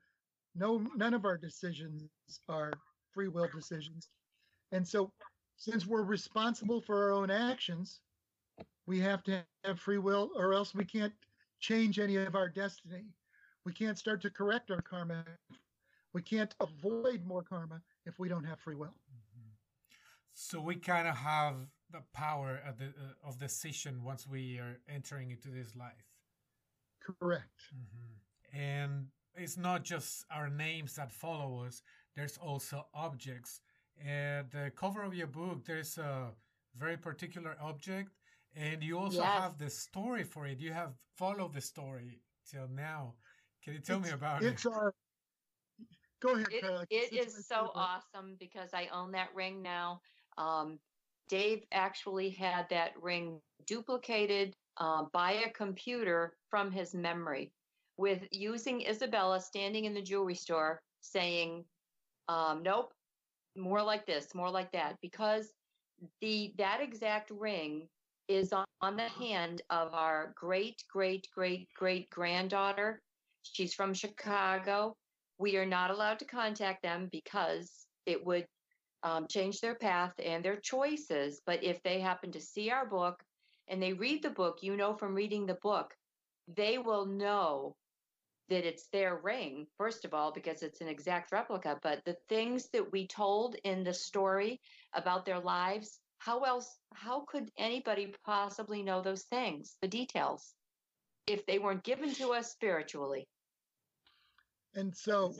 no, 0.54 0.78
none 0.96 1.14
of 1.14 1.24
our 1.24 1.36
decisions 1.36 2.08
are 2.48 2.72
free 3.12 3.28
will 3.28 3.48
decisions. 3.54 4.08
And 4.72 4.86
so, 4.86 5.12
since 5.58 5.86
we're 5.86 6.02
responsible 6.02 6.80
for 6.80 7.04
our 7.04 7.12
own 7.12 7.30
actions, 7.30 8.00
we 8.86 9.00
have 9.00 9.22
to 9.24 9.44
have 9.64 9.80
free 9.80 9.98
will, 9.98 10.30
or 10.36 10.54
else 10.54 10.74
we 10.74 10.84
can't 10.84 11.12
change 11.60 11.98
any 11.98 12.16
of 12.16 12.34
our 12.34 12.48
destiny. 12.48 13.04
We 13.64 13.72
can't 13.72 13.98
start 13.98 14.22
to 14.22 14.30
correct 14.30 14.70
our 14.70 14.82
karma. 14.82 15.24
We 16.12 16.22
can't 16.22 16.54
avoid 16.60 17.24
more 17.24 17.42
karma 17.42 17.82
if 18.06 18.18
we 18.18 18.28
don't 18.28 18.44
have 18.44 18.60
free 18.60 18.76
will. 18.76 18.94
Mm-hmm. 19.12 19.50
So 20.34 20.60
we 20.60 20.76
kind 20.76 21.08
of 21.08 21.16
have 21.16 21.56
the 21.90 22.02
power 22.12 22.60
of, 22.66 22.78
the, 22.78 22.86
uh, 22.86 23.28
of 23.28 23.38
decision 23.38 24.02
once 24.04 24.26
we 24.26 24.58
are 24.58 24.78
entering 24.88 25.30
into 25.30 25.48
this 25.48 25.74
life. 25.74 25.92
Correct. 27.00 27.62
Mm-hmm. 27.74 28.58
And 28.58 29.06
it's 29.34 29.56
not 29.56 29.82
just 29.84 30.24
our 30.30 30.48
names 30.48 30.94
that 30.94 31.12
follow 31.12 31.64
us, 31.64 31.82
there's 32.14 32.38
also 32.38 32.86
objects. 32.94 33.60
At 34.00 34.50
the 34.50 34.70
cover 34.76 35.02
of 35.02 35.14
your 35.14 35.26
book, 35.26 35.64
there's 35.64 35.98
a 35.98 36.28
very 36.76 36.96
particular 36.96 37.56
object, 37.60 38.10
and 38.56 38.82
you 38.82 38.98
also 38.98 39.18
yes. 39.18 39.38
have 39.40 39.58
the 39.58 39.70
story 39.70 40.24
for 40.24 40.46
it. 40.46 40.58
You 40.58 40.72
have 40.72 40.92
followed 41.16 41.52
the 41.52 41.60
story 41.60 42.20
till 42.50 42.68
now. 42.74 43.14
Can 43.62 43.74
you 43.74 43.80
tell 43.80 43.98
it's, 43.98 44.08
me 44.08 44.14
about 44.14 44.42
it's 44.42 44.64
it? 44.64 44.72
Our, 44.72 44.94
go 46.22 46.34
ahead, 46.34 46.46
it, 46.50 46.62
Carla. 46.62 46.86
It 46.90 47.12
is 47.12 47.46
so 47.46 47.70
awesome 47.74 48.36
because 48.40 48.70
I 48.72 48.88
own 48.92 49.12
that 49.12 49.28
ring 49.34 49.62
now. 49.62 50.00
Um, 50.38 50.78
Dave 51.28 51.64
actually 51.72 52.30
had 52.30 52.66
that 52.70 52.92
ring 53.00 53.40
duplicated 53.66 54.54
uh, 54.78 55.04
by 55.12 55.32
a 55.32 55.50
computer 55.50 56.34
from 56.48 56.70
his 56.70 56.94
memory 56.94 57.52
with 57.96 58.22
using 58.30 58.86
Isabella 58.86 59.40
standing 59.40 59.84
in 59.84 59.94
the 59.94 60.02
jewelry 60.02 60.34
store 60.34 60.82
saying, 61.00 61.64
um, 62.28 62.62
nope, 62.62 62.92
more 63.56 63.82
like 63.82 64.06
this, 64.06 64.34
more 64.34 64.50
like 64.50 64.70
that, 64.72 64.96
because 65.00 65.52
the 66.20 66.52
that 66.58 66.80
exact 66.80 67.30
ring 67.30 67.88
is 68.28 68.52
on, 68.52 68.64
on 68.80 68.96
the 68.96 69.08
hand 69.08 69.62
of 69.70 69.94
our 69.94 70.32
great 70.36 70.82
great 70.90 71.28
great 71.34 71.68
great 71.74 72.10
granddaughter. 72.10 73.00
She's 73.42 73.74
from 73.74 73.94
Chicago. 73.94 74.96
We 75.38 75.56
are 75.56 75.66
not 75.66 75.90
allowed 75.90 76.18
to 76.20 76.24
contact 76.24 76.82
them 76.82 77.08
because 77.12 77.86
it 78.06 78.24
would 78.24 78.46
um, 79.02 79.26
change 79.28 79.60
their 79.60 79.74
path 79.74 80.12
and 80.24 80.44
their 80.44 80.56
choices. 80.56 81.40
But 81.46 81.62
if 81.62 81.82
they 81.82 82.00
happen 82.00 82.32
to 82.32 82.40
see 82.40 82.70
our 82.70 82.86
book 82.86 83.22
and 83.68 83.82
they 83.82 83.92
read 83.92 84.22
the 84.22 84.30
book, 84.30 84.58
you 84.62 84.76
know 84.76 84.94
from 84.94 85.14
reading 85.14 85.46
the 85.46 85.58
book, 85.62 85.94
they 86.48 86.78
will 86.78 87.06
know 87.06 87.76
that 88.48 88.66
it's 88.66 88.86
their 88.92 89.16
ring, 89.16 89.66
first 89.76 90.04
of 90.04 90.14
all, 90.14 90.32
because 90.32 90.62
it's 90.62 90.80
an 90.80 90.88
exact 90.88 91.32
replica. 91.32 91.78
But 91.82 92.04
the 92.04 92.16
things 92.28 92.68
that 92.72 92.92
we 92.92 93.06
told 93.06 93.56
in 93.64 93.82
the 93.82 93.94
story 93.94 94.60
about 94.94 95.24
their 95.26 95.40
lives, 95.40 95.98
how 96.18 96.40
else, 96.40 96.78
how 96.94 97.20
could 97.20 97.50
anybody 97.58 98.14
possibly 98.24 98.82
know 98.82 99.00
those 99.00 99.22
things, 99.24 99.76
the 99.80 99.88
details, 99.88 100.54
if 101.26 101.44
they 101.46 101.58
weren't 101.58 101.84
given 101.84 102.12
to 102.14 102.32
us 102.32 102.50
spiritually? 102.50 103.28
And 104.74 104.94
so 104.94 105.32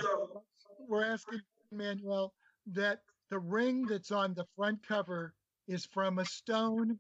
we're 0.89 1.05
asking 1.05 1.41
Manuel 1.71 2.33
that 2.73 3.01
the 3.31 3.39
ring 3.39 3.87
that's 3.87 4.11
on 4.11 4.35
the 4.35 4.47
front 4.57 4.87
cover 4.87 5.35
is 5.69 5.85
from 5.85 6.19
a 6.19 6.25
stone 6.25 6.99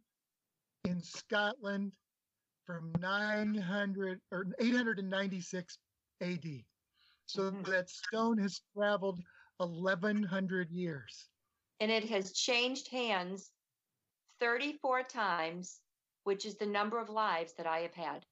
in 0.84 1.00
Scotland 1.02 1.92
from 2.66 2.92
900 3.00 4.20
or 4.32 4.46
896 4.58 5.78
AD. 6.20 6.44
So 7.26 7.42
mm-hmm. 7.42 7.70
that 7.70 7.88
stone 7.88 8.38
has 8.38 8.60
traveled 8.76 9.20
1100 9.58 10.70
years. 10.70 11.28
And 11.80 11.90
it 11.90 12.08
has 12.08 12.32
changed 12.32 12.90
hands 12.90 13.50
34 14.40 15.02
times, 15.04 15.80
which 16.24 16.44
is 16.44 16.56
the 16.56 16.66
number 16.66 17.00
of 17.00 17.08
lives 17.08 17.52
that 17.54 17.66
I 17.66 17.80
have 17.80 17.94
had. 17.94 18.26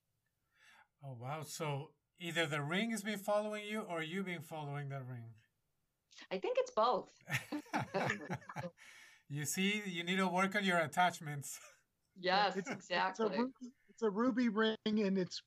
Oh, 1.04 1.16
wow. 1.20 1.42
So 1.42 1.90
either 2.18 2.46
the 2.46 2.62
ring 2.62 2.90
has 2.90 3.02
been 3.02 3.18
following 3.18 3.64
you 3.66 3.80
or 3.80 4.02
you've 4.02 4.26
been 4.26 4.42
following 4.42 4.88
the 4.88 5.00
ring. 5.00 5.34
I 6.30 6.38
think 6.38 6.56
it's 6.58 6.70
both. 6.70 7.10
you 9.28 9.44
see, 9.44 9.82
you 9.86 10.04
need 10.04 10.16
to 10.16 10.28
work 10.28 10.56
on 10.56 10.64
your 10.64 10.78
attachments. 10.78 11.58
Yes, 12.18 12.56
it's, 12.56 12.70
exactly. 12.70 13.26
It's 13.26 13.34
a, 13.34 13.38
ruby, 13.38 13.52
it's 13.90 14.02
a 14.02 14.10
ruby 14.10 14.48
ring, 14.48 14.76
and 14.86 15.18
it's 15.18 15.42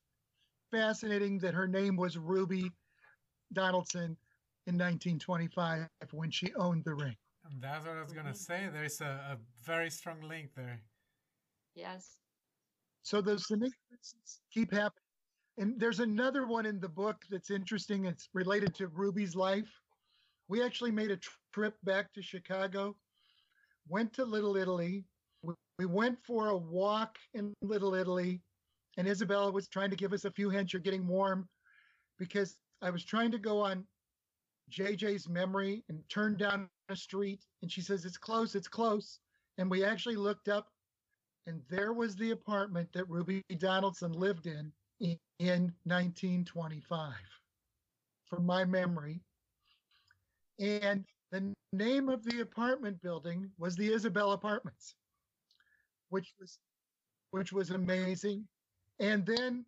fascinating 0.71 1.39
that 1.39 1.53
her 1.53 1.67
name 1.67 1.95
was 1.95 2.17
Ruby 2.17 2.71
Donaldson 3.53 4.17
in 4.65 4.75
1925 4.75 5.88
when 6.11 6.29
she 6.29 6.53
owned 6.55 6.84
the 6.84 6.93
ring. 6.93 7.15
And 7.51 7.61
that's 7.61 7.85
what 7.85 7.97
I 7.97 8.01
was 8.01 8.13
going 8.13 8.25
to 8.25 8.31
mm-hmm. 8.31 8.65
say. 8.65 8.69
There's 8.71 9.01
a, 9.01 9.05
a, 9.05 9.37
very 9.63 9.89
strong 9.89 10.21
link 10.21 10.49
there. 10.55 10.81
Yes. 11.75 12.17
So 13.03 13.21
those 13.21 13.47
synchronicities 13.47 14.39
keep 14.53 14.71
happening. 14.71 15.03
And 15.57 15.79
there's 15.79 15.99
another 15.99 16.45
one 16.45 16.65
in 16.65 16.79
the 16.79 16.89
book 16.89 17.23
that's 17.29 17.49
interesting. 17.49 18.05
It's 18.05 18.29
related 18.33 18.75
to 18.75 18.87
Ruby's 18.87 19.35
life. 19.35 19.69
We 20.49 20.63
actually 20.63 20.91
made 20.91 21.11
a 21.11 21.19
trip 21.53 21.75
back 21.83 22.13
to 22.13 22.21
Chicago, 22.21 22.95
went 23.89 24.13
to 24.13 24.25
Little 24.25 24.55
Italy. 24.55 25.03
We 25.79 25.85
went 25.85 26.17
for 26.25 26.49
a 26.49 26.57
walk 26.57 27.17
in 27.33 27.53
Little 27.61 27.95
Italy, 27.95 28.41
and 28.97 29.07
Isabella 29.07 29.51
was 29.51 29.67
trying 29.67 29.89
to 29.89 29.95
give 29.95 30.13
us 30.13 30.25
a 30.25 30.31
few 30.31 30.49
hints. 30.49 30.73
You're 30.73 30.81
getting 30.81 31.07
warm 31.07 31.47
because 32.17 32.55
I 32.81 32.89
was 32.89 33.03
trying 33.03 33.31
to 33.31 33.39
go 33.39 33.59
on 33.59 33.85
JJ's 34.72 35.30
memory 35.30 35.84
and 35.89 36.02
turned 36.10 36.38
down 36.38 36.69
a 36.89 36.95
street, 36.95 37.45
and 37.61 37.72
she 37.72 37.81
says, 37.81 38.06
It's 38.06 38.18
close, 38.18 38.56
it's 38.56 38.68
close. 38.68 39.19
And 39.57 39.69
we 39.69 39.84
actually 39.84 40.15
looked 40.15 40.49
up, 40.49 40.68
and 41.48 41.61
there 41.69 41.94
was 41.94 42.15
the 42.15 42.31
apartment 42.31 42.89
that 42.94 43.10
Ruby 43.10 43.44
Donaldson 43.57 44.11
lived 44.11 44.45
in 44.45 44.72
in, 44.99 45.18
in 45.39 45.73
1925, 45.84 47.14
from 48.26 48.45
my 48.45 48.65
memory. 48.65 49.22
And 50.60 51.06
the 51.31 51.53
name 51.73 52.10
of 52.10 52.23
the 52.23 52.41
apartment 52.41 53.02
building 53.02 53.49
was 53.57 53.76
the 53.76 53.91
Isabel 53.91 54.31
Apartments, 54.31 54.95
which 56.10 56.34
was 56.39 56.60
which 57.31 57.52
was 57.52 57.72
amazing. 57.72 58.48
And 58.99 59.26
then 59.26 59.65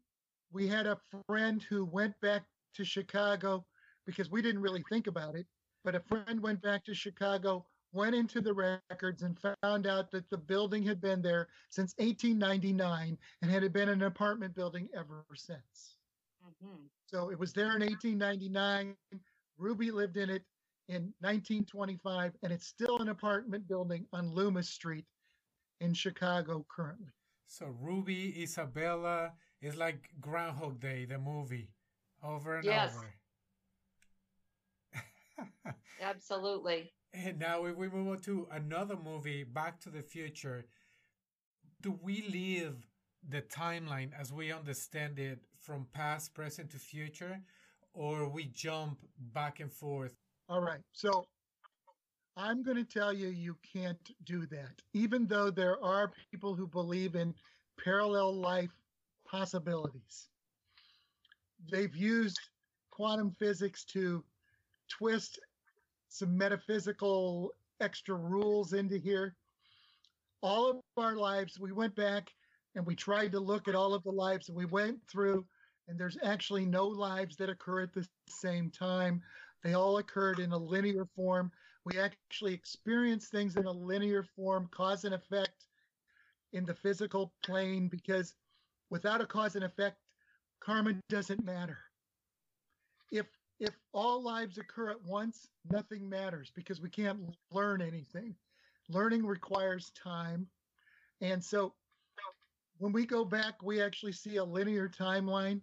we 0.52 0.68
had 0.68 0.88
a 0.88 0.98
friend 1.28 1.62
who 1.70 1.86
went 1.86 2.20
back 2.22 2.44
to 2.76 2.86
Chicago 2.86 3.66
because 4.10 4.32
we 4.32 4.42
didn't 4.42 4.62
really 4.62 4.84
think 4.90 5.08
about 5.08 5.36
it, 5.36 5.46
but 5.84 5.96
a 5.96 6.00
friend 6.00 6.42
went 6.42 6.62
back 6.62 6.84
to 6.86 6.94
Chicago, 6.94 7.66
went 7.92 8.16
into 8.16 8.42
the 8.42 8.54
records 8.54 9.24
and 9.24 9.38
found 9.62 9.88
out 9.88 10.12
that 10.12 10.30
the 10.30 10.38
building 10.38 10.84
had 10.84 11.02
been 11.02 11.22
there 11.22 11.48
since 11.70 11.94
1899 11.98 13.18
and 13.42 13.52
had 13.52 13.72
been 13.74 13.90
an 13.90 14.04
apartment 14.04 14.56
building 14.56 14.88
ever 14.96 15.26
since. 15.36 15.98
Mm-hmm. 16.46 16.86
So 17.06 17.30
it 17.30 17.40
was 17.40 17.54
there 17.54 17.76
in 17.76 17.82
1899. 17.82 18.96
Ruby 19.58 19.92
lived 19.92 20.18
in 20.18 20.30
it 20.30 20.44
in 20.88 21.14
1925, 21.20 22.34
and 22.44 22.52
it's 22.52 22.68
still 22.68 23.00
an 23.00 23.10
apartment 23.10 23.68
building 23.68 24.06
on 24.14 24.34
Loomis 24.34 24.70
Street 24.70 25.06
in 25.82 25.94
Chicago 25.94 26.66
currently. 26.70 27.12
So 27.46 27.74
Ruby 27.80 28.42
Isabella 28.42 29.34
is 29.62 29.76
like 29.76 30.10
Groundhog 30.22 30.80
Day, 30.80 31.06
the 31.06 31.18
movie, 31.18 31.70
over 32.24 32.58
and 32.58 32.66
yes. 32.66 32.96
over. 32.96 33.08
Absolutely. 36.02 36.92
And 37.14 37.40
now, 37.40 37.66
if 37.66 37.76
we 37.76 37.90
move 37.90 38.08
on 38.08 38.20
to 38.22 38.48
another 38.52 38.96
movie, 38.96 39.44
Back 39.44 39.80
to 39.82 39.90
the 39.90 40.02
Future, 40.02 40.66
do 41.82 41.98
we 42.04 42.24
live 42.32 42.76
the 43.28 43.42
timeline 43.42 44.12
as 44.20 44.32
we 44.32 44.52
understand 44.52 45.20
it 45.20 45.40
from 45.60 45.88
past, 45.94 46.34
present 46.34 46.70
to 46.72 46.78
future, 46.78 47.42
or 47.94 48.30
we 48.30 48.46
jump 48.46 49.00
back 49.34 49.60
and 49.60 49.72
forth 49.72 50.16
all 50.50 50.62
right. 50.62 50.80
So 50.94 51.28
I'm 52.36 52.64
going 52.64 52.78
to 52.78 52.84
tell 52.84 53.14
you, 53.14 53.28
you 53.28 53.56
can't 53.72 54.00
do 54.26 54.48
that. 54.48 54.82
Even 54.94 55.28
though 55.28 55.52
there 55.52 55.82
are 55.84 56.12
people 56.32 56.56
who 56.56 56.66
believe 56.66 57.16
in 57.16 57.36
parallel 57.82 58.34
life 58.34 58.72
possibilities, 59.28 60.30
they've 61.72 61.96
used 61.96 62.40
quantum 62.90 63.36
physics 63.38 63.84
to 63.86 64.24
twist 64.90 65.40
some 66.10 66.38
metaphysical 66.38 67.52
extra 67.80 68.16
rules 68.16 68.74
into 68.74 68.98
here. 68.98 69.36
All 70.42 70.70
of 70.70 70.78
our 70.98 71.16
lives, 71.16 71.60
we 71.60 71.72
went 71.72 71.96
back 71.96 72.30
and 72.76 72.86
we 72.86 72.96
tried 72.96 73.32
to 73.32 73.40
look 73.40 73.68
at 73.68 73.76
all 73.76 73.94
of 73.94 74.04
the 74.04 74.12
lives 74.12 74.50
and 74.50 74.58
we 74.58 74.66
went 74.66 75.00
through, 75.10 75.46
and 75.88 76.00
there's 76.00 76.18
actually 76.24 76.66
no 76.66 76.88
lives 76.88 77.36
that 77.38 77.50
occur 77.50 77.82
at 77.82 77.94
the 77.94 78.08
same 78.28 78.70
time. 78.70 79.22
They 79.64 79.74
all 79.74 79.98
occurred 79.98 80.40
in 80.40 80.52
a 80.52 80.58
linear 80.58 81.06
form. 81.16 81.52
We 81.86 82.00
actually 82.00 82.54
experience 82.54 83.28
things 83.28 83.56
in 83.56 83.66
a 83.66 83.72
linear 83.72 84.24
form, 84.36 84.68
cause 84.72 85.06
and 85.06 85.16
effect 85.16 85.66
in 86.54 86.66
the 86.66 86.74
physical 86.74 87.34
plane, 87.44 87.88
because 87.88 88.34
without 88.90 89.22
a 89.22 89.26
cause 89.26 89.56
and 89.56 89.66
effect, 89.66 89.98
karma 90.60 90.96
doesn't 91.10 91.44
matter. 91.44 91.78
If 93.12 93.28
if 93.60 93.76
all 93.94 94.24
lives 94.24 94.58
occur 94.58 94.90
at 94.90 95.04
once, 95.04 95.48
nothing 95.70 96.08
matters 96.08 96.52
because 96.56 96.82
we 96.82 96.90
can't 96.90 97.20
learn 97.52 97.82
anything. 97.82 98.36
Learning 98.88 99.26
requires 99.26 99.92
time. 99.92 100.48
And 101.22 101.44
so 101.44 101.74
when 102.78 102.94
we 102.94 103.06
go 103.06 103.26
back, 103.26 103.62
we 103.62 103.82
actually 103.82 104.14
see 104.14 104.38
a 104.38 104.44
linear 104.44 104.88
timeline. 104.90 105.62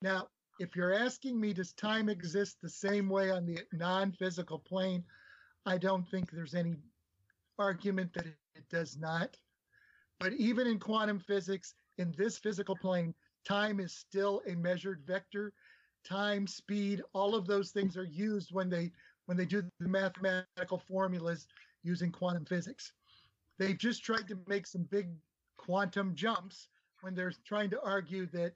Now, 0.00 0.28
if 0.60 0.76
you're 0.76 0.94
asking 0.94 1.40
me, 1.40 1.52
does 1.52 1.72
time 1.72 2.08
exist 2.08 2.58
the 2.62 2.68
same 2.68 3.08
way 3.08 3.30
on 3.30 3.44
the 3.44 3.58
non 3.72 4.12
physical 4.12 4.58
plane? 4.58 5.02
I 5.66 5.78
don't 5.78 6.08
think 6.08 6.30
there's 6.30 6.54
any 6.54 6.76
argument 7.58 8.12
that 8.14 8.26
it 8.26 8.68
does 8.70 8.96
not. 8.96 9.36
But 10.20 10.32
even 10.34 10.68
in 10.68 10.78
quantum 10.78 11.18
physics, 11.18 11.74
in 11.98 12.14
this 12.16 12.38
physical 12.38 12.76
plane, 12.76 13.14
time 13.44 13.80
is 13.80 13.92
still 13.92 14.42
a 14.46 14.54
measured 14.54 15.02
vector. 15.04 15.52
Time, 16.04 16.46
speed, 16.46 17.02
all 17.12 17.34
of 17.34 17.46
those 17.46 17.70
things 17.70 17.96
are 17.96 18.04
used 18.04 18.52
when 18.52 18.68
they 18.68 18.92
when 19.26 19.38
they 19.38 19.46
do 19.46 19.62
the 19.80 19.88
mathematical 19.88 20.78
formulas 20.86 21.46
using 21.82 22.12
quantum 22.12 22.44
physics. 22.44 22.92
They've 23.58 23.78
just 23.78 24.04
tried 24.04 24.28
to 24.28 24.38
make 24.46 24.66
some 24.66 24.82
big 24.90 25.08
quantum 25.56 26.14
jumps 26.14 26.68
when 27.00 27.14
they're 27.14 27.32
trying 27.46 27.70
to 27.70 27.80
argue 27.82 28.26
that 28.32 28.52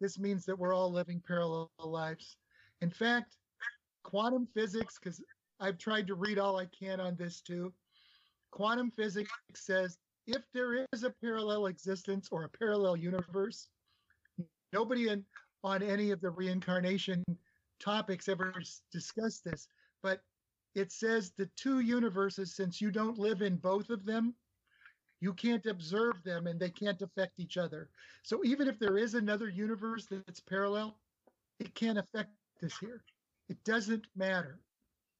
this 0.00 0.18
means 0.18 0.44
that 0.46 0.58
we're 0.58 0.74
all 0.74 0.92
living 0.92 1.22
parallel 1.26 1.70
lives. 1.78 2.36
In 2.82 2.90
fact, 2.90 3.36
quantum 4.02 4.46
physics, 4.54 4.98
because 5.02 5.20
I've 5.60 5.78
tried 5.78 6.06
to 6.08 6.14
read 6.14 6.38
all 6.38 6.58
I 6.58 6.66
can 6.66 7.00
on 7.00 7.16
this 7.16 7.40
too, 7.40 7.72
quantum 8.50 8.90
physics 8.90 9.30
says 9.54 9.98
if 10.26 10.42
there 10.52 10.86
is 10.92 11.04
a 11.04 11.14
parallel 11.20 11.66
existence 11.66 12.28
or 12.30 12.44
a 12.44 12.48
parallel 12.48 12.96
universe, 12.96 13.68
nobody 14.72 15.08
in, 15.08 15.24
on 15.64 15.82
any 15.82 16.10
of 16.10 16.20
the 16.20 16.30
reincarnation 16.30 17.24
topics 17.80 18.28
ever 18.28 18.54
discussed 18.92 19.44
this, 19.44 19.68
but 20.02 20.20
it 20.74 20.90
says 20.90 21.32
the 21.36 21.48
two 21.56 21.80
universes, 21.80 22.54
since 22.54 22.80
you 22.80 22.90
don't 22.90 23.18
live 23.18 23.42
in 23.42 23.56
both 23.56 23.90
of 23.90 24.04
them, 24.04 24.34
you 25.20 25.32
can't 25.34 25.66
observe 25.66 26.22
them 26.24 26.46
and 26.46 26.58
they 26.58 26.70
can't 26.70 27.00
affect 27.02 27.38
each 27.38 27.56
other. 27.56 27.90
So 28.22 28.42
even 28.44 28.66
if 28.68 28.78
there 28.78 28.98
is 28.98 29.14
another 29.14 29.48
universe 29.48 30.06
that's 30.10 30.40
parallel, 30.40 30.98
it 31.60 31.74
can't 31.74 31.98
affect 31.98 32.30
us 32.64 32.76
here. 32.80 33.04
It 33.48 33.62
doesn't 33.64 34.06
matter. 34.16 34.58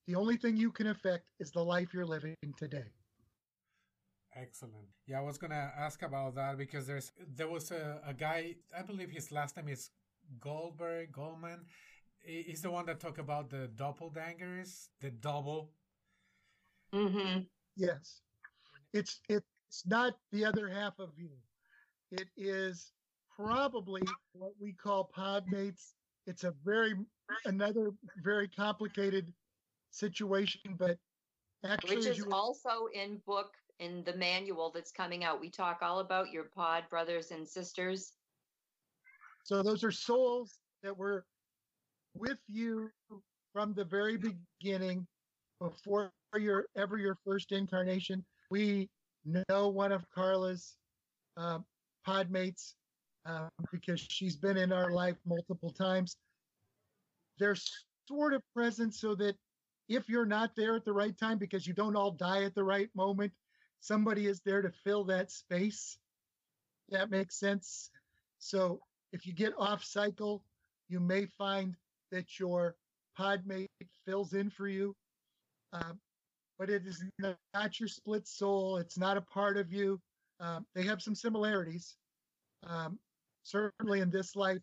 The 0.09 0.17
only 0.17 0.37
thing 0.37 0.57
you 0.57 0.73
can 0.73 0.89
affect 0.89 1.25
is 1.39 1.53
the 1.53 1.63
life 1.63 1.95
you're 1.95 2.07
living 2.07 2.35
today. 2.57 2.91
Excellent. 4.35 4.89
Yeah, 5.07 5.19
I 5.19 5.23
was 5.23 5.37
gonna 5.39 5.73
ask 5.79 6.03
about 6.03 6.35
that 6.37 6.57
because 6.57 6.87
there's 6.87 7.13
there 7.37 7.49
was 7.49 7.71
a, 7.71 8.01
a 8.07 8.15
guy 8.15 8.57
I 8.77 8.83
believe 8.83 9.11
his 9.11 9.31
last 9.31 9.57
name 9.57 9.69
is 9.69 9.91
Goldberg 10.41 11.13
Goldman. 11.13 11.67
is 12.25 12.63
the 12.63 12.71
one 12.71 12.87
that 12.87 13.01
talked 13.01 13.19
about 13.19 13.51
the 13.51 13.71
doppelgangers, 13.77 14.89
the 15.01 15.11
double. 15.11 15.73
Mm-hmm. 16.95 17.41
Yes, 17.77 18.21
it's 18.93 19.21
it's 19.29 19.87
not 19.87 20.15
the 20.31 20.45
other 20.45 20.69
half 20.69 20.99
of 20.99 21.11
you. 21.17 21.31
It 22.11 22.29
is 22.37 22.93
probably 23.35 24.03
what 24.33 24.53
we 24.61 24.73
call 24.73 25.11
podmates. 25.17 25.93
It's 26.27 26.45
a 26.45 26.53
very 26.65 26.95
another 27.47 27.93
very 28.23 28.49
complicated 28.49 29.33
situation, 29.91 30.77
but 30.79 30.99
actually, 31.65 31.97
which 31.97 32.07
is 32.07 32.25
also 32.31 32.89
in 32.93 33.21
book 33.27 33.55
in 33.79 34.05
the 34.05 34.15
manual 34.17 34.71
that's 34.71 34.93
coming 34.93 35.25
out. 35.25 35.41
We 35.41 35.51
talk 35.51 35.79
all 35.83 36.01
about 36.01 36.31
your 36.31 36.45
pod 36.45 36.85
brothers 36.91 37.31
and 37.31 37.49
sisters. 37.49 38.13
So 39.45 39.63
those 39.63 39.85
are 39.85 39.93
souls 39.93 40.59
that 40.83 40.97
were 40.97 41.25
with 42.15 42.39
you 42.49 42.91
from 43.53 43.75
the 43.75 43.85
very 43.85 44.17
beginning, 44.17 45.07
before 45.61 46.13
your 46.37 46.67
ever 46.77 46.97
your 46.99 47.17
first 47.25 47.53
incarnation. 47.53 48.25
We 48.51 48.89
know 49.25 49.69
one 49.69 49.93
of 49.93 50.05
Carla's 50.15 50.77
uh, 51.37 51.59
podmates 52.07 52.75
uh, 53.27 53.49
because 53.71 54.01
she's 54.01 54.37
been 54.37 54.57
in 54.57 54.73
our 54.73 54.91
life 54.91 55.17
multiple 55.27 55.71
times. 55.71 56.17
They're 57.39 57.57
sort 58.09 58.35
of 58.35 58.43
present 58.55 58.95
so 58.95 59.15
that 59.17 59.35
if 59.89 60.09
you're 60.09 60.27
not 60.27 60.55
there 60.57 60.75
at 60.75 60.85
the 60.85 60.93
right 60.93 61.17
time 61.17 61.39
because 61.39 61.67
you 61.67 61.75
don't 61.75 61.97
all 61.97 62.11
die 62.11 62.45
at 62.45 62.55
the 62.55 62.65
right 62.65 62.89
moment, 62.95 63.33
somebody 63.81 64.27
is 64.27 64.41
there 64.45 64.63
to 64.63 64.71
fill 64.85 65.05
that 65.05 65.31
space. 65.31 65.99
That 66.91 67.11
makes 67.11 67.39
sense. 67.39 67.91
So 68.39 68.81
if 69.13 69.27
you 69.27 69.33
get 69.33 69.53
off 69.59 69.85
cycle, 69.85 70.43
you 70.89 71.01
may 71.01 71.27
find 71.27 71.75
that 72.11 72.39
your 72.39 72.77
podmate 73.19 73.69
fills 74.07 74.33
in 74.33 74.51
for 74.51 74.69
you. 74.69 74.95
Um, 75.73 75.99
but 76.59 76.71
it 76.71 76.87
is 76.87 77.03
not 77.55 77.81
your 77.81 77.89
split 77.89 78.27
soul. 78.29 78.77
It's 78.77 78.99
not 78.99 79.17
a 79.17 79.23
part 79.23 79.57
of 79.57 79.73
you. 79.73 80.01
Um, 80.41 80.67
they 80.75 80.83
have 80.85 81.03
some 81.03 81.15
similarities. 81.15 81.97
Um, 82.67 82.99
certainly 83.43 84.01
in 84.01 84.11
this 84.11 84.37
life, 84.37 84.61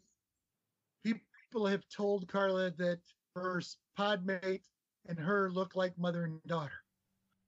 people 1.04 1.66
have 1.66 1.84
told 1.96 2.28
Carla 2.28 2.72
that 2.78 3.00
her 3.36 3.62
podmate 3.98 4.62
and 5.08 5.20
her 5.20 5.52
look 5.52 5.76
like 5.76 5.98
mother 5.98 6.24
and 6.24 6.42
daughter. 6.44 6.84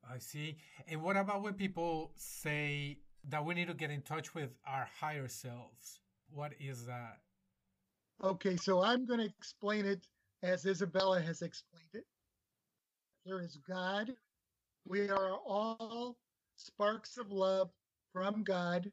I 0.10 0.18
see. 0.18 0.58
And 0.88 1.02
what 1.02 1.18
about 1.18 1.44
when 1.44 1.54
people 1.54 2.12
say 2.16 2.98
that 3.30 3.46
we 3.46 3.54
need 3.54 3.68
to 3.68 3.74
get 3.74 3.92
in 3.92 4.02
touch 4.02 4.34
with 4.34 4.50
our 4.66 4.88
higher 5.00 5.28
selves? 5.28 6.00
What 6.34 6.54
is 6.60 6.86
that? 6.86 7.20
Okay, 8.24 8.56
so 8.56 8.82
I'm 8.82 9.06
going 9.06 9.20
to 9.20 9.26
explain 9.26 9.86
it 9.86 10.08
as 10.44 10.66
Isabella 10.66 11.22
has 11.22 11.42
explained 11.42 11.90
it. 11.94 12.06
There 13.26 13.42
is 13.42 13.58
God. 13.68 14.12
We 14.88 15.10
are 15.10 15.34
all 15.46 16.18
sparks 16.56 17.18
of 17.18 17.32
love 17.32 17.70
from 18.14 18.44
God. 18.44 18.92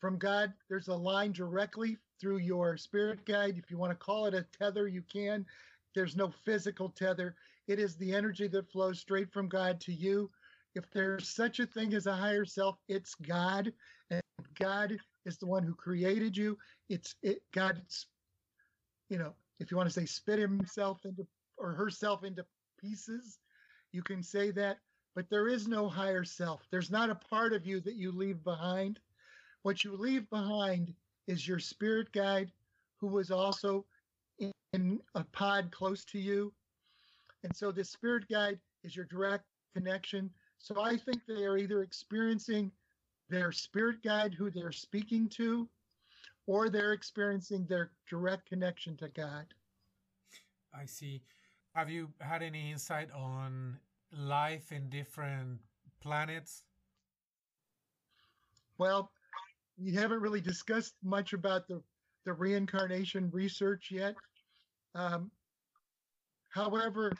From 0.00 0.18
God, 0.18 0.52
there's 0.68 0.88
a 0.88 0.94
line 0.94 1.32
directly 1.32 1.96
through 2.20 2.38
your 2.38 2.76
spirit 2.76 3.24
guide. 3.24 3.58
If 3.58 3.70
you 3.70 3.78
want 3.78 3.92
to 3.92 4.04
call 4.04 4.26
it 4.26 4.34
a 4.34 4.46
tether, 4.58 4.88
you 4.88 5.02
can. 5.02 5.46
There's 5.94 6.16
no 6.16 6.32
physical 6.44 6.88
tether. 6.88 7.36
It 7.68 7.78
is 7.78 7.96
the 7.96 8.12
energy 8.12 8.48
that 8.48 8.70
flows 8.70 9.00
straight 9.00 9.32
from 9.32 9.48
God 9.48 9.80
to 9.82 9.92
you. 9.92 10.30
If 10.74 10.90
there's 10.90 11.28
such 11.28 11.60
a 11.60 11.66
thing 11.66 11.94
as 11.94 12.06
a 12.06 12.16
higher 12.16 12.44
self, 12.44 12.78
it's 12.88 13.14
God. 13.14 13.72
And 14.10 14.22
God 14.58 14.98
is 15.24 15.38
the 15.38 15.46
one 15.46 15.62
who 15.62 15.74
created 15.74 16.36
you. 16.36 16.58
It's 16.88 17.14
it 17.22 17.42
God's, 17.52 18.06
you 19.08 19.18
know, 19.18 19.34
if 19.60 19.70
you 19.70 19.76
want 19.76 19.88
to 19.88 19.92
say 19.92 20.06
spit 20.06 20.38
himself 20.38 21.00
into 21.04 21.26
or 21.56 21.72
herself 21.72 22.24
into 22.24 22.44
pieces, 22.80 23.38
you 23.92 24.02
can 24.02 24.22
say 24.22 24.50
that. 24.52 24.78
But 25.14 25.28
there 25.28 25.48
is 25.48 25.68
no 25.68 25.88
higher 25.88 26.24
self. 26.24 26.62
There's 26.70 26.90
not 26.90 27.10
a 27.10 27.14
part 27.14 27.52
of 27.52 27.66
you 27.66 27.80
that 27.80 27.96
you 27.96 28.12
leave 28.12 28.42
behind. 28.42 28.98
What 29.62 29.84
you 29.84 29.94
leave 29.96 30.28
behind 30.30 30.94
is 31.28 31.46
your 31.46 31.58
spirit 31.58 32.10
guide, 32.12 32.50
who 32.96 33.08
was 33.08 33.30
also 33.30 33.84
in, 34.38 34.50
in 34.72 35.00
a 35.14 35.24
pod 35.24 35.70
close 35.70 36.04
to 36.06 36.18
you. 36.18 36.52
And 37.44 37.54
so 37.54 37.70
this 37.70 37.90
spirit 37.90 38.24
guide 38.30 38.58
is 38.84 38.96
your 38.96 39.04
direct 39.04 39.44
connection. 39.74 40.30
So 40.58 40.80
I 40.80 40.96
think 40.96 41.20
they 41.26 41.44
are 41.44 41.58
either 41.58 41.82
experiencing 41.82 42.72
their 43.32 43.50
spirit 43.50 44.02
guide 44.04 44.34
who 44.34 44.50
they're 44.50 44.70
speaking 44.70 45.26
to, 45.26 45.66
or 46.46 46.68
they're 46.68 46.92
experiencing 46.92 47.64
their 47.66 47.90
direct 48.08 48.46
connection 48.46 48.94
to 48.98 49.08
God. 49.08 49.46
I 50.78 50.84
see. 50.84 51.22
Have 51.74 51.88
you 51.88 52.10
had 52.20 52.42
any 52.42 52.70
insight 52.70 53.08
on 53.10 53.78
life 54.14 54.70
in 54.70 54.90
different 54.90 55.60
planets? 56.02 56.64
Well, 58.76 59.10
we 59.82 59.94
haven't 59.94 60.20
really 60.20 60.42
discussed 60.42 60.92
much 61.02 61.32
about 61.32 61.66
the, 61.68 61.82
the 62.26 62.34
reincarnation 62.34 63.30
research 63.32 63.88
yet. 63.90 64.14
Um, 64.94 65.30
however, 66.50 67.12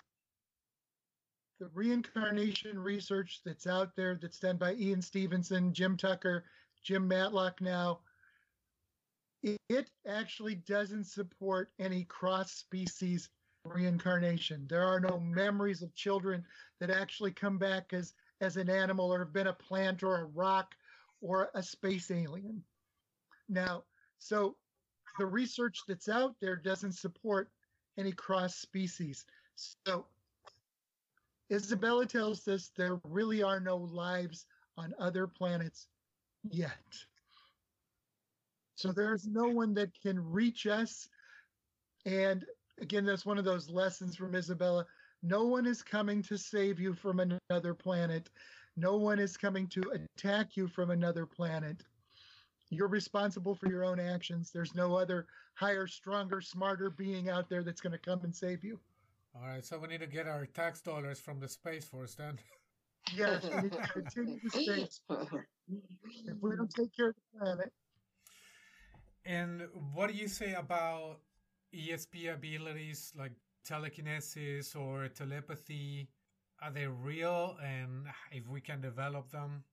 the 1.63 1.69
reincarnation 1.75 2.77
research 2.77 3.41
that's 3.45 3.69
out 3.69 3.95
there 3.95 4.19
that's 4.21 4.41
done 4.41 4.57
by 4.57 4.75
Ian 4.75 5.01
Stevenson, 5.01 5.73
Jim 5.73 5.97
Tucker, 5.97 6.43
Jim 6.83 7.07
Matlock 7.07 7.61
now, 7.61 8.01
it 9.45 9.89
actually 10.05 10.57
doesn't 10.57 11.05
support 11.05 11.71
any 11.79 12.03
cross 12.03 12.51
species 12.51 13.29
reincarnation. 13.65 14.67
There 14.69 14.83
are 14.83 14.99
no 14.99 15.21
memories 15.21 15.83
of 15.83 15.95
children 15.95 16.45
that 16.81 16.91
actually 16.91 17.31
come 17.31 17.59
back 17.59 17.93
as, 17.93 18.13
as 18.41 18.57
an 18.57 18.69
animal 18.69 19.15
or 19.15 19.21
have 19.21 19.33
been 19.33 19.47
a 19.47 19.53
plant 19.53 20.03
or 20.03 20.17
a 20.17 20.25
rock 20.25 20.75
or 21.21 21.53
a 21.55 21.63
space 21.63 22.11
alien. 22.11 22.61
Now, 23.49 23.85
so 24.19 24.57
the 25.21 25.27
research 25.27 25.83
that's 25.87 26.09
out 26.09 26.35
there 26.41 26.57
doesn't 26.57 26.95
support 26.95 27.53
any 27.97 28.11
cross 28.11 28.57
species. 28.57 29.25
So 29.55 30.07
Isabella 31.53 32.07
tells 32.07 32.49
us 32.49 32.71
there 32.77 32.99
really 33.05 33.43
are 33.43 33.61
no 33.61 33.77
lives 33.77 34.47
on 34.79 34.95
other 34.99 35.27
planets 35.27 35.87
yet. 36.51 36.71
So 38.77 38.91
there's 38.91 39.27
no 39.27 39.49
one 39.49 39.75
that 39.75 39.91
can 40.01 40.19
reach 40.19 40.67
us. 40.67 41.09
And 42.07 42.45
again, 42.81 43.05
that's 43.05 43.27
one 43.27 43.39
of 43.39 43.45
those 43.45 43.69
lessons 43.69 44.17
from 44.17 44.35
Isabella. 44.35 44.87
No 45.23 45.45
one 45.45 45.67
is 45.67 45.83
coming 45.83 46.23
to 46.23 46.39
save 46.39 46.81
you 46.81 46.95
from 46.95 47.21
another 47.21 47.75
planet. 47.75 48.31
No 48.77 48.97
one 48.97 49.19
is 49.19 49.37
coming 49.37 49.69
to 49.69 49.83
attack 50.17 50.57
you 50.57 50.67
from 50.67 50.91
another 50.91 51.27
planet. 51.27 51.85
You're 52.71 52.89
responsible 52.89 53.55
for 53.55 53.69
your 53.69 53.85
own 53.85 54.01
actions. 54.01 54.51
There's 54.51 54.75
no 54.75 54.97
other 54.97 55.27
higher, 55.55 55.87
stronger, 55.87 56.41
smarter 56.41 56.89
being 56.89 57.29
out 57.29 57.51
there 57.51 57.63
that's 57.63 57.83
going 57.83 57.93
to 57.93 57.99
come 57.99 58.25
and 58.25 58.35
save 58.35 58.65
you. 58.65 58.81
All 59.35 59.47
right, 59.47 59.65
so 59.65 59.79
we 59.79 59.89
need 59.89 60.01
to 60.01 60.07
get 60.07 60.27
our 60.29 60.45
tax 60.45 60.83
dollars 60.83 61.19
from 61.19 61.41
the 61.41 61.49
Space 61.49 61.85
Force 61.85 62.15
then. 62.15 62.39
Yes, 63.17 63.43
we 63.45 63.63
need 63.63 63.73
to 63.73 63.89
continue 63.93 64.39
the 64.45 64.51
space. 64.51 65.01
If 65.11 66.37
we 66.41 66.57
don't 66.57 66.71
take 66.71 66.95
care 66.97 67.09
of 67.09 67.15
the 67.17 67.39
planet. 67.39 67.73
And 69.27 69.63
what 69.93 70.09
do 70.09 70.15
you 70.15 70.29
say 70.29 70.55
about 70.55 71.19
ESP 71.75 72.33
abilities 72.33 73.13
like 73.19 73.33
telekinesis 73.65 74.77
or 74.77 75.09
telepathy? 75.09 76.09
Are 76.63 76.71
they 76.71 76.87
real? 76.87 77.57
And 77.63 78.07
if 78.31 78.49
we 78.49 78.61
can 78.61 78.81
develop 78.81 79.31
them? 79.31 79.65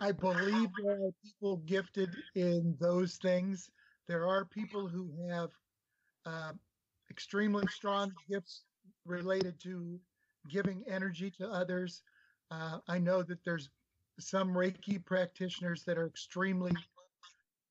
I 0.00 0.12
believe 0.12 0.68
there 0.82 0.94
are 0.94 1.10
people 1.24 1.56
gifted 1.66 2.10
in 2.34 2.76
those 2.80 3.16
things. 3.16 3.68
There 4.06 4.26
are 4.28 4.44
people 4.44 4.88
who 4.88 5.10
have 5.28 5.50
uh, 6.24 6.52
extremely 7.12 7.66
strong 7.68 8.10
gifts 8.28 8.62
related 9.04 9.60
to 9.60 10.00
giving 10.48 10.82
energy 10.88 11.30
to 11.30 11.46
others. 11.46 12.02
Uh, 12.50 12.78
I 12.88 12.98
know 12.98 13.22
that 13.22 13.44
there's 13.44 13.68
some 14.18 14.48
Reiki 14.48 15.04
practitioners 15.04 15.84
that 15.84 15.98
are 15.98 16.06
extremely 16.06 16.72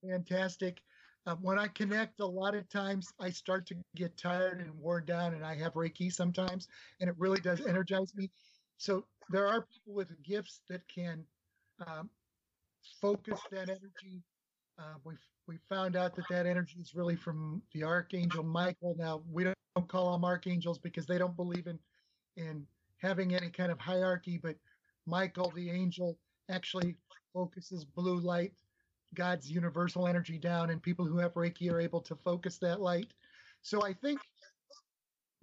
fantastic. 0.07 0.81
Uh, 1.25 1.35
when 1.41 1.57
I 1.57 1.67
connect, 1.69 2.19
a 2.19 2.25
lot 2.25 2.53
of 2.53 2.69
times 2.69 3.11
I 3.19 3.31
start 3.31 3.65
to 3.67 3.75
get 3.95 4.15
tired 4.15 4.59
and 4.59 4.71
worn 4.79 5.05
down, 5.05 5.33
and 5.33 5.43
I 5.43 5.55
have 5.55 5.73
Reiki 5.73 6.13
sometimes, 6.13 6.67
and 6.99 7.09
it 7.09 7.15
really 7.17 7.39
does 7.39 7.65
energize 7.65 8.13
me. 8.15 8.29
So 8.77 9.05
there 9.29 9.47
are 9.47 9.61
people 9.61 9.93
with 9.93 10.09
gifts 10.23 10.61
that 10.69 10.81
can 10.87 11.23
um, 11.87 12.09
focus 13.01 13.39
that 13.51 13.69
energy. 13.69 14.21
Uh, 14.79 14.95
we 15.03 15.15
we 15.51 15.57
found 15.67 15.97
out 15.97 16.15
that 16.15 16.25
that 16.29 16.45
energy 16.45 16.77
is 16.79 16.95
really 16.95 17.17
from 17.17 17.61
the 17.73 17.83
archangel 17.83 18.41
Michael. 18.41 18.95
Now 18.97 19.21
we 19.29 19.43
don't, 19.43 19.57
call 19.87 20.11
them 20.11 20.25
archangels 20.25 20.77
because 20.77 21.05
they 21.05 21.17
don't 21.17 21.35
believe 21.35 21.65
in 21.65 21.79
in 22.37 22.65
having 22.97 23.33
any 23.33 23.49
kind 23.49 23.71
of 23.71 23.79
hierarchy, 23.79 24.39
but 24.41 24.55
Michael, 25.05 25.51
the 25.55 25.69
angel, 25.69 26.17
actually 26.49 26.95
focuses 27.33 27.83
blue 27.83 28.19
light, 28.19 28.53
God's 29.15 29.49
universal 29.49 30.07
energy 30.07 30.37
down, 30.37 30.69
and 30.69 30.81
people 30.81 31.05
who 31.05 31.17
have 31.17 31.33
Reiki 31.33 31.71
are 31.71 31.79
able 31.79 32.01
to 32.01 32.15
focus 32.15 32.57
that 32.59 32.79
light. 32.79 33.13
So 33.61 33.83
I 33.83 33.93
think 33.93 34.19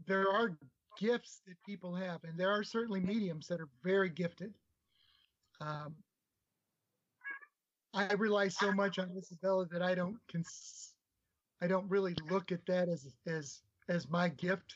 there 0.06 0.30
are 0.30 0.56
gifts 0.98 1.40
that 1.47 1.56
people 1.66 1.94
have, 1.94 2.22
and 2.24 2.39
there 2.39 2.51
are 2.51 2.62
certainly 2.62 3.01
mediums 3.01 3.48
that 3.48 3.60
are 3.60 3.68
very 3.82 4.10
gifted. 4.10 4.55
Um, 5.60 5.94
I 7.94 8.12
rely 8.15 8.48
so 8.48 8.69
ah. 8.69 8.73
much 8.73 8.98
on 8.98 9.10
Isabella 9.16 9.66
that 9.70 9.82
I 9.82 9.94
don't 9.94 10.19
cons- 10.31 10.94
I 11.60 11.66
don't 11.66 11.89
really 11.89 12.15
look 12.31 12.52
at 12.52 12.65
that 12.66 12.89
as 12.89 13.06
as 13.27 13.62
as 13.89 14.09
my 14.09 14.28
gift, 14.28 14.74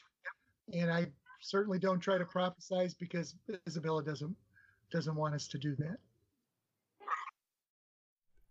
and 0.73 0.91
I 0.91 1.07
certainly 1.41 1.79
don't 1.79 2.01
try 2.01 2.19
to 2.19 2.25
prophesize 2.25 2.95
because 2.99 3.35
Isabella 3.69 4.03
doesn't 4.03 4.37
doesn't 4.91 5.15
want 5.15 5.35
us 5.35 5.49
to 5.49 5.59
do 5.59 5.77
that. 5.77 5.99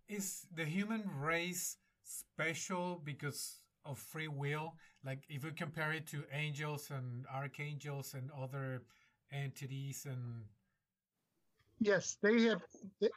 Is 0.07 0.45
the 0.55 0.65
human 0.65 1.03
race 1.19 1.77
special 2.03 3.01
because 3.03 3.59
of 3.85 3.97
free 3.97 4.27
will? 4.27 4.75
Like 5.05 5.23
if 5.29 5.43
we 5.43 5.51
compare 5.51 5.93
it 5.93 6.05
to 6.07 6.23
angels 6.33 6.91
and 6.91 7.25
archangels 7.33 8.13
and 8.13 8.29
other 8.31 8.83
entities 9.31 10.05
and 10.05 10.43
Yes, 11.81 12.17
they 12.21 12.43
have 12.43 12.61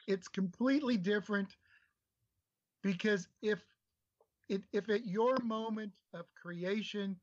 it's 0.09 0.29
completely 0.29 0.97
different 0.97 1.55
because 2.83 3.29
if 3.43 3.63
it, 4.49 4.63
if 4.73 4.89
at 4.89 5.07
your 5.07 5.37
moment 5.45 5.93
of 6.15 6.27
creation 6.35 7.17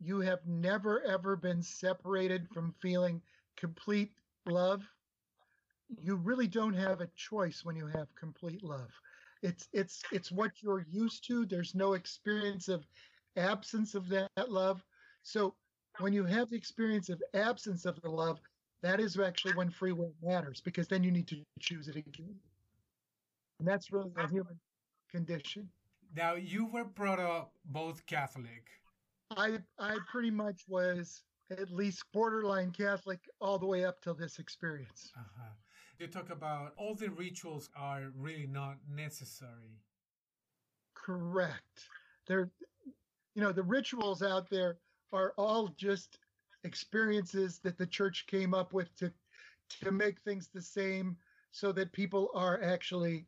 you 0.00 0.20
have 0.20 0.40
never 0.46 1.02
ever 1.04 1.36
been 1.36 1.62
separated 1.62 2.48
from 2.52 2.74
feeling 2.80 3.22
complete 3.56 4.12
love 4.46 4.82
you 5.98 6.16
really 6.16 6.46
don't 6.46 6.74
have 6.74 7.00
a 7.00 7.08
choice 7.16 7.64
when 7.64 7.76
you 7.76 7.86
have 7.88 8.14
complete 8.14 8.62
love. 8.62 8.90
It's 9.42 9.68
it's 9.72 10.02
it's 10.12 10.30
what 10.30 10.52
you're 10.62 10.86
used 10.90 11.26
to. 11.28 11.46
There's 11.46 11.74
no 11.74 11.94
experience 11.94 12.68
of 12.68 12.86
absence 13.36 13.94
of 13.94 14.08
that 14.08 14.50
love. 14.50 14.84
So 15.22 15.54
when 15.98 16.12
you 16.12 16.24
have 16.24 16.50
the 16.50 16.56
experience 16.56 17.08
of 17.08 17.22
absence 17.34 17.84
of 17.86 18.00
the 18.02 18.10
love 18.10 18.40
that 18.82 19.00
is 19.00 19.18
actually 19.18 19.54
when 19.54 19.70
free 19.70 19.92
will 19.92 20.12
matters 20.22 20.60
because 20.60 20.88
then 20.88 21.02
you 21.02 21.10
need 21.10 21.26
to 21.26 21.36
choose 21.58 21.88
it 21.88 21.96
again 21.96 22.34
and 23.58 23.68
that's 23.68 23.92
really 23.92 24.10
a 24.16 24.28
human 24.28 24.58
condition 25.10 25.68
now 26.16 26.34
you 26.34 26.66
were 26.66 26.84
brought 26.84 27.20
up 27.20 27.52
both 27.64 28.04
catholic 28.06 28.64
I 29.36 29.58
I 29.78 29.98
pretty 30.10 30.30
much 30.30 30.62
was 30.68 31.22
at 31.50 31.70
least 31.70 32.04
borderline 32.12 32.70
Catholic 32.70 33.20
all 33.40 33.58
the 33.58 33.66
way 33.66 33.84
up 33.84 34.00
till 34.00 34.14
this 34.14 34.38
experience. 34.38 35.10
Uh-huh. 35.16 35.52
You 35.98 36.06
talk 36.06 36.30
about 36.30 36.72
all 36.76 36.94
the 36.94 37.10
rituals 37.10 37.68
are 37.76 38.10
really 38.16 38.46
not 38.46 38.76
necessary. 38.88 39.78
Correct. 40.94 41.88
They're, 42.26 42.50
you 43.34 43.42
know, 43.42 43.52
the 43.52 43.62
rituals 43.62 44.22
out 44.22 44.48
there 44.48 44.78
are 45.12 45.32
all 45.36 45.68
just 45.76 46.18
experiences 46.64 47.58
that 47.60 47.78
the 47.78 47.86
church 47.86 48.26
came 48.26 48.54
up 48.54 48.72
with 48.72 48.94
to 48.96 49.12
to 49.80 49.90
make 49.92 50.20
things 50.20 50.48
the 50.48 50.62
same 50.62 51.16
so 51.52 51.72
that 51.72 51.92
people 51.92 52.30
are 52.34 52.62
actually 52.62 53.26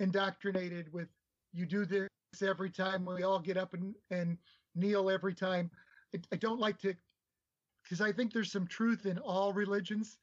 indoctrinated 0.00 0.92
with 0.92 1.08
you 1.52 1.66
do 1.66 1.84
this 1.86 2.08
every 2.42 2.70
time 2.70 3.04
we 3.06 3.22
all 3.22 3.38
get 3.38 3.56
up 3.56 3.74
and, 3.74 3.94
and 4.10 4.36
kneel 4.74 5.08
every 5.08 5.34
time. 5.34 5.70
I, 6.14 6.18
I 6.32 6.36
don't 6.36 6.60
like 6.60 6.78
to, 6.80 6.94
because 7.82 8.00
I 8.00 8.12
think 8.12 8.32
there's 8.32 8.52
some 8.52 8.66
truth 8.66 9.06
in 9.06 9.18
all 9.18 9.52
religions. 9.52 10.18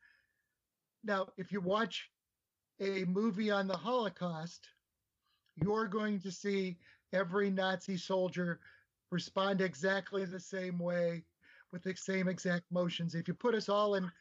Now, 1.03 1.27
if 1.38 1.51
you 1.51 1.61
watch 1.61 2.09
a 2.80 3.05
movie 3.05 3.49
on 3.49 3.68
the 3.68 3.77
Holocaust, 3.77 4.68
you're 5.55 5.88
going 5.88 6.19
to 6.22 6.31
see 6.31 6.77
every 7.13 7.49
Nazi 7.49 7.97
soldier 7.97 8.59
respond 9.09 9.61
exactly 9.61 10.26
the 10.26 10.39
same 10.39 10.77
way 10.77 11.23
with 11.72 11.84
the 11.84 11.95
same 11.95 12.27
exact 12.27 12.64
motions. 12.72 13.15
If 13.15 13.27
you 13.27 13.34
put 13.34 13.56
us 13.56 13.69
all 13.69 13.95
in 13.95 14.11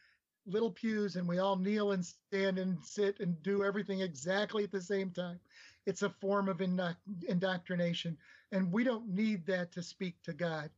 little 0.46 0.70
pews 0.70 1.16
and 1.16 1.28
we 1.28 1.38
all 1.38 1.56
kneel 1.56 1.92
and 1.92 2.04
stand 2.04 2.58
and 2.58 2.78
sit 2.82 3.20
and 3.20 3.40
do 3.42 3.62
everything 3.64 4.00
exactly 4.00 4.64
at 4.64 4.72
the 4.72 4.80
same 4.80 5.10
time, 5.10 5.38
it's 5.86 6.02
a 6.02 6.14
form 6.20 6.48
of 6.48 6.60
indoctrination. 6.60 8.16
And 8.52 8.72
we 8.72 8.84
don't 8.84 9.08
need 9.08 9.46
that 9.46 9.72
to 9.72 9.82
speak 9.82 10.22
to 10.24 10.32
God. 10.32 10.70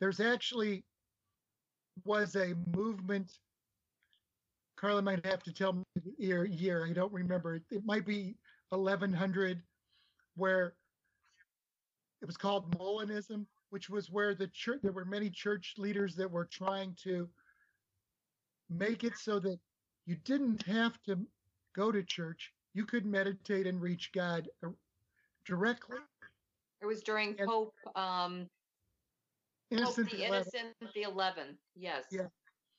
There's 0.00 0.20
actually 0.20 0.84
was 2.04 2.36
a 2.36 2.54
movement. 2.76 3.38
Carla 4.76 5.00
might 5.02 5.24
have 5.24 5.42
to 5.44 5.52
tell 5.52 5.72
me 5.72 5.82
the 5.94 6.12
year, 6.18 6.44
year. 6.44 6.86
I 6.86 6.92
don't 6.92 7.12
remember. 7.12 7.62
It 7.70 7.84
might 7.86 8.04
be 8.04 8.36
1100, 8.68 9.62
where 10.34 10.74
it 12.20 12.26
was 12.26 12.36
called 12.36 12.76
Molinism, 12.78 13.46
which 13.76 13.90
was 13.90 14.10
where 14.10 14.34
the 14.34 14.46
church 14.46 14.80
there 14.82 14.90
were 14.90 15.04
many 15.04 15.28
church 15.28 15.74
leaders 15.76 16.16
that 16.16 16.30
were 16.30 16.46
trying 16.46 16.96
to 17.02 17.28
make 18.70 19.04
it 19.04 19.12
so 19.18 19.38
that 19.38 19.58
you 20.06 20.16
didn't 20.24 20.62
have 20.62 20.98
to 21.02 21.18
go 21.74 21.92
to 21.92 22.02
church 22.02 22.54
you 22.72 22.86
could 22.86 23.04
meditate 23.04 23.66
and 23.66 23.82
reach 23.82 24.12
God 24.12 24.48
uh, 24.64 24.70
directly. 25.44 25.98
It 26.80 26.86
was 26.86 27.02
during 27.02 27.36
and, 27.38 27.46
Pope 27.46 27.74
um, 27.94 28.48
Innocent 29.70 30.08
Pope 30.08 30.18
the 30.18 30.24
11th. 30.24 30.30
Innocent 30.30 30.74
the 30.94 31.02
Eleventh. 31.02 31.58
Yes. 31.74 32.04
Yeah, 32.10 32.28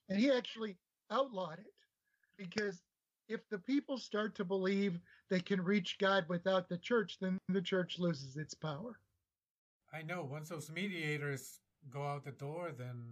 and 0.09 0.19
he 0.19 0.31
actually 0.31 0.77
outlawed 1.11 1.59
it 1.59 1.73
because 2.39 2.81
if 3.29 3.41
the 3.51 3.59
people 3.59 3.99
start 3.99 4.33
to 4.37 4.43
believe 4.43 4.97
they 5.29 5.41
can 5.41 5.61
reach 5.61 5.97
God 5.99 6.25
without 6.27 6.67
the 6.67 6.77
church, 6.79 7.17
then 7.21 7.37
the 7.49 7.61
church 7.61 7.99
loses 7.99 8.35
its 8.35 8.55
power. 8.55 8.97
I 9.93 10.01
know. 10.01 10.27
Once 10.30 10.49
those 10.49 10.69
mediators 10.69 11.59
go 11.91 12.03
out 12.03 12.26
the 12.26 12.31
door, 12.31 12.72
then 12.77 13.03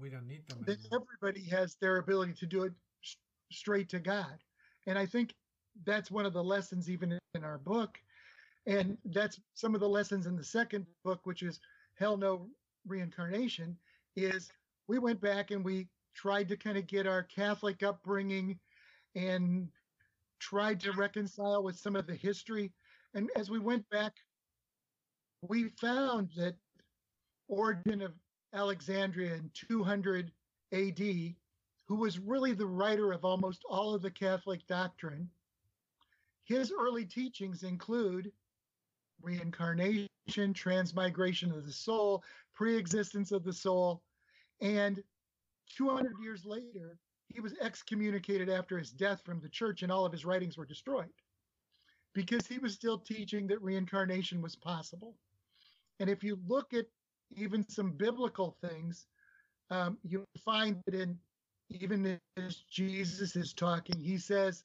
we 0.00 0.08
don't 0.08 0.26
need 0.26 0.46
them. 0.48 0.62
Then 0.66 0.78
everybody 0.92 1.48
has 1.50 1.76
their 1.76 1.98
ability 1.98 2.34
to 2.34 2.46
do 2.46 2.64
it 2.64 2.72
straight 3.50 3.88
to 3.90 3.98
God. 3.98 4.38
And 4.86 4.98
I 4.98 5.06
think 5.06 5.34
that's 5.84 6.10
one 6.10 6.26
of 6.26 6.32
the 6.32 6.42
lessons 6.42 6.90
even 6.90 7.18
in 7.34 7.44
our 7.44 7.58
book 7.58 7.98
and 8.66 8.96
that's 9.06 9.40
some 9.54 9.74
of 9.74 9.80
the 9.80 9.88
lessons 9.88 10.26
in 10.26 10.36
the 10.36 10.44
second 10.44 10.86
book 11.02 11.20
which 11.24 11.42
is 11.42 11.60
hell 11.94 12.16
no 12.16 12.46
reincarnation 12.86 13.76
is 14.16 14.52
we 14.86 14.98
went 14.98 15.20
back 15.20 15.50
and 15.50 15.64
we 15.64 15.88
tried 16.14 16.48
to 16.48 16.56
kind 16.56 16.76
of 16.76 16.86
get 16.86 17.06
our 17.06 17.22
catholic 17.22 17.82
upbringing 17.82 18.58
and 19.16 19.68
tried 20.38 20.78
to 20.80 20.92
reconcile 20.92 21.62
with 21.62 21.76
some 21.76 21.96
of 21.96 22.06
the 22.06 22.14
history 22.14 22.70
And 23.14 23.30
as 23.36 23.50
we 23.50 23.58
went 23.58 23.88
back, 23.90 24.14
we 25.42 25.68
found 25.80 26.30
that 26.36 26.54
Origen 27.48 28.00
of 28.02 28.12
Alexandria 28.54 29.34
in 29.34 29.50
200 29.54 30.30
AD, 30.72 30.98
who 30.98 31.96
was 31.96 32.18
really 32.18 32.52
the 32.52 32.66
writer 32.66 33.12
of 33.12 33.24
almost 33.24 33.62
all 33.68 33.94
of 33.94 34.02
the 34.02 34.10
Catholic 34.10 34.66
doctrine, 34.66 35.28
his 36.44 36.72
early 36.72 37.04
teachings 37.04 37.62
include 37.64 38.32
reincarnation, 39.20 40.08
transmigration 40.54 41.52
of 41.52 41.66
the 41.66 41.72
soul, 41.72 42.22
pre-existence 42.54 43.32
of 43.32 43.44
the 43.44 43.52
soul, 43.52 44.02
and 44.60 45.02
200 45.76 46.14
years 46.22 46.44
later, 46.44 46.98
he 47.28 47.40
was 47.40 47.54
excommunicated 47.60 48.48
after 48.48 48.78
his 48.78 48.90
death 48.90 49.22
from 49.24 49.40
the 49.40 49.48
church 49.48 49.82
and 49.82 49.90
all 49.90 50.04
of 50.04 50.12
his 50.12 50.24
writings 50.24 50.56
were 50.56 50.66
destroyed 50.66 51.08
because 52.12 52.46
he 52.46 52.58
was 52.58 52.74
still 52.74 52.98
teaching 52.98 53.46
that 53.46 53.62
reincarnation 53.62 54.42
was 54.42 54.54
possible. 54.54 55.16
And 56.02 56.10
if 56.10 56.24
you 56.24 56.36
look 56.48 56.74
at 56.74 56.86
even 57.36 57.64
some 57.68 57.92
biblical 57.92 58.56
things, 58.60 59.06
um, 59.70 59.96
you 60.02 60.24
find 60.44 60.82
that 60.84 60.96
in 60.96 61.16
even 61.70 62.18
as 62.36 62.64
Jesus 62.68 63.36
is 63.36 63.52
talking, 63.52 64.00
he 64.00 64.18
says 64.18 64.64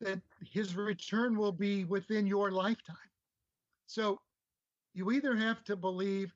that 0.00 0.18
his 0.40 0.74
return 0.74 1.36
will 1.36 1.52
be 1.52 1.84
within 1.84 2.26
your 2.26 2.50
lifetime. 2.50 2.96
So 3.86 4.18
you 4.94 5.12
either 5.12 5.36
have 5.36 5.62
to 5.64 5.76
believe 5.76 6.32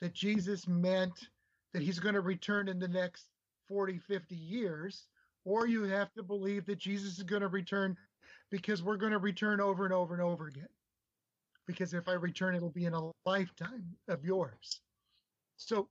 that 0.00 0.12
Jesus 0.12 0.66
meant 0.66 1.28
that 1.72 1.82
he's 1.82 2.00
going 2.00 2.16
to 2.16 2.20
return 2.20 2.66
in 2.66 2.80
the 2.80 2.88
next 2.88 3.26
40, 3.68 3.98
50 3.98 4.34
years, 4.34 5.06
or 5.44 5.68
you 5.68 5.84
have 5.84 6.12
to 6.14 6.24
believe 6.24 6.66
that 6.66 6.80
Jesus 6.80 7.16
is 7.16 7.22
going 7.22 7.42
to 7.42 7.48
return 7.48 7.96
because 8.50 8.82
we're 8.82 8.96
going 8.96 9.12
to 9.12 9.18
return 9.18 9.60
over 9.60 9.84
and 9.84 9.94
over 9.94 10.14
and 10.14 10.22
over 10.22 10.48
again. 10.48 10.66
Because 11.72 11.94
if 11.94 12.06
I 12.08 12.12
return, 12.12 12.54
it'll 12.54 12.70
be 12.70 12.84
in 12.84 12.94
a 12.94 13.10
lifetime 13.24 13.84
of 14.08 14.24
yours. 14.24 14.80
So 15.56 15.88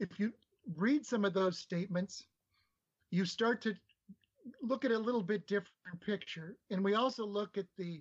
if 0.00 0.18
you 0.18 0.32
read 0.76 1.04
some 1.04 1.24
of 1.24 1.34
those 1.34 1.58
statements, 1.58 2.24
you 3.10 3.24
start 3.24 3.60
to 3.62 3.74
look 4.62 4.84
at 4.84 4.92
a 4.92 4.98
little 4.98 5.22
bit 5.22 5.46
different 5.46 6.00
picture. 6.04 6.56
And 6.70 6.84
we 6.84 6.94
also 6.94 7.26
look 7.26 7.58
at 7.58 7.66
the 7.76 8.00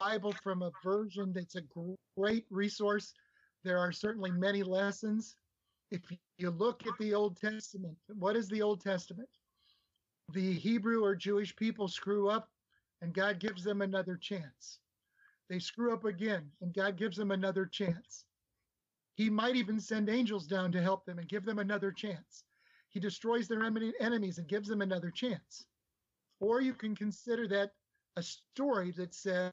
Bible 0.00 0.34
from 0.42 0.62
a 0.62 0.70
version 0.84 1.32
that's 1.34 1.56
a 1.56 1.62
great 2.16 2.46
resource. 2.50 3.12
There 3.64 3.78
are 3.78 3.92
certainly 3.92 4.30
many 4.30 4.62
lessons. 4.62 5.36
If 5.90 6.00
you 6.38 6.50
look 6.50 6.86
at 6.86 6.96
the 6.98 7.14
Old 7.14 7.40
Testament, 7.40 7.96
what 8.08 8.36
is 8.36 8.48
the 8.48 8.62
Old 8.62 8.82
Testament? 8.82 9.28
The 10.32 10.52
Hebrew 10.54 11.02
or 11.02 11.16
Jewish 11.16 11.56
people 11.56 11.88
screw 11.88 12.28
up 12.28 12.48
and 13.02 13.12
God 13.12 13.40
gives 13.40 13.64
them 13.64 13.82
another 13.82 14.16
chance. 14.16 14.78
They 15.48 15.58
screw 15.58 15.92
up 15.92 16.04
again 16.04 16.50
and 16.60 16.74
God 16.74 16.96
gives 16.96 17.16
them 17.16 17.30
another 17.30 17.66
chance. 17.66 18.24
He 19.14 19.30
might 19.30 19.56
even 19.56 19.78
send 19.78 20.08
angels 20.08 20.46
down 20.46 20.72
to 20.72 20.82
help 20.82 21.04
them 21.04 21.18
and 21.18 21.28
give 21.28 21.44
them 21.44 21.58
another 21.58 21.92
chance. 21.92 22.44
He 22.88 23.00
destroys 23.00 23.48
their 23.48 23.62
enemies 23.64 24.38
and 24.38 24.48
gives 24.48 24.68
them 24.68 24.80
another 24.80 25.10
chance. 25.10 25.66
Or 26.40 26.60
you 26.60 26.74
can 26.74 26.96
consider 26.96 27.46
that 27.48 27.72
a 28.16 28.22
story 28.22 28.92
that 28.92 29.14
says, 29.14 29.52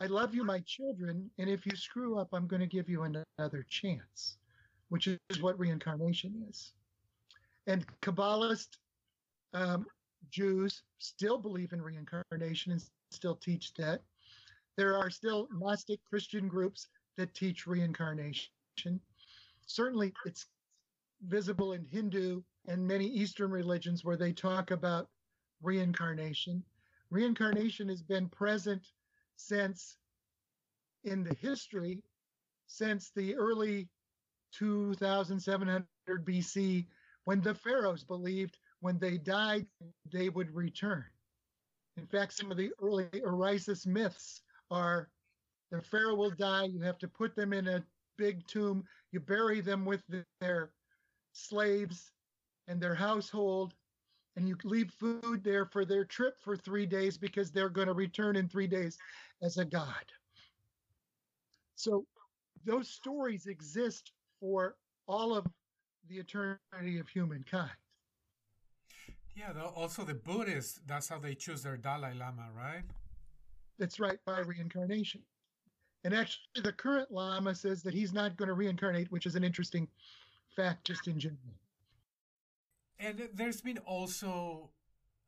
I 0.00 0.06
love 0.06 0.34
you, 0.34 0.44
my 0.44 0.60
children, 0.60 1.30
and 1.38 1.50
if 1.50 1.66
you 1.66 1.76
screw 1.76 2.18
up, 2.18 2.28
I'm 2.32 2.46
going 2.46 2.60
to 2.60 2.66
give 2.66 2.88
you 2.88 3.02
another 3.02 3.66
chance, 3.68 4.38
which 4.88 5.06
is 5.06 5.42
what 5.42 5.58
reincarnation 5.58 6.44
is. 6.48 6.72
And 7.66 7.84
Kabbalist 8.00 8.78
um, 9.52 9.86
Jews 10.30 10.82
still 10.98 11.38
believe 11.38 11.72
in 11.72 11.82
reincarnation 11.82 12.72
and 12.72 12.82
still 13.10 13.34
teach 13.34 13.74
that. 13.74 14.02
There 14.76 14.96
are 14.96 15.10
still 15.10 15.48
Gnostic 15.52 16.00
Christian 16.08 16.48
groups 16.48 16.88
that 17.16 17.34
teach 17.34 17.66
reincarnation. 17.66 18.50
Certainly, 19.66 20.14
it's 20.24 20.46
visible 21.26 21.72
in 21.72 21.84
Hindu 21.84 22.42
and 22.66 22.86
many 22.86 23.06
Eastern 23.06 23.50
religions 23.50 24.04
where 24.04 24.16
they 24.16 24.32
talk 24.32 24.70
about 24.70 25.08
reincarnation. 25.62 26.62
Reincarnation 27.10 27.88
has 27.88 28.02
been 28.02 28.28
present 28.28 28.86
since 29.36 29.96
in 31.04 31.24
the 31.24 31.34
history 31.34 32.02
since 32.66 33.10
the 33.16 33.34
early 33.34 33.88
2700 34.52 35.84
BC 36.24 36.86
when 37.24 37.40
the 37.40 37.54
pharaohs 37.54 38.04
believed 38.04 38.58
when 38.80 38.98
they 38.98 39.18
died 39.18 39.66
they 40.12 40.28
would 40.28 40.54
return. 40.54 41.04
In 41.96 42.06
fact, 42.06 42.32
some 42.32 42.50
of 42.50 42.56
the 42.56 42.70
early 42.80 43.08
Osiris 43.24 43.86
myths 43.86 44.42
are 44.70 45.10
the 45.70 45.80
pharaoh 45.80 46.14
will 46.14 46.30
die, 46.30 46.64
you 46.64 46.80
have 46.80 46.98
to 46.98 47.08
put 47.08 47.36
them 47.36 47.52
in 47.52 47.68
a 47.68 47.84
big 48.16 48.46
tomb, 48.46 48.84
you 49.12 49.20
bury 49.20 49.60
them 49.60 49.84
with 49.84 50.02
their 50.40 50.72
slaves 51.32 52.12
and 52.68 52.80
their 52.80 52.94
household, 52.94 53.74
and 54.36 54.48
you 54.48 54.56
leave 54.64 54.90
food 54.90 55.42
there 55.44 55.66
for 55.66 55.84
their 55.84 56.04
trip 56.04 56.34
for 56.40 56.56
three 56.56 56.86
days 56.86 57.16
because 57.18 57.50
they're 57.50 57.68
going 57.68 57.88
to 57.88 57.94
return 57.94 58.36
in 58.36 58.48
three 58.48 58.66
days 58.66 58.98
as 59.42 59.58
a 59.58 59.64
god. 59.64 60.04
So 61.76 62.06
those 62.64 62.88
stories 62.88 63.46
exist 63.46 64.12
for 64.40 64.76
all 65.06 65.34
of 65.34 65.46
the 66.08 66.18
eternity 66.18 66.98
of 66.98 67.08
humankind. 67.08 67.70
Yeah, 69.34 69.52
also 69.74 70.04
the 70.04 70.14
Buddhists, 70.14 70.80
that's 70.86 71.08
how 71.08 71.18
they 71.18 71.34
choose 71.34 71.62
their 71.62 71.76
Dalai 71.76 72.14
Lama, 72.14 72.48
right? 72.56 72.82
That's 73.78 73.98
right, 73.98 74.18
by 74.26 74.40
reincarnation. 74.40 75.22
And 76.04 76.14
actually, 76.14 76.62
the 76.62 76.72
current 76.72 77.10
Lama 77.10 77.54
says 77.54 77.82
that 77.82 77.94
he's 77.94 78.12
not 78.12 78.36
going 78.36 78.48
to 78.48 78.54
reincarnate, 78.54 79.10
which 79.10 79.26
is 79.26 79.36
an 79.36 79.44
interesting 79.44 79.88
fact 80.56 80.86
just 80.86 81.06
in 81.08 81.18
general. 81.18 81.54
And 82.98 83.28
there's 83.32 83.60
been 83.60 83.78
also 83.78 84.70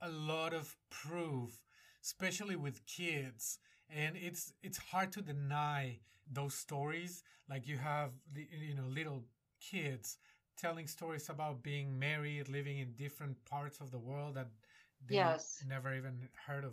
a 0.01 0.11
lot 0.11 0.53
of 0.53 0.77
proof, 0.91 1.63
especially 2.03 2.57
with 2.57 2.85
kids, 2.87 3.59
and 3.89 4.17
it's 4.17 4.53
it's 4.63 4.79
hard 4.79 5.13
to 5.13 5.23
deny 5.23 6.01
those 6.31 6.55
stories. 6.55 7.23
Like 7.49 7.67
you 7.67 7.79
have 7.79 8.11
you 8.35 8.75
know 8.75 8.87
little 8.89 9.25
kids 9.61 10.19
telling 10.57 10.87
stories 10.87 11.29
about 11.29 11.63
being 11.63 11.99
married, 11.99 12.49
living 12.49 12.79
in 12.79 12.93
different 12.93 13.37
parts 13.45 13.81
of 13.81 13.91
the 13.91 13.99
world 13.99 14.35
that 14.35 14.49
they 15.09 15.17
yes. 15.17 15.65
never 15.69 15.95
even 15.95 16.29
heard 16.47 16.65
of. 16.65 16.73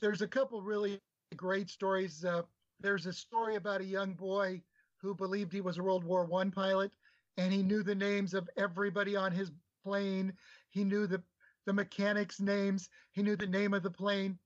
There's 0.00 0.22
a 0.22 0.28
couple 0.28 0.62
really 0.62 0.98
great 1.36 1.70
stories. 1.70 2.24
Uh, 2.24 2.42
there's 2.80 3.06
a 3.06 3.12
story 3.12 3.56
about 3.56 3.80
a 3.80 3.84
young 3.84 4.14
boy 4.14 4.62
who 4.96 5.14
believed 5.14 5.52
he 5.52 5.60
was 5.60 5.78
a 5.78 5.82
World 5.82 6.04
War 6.04 6.24
One 6.24 6.50
pilot, 6.50 6.92
and 7.36 7.52
he 7.52 7.62
knew 7.62 7.82
the 7.82 7.94
names 7.94 8.34
of 8.34 8.48
everybody 8.56 9.16
on 9.16 9.32
his 9.32 9.50
plane. 9.82 10.32
He 10.68 10.84
knew 10.84 11.06
the 11.06 11.22
the 11.66 11.72
mechanics' 11.72 12.40
names. 12.40 12.88
He 13.12 13.22
knew 13.22 13.36
the 13.36 13.46
name 13.46 13.74
of 13.74 13.82
the 13.82 13.90
plane. 13.90 14.38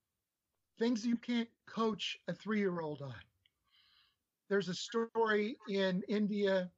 Things 0.78 1.06
you 1.06 1.16
can't 1.16 1.48
coach 1.66 2.18
a 2.28 2.32
three-year-old 2.34 3.02
on. 3.02 3.14
There's 4.48 4.68
a 4.68 4.74
story 4.74 5.56
in 5.68 6.02
India 6.08 6.70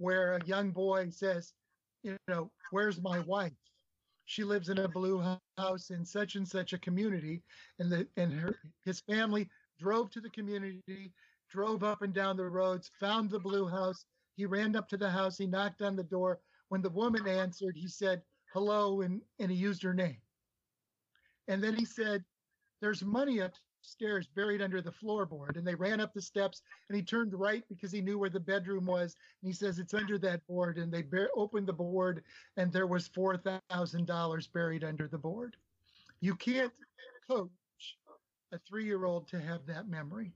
where 0.00 0.36
a 0.36 0.44
young 0.46 0.70
boy 0.70 1.10
says, 1.10 1.52
you 2.02 2.16
know, 2.26 2.50
where's 2.70 3.00
my 3.02 3.18
wife? 3.20 3.52
She 4.24 4.44
lives 4.44 4.70
in 4.70 4.78
a 4.78 4.88
blue 4.88 5.22
house 5.58 5.90
in 5.90 6.04
such 6.04 6.36
and 6.36 6.48
such 6.48 6.72
a 6.72 6.78
community, 6.78 7.42
and 7.78 7.92
the 7.92 8.06
and 8.16 8.32
her 8.32 8.56
his 8.84 9.00
family 9.00 9.48
drove 9.78 10.10
to 10.12 10.20
the 10.20 10.30
community, 10.30 11.12
drove 11.50 11.82
up 11.82 12.00
and 12.02 12.14
down 12.14 12.36
the 12.36 12.44
roads, 12.44 12.90
found 12.98 13.28
the 13.30 13.38
blue 13.38 13.68
house. 13.68 14.06
He 14.36 14.46
ran 14.46 14.74
up 14.74 14.88
to 14.88 14.96
the 14.96 15.10
house. 15.10 15.36
He 15.36 15.46
knocked 15.46 15.82
on 15.82 15.96
the 15.96 16.04
door. 16.04 16.40
When 16.68 16.80
the 16.80 16.90
woman 16.90 17.26
answered, 17.28 17.76
he 17.76 17.88
said, 17.88 18.22
hello, 18.54 19.02
and, 19.02 19.20
and 19.38 19.50
he 19.50 19.56
used 19.56 19.82
her 19.82 19.92
name. 19.92 20.18
And 21.48 21.62
then 21.62 21.74
he 21.74 21.84
said, 21.84 22.24
there's 22.80 23.04
money 23.04 23.40
upstairs 23.80 24.26
buried 24.26 24.60
under 24.60 24.82
the 24.82 24.90
floorboard. 24.90 25.56
And 25.56 25.66
they 25.66 25.74
ran 25.74 26.00
up 26.00 26.12
the 26.12 26.20
steps 26.20 26.62
and 26.88 26.96
he 26.96 27.02
turned 27.02 27.32
right 27.34 27.64
because 27.68 27.90
he 27.90 28.00
knew 28.00 28.18
where 28.18 28.30
the 28.30 28.40
bedroom 28.40 28.84
was. 28.84 29.16
And 29.40 29.48
he 29.48 29.54
says, 29.54 29.78
it's 29.78 29.94
under 29.94 30.18
that 30.18 30.46
board. 30.46 30.78
And 30.78 30.92
they 30.92 31.02
bar- 31.02 31.30
opened 31.34 31.66
the 31.66 31.72
board 31.72 32.22
and 32.56 32.72
there 32.72 32.86
was 32.86 33.08
$4,000 33.08 34.52
buried 34.52 34.84
under 34.84 35.08
the 35.08 35.18
board. 35.18 35.56
You 36.20 36.34
can't 36.34 36.72
coach 37.26 37.50
a 38.52 38.58
three 38.58 38.84
year 38.84 39.04
old 39.04 39.28
to 39.28 39.40
have 39.40 39.64
that 39.66 39.88
memory. 39.88 40.32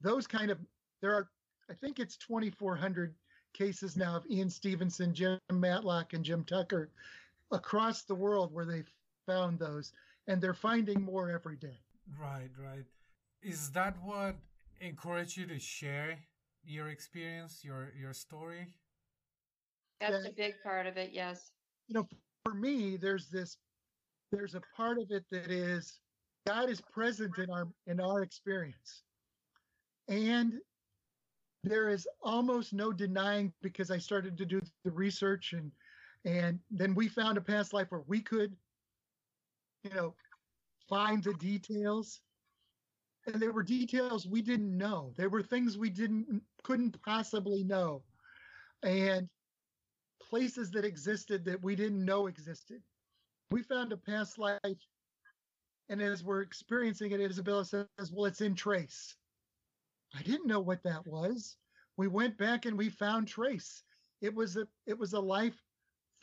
Those 0.00 0.26
kind 0.26 0.50
of, 0.50 0.58
there 1.00 1.14
are, 1.14 1.28
I 1.70 1.74
think 1.74 2.00
it's 2.00 2.16
2,400 2.16 3.14
cases 3.52 3.96
now 3.96 4.16
of 4.16 4.26
Ian 4.28 4.50
Stevenson, 4.50 5.14
Jim 5.14 5.38
Matlock, 5.52 6.12
and 6.14 6.24
Jim 6.24 6.42
Tucker 6.44 6.90
across 7.52 8.02
the 8.02 8.14
world 8.14 8.52
where 8.52 8.64
they 8.64 8.82
found 9.26 9.58
those. 9.58 9.92
And 10.26 10.40
they're 10.40 10.54
finding 10.54 11.02
more 11.02 11.30
every 11.30 11.56
day. 11.56 11.78
Right, 12.18 12.50
right. 12.58 12.84
Is 13.42 13.70
that 13.72 13.96
what 14.02 14.36
encouraged 14.80 15.36
you 15.36 15.46
to 15.46 15.58
share 15.58 16.18
your 16.64 16.88
experience, 16.88 17.60
your 17.64 17.92
your 17.98 18.12
story? 18.12 18.66
That's 20.00 20.26
a 20.26 20.32
big 20.32 20.54
part 20.62 20.86
of 20.86 20.96
it, 20.96 21.10
yes. 21.12 21.52
You 21.88 21.94
know, 21.94 22.08
for 22.44 22.54
me, 22.54 22.96
there's 22.96 23.28
this 23.28 23.56
there's 24.32 24.54
a 24.54 24.62
part 24.76 24.98
of 24.98 25.10
it 25.10 25.24
that 25.30 25.50
is 25.50 26.00
God 26.46 26.70
is 26.70 26.80
present 26.80 27.36
in 27.38 27.50
our 27.50 27.68
in 27.86 28.00
our 28.00 28.22
experience. 28.22 29.02
And 30.08 30.54
there 31.62 31.88
is 31.88 32.06
almost 32.22 32.72
no 32.72 32.92
denying 32.92 33.52
because 33.62 33.90
I 33.90 33.98
started 33.98 34.36
to 34.38 34.46
do 34.46 34.60
the 34.84 34.90
research 34.90 35.52
and 35.52 35.70
and 36.24 36.58
then 36.70 36.94
we 36.94 37.08
found 37.08 37.38
a 37.38 37.40
past 37.40 37.72
life 37.72 37.86
where 37.90 38.02
we 38.06 38.20
could 38.20 38.54
you 39.84 39.90
know 39.90 40.14
find 40.90 41.22
the 41.22 41.34
details. 41.34 42.20
And 43.26 43.40
there 43.40 43.52
were 43.52 43.62
details 43.62 44.26
we 44.26 44.42
didn't 44.42 44.76
know. 44.76 45.12
There 45.16 45.30
were 45.30 45.42
things 45.42 45.78
we 45.78 45.88
didn't 45.88 46.42
couldn't 46.64 47.00
possibly 47.02 47.62
know. 47.62 48.02
And 48.82 49.28
places 50.28 50.70
that 50.72 50.84
existed 50.84 51.44
that 51.44 51.62
we 51.62 51.76
didn't 51.76 52.04
know 52.04 52.26
existed. 52.26 52.82
We 53.50 53.62
found 53.62 53.92
a 53.92 53.96
past 53.96 54.38
life. 54.38 54.58
And 55.88 56.00
as 56.00 56.22
we're 56.22 56.42
experiencing 56.42 57.12
it 57.12 57.20
isabella 57.20 57.64
says 57.64 57.86
well 58.12 58.26
it's 58.26 58.40
in 58.40 58.56
Thrace. 58.56 59.16
I 60.18 60.22
didn't 60.22 60.46
know 60.46 60.60
what 60.60 60.82
that 60.82 61.06
was. 61.06 61.56
We 61.96 62.08
went 62.08 62.36
back 62.36 62.66
and 62.66 62.76
we 62.76 62.88
found 62.88 63.28
Thrace. 63.28 63.82
It 64.22 64.34
was 64.34 64.56
a 64.56 64.66
it 64.86 64.98
was 64.98 65.12
a 65.12 65.20
life 65.20 65.60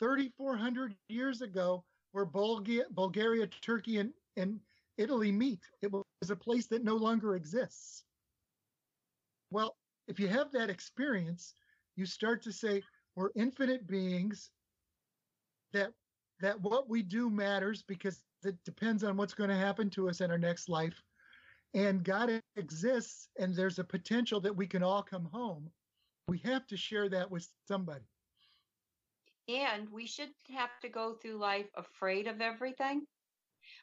3400 0.00 0.94
years 1.08 1.42
ago 1.42 1.84
where 2.12 2.24
bulgaria, 2.24 2.84
bulgaria 2.90 3.46
turkey 3.46 3.98
and, 3.98 4.12
and 4.38 4.60
italy 4.96 5.30
meet 5.30 5.60
it 5.82 5.92
was 5.92 6.30
a 6.30 6.36
place 6.36 6.66
that 6.66 6.84
no 6.84 6.96
longer 6.96 7.34
exists. 7.34 8.04
Well 9.50 9.76
if 10.06 10.18
you 10.18 10.28
have 10.28 10.50
that 10.52 10.70
experience 10.70 11.54
you 11.96 12.06
start 12.06 12.42
to 12.42 12.52
say 12.52 12.82
we're 13.16 13.30
infinite 13.34 13.86
beings 13.86 14.50
that 15.72 15.92
that 16.40 16.60
what 16.60 16.88
we 16.88 17.02
do 17.02 17.28
matters 17.28 17.82
because 17.82 18.20
it 18.44 18.56
depends 18.64 19.02
on 19.02 19.16
what's 19.16 19.34
going 19.34 19.50
to 19.50 19.56
happen 19.56 19.90
to 19.90 20.08
us 20.08 20.20
in 20.20 20.30
our 20.30 20.38
next 20.38 20.68
life. 20.68 21.02
And 21.74 22.04
god 22.04 22.40
exists 22.56 23.28
and 23.38 23.54
there's 23.54 23.78
a 23.78 23.84
potential 23.84 24.40
that 24.40 24.56
we 24.56 24.66
can 24.66 24.82
all 24.82 25.02
come 25.02 25.28
home. 25.32 25.68
We 26.28 26.38
have 26.44 26.66
to 26.68 26.76
share 26.76 27.08
that 27.08 27.30
with 27.30 27.48
somebody. 27.66 28.04
And 29.48 29.88
we 29.90 30.06
shouldn't 30.06 30.36
have 30.54 30.78
to 30.82 30.88
go 30.88 31.14
through 31.14 31.38
life 31.38 31.66
afraid 31.74 32.26
of 32.26 32.40
everything 32.40 33.06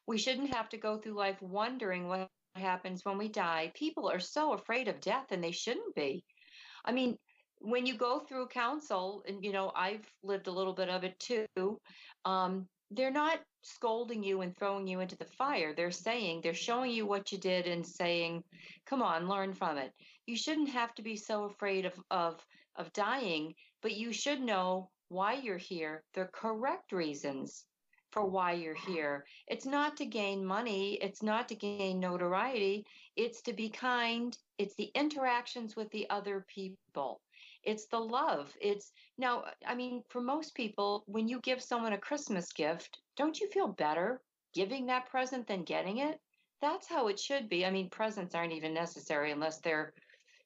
we 0.07 0.17
shouldn't 0.17 0.53
have 0.53 0.69
to 0.69 0.77
go 0.77 0.97
through 0.97 1.13
life 1.13 1.41
wondering 1.41 2.07
what 2.07 2.29
happens 2.55 3.03
when 3.03 3.17
we 3.17 3.27
die 3.27 3.71
people 3.75 4.09
are 4.09 4.19
so 4.19 4.53
afraid 4.53 4.87
of 4.87 5.01
death 5.01 5.25
and 5.31 5.43
they 5.43 5.51
shouldn't 5.51 5.93
be 5.95 6.23
i 6.85 6.91
mean 6.91 7.17
when 7.59 7.85
you 7.85 7.95
go 7.97 8.19
through 8.19 8.47
counsel, 8.47 9.23
and 9.27 9.43
you 9.43 9.51
know, 9.51 9.71
I've 9.75 10.05
lived 10.23 10.47
a 10.47 10.51
little 10.51 10.73
bit 10.73 10.89
of 10.89 11.03
it 11.03 11.19
too, 11.19 11.79
um, 12.23 12.67
they're 12.91 13.11
not 13.11 13.39
scolding 13.63 14.23
you 14.23 14.41
and 14.41 14.55
throwing 14.55 14.87
you 14.87 14.99
into 14.99 15.17
the 15.17 15.25
fire. 15.25 15.73
They're 15.73 15.91
saying, 15.91 16.41
they're 16.41 16.53
showing 16.53 16.91
you 16.91 17.07
what 17.07 17.31
you 17.31 17.39
did 17.39 17.65
and 17.65 17.85
saying, 17.85 18.43
come 18.85 19.01
on, 19.01 19.27
learn 19.27 19.53
from 19.53 19.77
it. 19.77 19.91
You 20.27 20.37
shouldn't 20.37 20.69
have 20.69 20.93
to 20.95 21.01
be 21.01 21.15
so 21.15 21.45
afraid 21.45 21.85
of, 21.85 21.93
of, 22.11 22.39
of 22.75 22.93
dying, 22.93 23.55
but 23.81 23.95
you 23.95 24.13
should 24.13 24.41
know 24.41 24.89
why 25.09 25.33
you're 25.33 25.57
here, 25.57 26.03
the 26.13 26.25
correct 26.25 26.91
reasons 26.91 27.65
for 28.15 28.25
why 28.25 28.53
you're 28.53 28.73
here. 28.73 29.25
It's 29.47 29.65
not 29.65 29.97
to 29.97 30.05
gain 30.05 30.45
money, 30.45 30.93
it's 31.01 31.21
not 31.21 31.49
to 31.49 31.55
gain 31.55 31.99
notoriety, 31.99 32.85
it's 33.17 33.41
to 33.41 33.51
be 33.51 33.69
kind, 33.69 34.35
it's 34.57 34.73
the 34.75 34.89
interactions 34.95 35.75
with 35.75 35.91
the 35.91 36.09
other 36.09 36.45
people. 36.47 37.19
It's 37.63 37.87
the 37.87 37.99
love. 37.99 38.53
It's 38.61 38.93
now, 39.17 39.43
I 39.67 39.75
mean, 39.75 40.01
for 40.07 40.21
most 40.21 40.55
people, 40.55 41.03
when 41.07 41.27
you 41.27 41.41
give 41.41 41.61
someone 41.61 41.91
a 41.91 41.97
Christmas 41.97 42.53
gift, 42.53 42.99
don't 43.17 43.37
you 43.37 43.49
feel 43.49 43.67
better 43.67 44.21
giving 44.53 44.85
that 44.85 45.09
present 45.09 45.45
than 45.45 45.63
getting 45.63 45.97
it? 45.97 46.17
That's 46.61 46.87
how 46.87 47.09
it 47.09 47.19
should 47.19 47.49
be. 47.49 47.65
I 47.65 47.69
mean, 47.69 47.89
presents 47.89 48.33
aren't 48.33 48.53
even 48.53 48.73
necessary 48.73 49.33
unless 49.33 49.59
they're, 49.59 49.93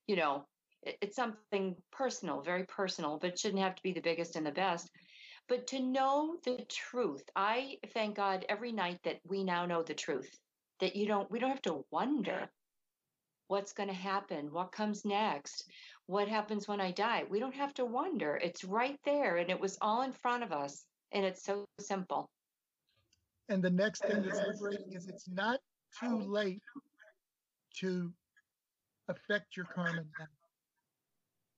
you 0.08 0.16
know, 0.16 0.44
it's 0.82 1.16
something 1.16 1.76
personal, 1.92 2.42
very 2.42 2.64
personal, 2.64 3.20
but 3.22 3.32
it 3.32 3.40
shouldn't 3.40 3.62
have 3.62 3.76
to 3.76 3.84
be 3.84 3.92
the 3.92 4.02
biggest 4.02 4.36
and 4.36 4.46
the 4.46 4.52
best. 4.52 4.90
But 5.50 5.66
to 5.68 5.80
know 5.80 6.38
the 6.46 6.64
truth, 6.70 7.24
I 7.36 7.80
thank 7.94 8.16
God 8.16 8.46
every 8.48 8.72
night 8.72 9.00
that 9.04 9.20
we 9.28 9.44
now 9.44 9.66
know 9.66 9.82
the 9.82 9.96
truth, 9.96 10.30
that 10.80 10.96
you 10.96 11.08
don't, 11.08 11.30
we 11.32 11.40
don't 11.40 11.50
have 11.50 11.62
to 11.64 11.84
wonder 11.90 12.48
what's 13.48 13.74
going 13.74 13.90
to 13.90 13.96
happen, 13.96 14.54
what 14.54 14.72
comes 14.72 15.04
next, 15.06 15.66
what 16.06 16.28
happens 16.28 16.68
when 16.68 16.80
I 16.80 16.92
die. 16.92 17.24
We 17.28 17.40
don't 17.40 17.56
have 17.56 17.74
to 17.74 17.86
wonder. 17.86 18.40
It's 18.42 18.64
right 18.64 19.00
there 19.06 19.38
and 19.38 19.50
it 19.50 19.60
was 19.60 19.76
all 19.82 20.04
in 20.04 20.12
front 20.12 20.44
of 20.44 20.52
us 20.52 20.86
and 21.12 21.26
it's 21.26 21.44
so 21.44 21.66
simple. 21.80 22.30
And 23.50 23.64
the 23.64 23.72
next 23.72 24.04
thing 24.06 24.22
that's 24.22 24.40
liberating 24.40 24.94
is 24.94 25.08
it's 25.08 25.28
not 25.28 25.60
too 26.00 26.20
late 26.20 26.62
to 27.78 28.14
affect 29.08 29.58
your 29.58 29.66
karma 29.66 30.04
now. 30.20 30.26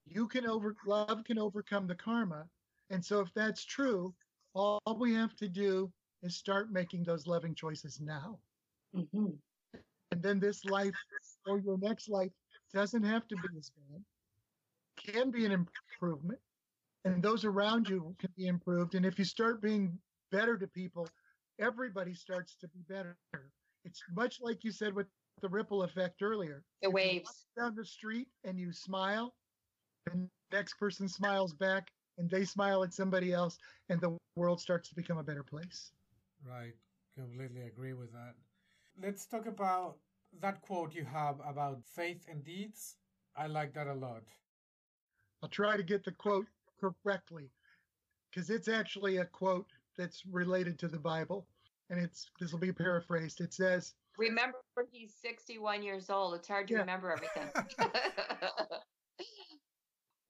You 0.05 0.29
can 0.29 0.47
over 0.47 0.77
love 0.85 1.25
can 1.25 1.37
overcome 1.37 1.87
the 1.87 1.95
karma. 1.95 2.45
And 2.91 3.03
so 3.03 3.21
if 3.21 3.29
that's 3.33 3.65
true, 3.65 4.13
all 4.53 4.81
we 4.99 5.13
have 5.13 5.35
to 5.37 5.47
do 5.47 5.91
is 6.23 6.35
start 6.35 6.71
making 6.71 7.03
those 7.03 7.25
loving 7.25 7.55
choices 7.55 7.99
now. 8.01 8.37
Mm-hmm. 8.95 9.29
And 10.11 10.21
then 10.21 10.39
this 10.39 10.65
life 10.65 10.93
or 11.47 11.59
your 11.59 11.77
next 11.77 12.09
life 12.09 12.31
doesn't 12.73 13.03
have 13.03 13.27
to 13.29 13.35
be 13.35 13.57
as 13.57 13.71
bad, 13.71 14.03
can 15.13 15.31
be 15.31 15.45
an 15.45 15.51
improvement, 15.51 16.39
and 17.05 17.23
those 17.23 17.45
around 17.45 17.87
you 17.87 18.13
can 18.19 18.29
be 18.37 18.47
improved. 18.47 18.95
And 18.95 19.05
if 19.05 19.17
you 19.17 19.25
start 19.25 19.61
being 19.61 19.97
better 20.31 20.57
to 20.57 20.67
people, 20.67 21.07
everybody 21.59 22.13
starts 22.13 22.57
to 22.59 22.67
be 22.67 22.79
better. 22.89 23.17
It's 23.85 24.01
much 24.13 24.39
like 24.41 24.65
you 24.65 24.71
said 24.71 24.93
with 24.93 25.07
the 25.41 25.49
ripple 25.49 25.83
effect 25.83 26.21
earlier. 26.21 26.61
The 26.81 26.89
waves. 26.89 27.45
down 27.57 27.73
the 27.75 27.85
street 27.85 28.27
and 28.43 28.59
you 28.59 28.73
smile, 28.73 29.33
and 30.11 30.29
the 30.51 30.57
next 30.57 30.73
person 30.73 31.07
smiles 31.07 31.53
back, 31.53 31.87
and 32.17 32.29
they 32.29 32.45
smile 32.45 32.83
at 32.83 32.93
somebody 32.93 33.33
else, 33.33 33.57
and 33.89 33.99
the 34.01 34.17
world 34.35 34.59
starts 34.59 34.89
to 34.89 34.95
become 34.95 35.17
a 35.17 35.23
better 35.23 35.43
place. 35.43 35.91
Right. 36.47 36.73
Completely 37.15 37.61
agree 37.61 37.93
with 37.93 38.11
that. 38.13 38.35
Let's 39.01 39.25
talk 39.25 39.45
about 39.45 39.97
that 40.39 40.61
quote 40.61 40.93
you 40.93 41.05
have 41.05 41.35
about 41.45 41.81
faith 41.85 42.25
and 42.29 42.43
deeds, 42.43 42.95
I 43.35 43.47
like 43.47 43.73
that 43.73 43.87
a 43.87 43.93
lot. 43.93 44.23
I'll 45.43 45.49
try 45.49 45.75
to 45.77 45.83
get 45.83 46.03
the 46.03 46.11
quote 46.11 46.45
correctly 46.79 47.49
because 48.29 48.49
it's 48.49 48.67
actually 48.67 49.17
a 49.17 49.25
quote 49.25 49.67
that's 49.97 50.23
related 50.25 50.79
to 50.79 50.87
the 50.87 50.99
Bible. 50.99 51.47
And 51.89 51.99
it's 51.99 52.29
this 52.39 52.51
will 52.51 52.59
be 52.59 52.71
paraphrased. 52.71 53.41
It 53.41 53.53
says, 53.53 53.93
Remember, 54.17 54.57
he's 54.91 55.13
61 55.21 55.83
years 55.83 56.09
old. 56.09 56.35
It's 56.35 56.47
hard 56.47 56.67
to 56.67 56.75
yeah. 56.75 56.79
remember 56.81 57.11
everything. 57.11 57.49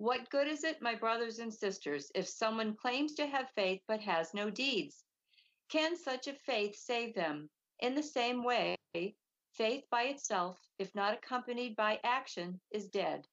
what 0.01 0.29
good 0.29 0.47
is 0.47 0.63
it, 0.63 0.81
my 0.81 0.95
brothers 0.95 1.39
and 1.39 1.53
sisters, 1.53 2.11
if 2.15 2.27
someone 2.27 2.75
claims 2.75 3.13
to 3.15 3.27
have 3.27 3.47
faith 3.55 3.81
but 3.87 4.01
has 4.01 4.33
no 4.33 4.49
deeds? 4.49 5.03
Can 5.69 5.95
such 5.95 6.27
a 6.27 6.33
faith 6.33 6.75
save 6.75 7.13
them? 7.13 7.49
In 7.79 7.95
the 7.95 8.03
same 8.03 8.43
way, 8.43 8.75
Faith 9.53 9.83
by 9.91 10.03
itself, 10.03 10.57
if 10.79 10.95
not 10.95 11.13
accompanied 11.13 11.75
by 11.75 11.99
action, 12.03 12.59
is 12.71 12.87
dead. 12.87 13.27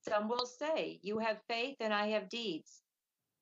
Some 0.00 0.28
will 0.28 0.46
say, 0.46 0.98
You 1.02 1.18
have 1.18 1.42
faith 1.46 1.76
and 1.80 1.92
I 1.92 2.08
have 2.08 2.30
deeds. 2.30 2.82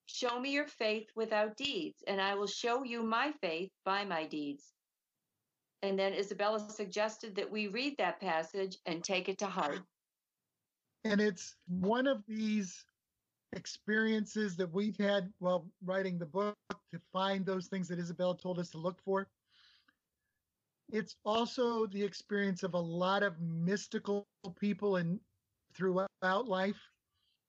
Show 0.07 0.39
me 0.39 0.51
your 0.51 0.67
faith 0.67 1.07
without 1.15 1.55
deeds, 1.55 2.03
and 2.05 2.19
I 2.21 2.35
will 2.35 2.47
show 2.47 2.83
you 2.83 3.01
my 3.01 3.31
faith 3.41 3.71
by 3.85 4.03
my 4.03 4.25
deeds. 4.25 4.73
And 5.81 5.97
then 5.97 6.13
Isabella 6.13 6.59
suggested 6.59 7.35
that 7.35 7.49
we 7.49 7.67
read 7.67 7.97
that 7.97 8.19
passage 8.19 8.77
and 8.85 9.03
take 9.03 9.29
it 9.29 9.37
to 9.39 9.47
heart. 9.47 9.79
And 11.05 11.21
it's 11.21 11.55
one 11.67 12.07
of 12.07 12.21
these 12.27 12.83
experiences 13.53 14.57
that 14.57 14.73
we've 14.73 14.97
had 14.97 15.31
while 15.39 15.65
writing 15.85 16.17
the 16.17 16.25
book 16.25 16.55
to 16.69 16.99
find 17.13 17.45
those 17.45 17.67
things 17.67 17.87
that 17.87 17.99
Isabella 17.99 18.37
told 18.37 18.59
us 18.59 18.69
to 18.71 18.77
look 18.77 18.99
for 19.05 19.29
it's 20.91 21.15
also 21.25 21.87
the 21.87 22.03
experience 22.03 22.63
of 22.63 22.73
a 22.73 22.79
lot 22.79 23.23
of 23.23 23.39
mystical 23.41 24.27
people 24.59 24.97
and 24.97 25.19
throughout 25.73 26.07
life. 26.47 26.79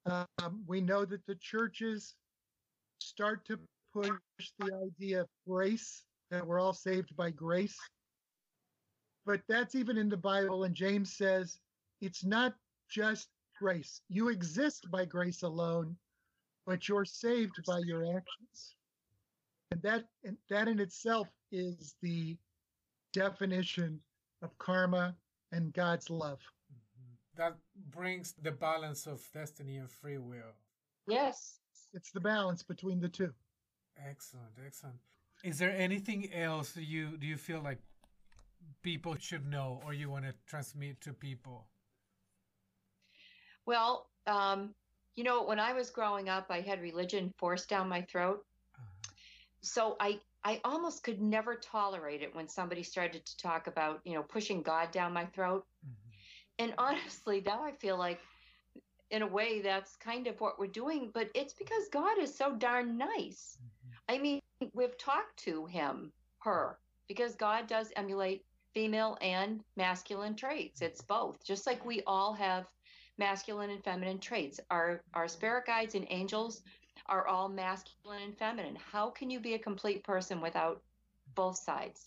Um, 0.07 0.63
we 0.67 0.81
know 0.81 1.05
that 1.05 1.27
the 1.27 1.35
churches 1.37 2.15
start 3.01 3.45
to 3.47 3.59
push 3.93 4.11
the 4.59 4.73
idea 4.87 5.23
of 5.23 5.29
grace, 5.47 6.05
that 6.31 6.47
we're 6.47 6.61
all 6.61 6.73
saved 6.73 7.15
by 7.17 7.31
grace. 7.31 7.77
But 9.27 9.41
that's 9.49 9.75
even 9.75 9.99
in 9.99 10.09
the 10.09 10.17
Bible, 10.17 10.65
and 10.65 10.75
James 10.75 11.17
says 11.17 11.59
it's 12.01 12.25
not 12.25 12.55
just 12.89 13.29
grace. 13.59 14.01
You 14.09 14.29
exist 14.29 14.91
by 14.91 15.05
grace 15.05 15.43
alone, 15.43 15.97
but 16.67 16.89
you're 16.89 17.05
saved 17.05 17.63
by 17.67 17.81
your 17.85 18.05
actions. 18.05 18.75
And 19.71 19.83
that 19.83 20.05
and 20.25 20.37
that 20.49 20.69
in 20.69 20.79
itself 20.81 21.29
is 21.51 21.97
the 22.03 22.37
definition 23.13 24.01
of 24.43 24.57
karma 24.59 25.17
and 25.53 25.73
God's 25.73 26.11
love. 26.11 26.41
Mm-hmm. 26.73 27.43
That 27.43 27.57
brings 27.91 28.35
the 28.43 28.53
balance 28.53 29.07
of 29.07 29.27
destiny 29.33 29.77
and 29.79 29.91
free 29.91 30.19
will. 30.19 30.55
Yes. 31.09 31.59
It's 31.95 32.11
the 32.11 32.21
balance 32.21 32.63
between 32.63 33.01
the 33.01 33.09
two. 33.09 33.33
Excellent, 34.09 34.53
excellent. 34.65 34.97
Is 35.45 35.59
there 35.59 35.73
anything 35.73 36.33
else 36.33 36.77
you 36.77 37.17
do 37.17 37.27
you 37.27 37.37
feel 37.37 37.61
like 37.61 37.79
people 38.83 39.17
should 39.19 39.47
know 39.47 39.81
or 39.85 39.93
you 39.95 40.11
want 40.11 40.25
to 40.25 40.35
transmit 40.47 41.01
to 41.03 41.13
people? 41.13 41.67
Well, 43.67 44.07
um, 44.27 44.71
you 45.17 45.25
know, 45.25 45.45
when 45.45 45.59
I 45.61 45.73
was 45.73 45.91
growing 45.91 46.29
up, 46.29 46.47
I 46.51 46.61
had 46.61 46.81
religion 46.81 47.33
forced 47.39 47.69
down 47.69 47.89
my 47.89 48.03
throat. 48.03 48.45
Uh-huh. 48.75 49.13
So 49.61 49.97
I, 49.99 50.21
I 50.45 50.61
almost 50.65 51.03
could 51.03 51.21
never 51.21 51.57
tolerate 51.57 52.23
it 52.23 52.35
when 52.35 52.49
somebody 52.49 52.83
started 52.83 53.27
to 53.27 53.37
talk 53.37 53.67
about, 53.67 54.01
you 54.05 54.15
know, 54.15 54.23
pushing 54.23 54.63
God 54.63 54.93
down 54.93 55.13
my 55.13 55.27
throat. 55.27 55.65
Mm-hmm. 55.85 56.65
And 56.65 56.75
honestly, 56.79 57.43
now 57.45 57.63
I 57.63 57.73
feel 57.73 57.99
like, 57.99 58.21
in 59.11 59.23
a 59.23 59.27
way, 59.27 59.61
that's 59.61 59.97
kind 59.97 60.27
of 60.27 60.41
what 60.41 60.59
we're 60.59 60.67
doing. 60.67 61.11
But 61.13 61.31
it's 61.35 61.55
because 61.55 61.89
God 61.93 62.19
is 62.19 62.35
so 62.35 62.55
darn 62.55 62.97
nice. 62.97 63.59
Mm-hmm. 63.59 64.15
I 64.15 64.19
mean, 64.19 64.41
we've 64.75 64.99
talked 64.99 65.37
to 65.45 65.67
him, 65.67 66.13
her, 66.41 66.79
because 67.09 67.35
God 67.35 67.67
does 67.67 67.93
emulate 67.97 68.45
female 68.75 69.17
and 69.21 69.63
masculine 69.77 70.37
traits. 70.37 70.83
It's 70.83 71.01
both, 71.01 71.45
just 71.45 71.67
like 71.67 71.85
we 71.85 72.03
all 72.07 72.35
have 72.35 72.67
masculine 73.19 73.71
and 73.71 73.83
feminine 73.83 74.19
traits. 74.19 74.61
Our 74.71 75.03
our 75.15 75.29
spirit 75.29 75.67
guides 75.67 75.95
and 75.95 76.07
angels 76.11 76.63
are 77.07 77.27
all 77.27 77.49
masculine 77.49 78.23
and 78.23 78.37
feminine. 78.37 78.77
How 78.77 79.11
can 79.11 79.31
you 79.31 79.41
be 79.41 79.55
a 79.55 79.59
complete 79.59 80.03
person 80.05 80.41
without 80.41 80.83
both 81.35 81.57
sides? 81.57 82.07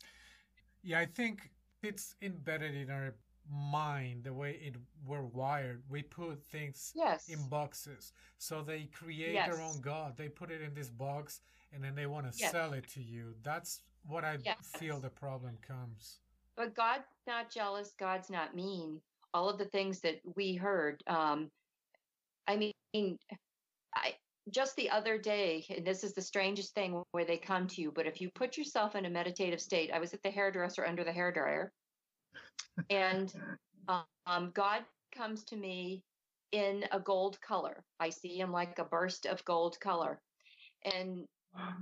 Yeah, 0.83 0.99
I 0.99 1.05
think 1.05 1.49
it's 1.83 2.15
embedded 2.21 2.75
in 2.75 2.89
our 2.89 3.13
mind 3.51 4.23
the 4.23 4.33
way 4.33 4.59
it 4.61 4.75
we're 5.05 5.23
wired. 5.23 5.81
We 5.89 6.03
put 6.03 6.43
things 6.45 6.91
yes. 6.95 7.29
in 7.29 7.47
boxes. 7.49 8.13
So 8.37 8.61
they 8.61 8.89
create 8.93 9.33
yes. 9.33 9.49
their 9.49 9.63
own 9.63 9.81
god. 9.81 10.17
They 10.17 10.29
put 10.29 10.51
it 10.51 10.61
in 10.61 10.73
this 10.73 10.89
box 10.89 11.41
and 11.73 11.83
then 11.83 11.95
they 11.95 12.05
want 12.05 12.31
to 12.31 12.37
yes. 12.37 12.51
sell 12.51 12.73
it 12.73 12.87
to 12.93 13.01
you. 13.01 13.33
That's 13.43 13.81
what 14.07 14.23
I 14.23 14.37
feel 14.77 14.99
the 14.99 15.09
problem 15.09 15.57
comes. 15.65 16.19
But 16.55 16.75
God's 16.75 17.05
not 17.25 17.49
jealous. 17.49 17.93
God's 17.97 18.29
not 18.29 18.55
mean 18.55 18.99
all 19.33 19.49
of 19.49 19.57
the 19.57 19.65
things 19.65 19.99
that 20.01 20.19
we 20.35 20.55
heard. 20.55 21.03
Um, 21.07 21.49
I 22.47 22.55
mean, 22.55 23.17
I 23.95 24.15
just 24.51 24.75
the 24.75 24.89
other 24.89 25.17
day, 25.17 25.65
and 25.69 25.85
this 25.85 26.03
is 26.03 26.13
the 26.13 26.21
strangest 26.21 26.73
thing 26.73 27.03
where 27.11 27.25
they 27.25 27.37
come 27.37 27.67
to 27.67 27.81
you, 27.81 27.91
but 27.91 28.07
if 28.07 28.19
you 28.19 28.29
put 28.33 28.57
yourself 28.57 28.95
in 28.95 29.05
a 29.05 29.09
meditative 29.09 29.61
state, 29.61 29.91
I 29.93 29.99
was 29.99 30.13
at 30.13 30.23
the 30.23 30.31
hairdresser 30.31 30.85
under 30.85 31.03
the 31.03 31.11
hair 31.11 31.31
dryer, 31.31 31.71
and 32.89 33.33
um, 33.87 34.51
God 34.53 34.81
comes 35.15 35.43
to 35.45 35.55
me 35.55 36.03
in 36.51 36.85
a 36.91 36.99
gold 36.99 37.39
color. 37.41 37.83
I 37.99 38.09
see 38.09 38.39
him 38.39 38.51
like 38.51 38.79
a 38.79 38.85
burst 38.85 39.25
of 39.25 39.43
gold 39.45 39.79
color. 39.79 40.19
And 40.83 41.25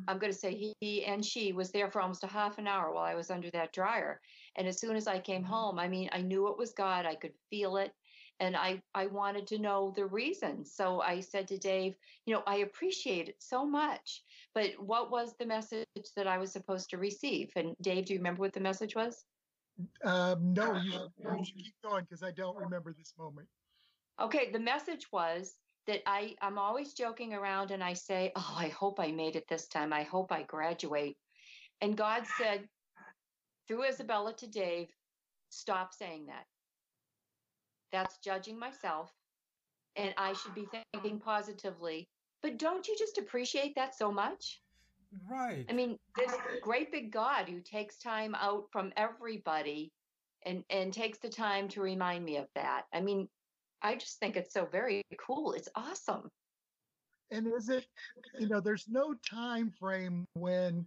I'm 0.07 0.17
going 0.17 0.31
to 0.31 0.37
say 0.37 0.55
he, 0.55 0.73
he 0.79 1.05
and 1.05 1.23
she 1.23 1.51
was 1.51 1.71
there 1.71 1.89
for 1.91 2.01
almost 2.01 2.23
a 2.23 2.27
half 2.27 2.57
an 2.57 2.67
hour 2.67 2.91
while 2.93 3.03
I 3.03 3.15
was 3.15 3.29
under 3.29 3.49
that 3.51 3.73
dryer. 3.73 4.21
And 4.55 4.67
as 4.67 4.79
soon 4.79 4.95
as 4.95 5.07
I 5.07 5.19
came 5.19 5.43
mm-hmm. 5.43 5.51
home, 5.51 5.79
I 5.79 5.87
mean, 5.87 6.09
I 6.13 6.21
knew 6.21 6.47
it 6.49 6.57
was 6.57 6.73
God. 6.73 7.05
I 7.05 7.15
could 7.15 7.33
feel 7.49 7.77
it. 7.77 7.91
And 8.39 8.55
I, 8.55 8.81
I 8.93 9.07
wanted 9.07 9.47
to 9.47 9.57
know 9.57 9.91
the 9.95 10.05
reason. 10.05 10.63
So 10.63 11.01
I 11.01 11.21
said 11.21 11.47
to 11.47 11.57
Dave, 11.57 11.95
you 12.25 12.33
know, 12.33 12.43
I 12.45 12.57
appreciate 12.57 13.29
it 13.29 13.37
so 13.39 13.65
much. 13.65 14.23
But 14.53 14.71
what 14.79 15.09
was 15.09 15.33
the 15.39 15.45
message 15.45 15.87
that 16.15 16.27
I 16.27 16.37
was 16.37 16.51
supposed 16.51 16.91
to 16.91 16.97
receive? 16.97 17.49
And 17.55 17.75
Dave, 17.81 18.05
do 18.05 18.13
you 18.13 18.19
remember 18.19 18.41
what 18.41 18.53
the 18.53 18.59
message 18.59 18.95
was? 18.95 19.25
Um, 20.03 20.53
no, 20.53 20.75
you, 20.75 20.93
uh, 20.93 21.07
you 21.35 21.45
should 21.45 21.55
um, 21.55 21.63
keep 21.63 21.73
going 21.83 22.03
because 22.03 22.23
I 22.23 22.31
don't 22.31 22.57
remember 22.57 22.93
this 22.97 23.13
moment. 23.17 23.47
Okay, 24.19 24.51
the 24.51 24.59
message 24.59 25.07
was 25.11 25.55
that 25.87 26.01
I, 26.05 26.35
I'm 26.41 26.59
always 26.59 26.93
joking 26.93 27.33
around 27.33 27.71
and 27.71 27.83
I 27.83 27.93
say, 27.93 28.31
Oh, 28.35 28.55
I 28.57 28.67
hope 28.69 28.99
I 28.99 29.11
made 29.11 29.35
it 29.35 29.47
this 29.47 29.67
time. 29.67 29.93
I 29.93 30.03
hope 30.03 30.31
I 30.31 30.43
graduate. 30.43 31.17
And 31.81 31.95
God 31.95 32.23
said, 32.37 32.67
through 33.67 33.83
Isabella 33.83 34.33
to 34.37 34.47
Dave, 34.47 34.87
stop 35.49 35.93
saying 35.93 36.27
that. 36.27 36.45
That's 37.91 38.17
judging 38.19 38.57
myself. 38.57 39.11
And 39.95 40.13
I 40.17 40.33
should 40.33 40.53
be 40.53 40.67
thinking 40.93 41.19
positively. 41.19 42.07
But 42.41 42.57
don't 42.57 42.87
you 42.87 42.95
just 42.97 43.17
appreciate 43.17 43.75
that 43.75 43.95
so 43.95 44.11
much? 44.11 44.61
Right. 45.29 45.65
I 45.69 45.73
mean, 45.73 45.97
this 46.15 46.33
great 46.61 46.91
big 46.91 47.11
God 47.11 47.47
who 47.49 47.61
takes 47.61 47.97
time 47.97 48.35
out 48.35 48.65
from 48.71 48.91
everybody 48.95 49.91
and, 50.45 50.63
and 50.69 50.93
takes 50.93 51.17
the 51.17 51.29
time 51.29 51.67
to 51.69 51.81
remind 51.81 52.23
me 52.23 52.37
of 52.37 52.47
that. 52.55 52.83
I 52.93 53.01
mean, 53.01 53.27
I 53.87 53.95
just 53.95 54.19
think 54.19 54.35
it's 54.35 54.53
so 54.53 54.65
very 54.65 55.01
cool. 55.17 55.53
It's 55.53 55.69
awesome. 55.73 56.29
And 57.31 57.47
is 57.47 57.69
it, 57.69 57.85
you 58.37 58.49
know, 58.49 58.59
there's 58.59 58.85
no 58.89 59.13
time 59.29 59.71
frame 59.79 60.25
when 60.33 60.85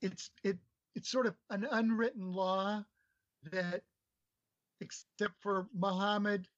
it's 0.00 0.30
it 0.42 0.58
it's 0.96 1.08
sort 1.08 1.26
of 1.26 1.36
an 1.50 1.64
unwritten 1.70 2.32
law 2.32 2.84
that 3.52 3.82
except 4.80 5.34
for 5.40 5.68
Muhammad 5.72 6.48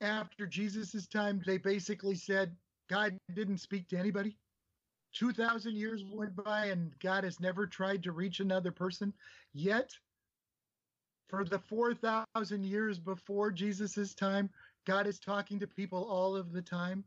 after 0.00 0.46
Jesus's 0.46 1.08
time, 1.08 1.42
they 1.44 1.58
basically 1.58 2.14
said 2.14 2.54
God 2.88 3.18
didn't 3.34 3.58
speak 3.58 3.88
to 3.88 3.98
anybody. 3.98 4.36
2,000 5.14 5.74
years 5.74 6.04
went 6.12 6.36
by 6.36 6.66
and 6.66 6.92
God 7.00 7.24
has 7.24 7.40
never 7.40 7.66
tried 7.66 8.04
to 8.04 8.12
reach 8.12 8.38
another 8.38 8.70
person. 8.70 9.12
Yet, 9.52 9.90
for 11.28 11.44
the 11.44 11.58
4,000 11.58 12.64
years 12.64 12.98
before 12.98 13.50
Jesus's 13.50 14.14
time, 14.14 14.50
God 14.86 15.06
is 15.06 15.18
talking 15.18 15.58
to 15.58 15.66
people 15.66 16.04
all 16.04 16.36
of 16.36 16.52
the 16.52 16.62
time. 16.62 17.04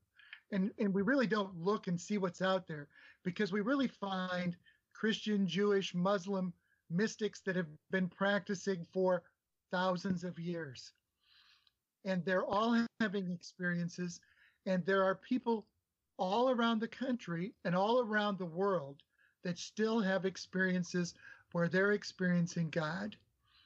And, 0.52 0.72
and 0.80 0.94
we 0.94 1.04
really 1.04 1.28
don't 1.28 1.56
look 1.58 1.88
and 1.88 2.00
see 2.00 2.18
what's 2.18 2.42
out 2.42 2.68
there 2.68 2.88
because 3.24 3.52
we 3.52 3.62
really 3.62 3.88
find 3.88 4.56
Christian, 4.94 5.48
Jewish, 5.48 5.94
Muslim 5.94 6.54
mystics 6.90 7.40
that 7.42 7.56
have 7.56 7.68
been 7.92 8.10
practicing 8.10 8.86
for 8.92 9.24
thousands 9.72 10.24
of 10.24 10.40
years. 10.40 10.92
And 12.06 12.26
they're 12.26 12.46
all 12.46 12.86
having 13.00 13.32
experiences. 13.32 14.20
And 14.66 14.86
there 14.86 15.04
are 15.04 15.16
people 15.16 15.66
all 16.18 16.50
around 16.50 16.80
the 16.82 16.88
country 16.88 17.54
and 17.64 17.76
all 17.76 18.02
around 18.02 18.38
the 18.38 18.46
world 18.46 18.98
that 19.44 19.58
still 19.58 20.02
have 20.02 20.26
experiences 20.26 21.14
where 21.54 21.70
they're 21.70 21.94
experiencing 21.94 22.70
God. 22.70 23.16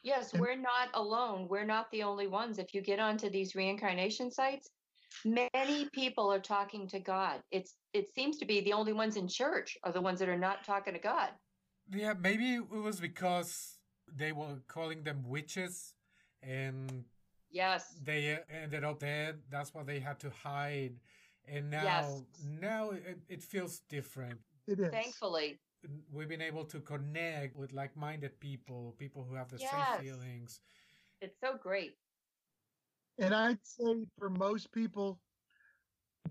Yes, 0.03 0.33
and, 0.33 0.41
we're 0.41 0.55
not 0.55 0.89
alone. 0.93 1.47
We're 1.49 1.65
not 1.65 1.89
the 1.91 2.03
only 2.03 2.27
ones. 2.27 2.59
If 2.59 2.73
you 2.73 2.81
get 2.81 2.99
onto 2.99 3.29
these 3.29 3.55
reincarnation 3.55 4.31
sites, 4.31 4.69
many 5.25 5.89
people 5.93 6.31
are 6.31 6.39
talking 6.39 6.87
to 6.89 6.99
God. 6.99 7.41
It's 7.51 7.75
it 7.93 8.13
seems 8.13 8.37
to 8.37 8.45
be 8.45 8.61
the 8.61 8.73
only 8.73 8.93
ones 8.93 9.15
in 9.15 9.27
church 9.27 9.77
are 9.83 9.91
the 9.91 10.01
ones 10.01 10.19
that 10.19 10.29
are 10.29 10.37
not 10.37 10.65
talking 10.65 10.93
to 10.93 10.99
God. 10.99 11.29
Yeah, 11.91 12.13
maybe 12.19 12.55
it 12.55 12.69
was 12.69 12.99
because 12.99 13.77
they 14.15 14.31
were 14.31 14.59
calling 14.67 15.03
them 15.03 15.23
witches 15.25 15.93
and 16.41 17.05
yes 17.51 17.95
they 18.03 18.33
uh, 18.33 18.37
ended 18.63 18.83
up 18.83 18.99
dead 18.99 19.39
that's 19.49 19.73
why 19.73 19.83
they 19.83 19.99
had 19.99 20.19
to 20.19 20.29
hide 20.43 20.93
and 21.47 21.69
now 21.69 21.83
yes. 21.83 22.23
now 22.59 22.91
it, 22.91 23.19
it 23.29 23.41
feels 23.41 23.79
different 23.89 24.39
it 24.67 24.79
is 24.79 24.91
thankfully 24.91 25.59
we've 26.11 26.29
been 26.29 26.41
able 26.41 26.65
to 26.65 26.79
connect 26.79 27.55
with 27.55 27.73
like-minded 27.73 28.39
people 28.39 28.95
people 28.97 29.25
who 29.27 29.35
have 29.35 29.49
the 29.49 29.57
yes. 29.59 29.71
same 29.71 30.05
feelings. 30.05 30.61
It's 31.21 31.39
so 31.39 31.57
great. 31.61 31.97
And 33.19 33.33
i'd 33.33 33.63
say 33.63 34.05
for 34.17 34.29
most 34.29 34.71
people 34.71 35.19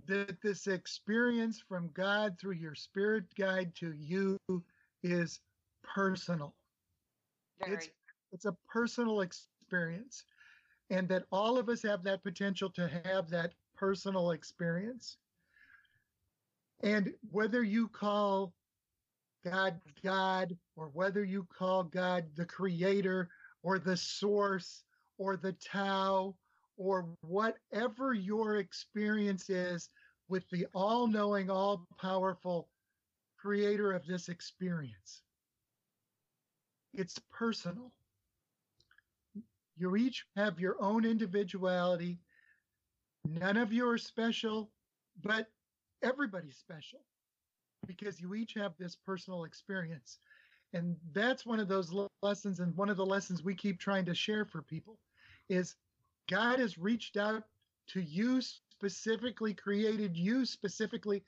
that 0.06 0.40
this 0.42 0.66
experience 0.66 1.62
from 1.68 1.90
god 1.94 2.36
through 2.40 2.54
your 2.54 2.74
spirit 2.74 3.24
guide 3.38 3.74
to 3.76 3.92
you 3.92 4.38
is 5.02 5.40
personal. 5.82 6.54
Very. 7.60 7.76
it's 7.76 7.88
it's 8.32 8.44
a 8.46 8.56
personal 8.68 9.20
experience. 9.20 10.24
And 10.90 11.08
that 11.08 11.24
all 11.30 11.58
of 11.58 11.68
us 11.68 11.82
have 11.82 12.02
that 12.04 12.22
potential 12.22 12.68
to 12.70 12.88
have 13.04 13.30
that 13.30 13.52
personal 13.76 14.32
experience. 14.32 15.16
And 16.82 17.14
whether 17.30 17.62
you 17.62 17.88
call 17.88 18.52
God 19.44 19.80
God, 20.02 20.56
or 20.76 20.90
whether 20.92 21.24
you 21.24 21.46
call 21.56 21.84
God 21.84 22.24
the 22.36 22.44
creator 22.44 23.28
or 23.62 23.78
the 23.78 23.96
source 23.96 24.84
or 25.18 25.36
the 25.36 25.52
Tao 25.52 26.34
or 26.76 27.06
whatever 27.22 28.14
your 28.14 28.56
experience 28.56 29.50
is 29.50 29.90
with 30.28 30.48
the 30.50 30.66
all 30.74 31.06
knowing, 31.06 31.50
all 31.50 31.86
powerful 32.00 32.68
creator 33.36 33.92
of 33.92 34.06
this 34.06 34.28
experience. 34.28 35.22
It's 36.94 37.18
personal. 37.30 37.92
You 39.76 39.96
each 39.96 40.24
have 40.36 40.60
your 40.60 40.76
own 40.80 41.04
individuality. 41.04 42.18
None 43.24 43.56
of 43.56 43.72
you 43.72 43.88
are 43.88 43.98
special, 43.98 44.70
but 45.22 45.48
everybody's 46.02 46.56
special 46.56 47.00
because 47.86 48.20
you 48.20 48.34
each 48.34 48.54
have 48.54 48.72
this 48.78 48.96
personal 48.96 49.44
experience. 49.44 50.18
And 50.72 50.96
that's 51.12 51.44
one 51.44 51.60
of 51.60 51.68
those 51.68 51.92
lessons 52.22 52.60
and 52.60 52.76
one 52.76 52.88
of 52.88 52.96
the 52.96 53.06
lessons 53.06 53.42
we 53.42 53.54
keep 53.54 53.78
trying 53.78 54.06
to 54.06 54.14
share 54.14 54.44
for 54.44 54.62
people 54.62 54.98
is 55.48 55.74
God 56.28 56.58
has 56.58 56.78
reached 56.78 57.16
out 57.16 57.44
to 57.88 58.00
you 58.00 58.40
specifically, 58.40 59.54
created 59.54 60.16
you 60.16 60.46
specifically 60.46 61.22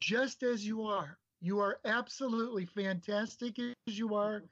just 0.00 0.42
as 0.42 0.64
you 0.64 0.82
are. 0.82 1.18
You 1.40 1.60
are 1.60 1.80
absolutely 1.84 2.66
fantastic 2.66 3.58
as 3.58 3.98
you 3.98 4.14
are. 4.14 4.42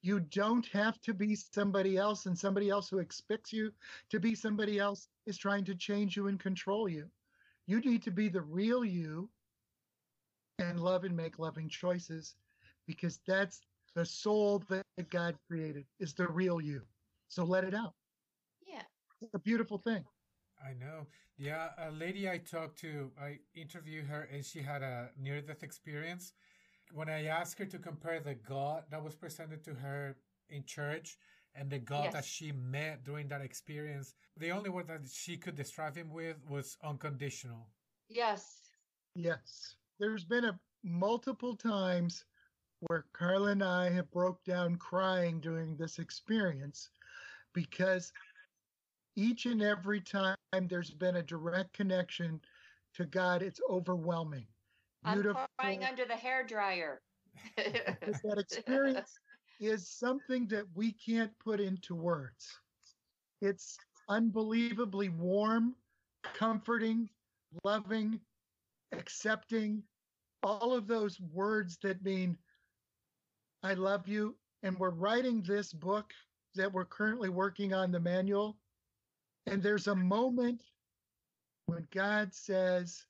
You 0.00 0.20
don't 0.20 0.66
have 0.68 1.00
to 1.02 1.14
be 1.14 1.36
somebody 1.36 1.96
else, 1.96 2.26
and 2.26 2.36
somebody 2.36 2.68
else 2.68 2.88
who 2.88 2.98
expects 2.98 3.52
you 3.52 3.72
to 4.10 4.18
be 4.18 4.34
somebody 4.34 4.78
else 4.78 5.08
is 5.26 5.38
trying 5.38 5.64
to 5.66 5.74
change 5.74 6.16
you 6.16 6.26
and 6.26 6.40
control 6.40 6.88
you. 6.88 7.08
You 7.66 7.80
need 7.80 8.02
to 8.02 8.10
be 8.10 8.28
the 8.28 8.40
real 8.42 8.84
you 8.84 9.28
and 10.68 10.80
love 10.80 11.04
and 11.04 11.16
make 11.16 11.38
loving 11.38 11.68
choices 11.68 12.34
because 12.86 13.20
that's 13.26 13.60
the 13.94 14.04
soul 14.04 14.62
that 14.68 14.84
God 15.10 15.36
created 15.48 15.84
is 16.00 16.14
the 16.14 16.28
real 16.28 16.60
you. 16.60 16.82
So 17.28 17.44
let 17.44 17.64
it 17.64 17.74
out. 17.74 17.94
Yeah. 18.66 18.82
It's 19.20 19.34
a 19.34 19.38
beautiful 19.38 19.78
thing. 19.78 20.04
I 20.64 20.72
know. 20.74 21.06
Yeah, 21.36 21.70
a 21.78 21.90
lady 21.90 22.28
I 22.28 22.38
talked 22.38 22.78
to, 22.80 23.10
I 23.20 23.38
interviewed 23.54 24.06
her 24.06 24.28
and 24.32 24.44
she 24.44 24.62
had 24.62 24.82
a 24.82 25.10
near 25.18 25.40
death 25.40 25.62
experience. 25.62 26.32
When 26.92 27.08
I 27.08 27.24
asked 27.26 27.58
her 27.58 27.64
to 27.66 27.78
compare 27.78 28.20
the 28.20 28.34
God 28.34 28.84
that 28.90 29.02
was 29.02 29.14
presented 29.14 29.64
to 29.64 29.74
her 29.74 30.16
in 30.50 30.64
church 30.64 31.16
and 31.54 31.70
the 31.70 31.78
God 31.78 32.04
Yes. 32.04 32.12
that 32.12 32.24
she 32.24 32.52
met 32.52 33.04
during 33.04 33.28
that 33.28 33.40
experience, 33.40 34.14
the 34.36 34.52
only 34.52 34.70
word 34.70 34.86
that 34.88 35.00
she 35.10 35.36
could 35.36 35.56
describe 35.56 35.96
him 35.96 36.10
with 36.10 36.36
was 36.48 36.76
unconditional. 36.82 37.68
Yes. 38.08 38.70
Yes. 39.14 39.76
There's 39.98 40.24
been 40.24 40.44
a 40.44 40.58
multiple 40.82 41.56
times 41.56 42.24
where 42.80 43.04
Carla 43.12 43.52
and 43.52 43.62
I 43.62 43.90
have 43.90 44.10
broke 44.10 44.42
down 44.44 44.76
crying 44.76 45.40
during 45.40 45.76
this 45.76 45.98
experience 45.98 46.90
because 47.52 48.12
each 49.14 49.46
and 49.46 49.62
every 49.62 50.00
time 50.00 50.36
there's 50.68 50.90
been 50.90 51.16
a 51.16 51.22
direct 51.22 51.72
connection 51.72 52.40
to 52.94 53.04
God, 53.04 53.42
it's 53.42 53.60
overwhelming. 53.68 54.46
I'm 55.04 55.14
Beautiful. 55.14 55.46
crying 55.58 55.84
under 55.84 56.04
the 56.04 56.16
hair 56.16 56.44
dryer. 56.44 57.00
That 57.56 58.38
experience 58.38 59.18
is 59.60 59.88
something 59.88 60.46
that 60.48 60.64
we 60.74 60.92
can't 60.92 61.32
put 61.38 61.60
into 61.60 61.94
words. 61.94 62.58
It's 63.40 63.78
unbelievably 64.08 65.10
warm, 65.10 65.74
comforting, 66.34 67.08
loving, 67.64 68.20
accepting, 68.92 69.82
all 70.42 70.74
of 70.74 70.86
those 70.86 71.20
words 71.20 71.78
that 71.82 72.02
mean, 72.02 72.36
I 73.62 73.74
love 73.74 74.08
you. 74.08 74.36
And 74.62 74.78
we're 74.78 74.90
writing 74.90 75.42
this 75.42 75.72
book 75.72 76.12
that 76.54 76.72
we're 76.72 76.84
currently 76.84 77.28
working 77.28 77.72
on 77.72 77.90
the 77.90 78.00
manual. 78.00 78.58
And 79.46 79.62
there's 79.62 79.86
a 79.88 79.94
moment 79.94 80.62
when 81.66 81.86
God 81.90 82.32
says 82.34 83.04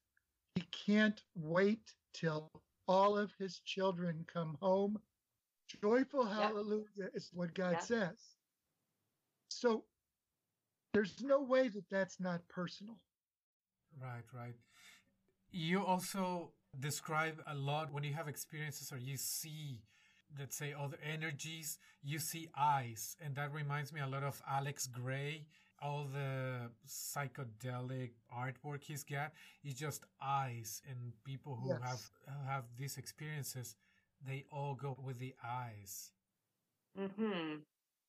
he 0.55 0.63
can't 0.87 1.23
wait 1.35 1.95
till 2.15 2.51
all 2.87 3.17
of 3.17 3.33
his 3.39 3.61
children 3.61 4.25
come 4.33 4.57
home. 4.61 4.99
Joyful 5.81 6.27
Yep. 6.27 6.35
hallelujah 6.35 7.11
is 7.15 7.31
what 7.33 7.55
God 7.55 7.73
Yep. 7.73 7.83
says. 7.83 8.37
So 9.49 9.85
there's 10.93 11.23
no 11.23 11.41
way 11.43 11.69
that 11.69 11.89
that's 11.91 12.21
not 12.21 12.47
personal. 12.49 12.99
Right, 13.99 14.25
right. 14.33 14.55
You 15.53 15.85
also 15.85 16.53
describe 16.81 17.43
a 17.47 17.55
lot 17.55 17.93
when 17.93 18.05
you 18.05 18.15
have 18.15 18.29
experiences 18.29 18.93
or 18.93 18.99
you 18.99 19.17
see, 19.17 19.83
let's 20.39 20.57
say, 20.57 20.73
other 20.73 20.99
energies, 21.05 21.79
you 22.03 22.19
see 22.19 22.49
eyes. 22.57 23.17
And 23.25 23.35
that 23.37 23.53
reminds 23.53 23.93
me 23.93 24.01
a 24.01 24.07
lot 24.07 24.23
of 24.25 24.41
Alex 24.49 24.87
Grey. 24.87 25.47
All 25.81 26.05
the 26.13 26.71
psychedelic 26.89 28.13
artwork 28.35 28.83
he's 28.85 29.05
got 29.05 29.33
is 29.65 29.75
just 29.75 30.05
eyes. 30.23 30.81
And 30.89 31.13
people 31.25 31.57
who 31.57 31.69
Yes. 31.69 31.83
have 31.83 32.11
who 32.29 32.45
have 32.49 32.65
these 32.79 32.97
experiences, 32.97 33.77
they 34.27 34.45
all 34.51 34.75
go 34.75 34.97
with 35.03 35.19
the 35.19 35.35
eyes. 35.45 36.13
mm-hmm. 36.99 37.57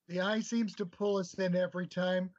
The 0.08 0.22
eye 0.22 0.42
seems 0.42 0.76
to 0.76 0.86
pull 0.86 1.18
us 1.18 1.34
in 1.36 1.56
every 1.56 1.88
time. 1.88 2.32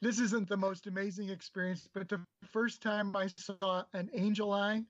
This 0.00 0.18
isn't 0.18 0.48
the 0.48 0.56
most 0.56 0.86
amazing 0.86 1.28
experience, 1.28 1.88
but 1.92 2.08
the 2.08 2.20
first 2.50 2.82
time 2.82 3.14
I 3.14 3.28
saw 3.28 3.84
an 3.92 4.10
angel 4.14 4.52
eye, 4.52 4.84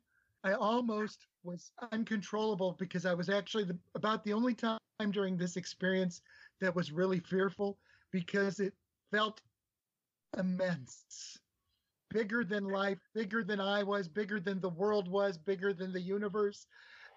I 0.45 0.53
almost 0.53 1.27
was 1.43 1.73
uncontrollable 1.93 2.77
because 2.79 3.05
I 3.07 3.15
was 3.15 3.29
actually 3.29 3.65
the, 3.65 3.79
about 3.95 4.25
the 4.25 4.33
only 4.33 4.55
time 4.55 4.79
during 5.11 5.37
this 5.37 5.57
experience 5.57 6.23
that 6.61 6.75
was 6.75 6.93
really 6.93 7.21
fearful 7.21 7.79
because 8.13 8.61
it 8.61 8.75
felt 9.11 9.41
immense. 10.39 11.39
Bigger 12.11 12.45
than 12.45 12.65
life, 12.65 12.99
bigger 13.15 13.45
than 13.45 13.61
I 13.61 13.83
was, 13.83 14.09
bigger 14.09 14.41
than 14.41 14.61
the 14.61 14.69
world 14.69 15.09
was, 15.09 15.39
bigger 15.39 15.73
than 15.73 15.93
the 15.93 16.01
universe. 16.01 16.67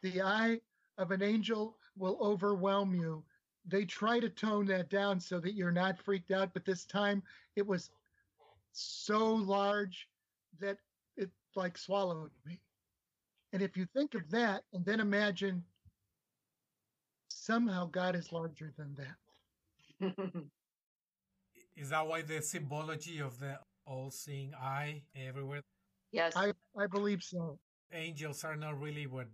The 0.01 0.21
eye 0.21 0.59
of 0.97 1.11
an 1.11 1.21
angel 1.21 1.77
will 1.97 2.17
overwhelm 2.21 2.93
you 2.93 3.23
they 3.65 3.85
try 3.85 4.19
to 4.19 4.29
tone 4.29 4.65
that 4.65 4.89
down 4.89 5.19
so 5.19 5.39
that 5.39 5.53
you're 5.53 5.71
not 5.71 5.97
freaked 5.97 6.31
out 6.31 6.53
but 6.53 6.65
this 6.65 6.85
time 6.85 7.23
it 7.55 7.65
was 7.65 7.89
so 8.71 9.33
large 9.33 10.07
that 10.59 10.77
it 11.17 11.29
like 11.55 11.77
swallowed 11.77 12.31
me 12.45 12.59
and 13.53 13.61
if 13.61 13.77
you 13.77 13.85
think 13.95 14.15
of 14.15 14.29
that 14.29 14.63
and 14.73 14.83
then 14.85 14.99
imagine 14.99 15.63
somehow 17.29 17.85
god 17.85 18.15
is 18.15 18.31
larger 18.31 18.73
than 18.77 18.95
that 18.95 20.13
Is 21.75 21.89
that 21.89 22.05
why 22.05 22.21
the 22.21 22.39
symbology 22.39 23.19
of 23.19 23.39
the 23.39 23.57
all 23.87 24.11
seeing 24.11 24.53
eye 24.53 25.01
everywhere? 25.15 25.63
yes. 26.11 26.33
i 26.35 26.51
i 26.77 26.85
believe 26.87 27.23
so 27.23 27.57
Angels 27.93 28.43
are 28.43 28.55
not 28.55 28.79
really 28.79 29.05
what 29.05 29.27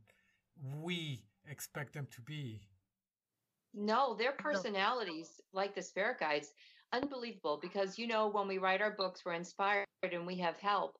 we 0.81 1.23
expect 1.49 1.93
them 1.93 2.07
to 2.11 2.21
be. 2.21 2.61
No, 3.73 4.15
their 4.15 4.33
personalities, 4.33 5.41
like 5.53 5.75
the 5.75 5.81
spirit 5.81 6.19
guides, 6.19 6.53
unbelievable 6.91 7.59
because 7.61 7.99
you 7.99 8.07
know 8.07 8.27
when 8.27 8.47
we 8.47 8.57
write 8.57 8.81
our 8.81 8.91
books, 8.91 9.21
we're 9.25 9.33
inspired 9.33 9.85
and 10.03 10.25
we 10.25 10.37
have 10.37 10.57
help. 10.57 10.97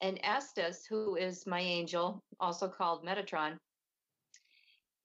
And 0.00 0.20
Estes, 0.22 0.86
who 0.86 1.16
is 1.16 1.46
my 1.46 1.60
angel, 1.60 2.22
also 2.40 2.68
called 2.68 3.04
Metatron, 3.04 3.56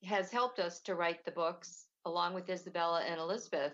has 0.04 0.30
helped 0.30 0.58
us 0.58 0.80
to 0.82 0.94
write 0.94 1.24
the 1.24 1.32
books 1.32 1.86
along 2.04 2.34
with 2.34 2.48
Isabella 2.48 3.02
and 3.08 3.20
Elizabeth. 3.20 3.72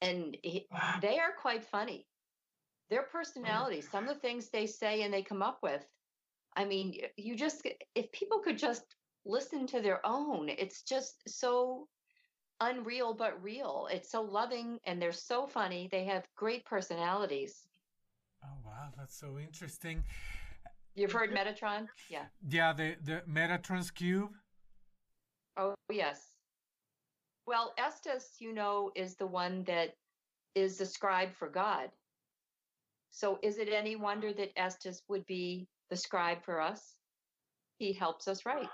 And 0.00 0.36
he, 0.42 0.66
they 1.02 1.18
are 1.18 1.32
quite 1.40 1.64
funny. 1.64 2.06
Their 2.88 3.02
personalities, 3.02 3.88
some 3.90 4.08
of 4.08 4.14
the 4.14 4.20
things 4.20 4.48
they 4.48 4.66
say 4.66 5.02
and 5.02 5.12
they 5.12 5.22
come 5.22 5.42
up 5.42 5.58
with. 5.62 5.84
I 6.56 6.64
mean, 6.64 6.94
you 7.16 7.36
just, 7.36 7.66
if 7.94 8.10
people 8.12 8.38
could 8.38 8.58
just 8.58 8.84
listen 9.24 9.66
to 9.66 9.80
their 9.80 10.04
own, 10.06 10.48
it's 10.48 10.82
just 10.82 11.16
so 11.26 11.88
unreal 12.60 13.14
but 13.14 13.42
real. 13.42 13.88
It's 13.90 14.10
so 14.10 14.22
loving 14.22 14.78
and 14.84 15.00
they're 15.00 15.12
so 15.12 15.46
funny. 15.46 15.88
They 15.90 16.04
have 16.04 16.24
great 16.36 16.64
personalities. 16.64 17.68
Oh 18.44 18.58
wow, 18.64 18.88
that's 18.96 19.18
so 19.18 19.38
interesting. 19.38 20.02
You've 20.94 21.12
heard 21.12 21.30
Metatron? 21.30 21.88
Yeah. 22.08 22.24
Yeah, 22.48 22.72
the 22.72 22.96
the 23.04 23.22
Metatron's 23.28 23.90
cube. 23.90 24.30
Oh, 25.56 25.74
yes. 25.90 26.32
Well, 27.46 27.72
Estes, 27.78 28.36
you 28.40 28.52
know, 28.52 28.90
is 28.94 29.16
the 29.16 29.26
one 29.26 29.64
that 29.64 29.94
is 30.54 30.78
the 30.78 30.86
scribe 30.86 31.34
for 31.34 31.48
God. 31.48 31.90
So 33.10 33.38
is 33.42 33.58
it 33.58 33.68
any 33.72 33.96
wonder 33.96 34.32
that 34.32 34.50
Estes 34.56 35.02
would 35.08 35.24
be 35.26 35.66
the 35.90 35.96
scribe 35.96 36.44
for 36.44 36.60
us? 36.60 36.96
He 37.78 37.92
helps 37.92 38.26
us 38.28 38.44
write. 38.44 38.68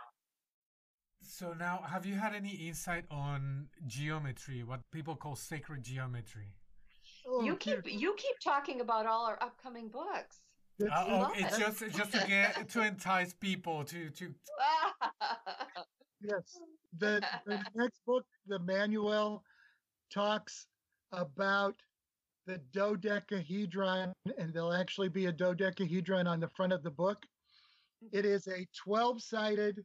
So 1.32 1.54
now, 1.54 1.82
have 1.88 2.04
you 2.04 2.14
had 2.16 2.34
any 2.34 2.50
insight 2.50 3.06
on 3.10 3.68
geometry, 3.86 4.62
what 4.64 4.80
people 4.92 5.16
call 5.16 5.34
sacred 5.34 5.82
geometry? 5.82 6.48
oh, 7.26 7.42
you 7.42 7.56
keep 7.56 7.80
you 7.86 8.14
keep 8.18 8.38
talking 8.44 8.82
about 8.82 9.06
all 9.06 9.24
our 9.24 9.38
upcoming 9.42 9.88
books. 9.88 10.42
Uh, 10.82 10.88
oh, 10.94 11.32
it's 11.34 11.56
it. 11.56 11.60
just 11.60 11.96
just 11.96 12.12
to 12.12 12.26
get 12.28 12.68
to 12.68 12.82
entice 12.86 13.32
people 13.32 13.82
to 13.84 14.10
to. 14.10 14.34
Yes. 16.24 16.56
The, 17.00 17.20
the 17.46 17.60
next 17.74 18.00
book, 18.06 18.24
the 18.46 18.60
manual, 18.60 19.42
talks 20.08 20.68
about 21.10 21.74
the 22.46 22.58
dodecahedron, 22.72 24.12
and 24.38 24.54
there'll 24.54 24.72
actually 24.72 25.08
be 25.08 25.26
a 25.26 25.32
dodecahedron 25.32 26.28
on 26.28 26.38
the 26.38 26.46
front 26.54 26.72
of 26.72 26.84
the 26.84 26.92
book. 26.92 27.26
It 28.12 28.24
is 28.24 28.46
a 28.46 28.68
12 28.84 29.20
sided, 29.20 29.84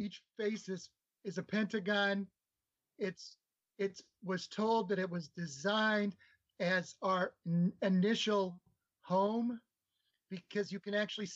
each 0.00 0.22
face 0.38 0.68
is, 0.68 0.90
is 1.24 1.38
a 1.38 1.42
pentagon. 1.42 2.26
It's 2.98 3.36
it 3.78 4.00
was 4.22 4.46
told 4.46 4.88
that 4.88 4.98
it 4.98 5.10
was 5.10 5.28
designed 5.28 6.14
as 6.60 6.94
our 7.02 7.34
n- 7.46 7.72
initial 7.82 8.60
home 9.02 9.60
because 10.30 10.72
you 10.72 10.78
can 10.80 10.94
actually 10.94 11.28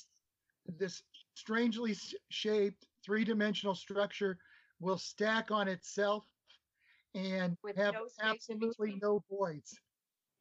this 0.78 1.02
strangely 1.34 1.94
shaped 2.30 2.86
three-dimensional 3.04 3.74
structure 3.74 4.38
will 4.80 4.98
stack 4.98 5.50
on 5.50 5.68
itself 5.68 6.24
and 7.14 7.56
With 7.62 7.76
have 7.76 7.94
no 7.94 8.06
absolutely 8.20 8.98
no 9.02 9.22
voids. 9.30 9.80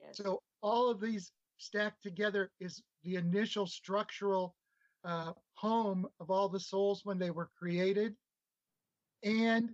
Yes. 0.02 0.18
So 0.18 0.44
all 0.61 0.89
of 0.89 0.99
these 0.99 1.31
stacked 1.57 2.03
together 2.03 2.52
is 2.60 2.84
the 3.03 3.15
initial 3.15 3.65
structural 3.65 4.56
uh, 5.08 5.32
home 5.54 6.06
of 6.20 6.30
all 6.30 6.50
the 6.50 6.60
souls 6.60 7.02
when 7.04 7.18
they 7.18 7.32
were 7.32 7.50
created. 7.58 8.14
And 9.24 9.72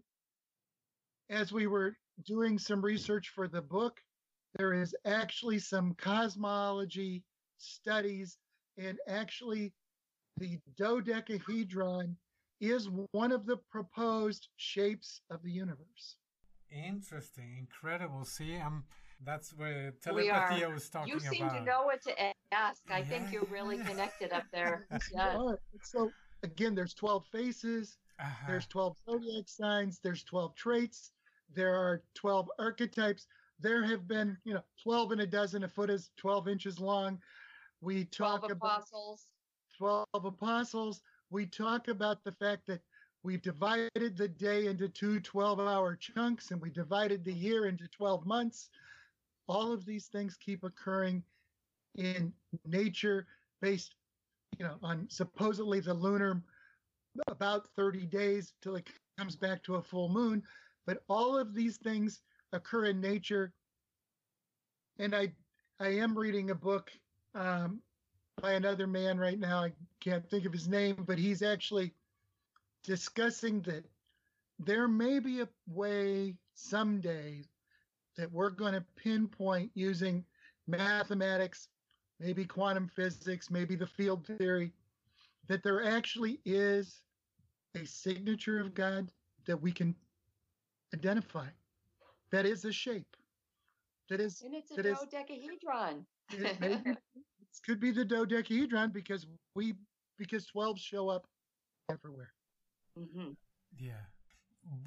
as 1.30 1.52
we 1.52 1.68
were 1.68 1.98
doing 2.26 2.58
some 2.58 2.82
research 2.82 3.32
for 3.36 3.48
the 3.48 3.62
book, 3.62 4.00
there 4.58 4.74
is 4.74 4.96
actually 5.06 5.60
some 5.60 5.96
cosmology 5.96 7.24
studies, 7.58 8.38
and 8.78 8.98
actually, 9.08 9.74
the 10.38 10.60
dodecahedron 10.78 12.16
is 12.62 12.90
one 13.12 13.32
of 13.32 13.46
the 13.46 13.58
proposed 13.72 14.50
shapes 14.58 15.22
of 15.32 15.42
the 15.44 15.52
universe. 15.52 16.18
Interesting, 16.72 17.58
incredible. 17.60 18.26
See, 18.26 18.56
I'm 18.56 18.84
that's 19.26 19.52
where 19.58 19.94
telepathy 20.04 20.64
I 20.64 20.68
was 20.68 20.90
talking 20.90 21.14
about. 21.14 21.24
You 21.24 21.30
seem 21.32 21.48
about. 21.48 21.58
to 21.58 21.64
know 21.64 21.84
what 21.84 22.02
to 22.04 22.20
ask. 22.54 22.82
I 22.90 23.00
yeah. 23.00 23.06
think 23.06 23.32
you're 23.32 23.48
really 23.52 23.78
connected 23.78 24.32
up 24.32 24.44
there. 24.54 24.88
yeah. 25.14 25.38
So 25.82 26.12
again, 26.44 26.76
there's 26.76 26.94
12 26.94 27.26
faces. 27.32 27.98
Uh-huh. 28.20 28.46
There's 28.48 28.68
12 28.68 28.96
zodiac 29.10 29.50
signs. 29.50 30.00
There's 30.00 30.24
12 30.24 30.56
traits. 30.56 31.12
There 31.54 31.76
are 31.76 32.04
12 32.16 32.50
archetypes. 32.60 33.28
There 33.60 33.84
have 33.84 34.08
been, 34.08 34.38
you 34.44 34.54
know, 34.54 34.64
12 34.84 35.14
and 35.14 35.22
a 35.22 35.28
dozen. 35.28 35.64
A 35.64 35.68
foot 35.68 35.90
is 35.90 36.12
12 36.18 36.48
inches 36.48 36.80
long. 36.80 37.20
We 37.82 38.06
talk 38.06 38.42
12 38.42 38.52
about 38.52 38.52
apostles. 38.52 39.26
12 39.78 40.08
apostles. 40.14 41.02
We 41.30 41.46
talk 41.46 41.88
about 41.88 42.24
the 42.24 42.32
fact 42.32 42.68
that 42.68 42.82
we 43.24 43.38
divided 43.38 44.18
the 44.18 44.28
day 44.28 44.68
into 44.68 44.90
two 44.90 45.20
12 45.22 45.60
hour 45.60 45.96
chunks 45.96 46.52
and 46.52 46.62
we 46.62 46.70
divided 46.70 47.24
the 47.24 47.34
year 47.34 47.68
into 47.68 47.88
12 47.88 48.26
months. 48.26 48.70
All 49.48 49.72
of 49.72 49.86
these 49.86 50.08
things 50.08 50.38
keep 50.38 50.64
occurring 50.64 51.24
in 51.96 52.34
nature 52.66 53.26
based, 53.62 53.96
you 54.58 54.66
know, 54.66 54.76
on 54.82 55.08
supposedly 55.10 55.80
the 55.80 55.94
lunar 55.94 56.42
about 57.28 57.68
30 57.76 58.06
days 58.08 58.54
till 58.62 58.76
it 58.76 58.88
comes 59.18 59.36
back 59.36 59.64
to 59.64 59.76
a 59.76 59.82
full 59.82 60.10
moon. 60.10 60.44
But 60.86 61.04
all 61.08 61.38
of 61.38 61.54
these 61.54 61.78
things 61.78 62.22
occur 62.52 62.86
in 62.86 63.00
nature. 63.00 63.54
And 65.00 65.16
I, 65.16 65.32
I 65.80 65.90
am 65.90 66.18
reading 66.18 66.50
a 66.50 66.56
book 66.56 66.92
um, 67.36 67.80
by 68.42 68.54
another 68.54 68.88
man 68.88 69.18
right 69.18 69.40
now. 69.40 69.64
I 69.64 69.72
can't 70.00 70.28
think 70.30 70.46
of 70.46 70.54
his 70.54 70.68
name, 70.68 71.04
but 71.08 71.18
he's 71.18 71.42
actually 71.42 71.94
discussing 72.84 73.62
that 73.62 73.86
there 74.60 74.88
may 74.88 75.20
be 75.20 75.42
a 75.42 75.50
way 75.68 76.36
someday 76.54 77.44
that 78.18 78.32
we're 78.32 78.50
going 78.50 78.74
to 78.74 78.86
pinpoint 78.96 79.72
using 79.74 80.24
mathematics, 80.68 81.68
maybe 82.20 82.46
quantum 82.46 82.88
physics, 82.88 83.50
maybe 83.50 83.76
the 83.76 83.88
field 83.88 84.26
theory, 84.26 84.72
that 85.48 85.64
there 85.64 85.84
actually 85.84 86.40
is 86.46 87.02
a 87.76 87.86
signature 87.86 88.60
of 88.60 88.74
God 88.74 89.12
that 89.46 89.62
we 89.62 89.72
can 89.72 89.96
identify. 90.94 91.48
That 92.32 92.46
is 92.46 92.66
a 92.66 92.72
shape. 92.72 93.16
That 94.10 94.20
is. 94.20 94.42
And 94.42 94.54
it's 94.54 94.72
a 94.72 94.82
that 94.82 95.12
dodecahedron. 95.12 96.06
Is, 96.32 96.44
it, 96.44 96.60
maybe, 96.60 96.92
it 96.92 96.98
could 97.66 97.80
be 97.80 97.92
the 97.92 98.06
dodecahedron 98.06 98.92
because 98.92 99.28
we 99.56 99.74
because 100.18 100.46
12 100.48 100.80
show 100.80 101.10
up 101.10 101.28
everywhere. 101.92 102.32
Mm-hmm. 102.98 103.32
Yeah. 103.78 103.94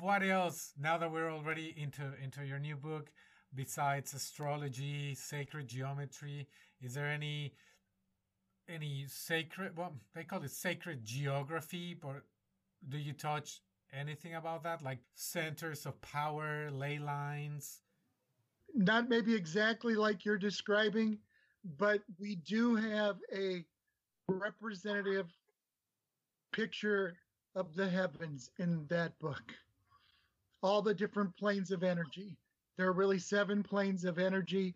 What 0.01 0.23
else? 0.23 0.73
Now 0.79 0.97
that 0.99 1.11
we're 1.11 1.31
already 1.31 1.75
into 1.77 2.13
into 2.23 2.45
your 2.45 2.59
new 2.59 2.77
book, 2.77 3.11
besides 3.55 4.15
astrology, 4.15 5.15
sacred 5.15 5.69
geometry, 5.69 6.47
is 6.83 6.95
there 6.95 7.09
any 7.09 7.55
any 8.69 9.07
sacred? 9.09 9.77
Well, 9.77 9.95
they 10.15 10.25
call 10.25 10.43
it 10.43 10.51
sacred 10.51 11.05
geography, 11.05 11.95
but 11.95 12.23
do 12.89 12.99
you 12.99 13.13
touch 13.13 13.61
anything 13.93 14.35
about 14.35 14.63
that, 14.65 14.83
like 14.83 14.99
centers 15.15 15.87
of 15.87 16.01
power, 16.01 16.71
ley 16.71 16.99
lines? 16.99 17.81
Not 18.75 19.09
maybe 19.09 19.35
exactly 19.35 19.95
like 19.95 20.25
you're 20.25 20.39
describing, 20.39 21.19
but 21.79 22.03
we 22.19 22.37
do 22.37 22.75
have 22.77 23.17
a 23.33 23.65
representative 24.29 25.33
picture 26.53 27.17
of 27.55 27.75
the 27.75 27.89
heavens 27.89 28.51
in 28.59 28.87
that 28.89 29.19
book. 29.19 29.55
All 30.63 30.83
the 30.83 30.95
different 30.95 31.37
planes 31.37 31.71
of 31.71 31.83
energy. 31.83 32.37
There 32.77 32.89
are 32.89 32.93
really 32.93 33.19
seven 33.19 33.63
planes 33.63 34.05
of 34.05 34.19
energy, 34.19 34.75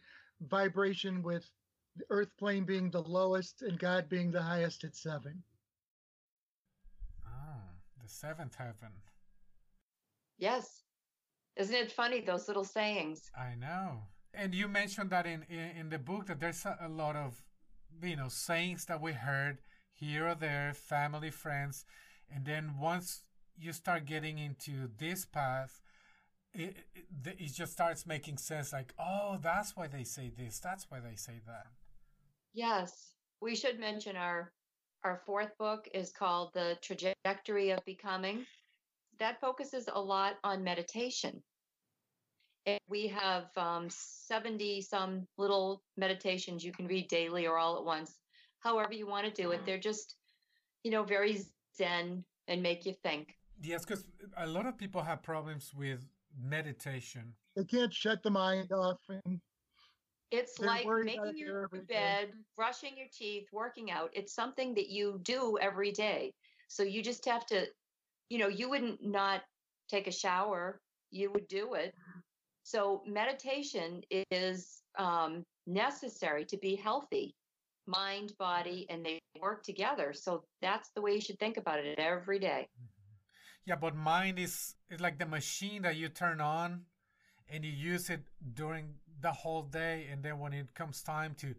vibration 0.49 1.23
with 1.23 1.51
the 1.97 2.05
earth 2.11 2.37
plane 2.39 2.65
being 2.65 2.91
the 2.91 3.03
lowest 3.03 3.63
and 3.63 3.79
God 3.79 4.09
being 4.09 4.31
the 4.31 4.43
highest 4.43 4.85
at 4.85 4.97
seven. 4.97 5.43
Ah, 7.27 7.75
the 8.03 8.09
seventh 8.09 8.55
heaven. 8.55 8.93
Yes. 10.39 10.85
Isn't 11.57 11.75
it 11.75 11.93
funny, 11.93 12.21
those 12.21 12.49
little 12.49 12.65
sayings? 12.65 13.31
I 13.37 13.55
know. 13.55 14.03
And 14.33 14.55
you 14.55 14.69
mentioned 14.69 15.11
that 15.11 15.27
in, 15.27 15.45
in, 15.51 15.71
in 15.77 15.89
the 15.91 15.99
book 15.99 16.27
that 16.27 16.41
there's 16.41 16.65
a, 16.65 16.79
a 16.83 16.89
lot 16.89 17.17
of, 17.17 17.43
you 18.03 18.17
know, 18.17 18.29
sayings 18.29 18.85
that 18.87 19.03
we 19.03 19.13
heard 19.13 19.59
here 19.93 20.29
or 20.29 20.35
there, 20.35 20.73
family, 20.73 21.31
friends. 21.31 21.85
And 22.33 22.47
then 22.47 22.77
once 22.81 23.25
you 23.59 23.73
start 23.73 24.07
getting 24.07 24.39
into 24.39 24.89
this 24.99 25.25
path, 25.25 25.81
it, 26.55 26.77
it, 26.95 27.37
it 27.39 27.53
just 27.53 27.73
starts 27.73 28.07
making 28.07 28.39
sense 28.39 28.73
like, 28.73 28.95
oh, 28.99 29.39
that's 29.43 29.77
why 29.77 29.89
they 29.89 30.05
say 30.05 30.31
this. 30.35 30.61
That's 30.61 30.87
why 30.89 31.01
they 31.01 31.17
say 31.17 31.41
that. 31.47 31.67
Yes. 32.53 33.13
We 33.41 33.55
should 33.57 33.79
mention 33.79 34.17
our 34.17 34.53
our 35.03 35.23
fourth 35.25 35.57
book 35.59 35.89
is 35.95 36.13
called 36.13 36.53
The 36.53 36.77
Trajectory 36.83 37.71
of 37.71 37.83
Becoming. 37.87 38.45
That 39.19 39.41
focuses 39.41 39.89
a 39.91 40.01
lot 40.01 40.35
on 40.45 40.63
meditation. 40.63 41.43
And 42.67 42.81
we 42.87 43.07
have 43.09 43.47
um, 43.57 43.89
70 43.89 44.83
some 44.83 45.27
little 45.39 45.83
meditations 45.97 46.63
you 46.63 46.73
can 46.73 46.87
read 46.87 47.09
daily 47.09 47.47
or 47.47 47.57
all 47.57 47.79
at 47.79 47.85
once, 47.85 48.19
however 48.59 48.93
you 48.93 49.07
want 49.07 49.25
to 49.25 49.43
do 49.43 49.53
it. 49.53 49.65
They're 49.65 49.79
just, 49.79 50.17
you 50.85 50.91
know, 50.91 51.03
very 51.03 51.43
zen 51.79 52.23
and 52.47 52.63
make 52.63 52.85
you 52.85 52.95
think. 53.03 53.39
Yes, 53.63 53.85
because 53.87 54.05
a 54.37 54.47
lot 54.47 54.67
of 54.67 54.77
people 54.77 55.03
have 55.03 55.23
problems 55.23 55.73
with 55.75 56.07
meditation. 56.39 57.33
They 57.57 57.65
can't 57.65 57.93
shut 57.93 58.23
the 58.23 58.31
mind 58.31 58.71
off. 58.73 59.01
And 59.09 59.41
it's 60.31 60.59
like 60.61 60.87
making 60.87 61.37
your 61.37 61.69
bed, 61.89 62.29
brushing 62.57 62.97
your 62.97 63.09
teeth, 63.13 63.49
working 63.53 63.91
out. 63.91 64.11
It's 64.13 64.35
something 64.35 64.75
that 64.75 64.89
you 64.89 65.21
do 65.23 65.59
every 65.61 65.93
day. 65.93 66.33
So 66.69 66.83
you 66.83 67.03
just 67.03 67.25
have 67.27 67.47
to, 67.47 67.67
you 68.29 68.39
know, 68.39 68.49
you 68.49 68.71
wouldn't 68.71 69.05
not 69.05 69.43
take 69.89 70.07
a 70.07 70.13
shower, 70.13 70.81
you 71.11 71.31
would 71.33 71.49
do 71.49 71.75
it. 71.75 71.95
So 72.63 73.03
meditation 73.07 74.03
is 74.31 74.83
um, 74.99 75.45
necessary 75.67 76.45
to 76.45 76.57
be 76.59 76.77
healthy, 76.77 77.35
mind, 77.87 78.33
body, 78.39 78.87
and 78.89 79.05
they 79.05 79.19
work 79.41 79.65
together. 79.65 80.13
So 80.13 80.45
that's 80.63 80.91
the 80.95 81.01
way 81.01 81.15
you 81.15 81.21
should 81.21 81.41
think 81.41 81.57
about 81.57 81.81
it 81.81 81.99
every 81.99 82.39
day. 82.39 82.69
Mm-hmm. 82.79 82.87
Yeah, 83.67 83.77
but 83.77 83.95
mind 83.95 84.39
is 84.39 84.75
is 84.91 85.01
like 85.01 85.19
the 85.19 85.27
machine 85.27 85.83
that 85.83 85.97
you 85.97 86.09
turn 86.09 86.41
on 86.41 86.87
and 87.49 87.65
you 87.65 87.71
use 87.71 88.11
it 88.11 88.23
during 88.55 88.95
the 89.21 89.33
whole 89.33 89.63
day 89.63 90.07
and 90.11 90.23
then 90.23 90.39
when 90.39 90.53
it 90.53 90.73
comes 90.75 91.03
time 91.03 91.35
to 91.39 91.55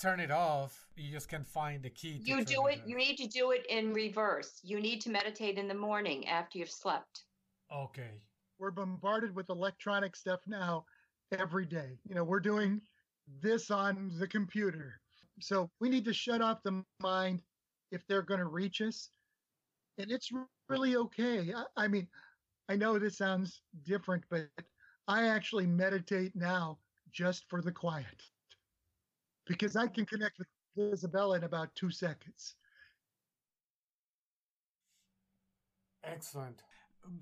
turn 0.00 0.20
it 0.20 0.30
off 0.30 0.86
you 0.96 1.10
just 1.10 1.28
can't 1.28 1.46
find 1.46 1.82
the 1.82 1.90
key 1.90 2.20
you 2.22 2.44
do 2.44 2.66
it, 2.66 2.78
it 2.78 2.82
you 2.86 2.96
need 2.96 3.16
to 3.16 3.26
do 3.26 3.50
it 3.50 3.64
in 3.68 3.92
reverse. 3.92 4.60
You 4.62 4.80
need 4.80 5.00
to 5.02 5.10
meditate 5.10 5.58
in 5.58 5.68
the 5.68 5.74
morning 5.74 6.28
after 6.28 6.58
you've 6.58 6.70
slept. 6.70 7.24
Okay. 7.74 8.20
We're 8.58 8.70
bombarded 8.70 9.34
with 9.34 9.50
electronic 9.50 10.16
stuff 10.16 10.40
now 10.46 10.84
every 11.36 11.66
day. 11.66 11.98
You 12.06 12.14
know 12.14 12.24
we're 12.24 12.40
doing 12.40 12.80
this 13.40 13.70
on 13.70 14.12
the 14.18 14.26
computer. 14.26 15.00
So 15.40 15.70
we 15.80 15.88
need 15.88 16.04
to 16.06 16.14
shut 16.14 16.40
off 16.40 16.62
the 16.62 16.82
mind 17.00 17.42
if 17.90 18.06
they're 18.06 18.22
going 18.22 18.40
to 18.40 18.46
reach 18.46 18.80
us. 18.80 19.10
And 19.98 20.10
it's 20.10 20.30
really 20.68 20.96
okay. 20.96 21.52
I, 21.54 21.84
I 21.84 21.88
mean 21.88 22.08
i 22.68 22.76
know 22.76 22.98
this 22.98 23.18
sounds 23.18 23.62
different 23.84 24.24
but 24.30 24.48
I 25.08 25.28
actually 25.28 25.66
meditate 25.66 26.34
now 26.34 26.78
just 27.12 27.48
for 27.48 27.62
the 27.62 27.72
quiet 27.72 28.22
because 29.46 29.76
I 29.76 29.86
can 29.86 30.04
connect 30.04 30.38
with 30.38 30.92
Isabella 30.92 31.36
in 31.36 31.44
about 31.44 31.74
two 31.74 31.90
seconds. 31.90 32.56
Excellent. 36.04 36.62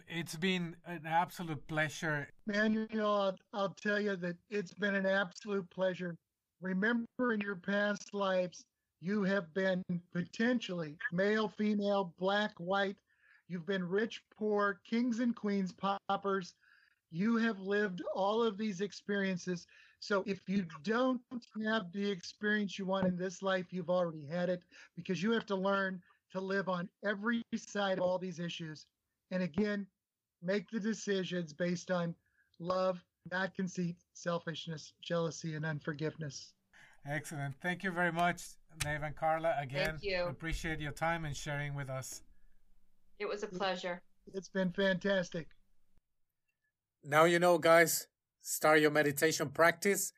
It's 0.09 0.37
been 0.37 0.77
an 0.87 1.03
absolute 1.07 1.67
pleasure. 1.69 2.29
Man, 2.47 2.73
you 2.73 2.99
know, 2.99 3.13
I'll, 3.13 3.39
I'll 3.53 3.75
tell 3.75 4.01
you 4.01 4.17
that 4.17 4.37
it's 4.49 4.73
been 4.73 4.95
an 4.95 5.07
absolute 5.07 5.69
pleasure. 5.71 6.17
Remember 6.63 7.33
in 7.33 7.41
your 7.41 7.57
past 7.57 8.15
lives, 8.15 8.65
you 9.03 9.23
have 9.25 9.53
been 9.53 9.83
potentially 10.13 10.97
male, 11.13 11.49
female, 11.49 12.15
black, 12.19 12.53
white. 12.59 12.97
You've 13.49 13.67
been 13.67 13.87
rich, 13.87 14.23
poor, 14.35 14.81
kings 14.89 15.21
and 15.21 15.37
queens, 15.37 15.73
paupers, 15.73 16.55
you 17.15 17.37
have 17.37 17.61
lived 17.61 18.03
all 18.13 18.43
of 18.43 18.59
these 18.59 18.81
experiences. 18.81 19.69
So 20.01 20.25
if 20.27 20.41
you 20.49 20.67
don't 20.83 21.21
have 21.65 21.93
the 21.93 22.11
experience 22.11 22.77
you 22.77 22.87
want 22.87 23.07
in 23.07 23.17
this 23.17 23.41
life, 23.41 23.67
you've 23.71 23.89
already 23.89 24.27
had 24.27 24.49
it 24.49 24.63
because 24.97 25.23
you 25.23 25.31
have 25.31 25.47
to 25.47 25.55
learn 25.55 26.03
to 26.33 26.41
live 26.41 26.69
on 26.69 26.89
every 27.05 27.43
side 27.55 27.99
of 27.99 28.05
all 28.05 28.19
these 28.19 28.41
issues 28.41 28.87
And 29.31 29.43
again, 29.45 29.87
make 30.43 30.69
the 30.71 30.81
decisions 30.81 31.53
based 31.53 31.91
on 31.93 32.15
love, 32.59 33.01
not 33.31 33.55
conceit, 33.55 33.97
selfishness, 34.13 34.93
jealousy, 35.01 35.55
and 35.55 35.65
unforgiveness. 35.65 36.53
Excellent. 37.07 37.55
Thank 37.63 37.85
you 37.85 37.93
very 37.93 38.13
much, 38.13 38.43
Dave 38.81 39.03
and 39.03 39.15
Carla. 39.15 39.55
Again, 39.61 39.99
Thank 39.99 40.03
you. 40.03 40.25
appreciate 40.25 40.81
your 40.81 40.93
time 40.93 41.25
and 41.25 41.37
sharing 41.37 41.75
with 41.75 41.89
us. 41.89 42.23
It 43.21 43.29
was 43.29 43.45
a 43.45 43.47
pleasure. 43.47 44.03
It's 44.35 44.49
been 44.49 44.73
fantastic. 44.73 45.47
Now 47.05 47.25
you 47.25 47.39
know, 47.39 47.59
guys. 47.59 48.09
Start 48.41 48.81
your 48.81 48.91
meditation 48.91 49.49
practice. 49.49 50.13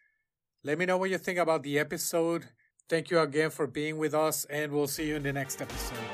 Let 0.65 0.79
me 0.79 0.87
know 0.87 0.99
what 0.99 1.11
you 1.11 1.19
think 1.19 1.39
about 1.39 1.63
the 1.63 1.79
episode. 1.79 2.45
Thank 2.89 3.11
you 3.11 3.21
again 3.21 3.51
for 3.51 3.67
being 3.67 3.99
with 3.99 4.15
us, 4.15 4.45
and 4.47 4.73
we'll 4.73 4.89
see 4.89 5.07
you 5.09 5.17
in 5.17 5.23
the 5.23 5.33
next 5.33 5.61
episode. 5.61 6.06